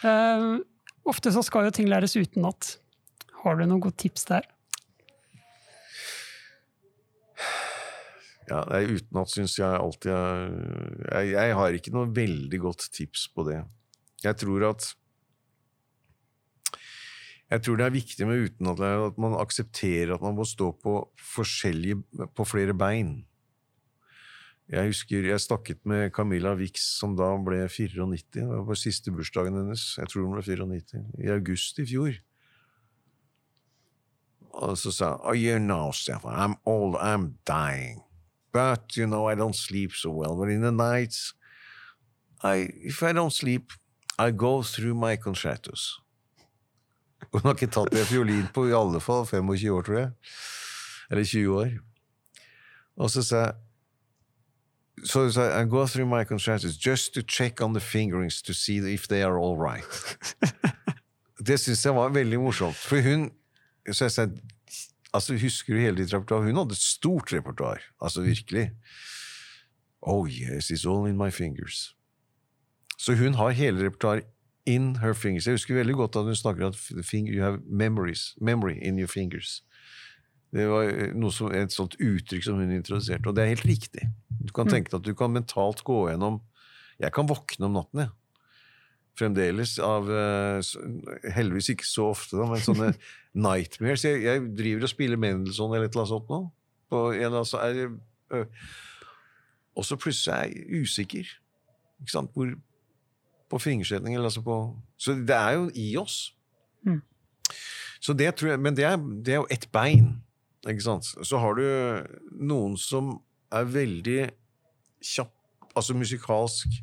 uh, 0.02 0.56
ofte 1.12 1.30
så 1.34 1.44
skal 1.46 1.68
jo 1.68 1.76
ting 1.76 1.90
læres 1.92 2.16
utenat. 2.18 2.76
Har 3.44 3.58
du 3.58 3.64
noen 3.66 3.82
gode 3.84 3.98
tips 4.02 4.26
der? 4.30 4.48
Ja, 8.50 8.64
Utenat 8.66 9.30
syns 9.30 9.54
jeg 9.56 9.70
alltid 9.70 10.10
jeg, 10.10 11.28
jeg 11.32 11.54
har 11.56 11.76
ikke 11.76 11.92
noe 11.94 12.10
veldig 12.12 12.58
godt 12.60 12.88
tips 12.92 13.28
på 13.32 13.46
det. 13.46 13.62
Jeg 14.24 14.38
tror 14.42 14.66
at 14.72 14.90
jeg 17.52 17.60
tror 17.62 17.76
det 17.76 17.84
er 17.84 17.92
viktig 17.92 18.26
med 18.26 18.46
uten 18.46 18.70
at 18.72 19.18
man 19.20 19.36
aksepterer 19.36 20.14
at 20.14 20.22
man 20.24 20.38
må 20.38 20.46
stå 20.48 20.70
på, 20.72 20.94
på 21.12 22.44
flere 22.48 22.72
bein. 22.72 23.26
Jeg 24.72 24.88
husker 24.88 25.26
jeg 25.28 25.40
snakket 25.40 25.82
med 25.84 26.10
Camilla 26.16 26.54
Wix, 26.56 26.86
som 26.96 27.12
da 27.18 27.28
ble 27.44 27.66
94. 27.68 28.22
Det 28.32 28.44
var 28.48 28.62
på 28.64 28.76
siste 28.78 29.12
bursdagen 29.12 29.58
hennes. 29.58 29.82
Jeg 29.98 30.08
tror 30.08 30.24
hun 30.24 30.38
ble 30.38 30.44
94. 30.46 31.02
I 31.20 31.28
august 31.34 31.82
i 31.82 31.86
fjor. 31.90 32.16
Og 34.52 34.78
så 34.78 34.92
sa 34.92 35.10
hun 35.18 35.28
oh, 35.28 35.36
you 35.36 35.58
know, 35.58 35.92
Stefan, 35.92 36.32
I'm 36.32 36.56
old, 36.64 36.96
I'm 36.96 37.36
dying. 37.44 38.00
But, 38.52 38.96
you 38.96 39.06
know, 39.06 39.28
I 39.28 39.34
don't 39.34 39.56
sleep 39.56 39.92
so 39.92 40.10
well. 40.10 40.36
But 40.36 40.48
in 40.48 40.62
the 40.62 40.72
nights, 40.72 41.34
I, 42.42 42.68
if 42.84 43.02
I 43.02 43.12
don't 43.12 43.32
sleep, 43.32 43.72
I 44.18 44.30
go 44.30 44.62
through 44.62 44.94
my 44.94 45.16
concertos. 45.16 46.02
Hun 47.30 47.44
har 47.44 47.54
ikke 47.54 47.70
tatt 47.72 47.94
en 47.94 48.08
fiolin 48.08 48.48
på 48.54 48.66
i 48.68 48.74
alle 48.76 49.00
fall 49.00 49.26
25 49.26 49.72
år, 49.72 49.82
tror 49.86 49.98
jeg. 49.98 50.10
Eller 51.10 51.24
20 51.24 51.60
år. 51.60 51.76
Og 52.96 53.10
så 53.10 53.22
sa 53.22 53.44
jeg 53.46 53.54
So 55.04 55.24
I 55.26 55.64
go 55.64 55.86
through 55.86 56.06
my 56.06 56.22
contractions 56.24 56.76
just 56.76 57.14
to 57.14 57.22
check 57.22 57.60
on 57.60 57.72
the 57.72 57.80
fingerings 57.80 58.42
to 58.42 58.52
see 58.52 58.78
if 58.78 59.08
they 59.08 59.22
are 59.22 59.38
all 59.38 59.56
right. 59.56 59.84
det 61.46 61.58
syns 61.58 61.84
jeg 61.84 61.94
var 61.96 62.12
veldig 62.14 62.38
morsomt. 62.38 62.76
For 62.76 63.00
hun 63.02 63.30
så 63.90 64.04
jeg 64.04 64.12
sa, 64.14 64.26
altså 65.14 65.34
Husker 65.40 65.74
du 65.74 65.80
hele 65.80 65.96
ditt 65.96 66.14
repertoar? 66.14 66.44
Hun 66.46 66.56
hadde 66.56 66.76
et 66.76 66.84
stort 66.84 67.32
repertoar. 67.32 67.82
Altså 68.02 68.22
virkelig. 68.22 68.70
Oh 70.02 70.28
yes, 70.28 70.70
it's 70.70 70.86
all 70.86 71.08
in 71.08 71.16
my 71.16 71.30
fingers. 71.30 71.96
Så 72.98 73.14
hun 73.14 73.34
har 73.34 73.50
hele 73.50 73.86
repertoaret 73.86 74.28
in 74.66 74.96
her 75.02 75.12
fingers. 75.14 75.46
Jeg 75.46 75.58
husker 75.58 75.74
veldig 75.74 75.94
godt 75.98 76.16
at 76.16 76.28
hun 76.28 76.38
snakker 76.38 76.66
at 76.68 76.76
you 77.12 77.42
have 77.42 77.60
memories, 77.66 78.36
memory 78.40 78.78
in 78.82 78.98
your 78.98 79.08
fingers. 79.08 79.62
Det 80.52 80.68
var 80.68 80.82
eh, 80.84 81.30
som, 81.32 81.52
et 81.56 81.72
sånt 81.72 81.96
uttrykk 81.96 82.44
som 82.44 82.58
hun 82.60 82.72
introduserte, 82.74 83.28
og 83.28 83.36
det 83.36 83.44
er 83.44 83.54
helt 83.54 83.68
riktig. 83.68 84.08
Du 84.28 84.52
kan 84.52 84.68
mm. 84.68 84.74
tenke 84.74 84.92
deg 84.92 84.98
at 85.00 85.06
du 85.06 85.14
kan 85.16 85.32
mentalt 85.32 85.84
gå 85.84 86.08
gjennom 86.10 86.42
Jeg 87.00 87.12
kan 87.12 87.26
våkne 87.26 87.66
om 87.66 87.78
natten, 87.78 88.04
jeg. 88.04 88.12
Fremdeles 89.18 89.74
av 89.82 90.06
uh, 90.08 90.60
Heldigvis 91.34 91.72
ikke 91.72 91.88
så 91.88 92.10
ofte, 92.12 92.36
da, 92.38 92.46
men 92.48 92.62
sånne 92.62 92.92
nightmares. 93.48 94.04
Jeg, 94.06 94.22
jeg, 94.24 94.44
driver 94.56 94.86
og 94.86 94.92
spiller 94.92 95.20
Mendelssohn 95.20 95.72
eller 95.72 95.88
et 95.88 95.96
eller 95.96 96.04
annet 96.04 96.12
sånt 96.12 96.30
nå. 96.30 96.40
På 96.92 97.00
en, 97.16 97.38
altså, 97.40 97.62
er, 97.64 97.96
uh, 98.36 98.68
og 99.76 99.88
så 99.88 99.98
plutselig 100.00 100.36
er 100.36 100.52
jeg 100.52 100.84
usikker. 100.84 101.32
Ikke 102.04 102.14
sant? 102.14 102.32
Hvor, 102.36 102.52
på 103.52 103.60
fingersetning. 103.60 104.16
Altså 104.16 104.42
på, 104.44 104.58
så 104.96 105.14
det 105.14 105.36
er 105.36 105.58
jo 105.58 105.68
i 105.76 105.90
oss. 106.00 106.32
Mm. 106.86 107.02
Så 108.02 108.16
det 108.16 108.32
tror 108.36 108.54
jeg, 108.54 108.60
men 108.60 108.76
det 108.76 108.86
er, 108.88 108.96
det 108.96 109.34
er 109.34 109.42
jo 109.42 109.50
ett 109.52 109.68
bein. 109.72 110.14
Ikke 110.68 110.84
sant? 110.84 111.04
Så 111.26 111.40
har 111.42 111.58
du 111.58 111.66
noen 112.40 112.78
som 112.80 113.16
er 113.52 113.68
veldig 113.68 114.20
kjapp, 115.02 115.34
altså 115.74 115.98
musikalsk 115.98 116.80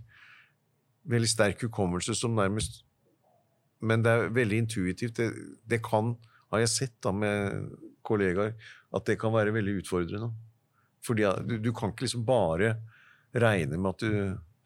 Veldig 1.10 1.30
sterk 1.32 1.62
hukommelse 1.64 2.14
som 2.14 2.36
nærmest 2.38 2.84
Men 3.82 4.04
det 4.04 4.12
er 4.12 4.34
veldig 4.36 4.58
intuitivt. 4.66 5.16
Det, 5.18 5.30
det 5.66 5.80
kan, 5.82 6.12
har 6.52 6.62
jeg 6.62 6.70
sett 6.74 6.98
da 7.02 7.14
med 7.16 7.70
kollegaer, 8.06 8.52
at 8.94 9.06
det 9.08 9.16
kan 9.22 9.32
være 9.34 9.54
veldig 9.56 9.78
utfordrende. 9.80 10.28
Fordi 11.06 11.24
du, 11.48 11.56
du 11.64 11.72
kan 11.74 11.94
ikke 11.94 12.04
liksom 12.04 12.26
bare 12.28 12.74
regne 13.32 13.80
med 13.80 13.96
at 13.96 14.04
du 14.04 14.12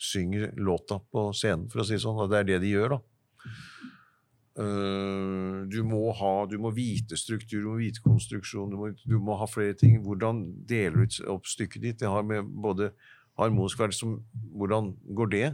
synger 0.03 0.51
låta 0.59 0.99
på 1.11 1.30
scenen, 1.35 1.69
for 1.71 1.84
å 1.84 1.88
si 1.88 1.95
det 1.97 2.03
sånn. 2.03 2.19
Og 2.23 2.31
det 2.31 2.41
er 2.41 2.49
det 2.51 2.59
de 2.65 2.73
gjør, 2.73 2.97
da. 2.97 3.01
Uh, 4.53 5.65
du, 5.65 5.80
må 5.81 6.11
ha, 6.13 6.34
du 6.45 6.59
må 6.61 6.69
vite 6.75 7.17
struktur, 7.17 7.63
du 7.63 7.69
må 7.71 7.80
vite 7.80 8.03
konstruksjon, 8.05 8.69
du 8.69 8.77
må, 8.77 8.91
du 9.01 9.17
må, 9.17 9.38
ha 9.39 9.47
flere 9.49 9.73
ting. 9.80 9.97
Hvordan 10.05 10.43
deler 10.69 11.07
du 11.07 11.23
opp 11.34 11.49
stykket 11.49 11.81
ditt? 11.88 12.01
Det 12.03 12.11
har 12.11 12.25
med 12.27 12.51
både 12.61 12.91
harmonisk 13.39 13.81
verdi 13.81 13.97
som 13.97 14.19
Hvordan 14.53 14.91
går 15.17 15.31
det? 15.34 15.47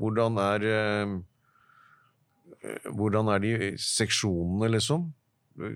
Hvordan 0.00 0.40
er 0.40 0.64
uh, 0.70 1.18
Hvordan 2.96 3.28
er 3.34 3.44
de 3.44 3.54
seksjonene, 3.80 4.70
liksom? 4.72 5.10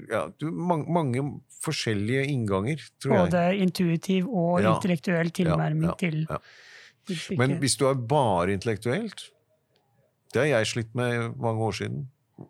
Ja, 0.09 0.27
du, 0.41 0.49
mange, 0.49 0.89
mange, 0.93 1.24
forskjellige 1.65 2.27
innganger, 2.28 2.81
tror 3.01 3.12
Både 3.12 3.20
jeg. 3.24 3.32
Både 3.32 3.65
intuitiv 3.65 4.27
og 4.28 4.62
ja. 4.62 4.74
intellektuell 4.74 5.31
tilnærming 5.36 5.91
ja, 5.91 5.95
til 6.01 6.24
men 7.39 7.59
hvis 7.60 7.76
du 7.76 7.86
er 7.89 7.94
bare 7.94 8.52
intellektuelt 8.52 9.31
Det 10.35 10.40
har 10.40 10.47
jeg 10.59 10.66
slitt 10.66 10.94
med 10.94 11.36
mange 11.39 11.62
år 11.62 11.72
siden. 11.78 12.09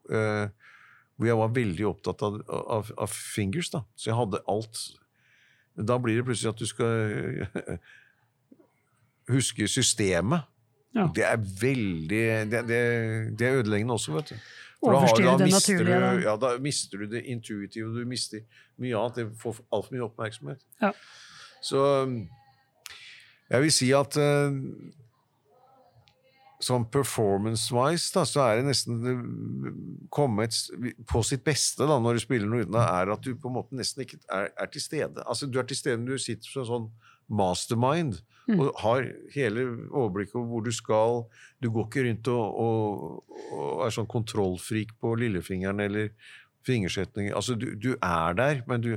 Uh, 0.08 0.48
hvor 1.16 1.26
jeg 1.26 1.36
var 1.36 1.50
veldig 1.54 1.86
opptatt 1.86 2.22
av, 2.22 2.38
av, 2.48 2.88
av, 2.98 3.08
fingers. 3.12 3.68
da. 3.70 3.82
Så 3.94 4.10
jeg 4.10 4.16
hadde 4.16 4.40
alt 4.48 4.78
Da 5.76 5.98
blir 5.98 6.16
det 6.16 6.24
plutselig 6.24 6.54
at 6.54 6.58
du 6.58 6.66
skal 6.66 7.48
huske 9.28 9.68
systemet. 9.68 10.40
Ja. 10.94 11.08
Det 11.14 11.24
er 11.26 11.36
veldig 11.60 12.22
det, 12.50 12.60
det, 12.68 12.80
det 13.38 13.46
er 13.48 13.60
ødeleggende 13.60 13.94
også, 13.96 14.12
vet 14.14 14.30
du. 14.30 14.36
For 14.84 14.92
da 14.92 14.98
har- 15.00 15.16
da 15.16 15.36
det 15.38 15.46
mister 15.48 15.74
naturlige, 15.74 16.00
Du, 16.00 16.28
ja, 16.28 16.36
da 16.36 16.58
mister 16.58 16.98
du 16.98 17.06
det 17.06 17.22
intuitive, 17.24 17.88
du 17.98 18.04
mister 18.04 18.40
mye 18.78 18.96
annet. 18.96 19.14
Det 19.16 19.38
får 19.40 19.60
altfor 19.72 19.94
mye 19.94 20.04
oppmerksomhet. 20.04 20.60
Ja. 20.82 20.92
Så 21.62 21.78
jeg 23.54 23.64
vil 23.64 23.74
si 23.74 23.88
at 23.96 24.18
uh, 24.20 24.58
sånn 26.64 26.86
performance-wise, 26.92 28.24
så 28.26 28.44
er 28.44 28.60
det 28.60 28.68
nesten 28.70 29.00
det, 29.04 29.14
komme 30.14 30.48
et, 30.48 30.58
på 31.10 31.22
sitt 31.26 31.44
beste 31.46 31.88
da, 31.88 31.98
når 32.00 32.18
du 32.18 32.24
spiller 32.24 32.50
noe 32.50 32.64
uten 32.64 32.76
det, 32.76 32.84
er 32.84 33.12
at 33.14 33.26
du 33.26 33.34
på 33.36 33.50
en 33.50 33.58
måte 33.58 33.78
nesten 33.78 34.04
ikke 34.06 34.20
er, 34.32 34.48
er 34.58 34.70
til 34.72 34.84
stede. 34.84 35.24
Altså, 35.24 35.50
du 35.50 35.60
er 35.60 35.68
til 35.68 35.80
stede 35.80 36.00
når 36.02 36.16
du 36.16 36.24
sitter 36.26 36.50
som 36.50 36.64
en 36.64 36.70
sånn 36.70 36.88
mastermind 37.34 38.22
Mm. 38.44 38.58
og 38.60 38.74
har 38.82 39.06
hele 39.32 39.62
overblikket 39.88 40.34
over 40.36 40.48
hvor 40.50 40.64
du 40.64 40.72
skal. 40.72 41.22
Du 41.64 41.70
går 41.72 41.86
ikke 41.86 42.02
rundt 42.04 42.28
og, 42.28 42.58
og, 42.60 43.36
og 43.56 43.84
er 43.86 43.94
sånn 43.96 44.10
kontrollfrik 44.10 44.92
på 45.00 45.14
lillefingeren 45.16 45.80
eller 45.80 46.10
fingersetninger. 46.68 47.32
Altså, 47.36 47.56
du, 47.56 47.70
du 47.80 47.94
er 47.94 48.36
der, 48.36 48.60
men 48.68 48.84
du 48.84 48.90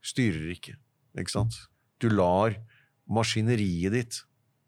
styrer 0.00 0.48
ikke. 0.54 0.78
Ikke 1.18 1.34
sant? 1.34 1.58
Du 2.00 2.08
lar 2.08 2.56
maskineriet 3.10 3.94
ditt 3.94 4.20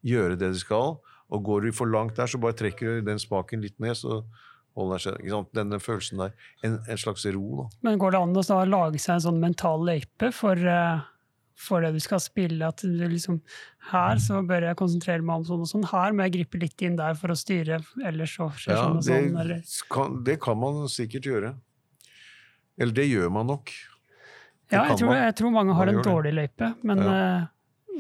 gjøre 0.06 0.36
det 0.36 0.52
det 0.56 0.62
skal, 0.64 0.96
og 1.32 1.44
går 1.46 1.68
du 1.68 1.76
for 1.76 1.90
langt 1.90 2.18
der, 2.18 2.28
så 2.28 2.40
bare 2.42 2.56
trekker 2.58 2.98
du 2.98 3.06
den 3.06 3.20
spaken 3.22 3.62
litt 3.62 3.78
ned, 3.80 3.94
så 3.96 4.22
holder? 4.76 5.46
Denne 5.54 5.78
følelsen 5.80 6.20
der. 6.22 6.34
En, 6.64 6.78
en 6.88 7.00
slags 7.00 7.24
ro, 7.32 7.62
da. 7.62 7.68
Men 7.86 8.00
går 8.00 8.14
det 8.14 8.20
an 8.20 8.36
å 8.36 8.60
lage 8.68 9.00
seg 9.02 9.16
en 9.18 9.24
sånn 9.26 9.40
mental 9.42 9.84
løype 9.86 10.32
for, 10.34 10.56
eh, 10.56 11.04
for 11.58 11.84
det 11.84 11.92
du 11.96 12.00
skal 12.02 12.22
spille? 12.24 12.68
At 12.68 12.84
du 12.84 13.04
liksom 13.04 13.40
Her 13.92 14.20
så 14.22 14.42
bør 14.46 14.68
jeg 14.68 14.78
konsentrere 14.78 15.24
meg 15.26 15.42
om 15.42 15.46
sånn 15.48 15.64
og 15.64 15.70
sånn. 15.70 15.86
Her 15.90 16.14
må 16.16 16.26
jeg 16.28 16.36
gripe 16.38 16.60
litt 16.62 16.84
inn 16.86 16.98
der 17.00 17.16
for 17.18 17.34
å 17.34 17.38
styre, 17.38 17.82
ellers 18.04 18.36
så 18.38 18.50
skjer 18.54 18.76
Ja, 18.76 18.82
sånn 18.84 18.98
og 18.98 19.06
det, 19.06 19.16
sånn. 19.16 19.40
Eller. 19.44 19.64
kan, 19.90 20.20
det 20.24 20.36
kan 20.42 20.60
man 20.60 20.84
sikkert 20.92 21.28
gjøre. 21.28 21.54
Eller 22.80 22.96
det 22.96 23.08
gjør 23.08 23.32
man 23.34 23.50
nok. 23.52 23.72
Det 24.70 24.78
Ja, 24.78 24.86
jeg 24.88 25.02
tror, 25.02 25.16
jeg 25.18 25.34
tror 25.36 25.52
mange 25.52 25.74
har 25.76 25.90
Man 25.90 25.98
en 25.98 26.06
dårlig 26.06 26.32
løype, 26.32 26.74
men 26.86 27.02
eh, 27.04 27.50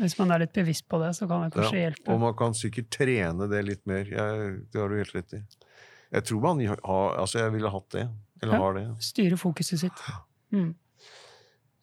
hvis 0.00 0.16
man 0.18 0.30
er 0.34 0.38
litt 0.44 0.52
bevisst 0.56 0.86
på 0.88 0.98
det, 1.02 1.12
så 1.16 1.26
kan 1.28 1.42
det 1.44 1.52
kanskje 1.54 1.76
Ja, 1.78 1.88
hjelpe. 1.90 2.12
Og 2.14 2.20
man 2.20 2.34
kan 2.38 2.54
sikkert 2.54 2.88
trene 2.94 3.48
det 3.50 3.64
litt 3.66 3.82
mer. 3.86 4.04
Jeg, 4.08 4.52
det 4.72 4.80
har 4.80 4.88
du 4.88 4.96
helt 4.96 5.14
rett 5.14 5.34
i. 5.36 5.42
Jeg 6.12 6.24
tror 6.28 6.40
man 6.44 6.60
har 6.66 6.80
Altså, 7.20 7.38
jeg 7.40 7.52
ville 7.52 7.70
hatt 7.70 7.90
det. 7.90 8.08
Eller 8.42 8.54
Ja. 8.54 8.60
har 8.60 8.74
det. 8.74 8.86
Styre 9.04 9.36
fokuset 9.38 9.78
sitt. 9.80 10.02
Mm. 10.52 10.74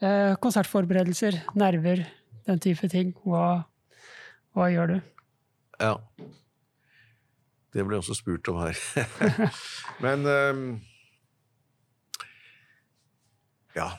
Eh, 0.01 0.35
konsertforberedelser, 0.41 1.37
nerver, 1.55 2.05
den 2.47 2.59
type 2.59 2.87
ting. 2.89 3.13
Hva, 3.25 3.63
hva 4.55 4.67
gjør 4.71 4.87
du? 4.95 5.01
Ja. 5.79 5.95
Det 7.73 7.85
ble 7.85 7.97
også 8.01 8.15
spurt 8.17 8.47
om 8.49 8.57
her. 8.63 8.75
Men 10.03 10.25
um, 10.25 10.81
Ja. 13.75 13.91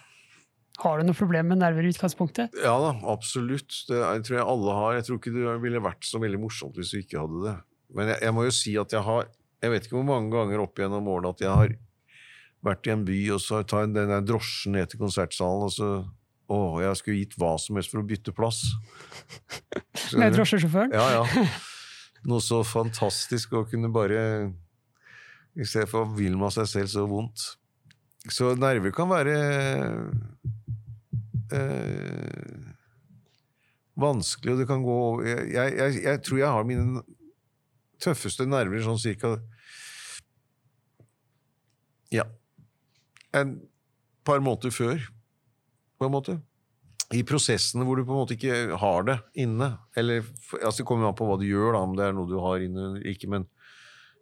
Har 0.80 1.00
du 1.00 1.04
noe 1.04 1.16
problem 1.16 1.50
med 1.52 1.60
nerver 1.60 1.84
i 1.84 1.90
utgangspunktet? 1.92 2.54
Ja 2.64 2.72
da, 2.80 2.94
absolutt. 3.12 3.74
Det 3.88 4.00
tror 4.26 4.38
jeg 4.38 4.46
alle 4.46 4.76
har. 4.78 4.94
Jeg 4.96 5.06
tror 5.08 5.20
ikke 5.20 5.34
det 5.34 5.58
ville 5.64 5.82
vært 5.84 6.06
så 6.08 6.20
veldig 6.22 6.40
morsomt 6.40 6.78
hvis 6.80 6.94
vi 6.96 7.02
ikke 7.04 7.20
hadde 7.20 7.42
det. 7.44 7.56
Men 7.96 8.12
jeg, 8.14 8.22
jeg 8.24 8.36
må 8.36 8.46
jo 8.46 8.54
si 8.54 8.72
at 8.78 8.92
jeg 8.94 9.02
har 9.02 9.24
Jeg 9.60 9.72
vet 9.72 9.86
ikke 9.86 9.96
hvor 9.98 10.06
mange 10.08 10.30
ganger 10.32 10.62
opp 10.62 10.78
gjennom 10.80 11.08
årene 11.10 11.34
at 11.34 11.42
jeg 11.44 11.50
har 11.52 11.74
vært 12.64 12.88
i 12.88 12.92
en 12.94 13.04
by, 13.08 13.18
og 13.34 13.40
så 13.44 13.60
tar 13.64 13.84
jeg 13.84 13.92
den 13.96 14.12
der 14.12 14.24
drosjen 14.24 14.74
ned 14.76 14.88
til 14.92 15.00
konsertsalen, 15.00 15.68
og 15.68 15.74
så 15.74 15.90
Å, 16.50 16.56
jeg 16.82 16.98
skulle 16.98 17.20
gitt 17.20 17.36
hva 17.38 17.52
som 17.62 17.76
helst 17.78 17.92
for 17.92 18.00
å 18.00 18.06
bytte 18.08 18.32
plass. 18.34 18.64
Med 20.18 20.32
du? 20.32 20.40
drosjesjåføren? 20.40 20.96
Ja, 20.96 21.20
ja. 21.20 21.44
Noe 22.28 22.42
så 22.42 22.64
fantastisk 22.66 23.54
å 23.54 23.62
kunne 23.70 23.88
bare 23.92 24.22
I 25.54 25.66
stedet 25.68 25.88
for 25.92 26.04
å 26.08 26.16
ville 26.16 26.40
man 26.40 26.50
seg 26.52 26.66
selv 26.72 26.90
så 26.90 27.04
vondt. 27.08 27.44
Så 28.28 28.50
nerver 28.58 28.92
kan 28.92 29.08
være 29.08 29.36
eh, 31.56 32.74
vanskelig, 34.00 34.54
og 34.54 34.60
det 34.62 34.68
kan 34.70 34.84
gå 34.84 34.98
over 35.06 35.26
jeg, 35.26 35.48
jeg, 35.52 36.02
jeg 36.04 36.22
tror 36.26 36.38
jeg 36.40 36.54
har 36.56 36.68
mine 36.68 37.02
tøffeste 38.00 38.46
nerver 38.48 38.84
sånn 38.84 39.00
cirka 39.00 39.36
Ja. 42.10 42.24
En 43.36 43.60
par 44.26 44.40
måneder 44.42 44.72
før, 44.74 45.04
på 46.00 46.08
en 46.08 46.14
måte 46.14 46.40
i 47.14 47.22
prosessene 47.26 47.84
hvor 47.86 47.98
du 47.98 48.04
på 48.06 48.14
en 48.14 48.20
måte 48.22 48.36
ikke 48.36 48.76
har 48.78 49.06
det 49.06 49.16
inne. 49.42 49.72
Eller, 49.98 50.22
altså 50.60 50.80
Det 50.82 50.86
kommer 50.88 51.08
an 51.08 51.16
på 51.18 51.26
hva 51.26 51.38
du 51.40 51.46
gjør, 51.46 51.74
da, 51.74 51.82
om 51.86 51.96
det 51.98 52.06
er 52.06 52.14
noe 52.14 52.30
du 52.30 52.36
har 52.42 52.62
inne 52.62 52.84
eller 52.86 53.08
ikke. 53.10 53.30
Men 53.32 53.48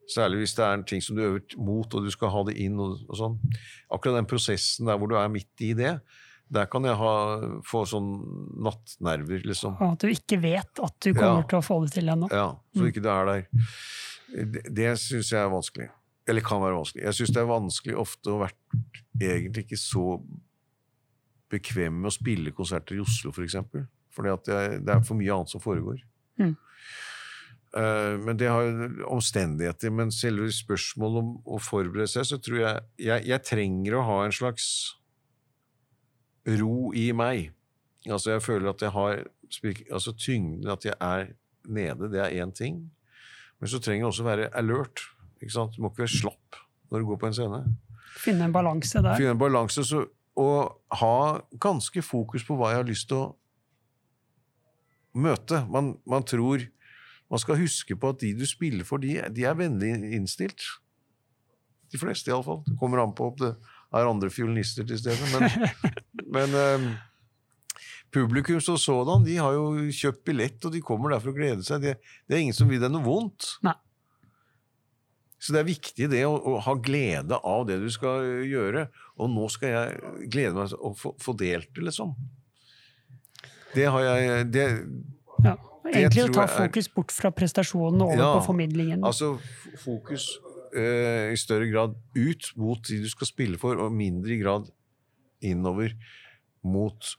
særlig 0.09 0.42
hvis 0.42 0.56
det 0.56 0.64
er 0.64 0.78
en 0.78 0.86
ting 0.88 1.05
som 1.05 1.18
du 1.18 1.24
øver 1.26 1.59
mot, 1.60 1.94
og 1.94 2.06
du 2.06 2.10
skal 2.12 2.32
ha 2.32 2.44
det 2.48 2.56
inn. 2.64 2.78
og, 2.80 3.02
og 3.09 3.20
sånn. 3.20 3.36
Akkurat 3.92 4.20
den 4.20 4.30
prosessen 4.30 4.88
der 4.88 5.00
hvor 5.00 5.10
du 5.10 5.18
er 5.20 5.32
midt 5.32 5.64
i 5.64 5.74
det, 5.76 5.98
der 6.50 6.66
kan 6.66 6.84
jeg 6.88 6.96
ha, 6.96 7.12
få 7.66 7.82
sånn 7.88 8.08
nattnerver, 8.64 9.42
liksom. 9.44 9.76
Og 9.80 9.92
at 9.96 10.04
du 10.04 10.08
ikke 10.08 10.38
vet 10.40 10.80
at 10.82 10.94
du 11.04 11.12
kommer 11.14 11.42
Ja. 11.42 11.48
til 11.50 11.58
å 11.58 11.64
få 11.66 11.80
det 11.84 11.92
til 11.92 12.08
ennå. 12.08 12.28
Ja, 12.32 12.56
Så 12.76 12.86
ikke 12.88 13.02
det 13.02 13.12
er 13.12 13.24
der. 13.26 13.46
Det, 14.52 14.62
det 14.74 14.98
syns 14.98 15.30
jeg 15.32 15.40
er 15.40 15.50
vanskelig. 15.52 15.88
Eller 16.28 16.40
kan 16.44 16.60
være 16.60 16.76
vanskelig. 16.76 17.04
Jeg 17.04 17.14
syns 17.14 17.32
det 17.32 17.40
er 17.42 17.46
vanskelig 17.48 17.96
ofte 17.96 18.30
å 18.34 18.40
være 18.42 18.52
egentlig 19.20 19.64
ikke 19.66 19.78
så 19.80 20.22
bekvem 21.50 22.02
med 22.02 22.10
å 22.10 22.12
spille 22.12 22.52
konserter 22.52 22.96
i 22.98 23.00
Oslo, 23.00 23.30
f.eks. 23.30 23.36
For 23.36 23.44
eksempel. 23.48 23.86
Fordi 24.12 24.32
at 24.32 24.48
er- 24.48 24.78
det 24.80 24.88
er 24.96 25.00
for 25.00 25.14
mye 25.16 25.32
annet 25.32 25.48
som 25.48 25.60
foregår. 25.60 26.00
Mm. 26.38 26.56
Eh, 27.76 28.16
men 28.24 28.36
det 28.36 28.48
har 28.48 28.62
jo 28.64 28.88
omstendigheter. 29.08 29.90
Men 29.92 30.10
selve 30.10 30.48
spørsmålet 30.52 31.18
om 31.22 31.30
å 31.46 31.58
forberede 31.60 32.08
seg, 32.08 32.24
så 32.24 32.38
tror 32.40 32.58
jeg 32.58 32.82
jeg, 33.06 33.24
jeg 33.28 33.44
trenger 33.44 33.98
å 33.98 34.04
ha 34.04 34.24
en 34.24 34.32
slags 34.32 34.94
ro 36.47 36.93
i 36.97 37.10
meg. 37.12 37.51
Altså 38.09 38.36
jeg 38.36 38.43
føler 38.43 38.70
at 38.70 38.82
jeg 38.82 38.94
har 38.94 39.24
altså 39.90 40.12
tyngden, 40.12 40.69
at 40.70 40.85
jeg 40.85 40.94
er 41.01 41.32
nede, 41.69 42.10
det 42.12 42.20
er 42.20 42.44
én 42.44 42.52
ting. 42.55 42.90
Men 43.60 43.69
så 43.69 43.81
trenger 43.82 44.05
jeg 44.05 44.12
også 44.12 44.24
være 44.24 44.48
alert. 44.56 45.01
Ikke 45.43 45.52
sant? 45.52 45.77
Du 45.77 45.82
må 45.82 45.90
ikke 45.90 46.06
være 46.06 46.19
slapp 46.19 46.62
når 46.90 47.02
du 47.02 47.06
går 47.10 47.20
på 47.20 47.28
en 47.28 47.36
scene. 47.36 47.60
Finne 48.19 48.48
en 48.48 48.55
balanse 48.55 49.02
der. 49.02 49.16
Finne 49.19 49.35
en 49.35 49.40
balanse 49.40 49.85
så, 49.85 50.05
og 50.39 50.78
ha 51.01 51.40
ganske 51.60 52.02
fokus 52.02 52.44
på 52.47 52.56
hva 52.56 52.73
jeg 52.73 52.82
har 52.82 52.89
lyst 52.89 53.09
til 53.10 53.19
å 53.19 53.28
møte. 55.19 55.65
Man, 55.69 55.97
man 56.06 56.27
tror 56.27 56.69
Man 57.28 57.40
skal 57.43 57.59
huske 57.60 57.93
på 57.93 58.09
at 58.09 58.23
de 58.23 58.31
du 58.32 58.47
spiller 58.48 58.86
for, 58.89 58.97
de, 58.97 59.19
de 59.36 59.43
er 59.44 59.52
vennlig 59.52 59.90
innstilt. 60.16 60.62
De 61.93 61.98
fleste, 62.01 62.31
iallfall. 62.31 62.62
Det 62.65 62.78
kommer 62.81 63.02
an 63.02 63.12
på 63.12 63.27
om 63.28 63.35
det 63.36 63.51
er 63.93 64.09
andre 64.09 64.31
fiolinister 64.32 64.86
til 64.89 64.97
stede. 64.97 65.28
Men, 65.35 65.44
men 66.34 66.55
eh, 66.55 66.86
publikum 68.14 68.60
som 68.64 68.78
sådan, 68.80 69.24
de 69.26 69.36
har 69.40 69.52
jo 69.56 69.66
kjøpt 69.92 70.24
billett, 70.28 70.64
og 70.64 70.72
de 70.74 70.80
kommer 70.84 71.12
der 71.14 71.20
for 71.24 71.32
å 71.32 71.36
glede 71.36 71.64
seg. 71.66 71.82
Det, 71.84 71.96
det 72.28 72.36
er 72.38 72.44
ingen 72.46 72.56
som 72.56 72.70
vil 72.70 72.80
deg 72.82 72.92
noe 72.94 73.05
vondt. 73.05 73.55
Nei. 73.66 73.74
Så 75.38 75.55
det 75.55 75.60
er 75.60 75.68
viktig 75.68 76.09
det 76.10 76.24
å, 76.26 76.32
å 76.34 76.56
ha 76.64 76.72
glede 76.82 77.36
av 77.46 77.66
det 77.68 77.76
du 77.78 77.86
skal 77.94 78.24
gjøre. 78.48 78.88
Og 79.22 79.30
nå 79.30 79.44
skal 79.55 79.70
jeg 79.70 80.30
glede 80.34 80.56
meg 80.56 80.72
til 80.72 80.80
å 80.82 80.90
få, 80.98 81.12
få 81.22 81.34
delt 81.38 81.70
det, 81.76 81.84
liksom. 81.90 82.16
Det 83.76 83.86
har 83.92 84.02
jeg 84.09 84.48
det, 84.55 84.68
Ja. 85.44 85.55
Egentlig 85.88 86.26
å 86.26 86.32
ta 86.34 86.44
fokus 86.50 86.88
er- 86.88 86.94
bort 86.96 87.12
fra 87.16 87.30
prestasjonen 87.32 88.02
og 88.02 88.10
over 88.10 88.18
Ja, 88.20 88.32
på 88.34 88.42
formidlingen. 88.50 89.05
Altså 89.09 89.38
fokus 89.80 90.26
eh, 90.76 91.30
i 91.32 91.38
større 91.40 91.68
grad 91.70 91.94
ut 92.18 92.50
mot 92.60 92.82
de 92.90 92.98
du 93.05 93.09
skal 93.09 93.30
spille 93.30 93.60
for, 93.60 93.78
og 93.80 93.94
mindre 93.96 94.34
i 94.34 94.40
grad 94.42 94.66
innover 95.44 95.94
mot 96.66 97.10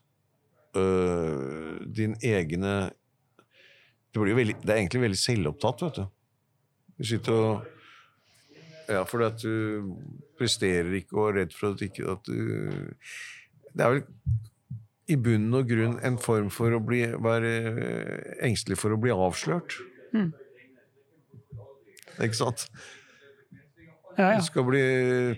øh, 0.76 1.80
din 1.86 2.16
egne 2.22 2.90
det, 4.10 4.18
blir 4.18 4.32
jo 4.32 4.38
veldig, 4.40 4.56
det 4.64 4.72
er 4.72 4.80
egentlig 4.80 5.04
veldig 5.04 5.18
selvopptatt, 5.20 5.82
vet 5.84 6.00
du. 6.00 6.06
Du 6.98 7.06
sitter 7.12 7.32
og 7.32 7.68
Ja, 8.90 9.04
fordi 9.06 9.24
at 9.28 9.38
du 9.38 9.92
presterer 10.38 10.88
ikke 10.98 11.14
og 11.14 11.28
er 11.28 11.36
redd 11.44 11.52
for 11.54 11.76
at 11.76 11.82
ikke 11.86 12.08
at 12.10 12.24
du 12.26 12.90
Det 13.70 13.84
er 13.84 13.92
vel 13.92 14.02
i 15.10 15.16
bunn 15.18 15.46
og 15.54 15.68
grunn 15.70 15.96
en 16.06 16.18
form 16.22 16.50
for 16.54 16.74
å 16.74 16.80
bli, 16.82 17.00
være 17.22 17.52
engstelig 18.46 18.78
for 18.78 18.94
å 18.94 18.98
bli 19.00 19.10
avslørt. 19.14 19.74
Ikke 22.20 22.38
sant? 22.38 22.66
Ja, 24.18 24.34
Du 24.38 24.44
skal 24.46 24.66
bli 24.66 24.82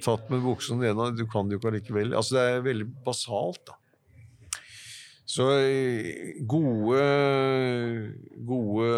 tatt 0.05 0.31
med 0.33 0.43
buksen 0.45 0.81
nede, 0.83 1.11
du 1.17 1.27
kan 1.31 1.49
det 1.49 1.57
jo 1.57 1.63
ikke 1.63 1.73
allikevel. 1.73 2.15
Altså, 2.17 2.37
det 2.39 2.45
er 2.49 2.67
veldig 2.67 2.89
basalt, 3.07 3.63
da. 3.69 3.79
Så 5.33 5.47
eh, 5.63 6.33
gode, 6.45 7.03
gode 8.45 8.89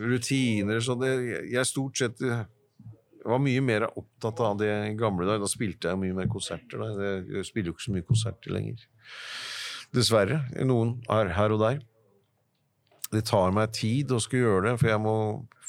rutiner 0.00 0.78
så 0.80 0.94
det, 0.96 1.10
Jeg 1.52 1.68
stort 1.68 1.98
sett 2.00 2.22
eh, 2.24 2.46
var 3.26 3.42
mye 3.42 3.64
mer 3.64 3.88
opptatt 3.90 4.40
av 4.46 4.56
det 4.60 4.70
gamle 4.98 5.26
da. 5.28 5.36
Da 5.42 5.50
spilte 5.50 5.90
jeg 5.90 6.00
mye 6.00 6.16
mer 6.16 6.30
konserter. 6.30 6.80
Da. 6.80 7.10
Jeg 7.26 7.48
spiller 7.48 7.72
jo 7.72 7.76
ikke 7.76 7.86
så 7.88 7.96
mye 7.96 8.06
konserter 8.06 8.54
lenger. 8.54 8.86
Dessverre. 9.96 10.40
Noen 10.66 10.96
er 11.12 11.34
her 11.36 11.54
og 11.56 11.62
der. 11.64 11.82
Det 13.12 13.24
tar 13.28 13.52
meg 13.54 13.74
tid 13.76 14.14
å 14.14 14.22
skulle 14.22 14.46
gjøre 14.46 14.70
det, 14.70 14.78
for 14.80 14.90
jeg 14.90 15.02
må 15.02 15.16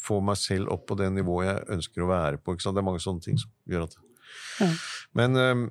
få 0.08 0.20
meg 0.24 0.40
selv 0.42 0.72
opp 0.74 0.88
på 0.90 0.98
det 1.00 1.10
nivået 1.16 1.50
jeg 1.50 1.66
ønsker 1.78 2.06
å 2.06 2.12
være 2.12 2.40
på. 2.42 2.56
Det 2.58 2.72
er 2.72 2.88
mange 2.88 3.04
sånne 3.04 3.24
ting 3.28 3.42
som 3.42 3.52
gjør 3.68 3.88
at 3.90 4.00
Ja. 4.58 4.68
Men 5.18 5.38
um, 5.38 5.66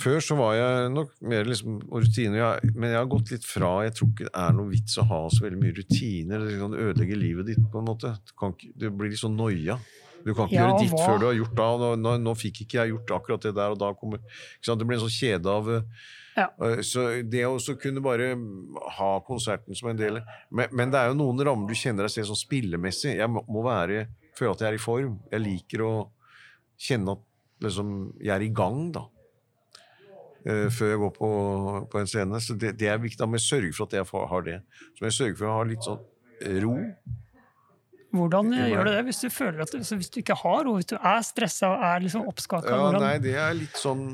før 0.00 0.20
så 0.20 0.36
var 0.38 0.54
jeg 0.56 0.90
nok 0.92 1.12
mer 1.24 1.46
liksom 1.48 1.78
rutiner. 1.88 2.38
Jeg, 2.38 2.72
men 2.76 2.92
jeg 2.92 2.98
har 3.00 3.08
gått 3.10 3.32
litt 3.32 3.46
fra 3.48 3.70
Jeg 3.86 3.94
tror 3.96 4.10
ikke 4.12 4.26
det 4.28 4.34
er 4.42 4.56
noe 4.56 4.72
vits 4.72 4.98
å 5.00 5.06
ha 5.08 5.20
så 5.32 5.46
veldig 5.46 5.60
mye 5.62 5.76
rutiner. 5.78 6.44
Det 6.44 6.58
kan 6.60 6.76
ødelegge 6.76 7.20
livet 7.20 7.48
ditt 7.52 7.62
på 7.72 7.80
en 7.80 7.88
måte. 7.88 8.12
Du, 8.28 8.34
kan 8.38 8.52
du 8.56 8.90
blir 8.90 9.12
litt 9.12 9.22
sånn 9.22 9.38
noia. 9.38 9.78
Du 10.26 10.32
kan 10.34 10.48
ikke 10.48 10.58
Ja, 10.58 10.66
gjøre 10.66 10.82
ditt 10.82 10.94
hva? 10.94 11.06
før 11.06 11.20
du 11.22 11.26
har 11.28 11.36
gjort 11.38 11.60
og 11.64 11.82
Nå, 11.82 11.90
nå, 12.02 12.14
nå 12.26 12.36
fikk 12.38 12.64
ikke 12.64 12.80
jeg 12.80 12.94
gjort 12.94 13.12
akkurat 13.20 13.46
det 13.46 13.54
der, 13.56 13.74
og 13.74 13.80
da 13.80 13.92
kommer? 13.94 14.22
Det 14.64 14.78
blir 14.82 14.98
en 14.98 15.04
sånn 15.06 15.16
kjede 15.16 15.52
av 15.52 15.70
eh, 15.70 16.06
Ja. 16.36 16.50
eh, 16.66 16.82
Så 16.84 17.06
det 17.24 17.46
å 17.48 17.56
kunne 17.80 18.02
bare 18.04 18.34
ha 18.98 19.10
konserten 19.24 19.76
som 19.78 19.88
en 19.88 19.96
del 20.00 20.20
Men, 20.50 20.68
men 20.70 20.92
det 20.92 21.00
er 21.00 21.10
jo 21.10 21.18
noen 21.18 21.40
rammer 21.48 21.70
du 21.70 21.78
kjenner 21.78 22.06
deg 22.06 22.12
selv 22.12 22.30
sånn 22.30 22.42
spillemessig. 22.44 23.16
Jeg 23.16 23.32
må, 23.32 23.42
må 23.48 23.64
være, 23.64 24.06
føle 24.36 24.52
at 24.52 24.64
jeg 24.64 24.74
er 24.74 24.78
i 24.78 24.82
form. 24.82 25.18
Jeg 25.32 25.44
liker 25.44 25.84
å 25.86 25.92
kjenne 26.76 27.16
at 27.16 27.24
liksom, 27.64 27.92
jeg 28.20 28.34
er 28.36 28.48
i 28.48 28.54
gang, 28.54 28.90
da 28.96 29.08
Uh, 30.46 30.68
før 30.70 30.92
jeg 30.92 30.98
går 31.02 31.10
på, 31.16 31.28
på 31.90 31.98
en 31.98 32.06
scene. 32.06 32.38
Så 32.38 32.54
det, 32.54 32.76
det 32.78 32.86
er 32.86 33.00
viktig. 33.02 33.18
Da 33.18 33.26
må 33.26 33.34
jeg 33.34 33.42
sørge 33.48 33.72
for 33.74 33.88
at 33.88 33.96
jeg 33.96 34.06
har 34.06 34.44
det. 34.46 34.60
Så 34.94 35.02
må 35.02 35.08
jeg 35.08 35.16
sørge 35.16 35.38
for 35.40 35.48
å 35.50 35.54
ha 35.56 35.64
litt 35.66 35.82
sånn 35.82 36.04
ro. 36.62 36.74
Hvordan 38.14 38.52
gjør 38.54 38.86
du 38.86 38.90
det 38.92 39.00
hvis 39.08 39.20
du 39.24 39.26
føler 39.34 39.64
at 39.64 39.74
hvis 39.74 40.12
du 40.14 40.20
ikke 40.22 40.36
har 40.38 40.62
ro, 40.68 40.76
hvis 40.78 40.88
du 40.92 40.94
er 40.96 41.24
stressa 41.26 41.72
og 41.74 41.82
er 41.88 42.04
liksom 42.04 42.28
oppskaka? 42.30 42.70
Ja, 42.70 42.92
nei, 42.94 43.16
det 43.24 43.34
er 43.42 43.56
litt 43.58 43.80
sånn 43.80 44.06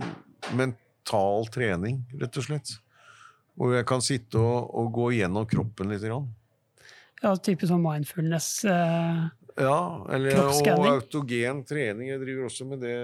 mental 1.02 1.48
trening, 1.50 2.04
rett 2.20 2.36
og 2.36 2.44
slett. 2.44 2.78
Hvor 3.54 3.74
jeg 3.74 3.86
kan 3.86 4.00
sitte 4.00 4.38
og, 4.38 4.70
og 4.74 4.92
gå 4.92 5.12
igjennom 5.12 5.46
kroppen 5.46 5.90
litt. 5.90 6.02
Grann. 6.02 6.28
ja, 7.22 7.34
type 7.36 7.66
sånn 7.66 7.82
mindfulness 7.82 8.64
eh, 8.64 9.28
Ja, 9.60 10.06
eller, 10.10 10.38
og 10.40 10.86
autogen 10.88 11.64
trening. 11.64 12.08
Jeg 12.08 12.22
driver 12.22 12.48
også 12.48 12.64
med 12.64 12.80
det, 12.80 12.96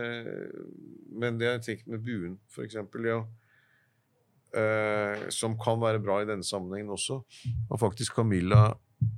men 1.13 1.39
det 1.39 1.47
har 1.47 1.59
jeg 1.59 1.65
tenkt 1.67 1.87
med 1.89 2.01
buen, 2.01 2.39
eksempel. 2.65 3.05
Ja. 3.05 3.21
Eh, 4.57 5.29
som 5.29 5.59
kan 5.61 5.81
være 5.81 6.01
bra 6.01 6.23
i 6.23 6.29
denne 6.29 6.47
sammenhengen 6.47 6.95
også. 6.95 7.21
Og 7.69 7.81
faktisk 7.81 8.17
Camilla 8.17 8.73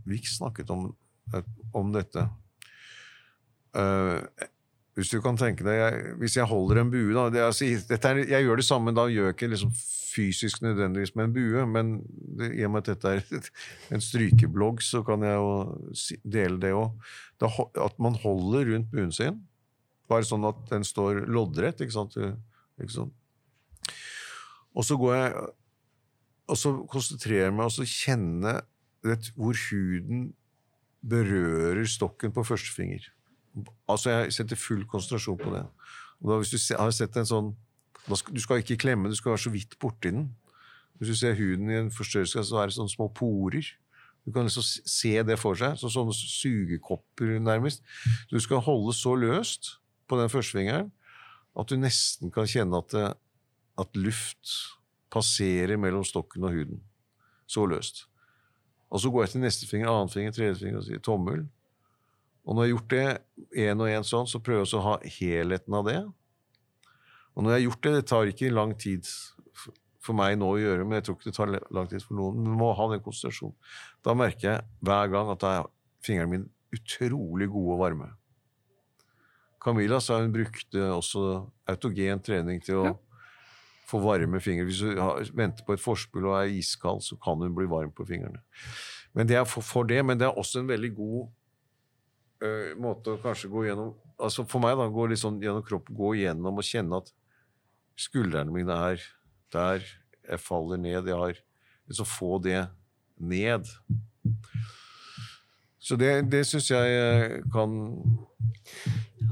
Wick 0.06 0.26
snakket 0.26 0.70
om, 0.74 0.90
om 1.72 1.92
dette. 1.94 2.26
Eh, 3.78 4.48
hvis 5.00 5.12
du 5.12 5.20
kan 5.24 5.38
tenke 5.40 5.64
deg 5.66 5.78
jeg, 5.78 6.00
Hvis 6.20 6.36
jeg 6.36 6.48
holder 6.50 6.82
en 6.82 6.92
bue 6.92 7.14
da, 7.16 7.28
det, 7.32 7.42
altså, 7.46 7.66
er, 7.66 8.22
Jeg 8.28 8.46
gjør 8.46 8.60
det 8.60 8.66
samme, 8.66 8.94
da 8.96 9.06
gjør 9.10 9.30
jeg 9.30 9.38
ikke 9.38 9.50
liksom 9.54 9.72
fysisk 10.10 10.64
nødvendigvis 10.64 11.12
med 11.14 11.28
en 11.28 11.34
bue, 11.36 11.66
men 11.70 11.90
det, 12.38 12.48
i 12.58 12.64
og 12.66 12.72
med 12.74 12.82
at 12.82 12.96
dette 12.96 13.12
er 13.14 13.44
en 13.94 14.02
strykeblogg, 14.02 14.82
så 14.82 15.04
kan 15.06 15.22
jeg 15.22 15.36
jo 15.38 15.52
dele 16.26 16.58
det 16.58 16.72
òg. 16.74 16.96
At 17.78 18.00
man 18.02 18.18
holder 18.18 18.72
rundt 18.72 18.90
buen 18.90 19.14
sin, 19.14 19.38
bare 20.10 20.26
sånn 20.26 20.48
at 20.48 20.64
den 20.72 20.82
står 20.82 21.22
loddrett. 21.30 21.84
Ikke 21.86 21.94
sant? 21.94 22.18
Ikke 22.82 22.96
sant? 22.96 23.14
Og 24.74 24.82
så 24.86 24.98
går 24.98 25.14
jeg 25.14 25.46
og 26.50 26.58
så 26.58 26.72
konsentrerer 26.90 27.46
jeg 27.46 27.54
meg 27.54 27.70
og 27.70 27.74
så 27.76 27.86
kjenne 27.86 28.56
vet, 29.06 29.30
hvor 29.38 29.54
huden 29.68 30.32
berører 31.06 31.86
stokken 31.88 32.34
på 32.34 32.44
første 32.44 32.74
finger. 32.74 33.06
Altså 33.88 34.10
Jeg 34.10 34.32
setter 34.32 34.56
full 34.56 34.84
konsentrasjon 34.86 35.38
på 35.38 35.54
det. 35.54 35.64
Og 36.20 36.30
da 36.30 36.38
Hvis 36.38 36.52
du 36.54 36.76
har 36.76 36.90
sett 36.94 37.16
en 37.16 37.26
sånn 37.26 37.50
skal, 38.14 38.34
Du 38.34 38.40
skal 38.40 38.62
ikke 38.62 38.76
klemme, 38.76 39.08
du 39.08 39.16
skal 39.18 39.34
være 39.34 39.44
så 39.44 39.52
vidt 39.52 39.78
borti 39.78 40.10
den. 40.10 40.30
Hvis 40.98 41.08
du 41.08 41.16
ser 41.16 41.34
huden 41.34 41.70
i 41.70 41.78
en 41.78 41.90
forstørrelse, 41.90 42.44
så 42.44 42.60
er 42.60 42.68
det 42.68 42.76
sånne 42.76 42.92
små 42.92 43.08
porer. 43.08 43.64
Du 44.26 44.32
kan 44.32 44.44
liksom 44.44 44.62
se 44.62 45.14
det 45.24 45.38
for 45.40 45.56
seg, 45.56 45.78
så 45.80 45.88
sånne 45.88 46.12
sugekopper 46.12 47.38
nærmest. 47.40 47.80
Du 48.30 48.36
skal 48.40 48.60
holde 48.60 48.92
så 48.96 49.14
løst 49.16 49.78
på 50.08 50.18
den 50.20 50.28
første 50.28 50.58
fingeren 50.58 50.90
at 51.58 51.70
du 51.70 51.76
nesten 51.80 52.30
kan 52.30 52.46
kjenne 52.48 52.78
at, 52.78 52.92
det, 52.92 53.08
at 53.80 53.96
luft 53.98 54.52
passerer 55.10 55.80
mellom 55.80 56.04
stokken 56.06 56.44
og 56.46 56.54
huden. 56.54 56.82
Så 57.50 57.64
løst. 57.66 58.04
Og 58.90 59.00
så 59.02 59.10
går 59.10 59.24
jeg 59.24 59.34
til 59.34 59.44
neste 59.44 59.66
finger, 59.66 59.90
annen 59.90 60.12
finger, 60.12 60.34
tredje 60.34 60.60
finger 60.60 60.82
og 60.82 60.86
sier 60.86 61.02
tommel. 61.02 61.46
Og 62.46 62.56
når 62.56 62.64
jeg 62.64 62.70
har 62.70 62.76
gjort 62.76 62.94
det 62.94 63.58
én 63.66 63.82
og 63.84 63.90
én 63.92 64.06
sånn, 64.06 64.26
så 64.30 64.40
prøver 64.40 64.62
jeg 64.62 64.68
også 64.68 64.80
å 64.80 64.86
ha 64.88 64.94
helheten 65.18 65.74
av 65.76 65.84
det. 65.86 65.98
Og 67.36 67.44
når 67.44 67.52
jeg 67.52 67.58
har 67.60 67.66
gjort 67.68 67.82
det, 67.86 67.92
det 67.98 68.06
tar 68.10 68.30
ikke 68.30 68.52
lang 68.54 68.72
tid 68.80 69.10
for 70.00 70.16
meg 70.16 70.38
nå 70.40 70.48
å 70.54 70.58
gjøre, 70.60 70.86
men 70.88 70.96
jeg 70.98 71.04
tror 71.06 71.18
ikke 71.18 71.28
det 71.28 71.36
tar 71.36 71.52
lang 71.76 71.90
tid 71.90 72.02
for 72.02 72.16
noen. 72.16 72.40
Men 72.42 72.56
må 72.58 72.70
ha 72.74 72.86
den 72.94 73.02
konsentrasjonen. 73.04 73.54
Da 74.02 74.14
merker 74.16 74.48
jeg 74.54 74.64
hver 74.88 75.12
gang 75.12 75.30
at 75.34 75.44
fingrene 76.04 76.32
mine 76.32 76.48
utrolig 76.74 77.50
gode 77.52 77.76
og 77.76 77.82
varme. 77.82 78.08
Camilla 79.60 79.98
sa 80.00 80.20
hun 80.22 80.32
brukte 80.32 80.86
også 80.94 81.22
autogen 81.68 82.22
trening 82.24 82.62
til 82.64 82.76
å 82.80 82.84
Ja. 82.86 82.94
få 83.86 84.00
varme 84.00 84.40
fingre. 84.40 84.64
Hvis 84.64 84.80
hun 84.80 84.96
venter 85.36 85.64
på 85.66 85.74
et 85.74 85.80
forspill 85.80 86.24
og 86.26 86.38
er 86.40 86.48
iskald, 86.54 87.02
så 87.02 87.18
kan 87.20 87.36
hun 87.38 87.54
bli 87.54 87.66
varm 87.66 87.90
på 87.92 88.06
fingrene. 88.06 88.40
Men 89.14 89.26
det 89.26 89.36
er 89.36 89.44
for, 89.44 89.60
for 89.60 89.84
det, 89.84 90.04
men 90.06 90.16
det 90.16 90.26
er 90.28 90.38
også 90.38 90.60
en 90.60 90.68
veldig 90.68 90.94
god 90.94 91.28
ø, 92.42 92.50
måte 92.80 93.14
å 93.14 93.20
kanskje 93.22 93.50
gå 93.52 93.66
gjennom 93.68 93.94
altså 94.20 94.44
For 94.44 94.60
meg, 94.60 94.76
da, 94.76 94.88
gå 94.92 95.06
litt 95.08 95.22
sånn 95.22 95.40
gjennom 95.40 95.64
kroppen, 95.64 95.96
gå 95.96 96.12
gjennom 96.20 96.60
og 96.60 96.66
kjenne 96.66 96.98
at 97.00 97.08
skuldrene 98.00 98.52
mine 98.52 98.76
er 98.90 99.04
der, 99.52 99.86
jeg 100.28 100.42
faller 100.44 100.80
ned, 100.80 101.08
jeg 101.08 101.16
har 101.16 101.38
liksom 101.88 102.08
få 102.08 102.38
det 102.44 102.60
ned. 103.16 103.66
Så 105.80 105.96
det, 105.96 106.10
det 106.30 106.44
syns 106.46 106.68
jeg 106.70 106.98
eh, 107.00 107.38
kan 107.52 107.72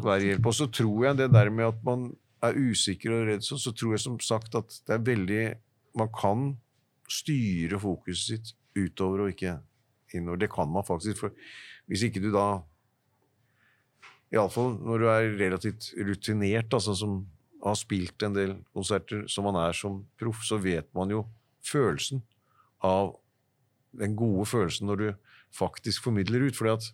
være 0.02 0.32
hjelp. 0.32 0.48
Og 0.48 0.56
så 0.56 0.66
tror 0.72 1.04
jeg 1.06 1.20
det 1.20 1.28
der 1.34 1.52
med 1.54 1.68
at 1.68 1.84
man 1.86 2.08
er 2.44 2.56
usikker 2.56 3.14
og 3.14 3.28
redd, 3.28 3.44
sånn, 3.46 3.60
så 3.60 3.74
tror 3.76 3.94
jeg 3.94 4.04
som 4.04 4.18
sagt 4.22 4.56
at 4.58 4.80
det 4.86 4.96
er 4.96 5.06
veldig 5.06 5.44
Man 5.98 6.10
kan 6.14 6.42
styre 7.10 7.78
fokuset 7.82 8.26
sitt 8.28 8.50
utover 8.76 9.24
og 9.24 9.32
ikke 9.32 9.56
innover. 10.14 10.44
Det 10.44 10.50
kan 10.52 10.68
man 10.70 10.84
faktisk. 10.86 11.18
For 11.18 11.32
hvis 11.90 12.04
ikke 12.06 12.22
du 12.22 12.28
da 12.30 12.60
Iallfall 14.34 14.74
når 14.84 15.00
du 15.00 15.06
er 15.08 15.30
relativt 15.40 15.92
rutinert, 15.96 16.74
altså 16.74 16.94
som 16.96 17.22
har 17.64 17.78
spilt 17.78 18.22
en 18.22 18.36
del 18.36 18.56
konserter 18.76 19.24
som 19.30 19.48
man 19.48 19.58
er 19.60 19.76
som 19.76 20.02
proff, 20.20 20.44
så 20.46 20.60
vet 20.62 20.88
man 20.94 21.10
jo 21.10 21.24
følelsen 21.66 22.22
av 22.84 23.16
den 23.98 24.14
gode 24.18 24.46
følelsen 24.46 24.86
når 24.88 25.00
du 25.00 25.08
faktisk 25.54 26.04
formidler 26.04 26.46
ut. 26.46 26.56
Fordi 26.58 26.74
at 26.76 26.90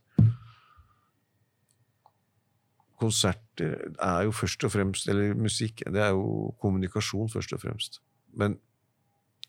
konserter 3.01 3.77
er 3.98 4.24
jo 4.24 4.32
først 4.32 4.65
og 4.65 4.73
fremst 4.73 5.09
Eller 5.11 5.35
musikk, 5.35 5.82
det 5.90 6.01
er 6.01 6.15
jo 6.15 6.55
kommunikasjon 6.62 7.28
først 7.28 7.52
og 7.52 7.61
fremst. 7.61 8.01
Men 8.32 8.59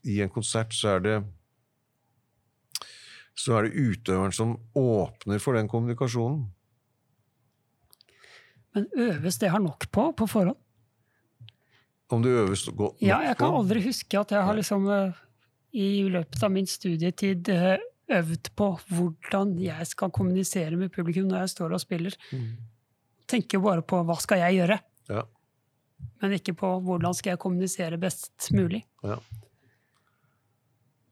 i 0.03 0.19
en 0.21 0.29
konsert 0.29 0.73
så 0.73 0.97
er 0.97 1.05
det 1.05 1.17
så 3.35 3.57
er 3.57 3.65
det 3.65 3.75
utøveren 3.75 4.31
som 4.31 4.53
åpner 4.79 5.41
for 5.43 5.57
den 5.57 5.67
kommunikasjonen. 5.67 6.45
Men 8.75 8.87
øves 8.99 9.37
det 9.39 9.49
har 9.53 9.59
nok 9.63 9.87
på 9.95 10.09
på 10.19 10.27
forhånd? 10.27 10.57
Om 12.13 12.21
det 12.21 12.31
øves 12.37 12.67
godt 12.77 12.99
Ja, 13.01 13.21
jeg 13.25 13.37
kan 13.39 13.55
aldri 13.55 13.81
huske 13.81 14.19
at 14.19 14.29
jeg 14.35 14.43
har 14.45 14.53
liksom 14.59 14.83
eh, 14.93 15.13
i 15.73 16.03
løpet 16.11 16.43
av 16.45 16.51
min 16.53 16.67
studietid 16.69 17.49
eh, 17.49 17.77
øvd 18.13 18.51
på 18.55 18.67
hvordan 18.91 19.55
jeg 19.63 19.87
skal 19.89 20.11
kommunisere 20.13 20.77
med 20.77 20.91
publikum 20.93 21.25
når 21.31 21.45
jeg 21.47 21.53
står 21.55 21.73
og 21.73 21.81
spiller. 21.81 22.13
Mm. 22.31 22.51
Tenker 23.31 23.63
bare 23.63 23.81
på 23.81 24.03
hva 24.05 24.19
skal 24.21 24.43
jeg 24.43 24.59
gjøre, 24.59 24.77
Ja. 25.09 25.23
men 26.21 26.35
ikke 26.37 26.53
på 26.59 26.69
hvordan 26.85 27.15
skal 27.17 27.31
jeg 27.33 27.39
kommunisere 27.41 27.97
best 27.97 28.51
mulig. 28.53 28.83
Ja. 29.03 29.17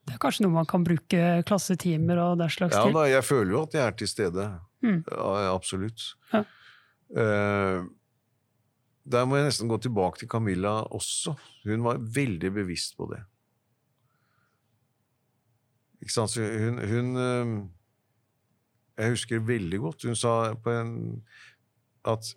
Det 0.05 0.13
er 0.13 0.19
kanskje 0.21 0.43
noe 0.45 0.53
man 0.59 0.67
kan 0.69 0.83
bruke 0.85 1.21
klassetimer 1.47 2.19
og 2.19 2.37
den 2.41 2.51
slags 2.51 2.75
Ja 2.75 2.83
til. 2.85 2.93
da, 2.93 3.05
jeg 3.07 3.23
føler 3.25 3.51
jo 3.55 3.61
at 3.63 3.73
jeg 3.77 3.83
er 3.87 3.95
til 3.97 4.07
stede. 4.11 4.47
Mm. 4.83 4.99
Ja, 5.09 5.53
absolutt. 5.55 6.09
Ja. 6.33 6.43
Eh, 7.13 7.83
der 9.11 9.25
må 9.25 9.35
jeg 9.35 9.45
nesten 9.49 9.69
gå 9.69 9.77
tilbake 9.77 10.19
til 10.19 10.29
Camilla 10.31 10.81
også. 10.95 11.35
Hun 11.65 11.83
var 11.83 11.99
veldig 12.15 12.53
bevisst 12.53 12.97
på 12.97 13.09
det. 13.11 13.21
Ikke 16.01 16.13
sant? 16.13 16.31
Så 16.31 16.41
hun, 16.41 16.79
hun 16.79 17.15
uh, 17.15 17.65
Jeg 18.97 19.09
husker 19.09 19.39
veldig 19.39 19.79
godt 19.79 20.03
Hun 20.03 20.15
sa 20.15 20.53
på 20.53 20.69
en 20.69 21.23
at 22.05 22.35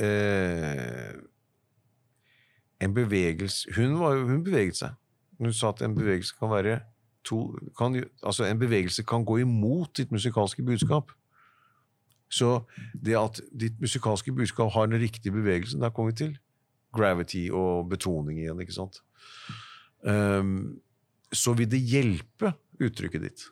uh, 0.00 1.14
en 2.84 2.94
bevegelse 2.94 3.72
hun, 3.76 3.98
var, 4.00 4.20
hun 4.28 4.44
beveget 4.44 4.76
seg. 4.76 4.92
Hun 5.38 5.52
sa 5.52 5.72
at 5.72 5.82
en 5.82 5.96
bevegelse 5.96 6.36
kan 6.38 6.50
være 6.50 6.80
to 7.24 7.58
kan, 7.78 8.04
Altså, 8.22 8.44
en 8.44 8.58
bevegelse 8.58 9.02
kan 9.02 9.24
gå 9.24 9.36
imot 9.36 9.96
ditt 9.96 10.12
musikalske 10.12 10.62
budskap. 10.62 11.12
Så 12.34 12.50
det 12.94 13.14
at 13.18 13.40
ditt 13.54 13.76
musikalske 13.82 14.34
budskap 14.34 14.72
har 14.74 14.88
den 14.90 15.02
riktige 15.02 15.34
bevegelsen, 15.34 15.80
det 15.80 15.90
har 15.90 15.96
kommet 15.96 16.18
til 16.18 16.34
gravity 16.94 17.46
og 17.54 17.90
betoning 17.90 18.40
igjen, 18.40 18.60
ikke 18.62 18.74
sant? 18.74 19.00
Um, 20.02 20.80
så 21.34 21.54
vil 21.58 21.70
det 21.70 21.82
hjelpe 21.82 22.54
uttrykket 22.82 23.28
ditt. 23.28 23.46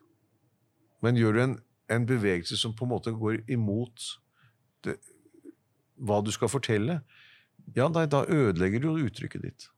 Men 1.02 1.18
gjør 1.18 1.36
du 1.36 1.42
en 1.42 1.60
en 1.92 2.06
bevegelse 2.06 2.56
som 2.56 2.74
på 2.76 2.86
en 2.86 2.92
måte 2.94 3.12
går 3.16 3.42
imot 3.50 4.06
det, 4.86 4.96
hva 6.02 6.20
du 6.24 6.32
skal 6.34 6.50
fortelle, 6.50 7.00
ja, 7.76 7.86
da, 7.92 8.06
da 8.10 8.24
ødelegger 8.26 8.82
du 8.82 8.90
uttrykket 8.96 9.44
ditt. 9.46 9.68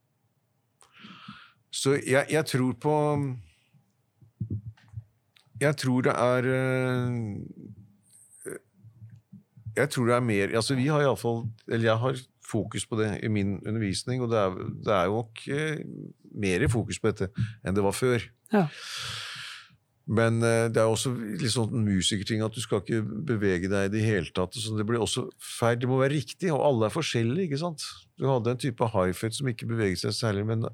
Så 1.75 1.97
jeg, 1.99 2.25
jeg 2.31 2.45
tror 2.47 2.71
på 2.79 2.95
Jeg 5.59 5.75
tror 5.79 6.03
det 6.03 6.11
er 6.11 6.47
eh, 6.51 7.19
Jeg 9.75 9.91
tror 9.91 10.07
det 10.07 10.15
er 10.15 10.23
mer 10.23 10.55
altså 10.55 10.75
Vi 10.77 10.87
har 10.87 11.01
i 11.03 11.07
alle 11.07 11.19
fall, 11.19 11.41
Eller 11.67 11.89
jeg 11.89 11.97
har 11.99 12.19
fokus 12.45 12.85
på 12.85 12.99
det 12.99 13.09
i 13.25 13.27
min 13.27 13.57
undervisning, 13.65 14.21
og 14.21 14.29
det 14.31 14.37
er, 14.37 14.57
det 14.85 14.93
er 14.93 15.07
jo 15.09 15.21
nok 15.23 15.45
mer 15.49 16.59
mer 16.61 16.67
fokus 16.71 16.99
på 17.01 17.11
dette 17.11 17.47
enn 17.65 17.75
det 17.75 17.83
var 17.85 17.95
før. 17.95 18.25
Ja. 18.53 18.67
Men 20.05 20.37
eh, 20.45 20.67
det 20.69 20.81
er 20.81 20.89
også 20.89 21.11
litt 21.15 21.53
sånn 21.55 21.73
musikerting 21.85 22.43
at 22.45 22.53
du 22.53 22.61
skal 22.61 22.83
ikke 22.83 23.01
bevege 23.31 23.71
deg 23.71 23.87
i 23.87 23.93
det 23.95 24.03
hele 24.05 24.29
tatt. 24.35 24.53
Så 24.53 24.75
det 24.77 24.85
blir 24.85 25.01
også 25.01 25.25
feil. 25.41 25.79
Det 25.81 25.89
må 25.89 25.97
være 26.01 26.13
riktig, 26.13 26.51
og 26.53 26.61
alle 26.67 26.89
er 26.89 26.93
forskjellige. 26.93 27.49
ikke 27.49 27.61
sant? 27.63 27.85
Du 28.19 28.27
hadde 28.29 28.53
en 28.53 28.61
type 28.61 28.91
high-fat 28.93 29.37
som 29.37 29.49
ikke 29.49 29.69
beveget 29.69 30.03
seg 30.03 30.13
særlig, 30.13 30.45
men 30.51 30.67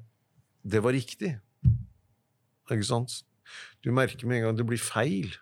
det 0.62 0.82
var 0.84 0.92
riktig. 0.92 1.38
Ikke 2.68 2.88
sant? 2.88 3.22
Du 3.84 3.90
merker 3.94 4.28
med 4.28 4.40
en 4.40 4.50
gang 4.50 4.60
det 4.60 4.68
blir 4.68 4.80
feil. 4.80 5.32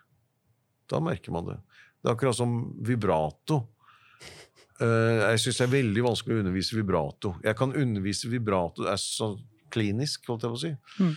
Da 0.91 1.03
merker 1.03 1.35
man 1.35 1.51
det. 1.51 1.59
Det 2.01 2.09
er 2.09 2.15
akkurat 2.15 2.37
som 2.37 2.55
vibrato. 2.81 3.61
Eh, 4.81 5.19
jeg 5.33 5.43
syns 5.43 5.59
det 5.59 5.67
er 5.67 5.75
veldig 5.75 6.05
vanskelig 6.07 6.37
å 6.37 6.41
undervise 6.41 6.77
vibrato. 6.77 7.35
Jeg 7.45 7.57
kan 7.59 7.75
undervise 7.77 8.31
vibrato 8.31 8.87
det 8.87 8.95
er 8.95 9.03
så 9.03 9.35
klinisk, 9.71 10.25
holdt 10.27 10.47
jeg 10.47 10.53
på 10.53 10.57
å 10.57 10.63
si. 10.63 10.71
Mm. 10.99 11.13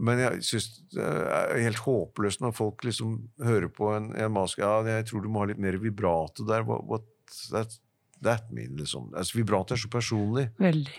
Men 0.00 0.22
jeg 0.22 0.46
syns 0.46 0.68
det 0.94 1.04
er 1.04 1.64
helt 1.66 1.82
håpløst 1.84 2.40
når 2.40 2.56
folk 2.56 2.86
liksom 2.86 3.18
hører 3.44 3.68
på 3.74 3.90
en, 3.92 4.12
en 4.16 4.32
maske 4.32 4.62
Ja, 4.62 4.80
jeg 4.86 5.08
tror 5.10 5.24
du 5.24 5.28
må 5.32 5.42
ha 5.42 5.50
litt 5.50 5.60
mer 5.60 5.76
vibrato 5.82 6.46
der. 6.48 6.64
What, 6.64 6.86
what 6.88 7.36
that, 7.52 7.76
that 8.24 8.48
mean, 8.54 8.78
liksom? 8.80 9.10
Altså, 9.12 9.36
vibrato 9.38 9.76
er 9.76 9.82
så 9.82 9.90
personlig. 9.92 10.48
Veldig. 10.62 10.96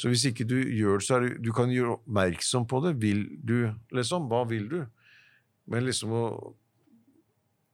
Så 0.00 0.08
hvis 0.10 0.24
ikke 0.26 0.48
du 0.48 0.56
gjør 0.56 0.98
det, 0.98 1.06
så 1.06 1.18
er 1.18 1.26
det 1.26 1.42
Du 1.44 1.52
kan 1.54 1.70
gjøre 1.70 1.98
oppmerksom 2.00 2.66
på 2.66 2.80
det. 2.86 2.96
Vil 3.02 3.22
du, 3.44 3.70
liksom? 3.94 4.26
Hva 4.32 4.42
vil 4.50 4.66
du? 4.72 4.80
Men 5.70 5.86
liksom 5.86 6.16
å 6.16 6.24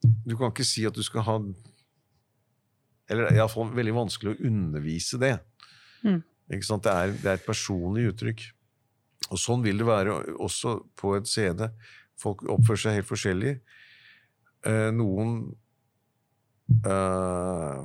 Du 0.03 0.37
kan 0.39 0.53
ikke 0.53 0.67
si 0.67 0.85
at 0.87 0.95
du 0.95 1.03
skal 1.03 1.25
ha 1.27 1.37
Eller 3.09 3.25
det 3.25 3.33
er 3.33 3.41
iallfall 3.41 3.73
veldig 3.75 3.95
vanskelig 3.97 4.35
å 4.35 4.49
undervise 4.51 5.19
det. 5.21 5.39
Mm. 6.05 6.21
Det 6.49 6.59
er, 6.61 7.15
det 7.17 7.29
er 7.29 7.39
et 7.39 7.47
personlig 7.47 8.11
uttrykk. 8.13 8.45
Og 9.33 9.41
sånn 9.41 9.65
vil 9.65 9.81
det 9.81 9.89
være 9.89 10.15
også 10.41 10.79
på 10.97 11.15
et 11.19 11.29
CD. 11.29 11.67
Folk 12.21 12.45
oppfører 12.49 12.83
seg 12.83 12.99
helt 12.99 13.09
forskjellig. 13.09 13.55
Eh, 14.69 14.89
noen 14.95 15.35
eh, 16.85 17.83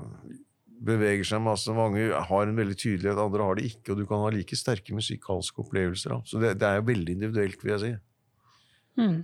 beveger 0.84 1.28
seg 1.28 1.44
masse. 1.44 1.76
Mange 1.76 2.08
har 2.12 2.48
en 2.48 2.60
veldig 2.60 2.78
tydelighet, 2.80 3.20
andre 3.20 3.48
har 3.48 3.60
det 3.60 3.68
ikke. 3.72 3.94
Og 3.94 4.02
du 4.02 4.08
kan 4.10 4.24
ha 4.24 4.32
like 4.34 4.58
sterke 4.60 4.96
musikalske 4.96 5.64
opplevelser. 5.64 6.16
Da. 6.16 6.22
Så 6.30 6.42
det, 6.44 6.56
det 6.62 6.70
er 6.70 6.80
jo 6.80 6.90
veldig 6.92 7.18
individuelt, 7.18 7.64
vil 7.64 7.76
jeg 7.76 7.84
si. 7.84 7.94
Mm. 9.00 9.20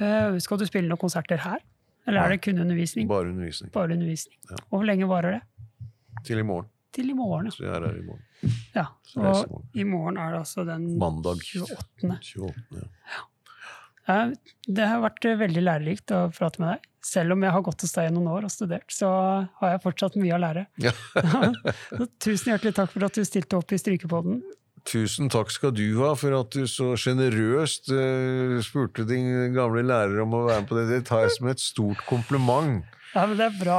Eh, 0.00 0.38
skal 0.44 0.60
du 0.60 0.66
spille 0.68 0.88
noen 0.90 1.00
konserter 1.00 1.40
her? 1.44 1.60
Eller 2.06 2.20
er 2.26 2.34
det 2.34 2.42
kun 2.44 2.58
undervisning? 2.60 3.08
Bare 3.08 3.30
undervisning. 3.32 3.70
Bare 3.72 3.94
undervisning. 3.96 4.36
Ja. 4.50 4.56
Og 4.70 4.78
hvor 4.80 4.86
lenge 4.88 5.06
varer 5.08 5.38
det? 5.38 5.42
Til 6.28 6.38
i 6.42 6.46
morgen. 6.46 6.68
Til 6.94 7.08
i 7.10 7.14
morgen, 7.16 7.48
ja. 7.48 7.54
Så 7.56 7.64
jeg 7.64 7.72
er 7.74 7.86
her 7.88 7.96
i 7.98 8.04
morgen. 8.06 8.24
ja. 8.76 8.84
Så 9.08 9.20
i 9.20 9.24
Og 9.24 9.48
morgen. 9.50 9.68
i 9.74 9.84
morgen 9.88 10.18
er 10.20 10.34
det 10.34 10.38
altså 10.44 10.64
den 10.68 10.84
Mandag. 11.00 11.40
28. 11.42 11.78
28. 12.04 12.52
Ja. 12.76 13.22
Ja. 14.06 14.18
Det 14.68 14.84
har 14.90 15.00
vært 15.00 15.24
eh, 15.24 15.38
veldig 15.40 15.62
lærerikt 15.64 16.12
å 16.12 16.26
prate 16.36 16.60
med 16.60 16.74
deg. 16.74 16.90
Selv 17.04 17.32
om 17.34 17.42
jeg 17.44 17.52
har 17.56 17.62
gått 17.64 17.80
hos 17.84 17.92
deg 17.96 18.10
i 18.10 18.12
noen 18.14 18.28
år 18.32 18.44
og 18.46 18.52
studert, 18.52 18.92
så 18.92 19.08
har 19.60 19.72
jeg 19.74 19.82
fortsatt 19.84 20.14
mye 20.20 20.36
å 20.36 20.42
lære. 20.44 20.66
Ja. 20.84 20.92
Tusen 22.24 22.52
hjertelig 22.52 22.74
takk 22.76 22.92
for 22.92 23.04
at 23.08 23.16
du 23.16 23.24
stilte 23.26 23.58
opp 23.58 23.72
i 23.74 23.78
Strykepodden. 23.80 24.38
Tusen 24.84 25.30
takk 25.32 25.48
skal 25.48 25.72
du 25.72 25.86
ha 26.02 26.10
for 26.18 26.34
at 26.36 26.52
du 26.52 26.66
så 26.68 26.90
sjenerøst 27.00 27.88
uh, 27.88 28.58
spurte 28.64 29.06
din 29.08 29.54
gamle 29.54 29.80
lærer 29.86 30.20
om 30.24 30.36
å 30.36 30.42
være 30.44 30.60
med 30.60 30.68
på 30.68 30.76
det. 30.76 30.84
Det 30.90 30.98
tar 31.08 31.24
jeg 31.24 31.36
som 31.38 31.48
et 31.48 31.62
stort 31.62 32.02
kompliment. 32.08 32.84
Ja, 33.14 33.24
men 33.24 33.38
det 33.40 33.46
er 33.48 33.56
bra. 33.56 33.78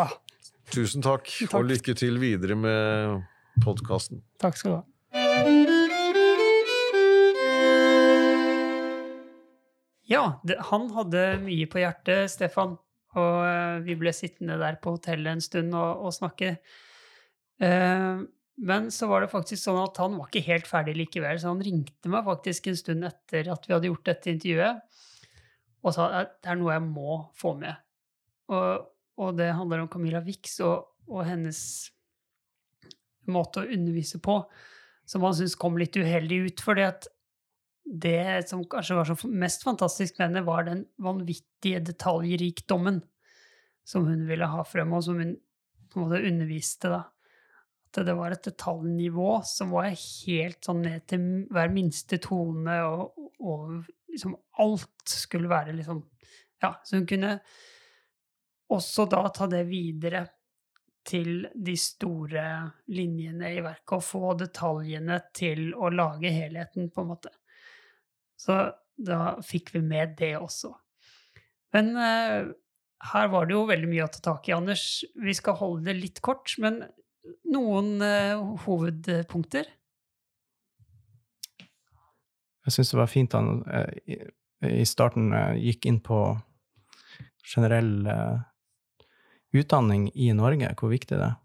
Tusen 0.73 1.05
takk, 1.05 1.29
Takk. 1.29 1.53
og 1.59 1.69
lykke 1.69 1.93
til 1.97 2.17
videre 2.17 2.57
med 2.57 3.21
podkasten. 3.61 4.23
Takk 4.41 4.57
skal 4.57 4.73
du 4.73 4.77
ha. 4.79 4.83
Ja, 10.09 10.23
det, 10.45 10.57
han 10.71 10.89
hadde 10.93 11.27
mye 11.45 11.69
på 11.69 11.81
hjertet, 11.81 12.33
Stefan. 12.33 12.79
Og 13.15 13.37
uh, 13.45 13.77
vi 13.85 13.93
ble 13.99 14.11
sittende 14.13 14.57
der 14.61 14.81
på 14.81 14.97
hotellet 14.97 15.37
en 15.37 15.45
stund 15.45 15.77
og, 15.77 16.09
og 16.09 16.17
snakke. 16.17 16.57
Eh, 17.63 18.25
men 18.55 18.87
så 18.91 19.09
var 19.11 19.23
det 19.23 19.31
faktisk 19.33 19.65
sånn 19.65 19.81
at 19.81 19.97
han 19.99 20.15
var 20.15 20.29
ikke 20.29 20.45
helt 20.47 20.67
ferdig 20.69 20.95
likevel, 20.95 21.39
så 21.41 21.51
han 21.51 21.63
ringte 21.63 22.11
meg 22.11 22.27
faktisk 22.27 22.69
en 22.71 22.77
stund 22.79 23.07
etter 23.07 23.49
at 23.51 23.67
vi 23.67 23.75
hadde 23.75 23.89
gjort 23.89 24.05
dette 24.07 24.31
intervjuet, 24.31 25.01
og 25.85 25.95
sa 25.95 26.07
at 26.21 26.37
det 26.39 26.53
er 26.53 26.61
noe 26.61 26.73
jeg 26.73 26.85
må 26.85 27.17
få 27.37 27.51
med. 27.59 27.75
Og, 28.55 28.85
og 29.21 29.35
det 29.37 29.51
handler 29.57 29.83
om 29.83 29.89
Camilla 29.91 30.21
Wix 30.23 30.59
og, 30.65 30.87
og 31.11 31.25
hennes 31.27 31.59
måte 33.29 33.63
å 33.63 33.69
undervise 33.75 34.21
på, 34.23 34.39
som 35.05 35.25
han 35.25 35.35
syntes 35.37 35.57
kom 35.59 35.77
litt 35.77 35.97
uheldig 35.97 36.39
ut. 36.47 36.63
fordi 36.63 36.85
at 36.87 37.09
det 37.85 38.47
som 38.49 38.63
kanskje 38.65 38.97
var 38.97 39.09
så 39.09 39.29
mest 39.29 39.65
fantastisk 39.65 40.17
med 40.17 40.29
henne, 40.29 40.45
var 40.47 40.65
den 40.65 40.85
vanvittige 40.97 41.83
detaljrikdommen 41.85 43.03
som 43.85 44.07
hun 44.09 44.23
ville 44.29 44.47
ha 44.49 44.63
frem, 44.65 44.93
og 44.93 45.03
som 45.05 45.19
hun 45.21 45.35
på 45.91 45.99
en 45.99 46.07
måte 46.07 46.23
underviste. 46.25 46.89
da. 46.89 47.03
Det 48.03 48.15
var 48.17 48.33
et 48.33 48.43
detaljnivå 48.43 49.29
som 49.47 49.71
var 49.75 49.93
helt 49.93 50.65
sånn 50.65 50.81
ned 50.83 51.05
til 51.07 51.27
hver 51.53 51.71
minste 51.73 52.19
tone, 52.23 52.75
og, 52.83 53.29
og 53.39 53.85
liksom 54.11 54.35
alt 54.63 55.15
skulle 55.15 55.51
være 55.51 55.77
liksom 55.77 56.03
Ja, 56.63 56.71
så 56.83 56.97
hun 56.97 57.07
kunne 57.07 57.37
også 58.73 59.05
da 59.11 59.27
ta 59.29 59.45
det 59.51 59.65
videre 59.69 60.23
til 61.05 61.45
de 61.53 61.75
store 61.77 62.45
linjene 62.95 63.51
i 63.53 63.61
verket, 63.61 63.93
og 63.99 64.05
få 64.07 64.33
detaljene 64.39 65.19
til 65.35 65.67
å 65.77 65.91
lage 65.93 66.31
helheten, 66.33 66.89
på 66.89 67.03
en 67.03 67.11
måte. 67.11 67.33
Så 68.39 68.57
da 68.95 69.35
fikk 69.45 69.75
vi 69.75 69.83
med 69.85 70.15
det 70.17 70.33
også. 70.39 70.71
Men 71.75 71.91
eh, 71.99 72.49
her 73.11 73.31
var 73.31 73.45
det 73.45 73.55
jo 73.55 73.65
veldig 73.69 73.89
mye 73.91 74.07
å 74.07 74.11
ta 74.15 74.23
tak 74.31 74.49
i, 74.49 74.55
Anders. 74.55 75.03
Vi 75.19 75.35
skal 75.37 75.59
holde 75.59 75.91
det 75.91 75.99
litt 75.99 76.21
kort, 76.25 76.55
men 76.63 76.81
noen 77.51 78.01
uh, 78.01 78.55
hovedpunkter? 78.65 79.69
Jeg 82.65 82.73
syns 82.73 82.91
det 82.91 82.99
var 82.99 83.11
fint 83.11 83.35
han 83.37 83.61
uh, 83.67 83.89
i, 84.09 84.19
i 84.71 84.85
starten 84.89 85.31
uh, 85.33 85.53
gikk 85.59 85.87
inn 85.89 86.01
på 86.03 86.19
generell 87.45 88.07
utdanning 89.53 90.07
i 90.17 90.31
Norge, 90.33 90.71
hvor 90.79 90.89
viktig 90.89 91.19
det 91.19 91.27
er. 91.27 91.35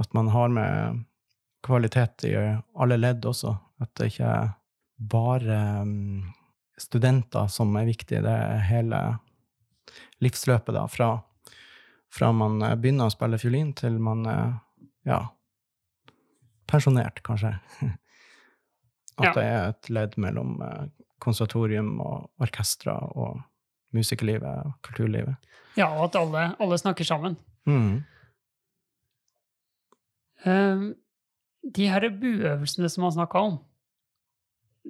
At 0.00 0.14
man 0.16 0.30
har 0.32 0.48
med 0.48 1.02
kvalitet 1.60 2.24
i 2.24 2.32
alle 2.72 2.96
ledd 2.96 3.26
også. 3.28 3.52
At 3.84 3.92
det 4.00 4.08
ikke 4.14 4.30
er 4.30 4.54
bare 4.96 5.58
um, 5.84 6.30
studenter 6.80 7.50
som 7.52 7.76
er 7.76 7.88
viktig, 7.88 8.22
det 8.24 8.32
er 8.32 8.64
hele 8.68 9.00
livsløpet, 10.24 10.74
da. 10.76 10.86
Fra, 10.90 11.10
fra 12.14 12.32
man 12.34 12.60
eh, 12.66 12.74
begynner 12.80 13.08
å 13.10 13.14
spille 13.14 13.38
fiolin, 13.40 13.72
til 13.78 13.98
man 14.02 14.24
er 14.30 14.54
ja, 15.08 15.20
pensjonert, 16.70 17.22
kanskje. 17.26 17.54
At 19.20 19.26
Ja. 19.26 19.32
det 19.36 19.42
er 19.44 19.68
et 19.74 19.90
ledd 19.92 20.14
mellom 20.22 20.54
eh, 20.64 20.86
konservatorium 21.20 21.98
og 22.00 22.30
orkestra 22.40 22.94
og 23.12 23.42
musikerlivet 23.92 24.62
og 24.64 24.76
kulturlivet. 24.86 25.36
Ja, 25.76 25.90
og 25.98 26.06
at 26.08 26.16
alle, 26.16 26.44
alle 26.62 26.78
snakker 26.80 27.04
sammen. 27.04 27.34
Mm. 27.68 27.98
Um, 30.46 30.84
de 31.76 31.88
her 31.90 32.06
buøvelsene 32.16 32.88
som 32.88 33.04
han 33.04 33.12
snakka 33.18 33.42
om, 33.50 33.58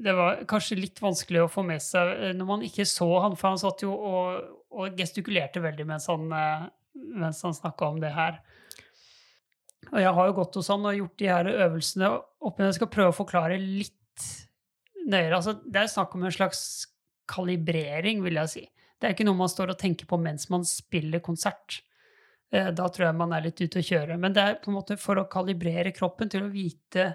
det 0.00 0.12
var 0.14 0.44
kanskje 0.48 0.78
litt 0.78 1.00
vanskelig 1.02 1.42
å 1.42 1.48
få 1.50 1.64
med 1.66 1.82
seg 1.82 2.12
eh, 2.14 2.34
når 2.38 2.46
man 2.46 2.62
ikke 2.62 2.86
så 2.86 3.08
han, 3.24 3.34
for 3.36 3.50
han 3.50 3.58
satt 3.58 3.82
jo 3.82 3.90
og, 3.90 4.44
og 4.70 4.94
gestikulerte 5.00 5.58
veldig 5.64 5.86
mens 5.88 6.06
han, 6.12 6.28
eh, 6.30 6.68
mens 6.94 7.42
han 7.46 7.56
snakka 7.56 7.88
om 7.92 8.00
det 8.02 8.12
her. 8.14 8.40
Og 9.90 9.98
jeg 10.02 10.12
har 10.16 10.28
jo 10.28 10.36
gått 10.36 10.58
hos 10.60 10.68
han 10.70 10.86
og 10.86 10.96
gjort 10.98 11.16
de 11.18 11.30
her 11.30 11.48
øvelsene 11.50 12.10
opp, 12.14 12.58
men 12.58 12.68
jeg 12.68 12.78
skal 12.78 12.92
prøve 12.92 13.12
å 13.14 13.16
forklare 13.16 13.56
litt 13.60 14.26
nøyere. 15.06 15.38
Altså, 15.38 15.56
det 15.64 15.82
er 15.82 15.90
snakk 15.90 16.14
om 16.14 16.26
en 16.26 16.34
slags 16.34 16.62
kalibrering, 17.30 18.22
vil 18.24 18.38
jeg 18.42 18.52
si. 18.52 18.64
Det 19.00 19.08
er 19.08 19.14
ikke 19.14 19.26
noe 19.28 19.38
man 19.38 19.50
står 19.50 19.72
og 19.72 19.80
tenker 19.80 20.08
på 20.10 20.18
mens 20.20 20.50
man 20.52 20.66
spiller 20.68 21.22
konsert. 21.24 21.80
Eh, 22.52 22.68
Da 22.76 22.88
tror 22.88 23.08
jeg 23.08 23.16
man 23.16 23.32
er 23.32 23.46
litt 23.46 23.60
ute 23.62 23.80
å 23.80 23.86
kjøre. 23.86 24.18
Men 24.20 24.36
det 24.36 24.44
er 24.44 24.60
på 24.60 24.70
en 24.70 24.76
måte 24.76 24.98
for 25.00 25.16
å 25.16 25.28
kalibrere 25.30 25.94
kroppen 25.96 26.30
til 26.30 26.44
å 26.44 26.52
vite 26.52 27.08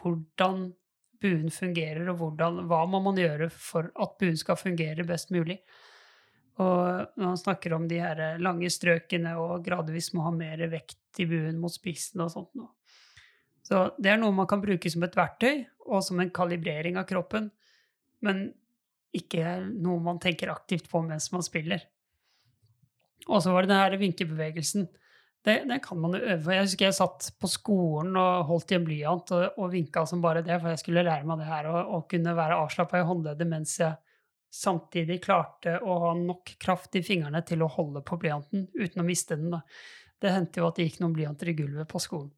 hvordan 0.00 0.70
buen 1.20 1.50
fungerer, 1.52 2.08
og 2.08 2.16
hvordan, 2.22 2.62
hva 2.66 2.84
må 2.88 3.02
man 3.04 3.18
gjøre 3.20 3.50
for 3.52 3.90
at 4.00 4.14
buen 4.20 4.38
skal 4.40 4.56
fungere 4.56 5.04
best 5.06 5.30
mulig. 5.34 5.58
Og 6.60 7.16
når 7.16 7.26
han 7.26 7.40
snakker 7.40 7.72
om 7.76 7.86
de 7.88 8.00
her 8.02 8.40
lange 8.42 8.68
strøkene 8.72 9.36
og 9.40 9.62
gradvis 9.64 10.10
må 10.16 10.26
ha 10.26 10.32
mer 10.34 10.60
vekt 10.72 11.22
i 11.22 11.28
buen 11.30 11.60
mot 11.62 11.72
spissen 11.72 12.24
og 12.24 12.32
sånt 12.34 12.52
noe. 12.58 12.72
Så 13.70 13.86
det 14.02 14.10
er 14.10 14.18
noe 14.18 14.34
man 14.34 14.48
kan 14.50 14.62
bruke 14.62 14.90
som 14.90 15.04
et 15.06 15.16
verktøy 15.16 15.62
og 15.86 16.02
som 16.02 16.20
en 16.20 16.32
kalibrering 16.34 16.98
av 16.98 17.06
kroppen, 17.08 17.48
men 18.26 18.48
ikke 19.16 19.60
noe 19.70 20.02
man 20.02 20.18
tenker 20.22 20.50
aktivt 20.52 20.90
på 20.90 21.02
mens 21.06 21.30
man 21.34 21.44
spiller. 21.46 21.84
Og 23.28 23.42
så 23.42 23.52
var 23.54 23.64
det 23.64 23.72
den 23.72 23.80
her 23.80 23.96
vinkebevegelsen. 24.00 24.88
Det, 25.40 25.54
det, 25.70 25.78
kan 25.84 25.98
man 26.00 26.14
jo 26.16 26.20
øve 26.20 26.42
på. 26.44 26.52
Jeg 26.52 26.66
husker 26.66 26.86
jeg 26.86 26.96
satt 26.98 27.30
på 27.40 27.48
skolen 27.48 28.16
og 28.20 28.44
holdt 28.50 28.74
i 28.74 28.76
en 28.76 28.84
blyant 28.84 29.32
og, 29.36 29.56
og 29.56 29.72
vinka 29.72 30.02
som 30.08 30.20
bare 30.22 30.42
det, 30.44 30.58
for 30.60 30.72
jeg 30.72 30.82
skulle 30.82 31.04
lære 31.06 31.26
meg 31.28 31.40
det 31.40 31.48
her 31.48 31.70
og, 31.70 31.94
og 31.94 32.06
kunne 32.10 32.36
være 32.36 32.58
avslappa 32.60 33.00
i 33.00 33.06
håndleddet 33.08 33.48
mens 33.48 33.78
jeg 33.80 33.96
samtidig 34.50 35.20
klarte 35.24 35.76
å 35.80 35.98
ha 36.04 36.10
nok 36.18 36.54
kraft 36.60 36.96
i 36.98 37.04
fingrene 37.06 37.42
til 37.46 37.62
å 37.62 37.70
holde 37.70 38.02
på 38.06 38.18
blyanten 38.20 38.66
uten 38.74 39.02
å 39.02 39.06
miste 39.06 39.38
den. 39.38 39.54
Da. 39.54 39.62
Det 40.20 40.34
hendte 40.34 40.60
jo 40.60 40.68
at 40.68 40.78
det 40.78 40.88
gikk 40.88 41.00
noen 41.02 41.14
blyanter 41.16 41.52
i 41.52 41.56
gulvet 41.58 41.88
på 41.90 42.02
skolen. 42.02 42.32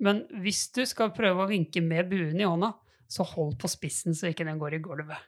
Men 0.00 0.22
hvis 0.40 0.68
du 0.72 0.84
skal 0.88 1.12
prøve 1.16 1.44
å 1.44 1.50
vinke 1.50 1.82
med 1.84 2.08
buen 2.08 2.38
i 2.40 2.46
hånda, 2.46 2.72
så 3.10 3.26
hold 3.26 3.58
på 3.60 3.68
spissen 3.68 4.14
så 4.16 4.30
ikke 4.30 4.46
den 4.48 4.60
går 4.60 4.78
i 4.78 4.82
gulvet. 4.84 5.18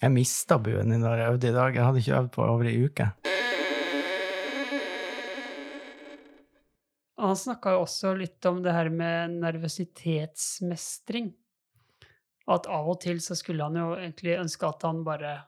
Jeg 0.00 0.10
mista 0.12 0.58
buen 0.58 0.90
din 0.90 1.04
da 1.04 1.14
jeg 1.18 1.34
øvde 1.34 1.50
i 1.50 1.54
dag. 1.54 1.76
Jeg 1.76 1.86
hadde 1.86 2.02
ikke 2.02 2.18
øvd 2.18 2.32
på 2.34 2.48
over 2.48 2.70
ei 2.70 2.80
uke. 2.82 3.06
Han 7.24 7.38
snakka 7.38 7.76
jo 7.76 7.84
også 7.84 8.12
litt 8.18 8.44
om 8.50 8.58
det 8.64 8.74
her 8.74 8.90
med 8.92 9.38
nervøsitetsmestring. 9.38 11.30
At 12.50 12.68
av 12.68 12.90
og 12.92 13.00
til 13.04 13.22
så 13.24 13.36
skulle 13.38 13.64
han 13.64 13.78
jo 13.78 13.94
egentlig 13.96 14.36
ønske 14.36 14.68
at 14.68 14.84
han 14.84 15.00
bare 15.06 15.38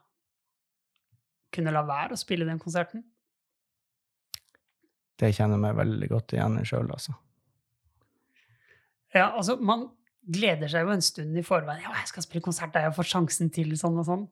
kunne 1.53 1.73
la 1.73 1.83
være 1.85 2.15
å 2.15 2.19
spille 2.19 2.47
den 2.47 2.59
konserten. 2.61 3.03
Det 5.17 5.33
kjenner 5.33 5.61
meg 5.61 5.77
veldig 5.77 6.09
godt 6.11 6.35
igjen 6.35 6.59
i 6.59 6.65
sjøl, 6.67 6.89
altså. 6.93 7.15
Ja, 9.15 9.31
altså, 9.31 9.55
man 9.57 9.87
gleder 10.27 10.69
seg 10.69 10.85
jo 10.85 10.93
en 10.93 11.05
stund 11.05 11.37
i 11.39 11.45
forveien. 11.45 11.85
Ja, 11.85 11.93
jeg 12.01 12.11
skal 12.11 12.25
spille 12.25 12.45
konsert, 12.45 12.73
der 12.75 12.85
jeg 12.87 12.97
får 12.97 13.09
sjansen 13.13 13.49
til 13.53 13.71
sånn 13.79 13.97
og 14.01 14.05
sånn. 14.09 14.27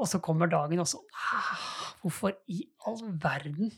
Og 0.00 0.08
så 0.08 0.18
kommer 0.24 0.50
dagen, 0.50 0.80
og 0.80 0.88
så 0.88 1.02
ah, 1.12 1.68
Hvorfor 2.00 2.32
i 2.48 2.62
all 2.88 3.02
verden? 3.20 3.74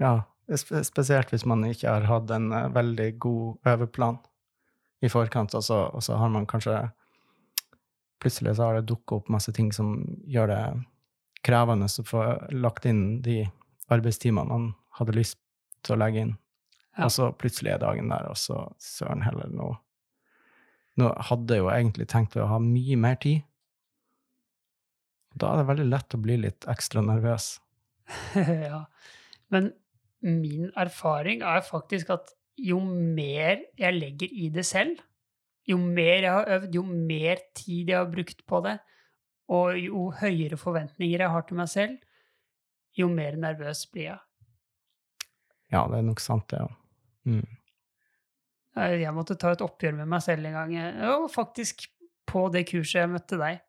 Ja, 0.00 0.22
spesielt 0.56 1.34
hvis 1.34 1.44
man 1.44 1.66
ikke 1.68 1.92
har 1.92 2.06
hatt 2.08 2.30
en 2.32 2.48
uh, 2.54 2.70
veldig 2.72 3.10
god 3.20 3.68
øveplan 3.74 4.16
i 5.00 5.08
forkant, 5.08 5.54
og 5.56 5.64
så, 5.64 5.82
og 5.94 6.02
så, 6.04 6.16
har 6.20 6.32
man 6.32 6.48
kanskje 6.48 6.90
Plutselig 8.20 8.58
så 8.58 8.66
har 8.66 8.74
det 8.76 8.90
dukket 8.90 9.14
opp 9.16 9.28
masse 9.32 9.52
ting 9.56 9.70
som 9.72 9.94
gjør 10.28 10.50
det 10.50 10.64
krevende 11.40 11.86
å 11.88 12.02
få 12.04 12.24
lagt 12.52 12.84
inn 12.84 13.22
de 13.24 13.46
arbeidstimene 13.88 14.44
man 14.44 14.66
hadde 14.98 15.14
lyst 15.16 15.38
til 15.80 15.94
å 15.94 16.00
legge 16.02 16.26
inn. 16.26 16.34
Ja. 16.98 17.06
Og 17.06 17.14
så 17.14 17.30
plutselig 17.32 17.72
er 17.72 17.80
dagen 17.80 18.12
der, 18.12 18.28
og 18.28 18.36
så 18.36 18.66
søren 18.76 19.24
heller 19.24 19.48
nå 19.48 19.70
Nå 21.00 21.06
hadde 21.30 21.56
jeg 21.56 21.62
jo 21.62 21.70
egentlig 21.72 22.06
tenkt 22.12 22.34
å 22.36 22.48
ha 22.50 22.58
mye 22.60 22.96
mer 23.00 23.14
tid. 23.22 23.44
Da 25.38 25.52
er 25.54 25.60
det 25.60 25.68
veldig 25.70 25.86
lett 25.86 26.16
å 26.16 26.20
bli 26.20 26.36
litt 26.42 26.66
ekstra 26.68 27.00
nervøs. 27.06 27.54
ja. 28.66 28.82
Men 29.54 29.70
min 30.20 30.68
erfaring 30.76 31.46
er 31.46 31.62
faktisk 31.64 32.10
at 32.12 32.34
jo 32.60 32.80
mer 32.84 33.64
jeg 33.78 33.96
legger 33.96 34.32
i 34.32 34.48
det 34.52 34.64
selv, 34.68 35.00
jo 35.68 35.76
mer 35.80 36.24
jeg 36.24 36.32
har 36.32 36.48
øvd, 36.56 36.74
jo 36.74 36.82
mer 36.86 37.42
tid 37.56 37.92
jeg 37.92 37.98
har 37.98 38.10
brukt 38.10 38.44
på 38.46 38.62
det, 38.66 38.78
og 39.50 39.78
jo 39.78 40.08
høyere 40.20 40.58
forventninger 40.60 41.24
jeg 41.24 41.34
har 41.34 41.46
til 41.46 41.58
meg 41.60 41.70
selv, 41.70 41.96
jo 42.98 43.08
mer 43.10 43.38
nervøs 43.38 43.86
blir 43.90 44.10
jeg. 44.10 44.20
Ja, 45.70 45.84
det 45.86 46.00
er 46.00 46.06
nok 46.06 46.22
sant, 46.22 46.48
det 46.50 46.62
òg. 46.64 46.76
Mm. 47.30 47.56
Jeg 48.80 49.12
måtte 49.14 49.36
ta 49.38 49.52
et 49.52 49.62
oppgjør 49.62 49.98
med 50.00 50.08
meg 50.10 50.22
selv 50.24 50.46
en 50.46 50.56
gang. 50.56 50.74
Og 51.10 51.26
faktisk 51.30 51.84
på 52.30 52.46
det 52.54 52.64
kurset 52.70 53.02
jeg 53.02 53.10
møtte 53.10 53.38
deg. 53.38 53.60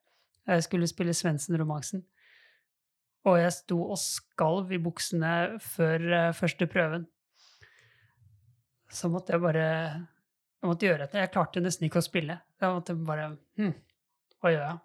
Jeg 0.49 0.65
skulle 0.65 0.89
spille 0.89 1.13
Svendsen-romansen. 1.17 2.03
Og 3.29 3.37
jeg 3.37 3.53
sto 3.53 3.77
og 3.93 3.99
skalv 4.01 4.71
i 4.73 4.79
buksene 4.81 5.59
før 5.61 6.05
uh, 6.09 6.33
første 6.33 6.65
prøven 6.69 7.05
så 8.91 9.09
måtte 9.11 9.35
jeg 9.35 9.43
bare 9.43 9.67
jeg 10.61 10.69
måtte 10.69 10.85
gjøre 10.85 11.07
etter. 11.07 11.23
Jeg 11.23 11.33
klarte 11.33 11.61
nesten 11.63 11.87
ikke 11.87 12.01
å 12.01 12.05
spille. 12.05 12.37
Jeg 12.61 12.73
måtte 12.75 12.93
bare 13.01 13.31
hm, 13.57 13.73
Hva 14.41 14.51
gjør 14.53 14.65
jeg? 14.67 14.81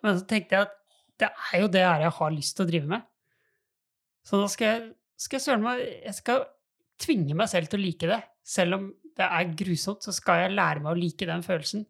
Men 0.00 0.16
så 0.18 0.26
tenkte 0.26 0.56
jeg 0.56 0.66
at 0.66 0.76
det 1.20 1.28
er 1.30 1.62
jo 1.62 1.68
det 1.70 1.84
her 1.84 2.06
jeg 2.06 2.16
har 2.16 2.32
lyst 2.34 2.56
til 2.56 2.64
å 2.64 2.70
drive 2.70 2.90
med. 2.90 3.04
Så 4.26 4.40
da 4.40 4.48
skal 4.50 4.70
jeg, 4.70 4.88
skal 5.20 5.38
jeg 5.38 5.44
søren 5.46 5.64
meg 5.64 5.82
Jeg 5.84 6.16
skal 6.16 6.42
tvinge 7.00 7.36
meg 7.36 7.50
selv 7.52 7.70
til 7.70 7.80
å 7.80 7.84
like 7.84 8.10
det. 8.10 8.20
Selv 8.42 8.78
om 8.78 8.88
det 9.20 9.26
er 9.26 9.52
grusomt, 9.60 10.04
så 10.04 10.14
skal 10.16 10.44
jeg 10.44 10.56
lære 10.56 10.82
meg 10.82 10.90
å 10.90 10.98
like 10.98 11.28
den 11.28 11.44
følelsen. 11.44 11.84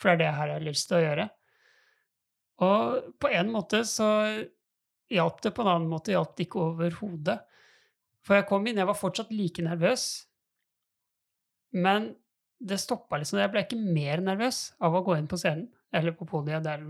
For 0.00 0.10
det 0.10 0.14
er 0.14 0.20
det 0.20 0.34
her 0.36 0.50
jeg 0.50 0.58
har 0.58 0.66
lyst 0.66 0.88
til 0.90 0.98
å 0.98 1.04
gjøre. 1.06 1.28
Og 2.62 3.08
på 3.22 3.30
en 3.32 3.54
måte 3.54 3.80
så 3.88 4.10
hjalp 5.12 5.40
det, 5.44 5.54
på 5.54 5.64
en 5.64 5.72
annen 5.72 5.90
måte 5.90 6.12
hjalp 6.12 6.36
det 6.36 6.46
ikke 6.46 6.66
overhodet. 6.66 7.38
For 8.22 8.38
jeg 8.38 8.46
kom 8.50 8.66
inn, 8.66 8.78
jeg 8.78 8.88
var 8.88 8.98
fortsatt 8.98 9.32
like 9.34 9.64
nervøs, 9.64 10.06
men 11.72 12.12
det 12.62 12.78
stoppa 12.78 13.18
liksom. 13.18 13.40
Jeg 13.42 13.50
ble 13.52 13.64
ikke 13.64 13.80
mer 13.80 14.22
nervøs 14.22 14.64
av 14.82 14.94
å 14.94 15.02
gå 15.04 15.16
inn 15.18 15.28
på 15.30 15.38
scenen, 15.40 15.66
eller 15.92 16.14
på 16.16 16.28
podiet 16.28 16.64
der 16.64 16.84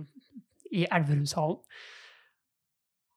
i 0.73 0.85
Elverumshallen. 0.85 1.61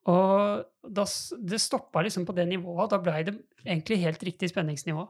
Og 0.05 0.91
da, 0.95 1.05
det 1.49 1.59
stoppa 1.63 2.03
liksom 2.05 2.27
på 2.27 2.35
det 2.37 2.45
nivået. 2.49 2.91
Da 2.91 2.99
blei 3.01 3.23
det 3.25 3.35
egentlig 3.63 4.03
helt 4.03 4.25
riktig 4.27 4.51
spenningsnivå. 4.51 5.05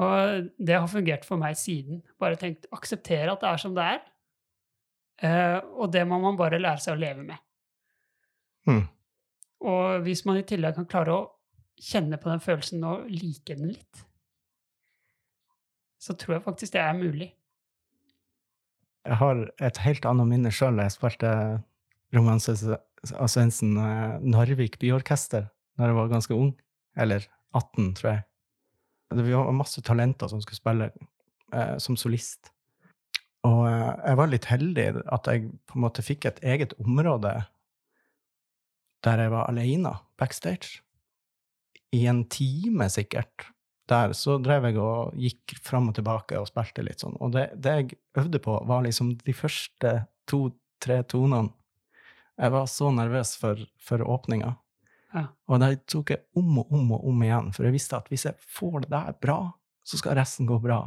Og 0.00 0.46
det 0.56 0.78
har 0.78 0.88
fungert 0.88 1.26
for 1.28 1.40
meg 1.40 1.58
siden. 1.60 2.00
Bare 2.20 2.38
tenkt 2.40 2.64
akseptere 2.72 3.34
at 3.34 3.42
det 3.42 3.50
er 3.50 3.60
som 3.60 3.74
det 3.76 3.84
er. 3.84 4.00
Eh, 5.20 5.58
og 5.76 5.92
det 5.92 6.06
må 6.08 6.16
man 6.22 6.38
bare 6.40 6.60
lære 6.62 6.80
seg 6.80 6.96
å 6.96 7.00
leve 7.00 7.26
med. 7.26 7.42
Mm. 8.70 8.86
Og 9.68 10.06
hvis 10.06 10.24
man 10.24 10.40
i 10.40 10.46
tillegg 10.48 10.78
kan 10.78 10.88
klare 10.88 11.16
å 11.18 11.26
kjenne 11.80 12.16
på 12.20 12.30
den 12.30 12.40
følelsen 12.44 12.86
og 12.88 13.10
like 13.12 13.56
den 13.58 13.74
litt, 13.74 14.06
så 16.00 16.16
tror 16.16 16.38
jeg 16.38 16.46
faktisk 16.46 16.74
det 16.74 16.82
er 16.82 16.96
mulig. 16.96 17.28
Jeg 19.04 19.16
har 19.20 19.42
et 19.64 19.80
helt 19.84 20.06
annet 20.08 20.28
minne 20.28 20.52
sjøl. 20.52 20.80
Jeg 20.80 20.94
spilte 20.94 21.30
Romanse 22.16 22.56
Svendsen 23.04 23.76
eh, 23.80 24.16
Narvik 24.20 24.78
Byorkester 24.80 25.48
da 25.78 25.88
jeg 25.88 25.96
var 25.96 26.10
ganske 26.12 26.36
ung. 26.36 26.52
Eller 27.00 27.24
18, 27.56 27.94
tror 27.96 28.10
jeg. 28.10 28.24
Vi 29.16 29.32
var 29.34 29.52
masse 29.56 29.82
talenter 29.82 30.28
som 30.30 30.42
skulle 30.42 30.60
spille 30.60 30.90
eh, 31.54 31.76
som 31.82 31.96
solist. 31.96 32.52
Og 33.48 33.64
eh, 33.68 33.92
jeg 34.04 34.20
var 34.20 34.32
litt 34.32 34.50
heldig 34.50 34.88
at 35.06 35.30
jeg 35.30 35.48
på 35.68 35.78
en 35.78 35.86
måte 35.86 36.04
fikk 36.04 36.28
et 36.28 36.44
eget 36.44 36.76
område 36.82 37.38
der 39.04 39.24
jeg 39.24 39.32
var 39.32 39.48
alene 39.48 39.94
backstage. 40.20 40.82
I 41.96 42.04
en 42.06 42.26
time, 42.30 42.86
sikkert 42.92 43.48
der 43.90 44.14
så 44.16 44.38
drev 44.42 44.68
jeg 44.68 44.78
og 44.80 45.16
gikk 45.18 45.56
fram 45.64 45.90
og 45.90 45.96
tilbake 45.98 46.38
og 46.38 46.48
spilte 46.50 46.84
litt 46.86 47.02
sånn. 47.02 47.16
Og 47.20 47.34
det, 47.34 47.48
det 47.58 47.76
jeg 47.76 47.98
øvde 48.22 48.40
på, 48.42 48.56
var 48.68 48.84
liksom 48.86 49.16
de 49.24 49.34
første 49.36 49.94
to-tre 50.30 51.00
tonene. 51.10 51.52
Jeg 52.40 52.54
var 52.54 52.68
så 52.72 52.88
nervøs 52.94 53.34
for, 53.36 53.60
for 53.84 54.00
åpninga. 54.00 54.54
Ja. 55.12 55.26
Og 55.50 55.60
det 55.60 55.72
tok 55.90 56.14
jeg 56.14 56.22
om 56.38 56.62
og 56.62 56.70
om 56.72 56.94
og 56.96 57.04
om 57.10 57.26
igjen, 57.26 57.50
for 57.52 57.66
jeg 57.66 57.74
visste 57.74 57.98
at 57.98 58.08
hvis 58.12 58.28
jeg 58.28 58.38
får 58.56 58.86
det 58.86 58.92
der 58.94 59.18
bra, 59.20 59.40
så 59.84 59.98
skal 60.00 60.16
resten 60.20 60.48
gå 60.48 60.60
bra. 60.62 60.84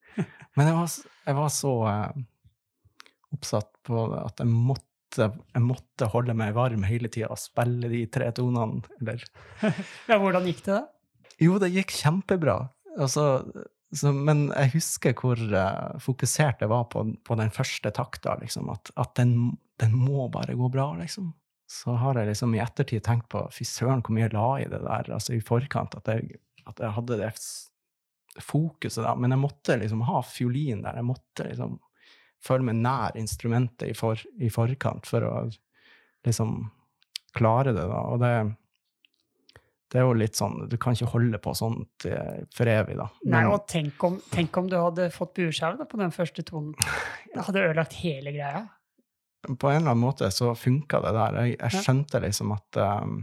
Men 0.58 0.68
jeg 0.68 0.76
var, 0.76 0.96
jeg 1.26 1.38
var 1.38 1.52
så 1.56 1.74
eh, 1.88 2.22
oppsatt 3.32 3.70
på 3.88 4.06
det 4.12 4.22
at 4.28 4.42
jeg 4.44 4.52
måtte, 4.52 5.28
jeg 5.32 5.64
måtte 5.64 6.10
holde 6.12 6.36
meg 6.36 6.54
varm 6.56 6.84
hele 6.88 7.10
tida 7.12 7.32
og 7.32 7.40
spille 7.40 7.90
de 7.92 8.04
tre 8.12 8.28
tonene, 8.36 8.84
eller 9.00 9.24
Ja, 10.10 10.18
hvordan 10.20 10.46
gikk 10.48 10.62
det, 10.66 10.76
da? 10.76 11.01
Jo, 11.42 11.58
det 11.58 11.72
gikk 11.74 11.94
kjempebra. 11.96 12.56
Altså, 13.00 13.42
så, 13.92 14.12
men 14.14 14.46
jeg 14.50 14.72
husker 14.76 15.16
hvor 15.18 15.40
uh, 15.52 15.98
fokusert 16.00 16.62
jeg 16.62 16.70
var 16.72 16.86
på, 16.92 17.04
på 17.26 17.36
den 17.40 17.52
første 17.52 17.92
takta. 17.94 18.38
Liksom, 18.40 18.70
at, 18.72 18.92
at 19.00 19.14
den, 19.18 19.56
den, 19.82 19.96
må 19.96 20.28
bare 20.32 20.56
gå 20.58 20.70
bra, 20.72 20.92
liksom. 21.00 21.32
Så 21.72 21.96
har 21.96 22.18
jeg 22.20 22.28
liksom 22.28 22.54
i 22.54 22.60
ettertid 22.60 23.04
tenkt 23.06 23.30
på 23.32 23.46
fy 23.52 23.64
søren 23.64 24.02
hvor 24.04 24.12
mye 24.12 24.26
jeg 24.26 24.34
la 24.36 24.48
i 24.60 24.66
det 24.68 24.82
der 24.84 25.12
altså 25.16 25.36
i 25.36 25.44
forkant. 25.44 25.96
At 25.96 26.10
jeg, 26.12 26.40
at 26.68 26.82
jeg 26.84 26.94
hadde 26.98 27.18
det 27.20 27.30
fokuset 28.44 29.04
da. 29.04 29.14
Men 29.16 29.32
jeg 29.32 29.40
måtte 29.40 29.78
liksom 29.80 30.04
ha 30.08 30.20
fiolin 30.26 30.84
der. 30.84 31.00
Jeg 31.00 31.08
måtte 31.08 31.48
liksom 31.48 31.78
følge 32.42 32.68
meg 32.68 32.80
nær 32.82 33.16
instrumentet 33.18 33.92
i, 33.92 33.96
for, 33.96 34.20
i 34.42 34.50
forkant 34.52 35.08
for 35.08 35.24
å 35.24 35.34
liksom 36.26 36.58
klare 37.36 37.72
det. 37.72 37.86
da. 37.88 38.02
Og 38.12 38.20
det 38.20 38.34
det 39.92 39.98
er 40.00 40.06
jo 40.06 40.12
litt 40.16 40.38
sånn, 40.38 40.68
Du 40.72 40.78
kan 40.80 40.94
ikke 40.96 41.10
holde 41.12 41.38
på 41.44 41.52
sånt 41.54 42.06
eh, 42.08 42.44
for 42.56 42.66
evig, 42.72 42.94
da. 42.96 43.08
Men, 43.26 43.34
Nei, 43.34 43.42
og 43.52 43.66
tenk 43.68 44.04
om, 44.08 44.14
tenk 44.32 44.56
om, 44.56 44.70
du 44.72 44.78
hadde 44.80 45.10
fått 45.12 45.34
bueskjell 45.36 45.76
på 45.90 46.00
den 46.00 46.14
første 46.14 46.44
tonen. 46.48 46.72
Det 47.34 47.44
hadde 47.46 47.66
ødelagt 47.66 47.92
hele 48.00 48.32
greia. 48.32 48.62
på 49.42 49.68
en 49.68 49.76
eller 49.82 49.90
annen 49.92 50.00
måte 50.04 50.28
så 50.32 50.54
funka 50.56 51.00
det 51.04 51.12
der. 51.16 51.36
Jeg, 51.44 51.56
jeg 51.60 51.82
skjønte 51.84 52.20
liksom 52.24 52.52
at 52.56 52.76
um, 52.80 53.22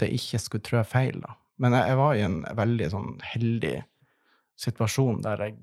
det 0.00 0.08
ikke 0.16 0.40
skulle 0.42 0.64
trø 0.66 0.82
feil, 0.86 1.20
da. 1.22 1.34
Men 1.62 1.76
jeg, 1.76 1.86
jeg 1.92 1.98
var 2.00 2.14
i 2.18 2.24
en 2.26 2.40
veldig 2.58 2.88
sånn 2.90 3.12
heldig 3.30 3.74
situasjon 4.58 5.20
der 5.22 5.44
jeg 5.46 5.54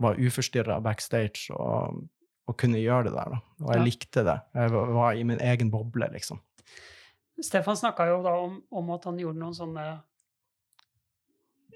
var 0.00 0.18
uforstyrra 0.22 0.78
backstage 0.84 1.50
og, 1.54 1.98
og 2.48 2.56
kunne 2.58 2.80
gjøre 2.80 3.10
det 3.10 3.16
der, 3.18 3.34
da. 3.34 3.40
Og 3.64 3.72
jeg 3.74 3.80
Ja. 3.82 3.86
likte 3.88 4.24
det. 4.26 4.36
Jeg 4.54 4.72
var, 4.76 4.94
var 4.96 5.18
i 5.18 5.26
min 5.26 5.42
egen 5.42 5.70
boble, 5.74 6.08
liksom. 6.14 6.40
Stefan 7.42 7.76
snakka 7.76 8.06
jo 8.10 8.22
da 8.24 8.32
om, 8.36 8.56
om 8.70 8.90
at 8.94 9.04
han 9.08 9.18
gjorde 9.20 9.40
noen 9.40 9.54
sånne 9.56 9.84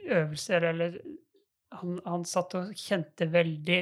øvelser, 0.04 0.66
eller 0.70 0.98
han, 1.74 1.98
han 2.06 2.24
satt 2.28 2.54
og 2.58 2.72
kjente 2.78 3.28
veldig 3.32 3.78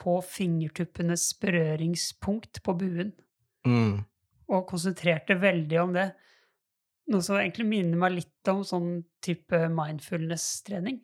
på 0.00 0.18
fingertuppenes 0.24 1.30
berøringspunkt 1.40 2.62
på 2.64 2.74
buen, 2.80 3.14
Mm. 3.66 4.04
og 4.48 4.66
konsentrerte 4.70 5.34
veldig 5.42 5.78
om 5.82 5.92
det. 5.96 6.12
Noe 7.10 7.22
som 7.22 7.34
egentlig 7.36 7.64
minner 7.66 7.98
meg 7.98 8.12
litt 8.12 8.48
om 8.52 8.60
sånn 8.62 9.04
type 9.22 9.58
mindfulness-trening. 9.74 11.00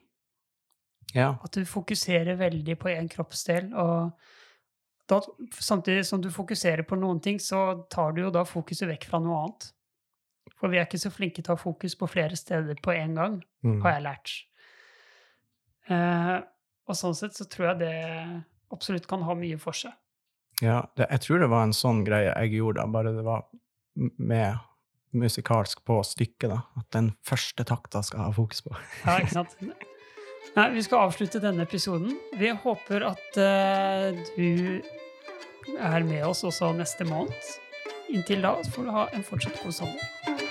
Ja. 1.14 1.32
At 1.42 1.52
du 1.58 1.64
fokuserer 1.66 2.38
veldig 2.38 2.76
på 2.78 2.88
én 2.92 3.10
kroppsdel, 3.10 3.72
og 3.74 4.12
da, 5.10 5.18
samtidig 5.58 6.04
som 6.06 6.22
du 6.22 6.30
fokuserer 6.30 6.86
på 6.86 6.96
noen 6.96 7.20
ting, 7.20 7.40
så 7.42 7.82
tar 7.90 8.12
du 8.14 8.22
jo 8.22 8.30
da 8.30 8.44
fokuset 8.46 8.88
vekk 8.88 9.08
fra 9.10 9.18
noe 9.18 9.40
annet. 9.42 9.72
For 10.62 10.70
vi 10.70 10.78
er 10.78 10.86
ikke 10.86 11.00
så 11.02 11.10
flinke 11.10 11.42
til 11.42 11.50
å 11.50 11.56
ha 11.56 11.60
fokus 11.60 11.96
på 11.98 12.06
flere 12.06 12.38
steder 12.38 12.78
på 12.84 12.94
en 12.94 13.16
gang, 13.18 13.40
Mm. 13.66 13.80
har 13.82 13.96
jeg 13.96 14.02
lært. 14.06 14.32
Eh, 15.90 16.36
og 16.86 16.94
sånn 16.98 17.14
sett 17.18 17.34
så 17.34 17.46
tror 17.50 17.72
jeg 17.72 17.78
det 17.82 18.44
absolutt 18.74 19.08
kan 19.10 19.22
ha 19.26 19.34
mye 19.38 19.58
for 19.60 19.74
seg. 19.76 19.92
Ja, 20.62 20.84
det, 20.96 21.08
jeg 21.10 21.20
tror 21.24 21.42
det 21.42 21.48
var 21.50 21.64
en 21.66 21.74
sånn 21.74 22.04
greie 22.06 22.30
jeg 22.30 22.54
gjorde, 22.60 22.78
da, 22.82 22.86
bare 22.94 23.12
det 23.16 23.24
var 23.26 23.48
med 23.96 24.60
musikalsk 25.12 25.82
på 25.84 25.98
stykket, 26.06 26.48
da. 26.52 26.60
At 26.78 26.88
den 26.94 27.10
første 27.26 27.66
takta 27.68 28.02
skal 28.06 28.28
ha 28.28 28.30
fokus 28.36 28.62
på. 28.64 28.74
Ja, 29.06 29.18
ikke 29.18 29.34
sant? 29.42 29.56
Nei, 30.56 30.68
vi 30.74 30.82
skal 30.84 31.06
avslutte 31.08 31.40
denne 31.42 31.64
episoden. 31.66 32.14
Vi 32.38 32.50
håper 32.62 33.04
at 33.10 33.38
uh, 33.40 34.22
du 34.36 34.82
er 35.78 36.04
med 36.06 36.24
oss 36.28 36.42
også 36.44 36.72
neste 36.76 37.06
måned. 37.08 37.52
Inntil 38.12 38.42
da 38.44 38.54
får 38.74 38.84
du 38.88 38.90
ha 38.92 39.06
en 39.16 39.24
fortsatt 39.24 39.60
god 39.62 39.72
sommer. 39.72 40.50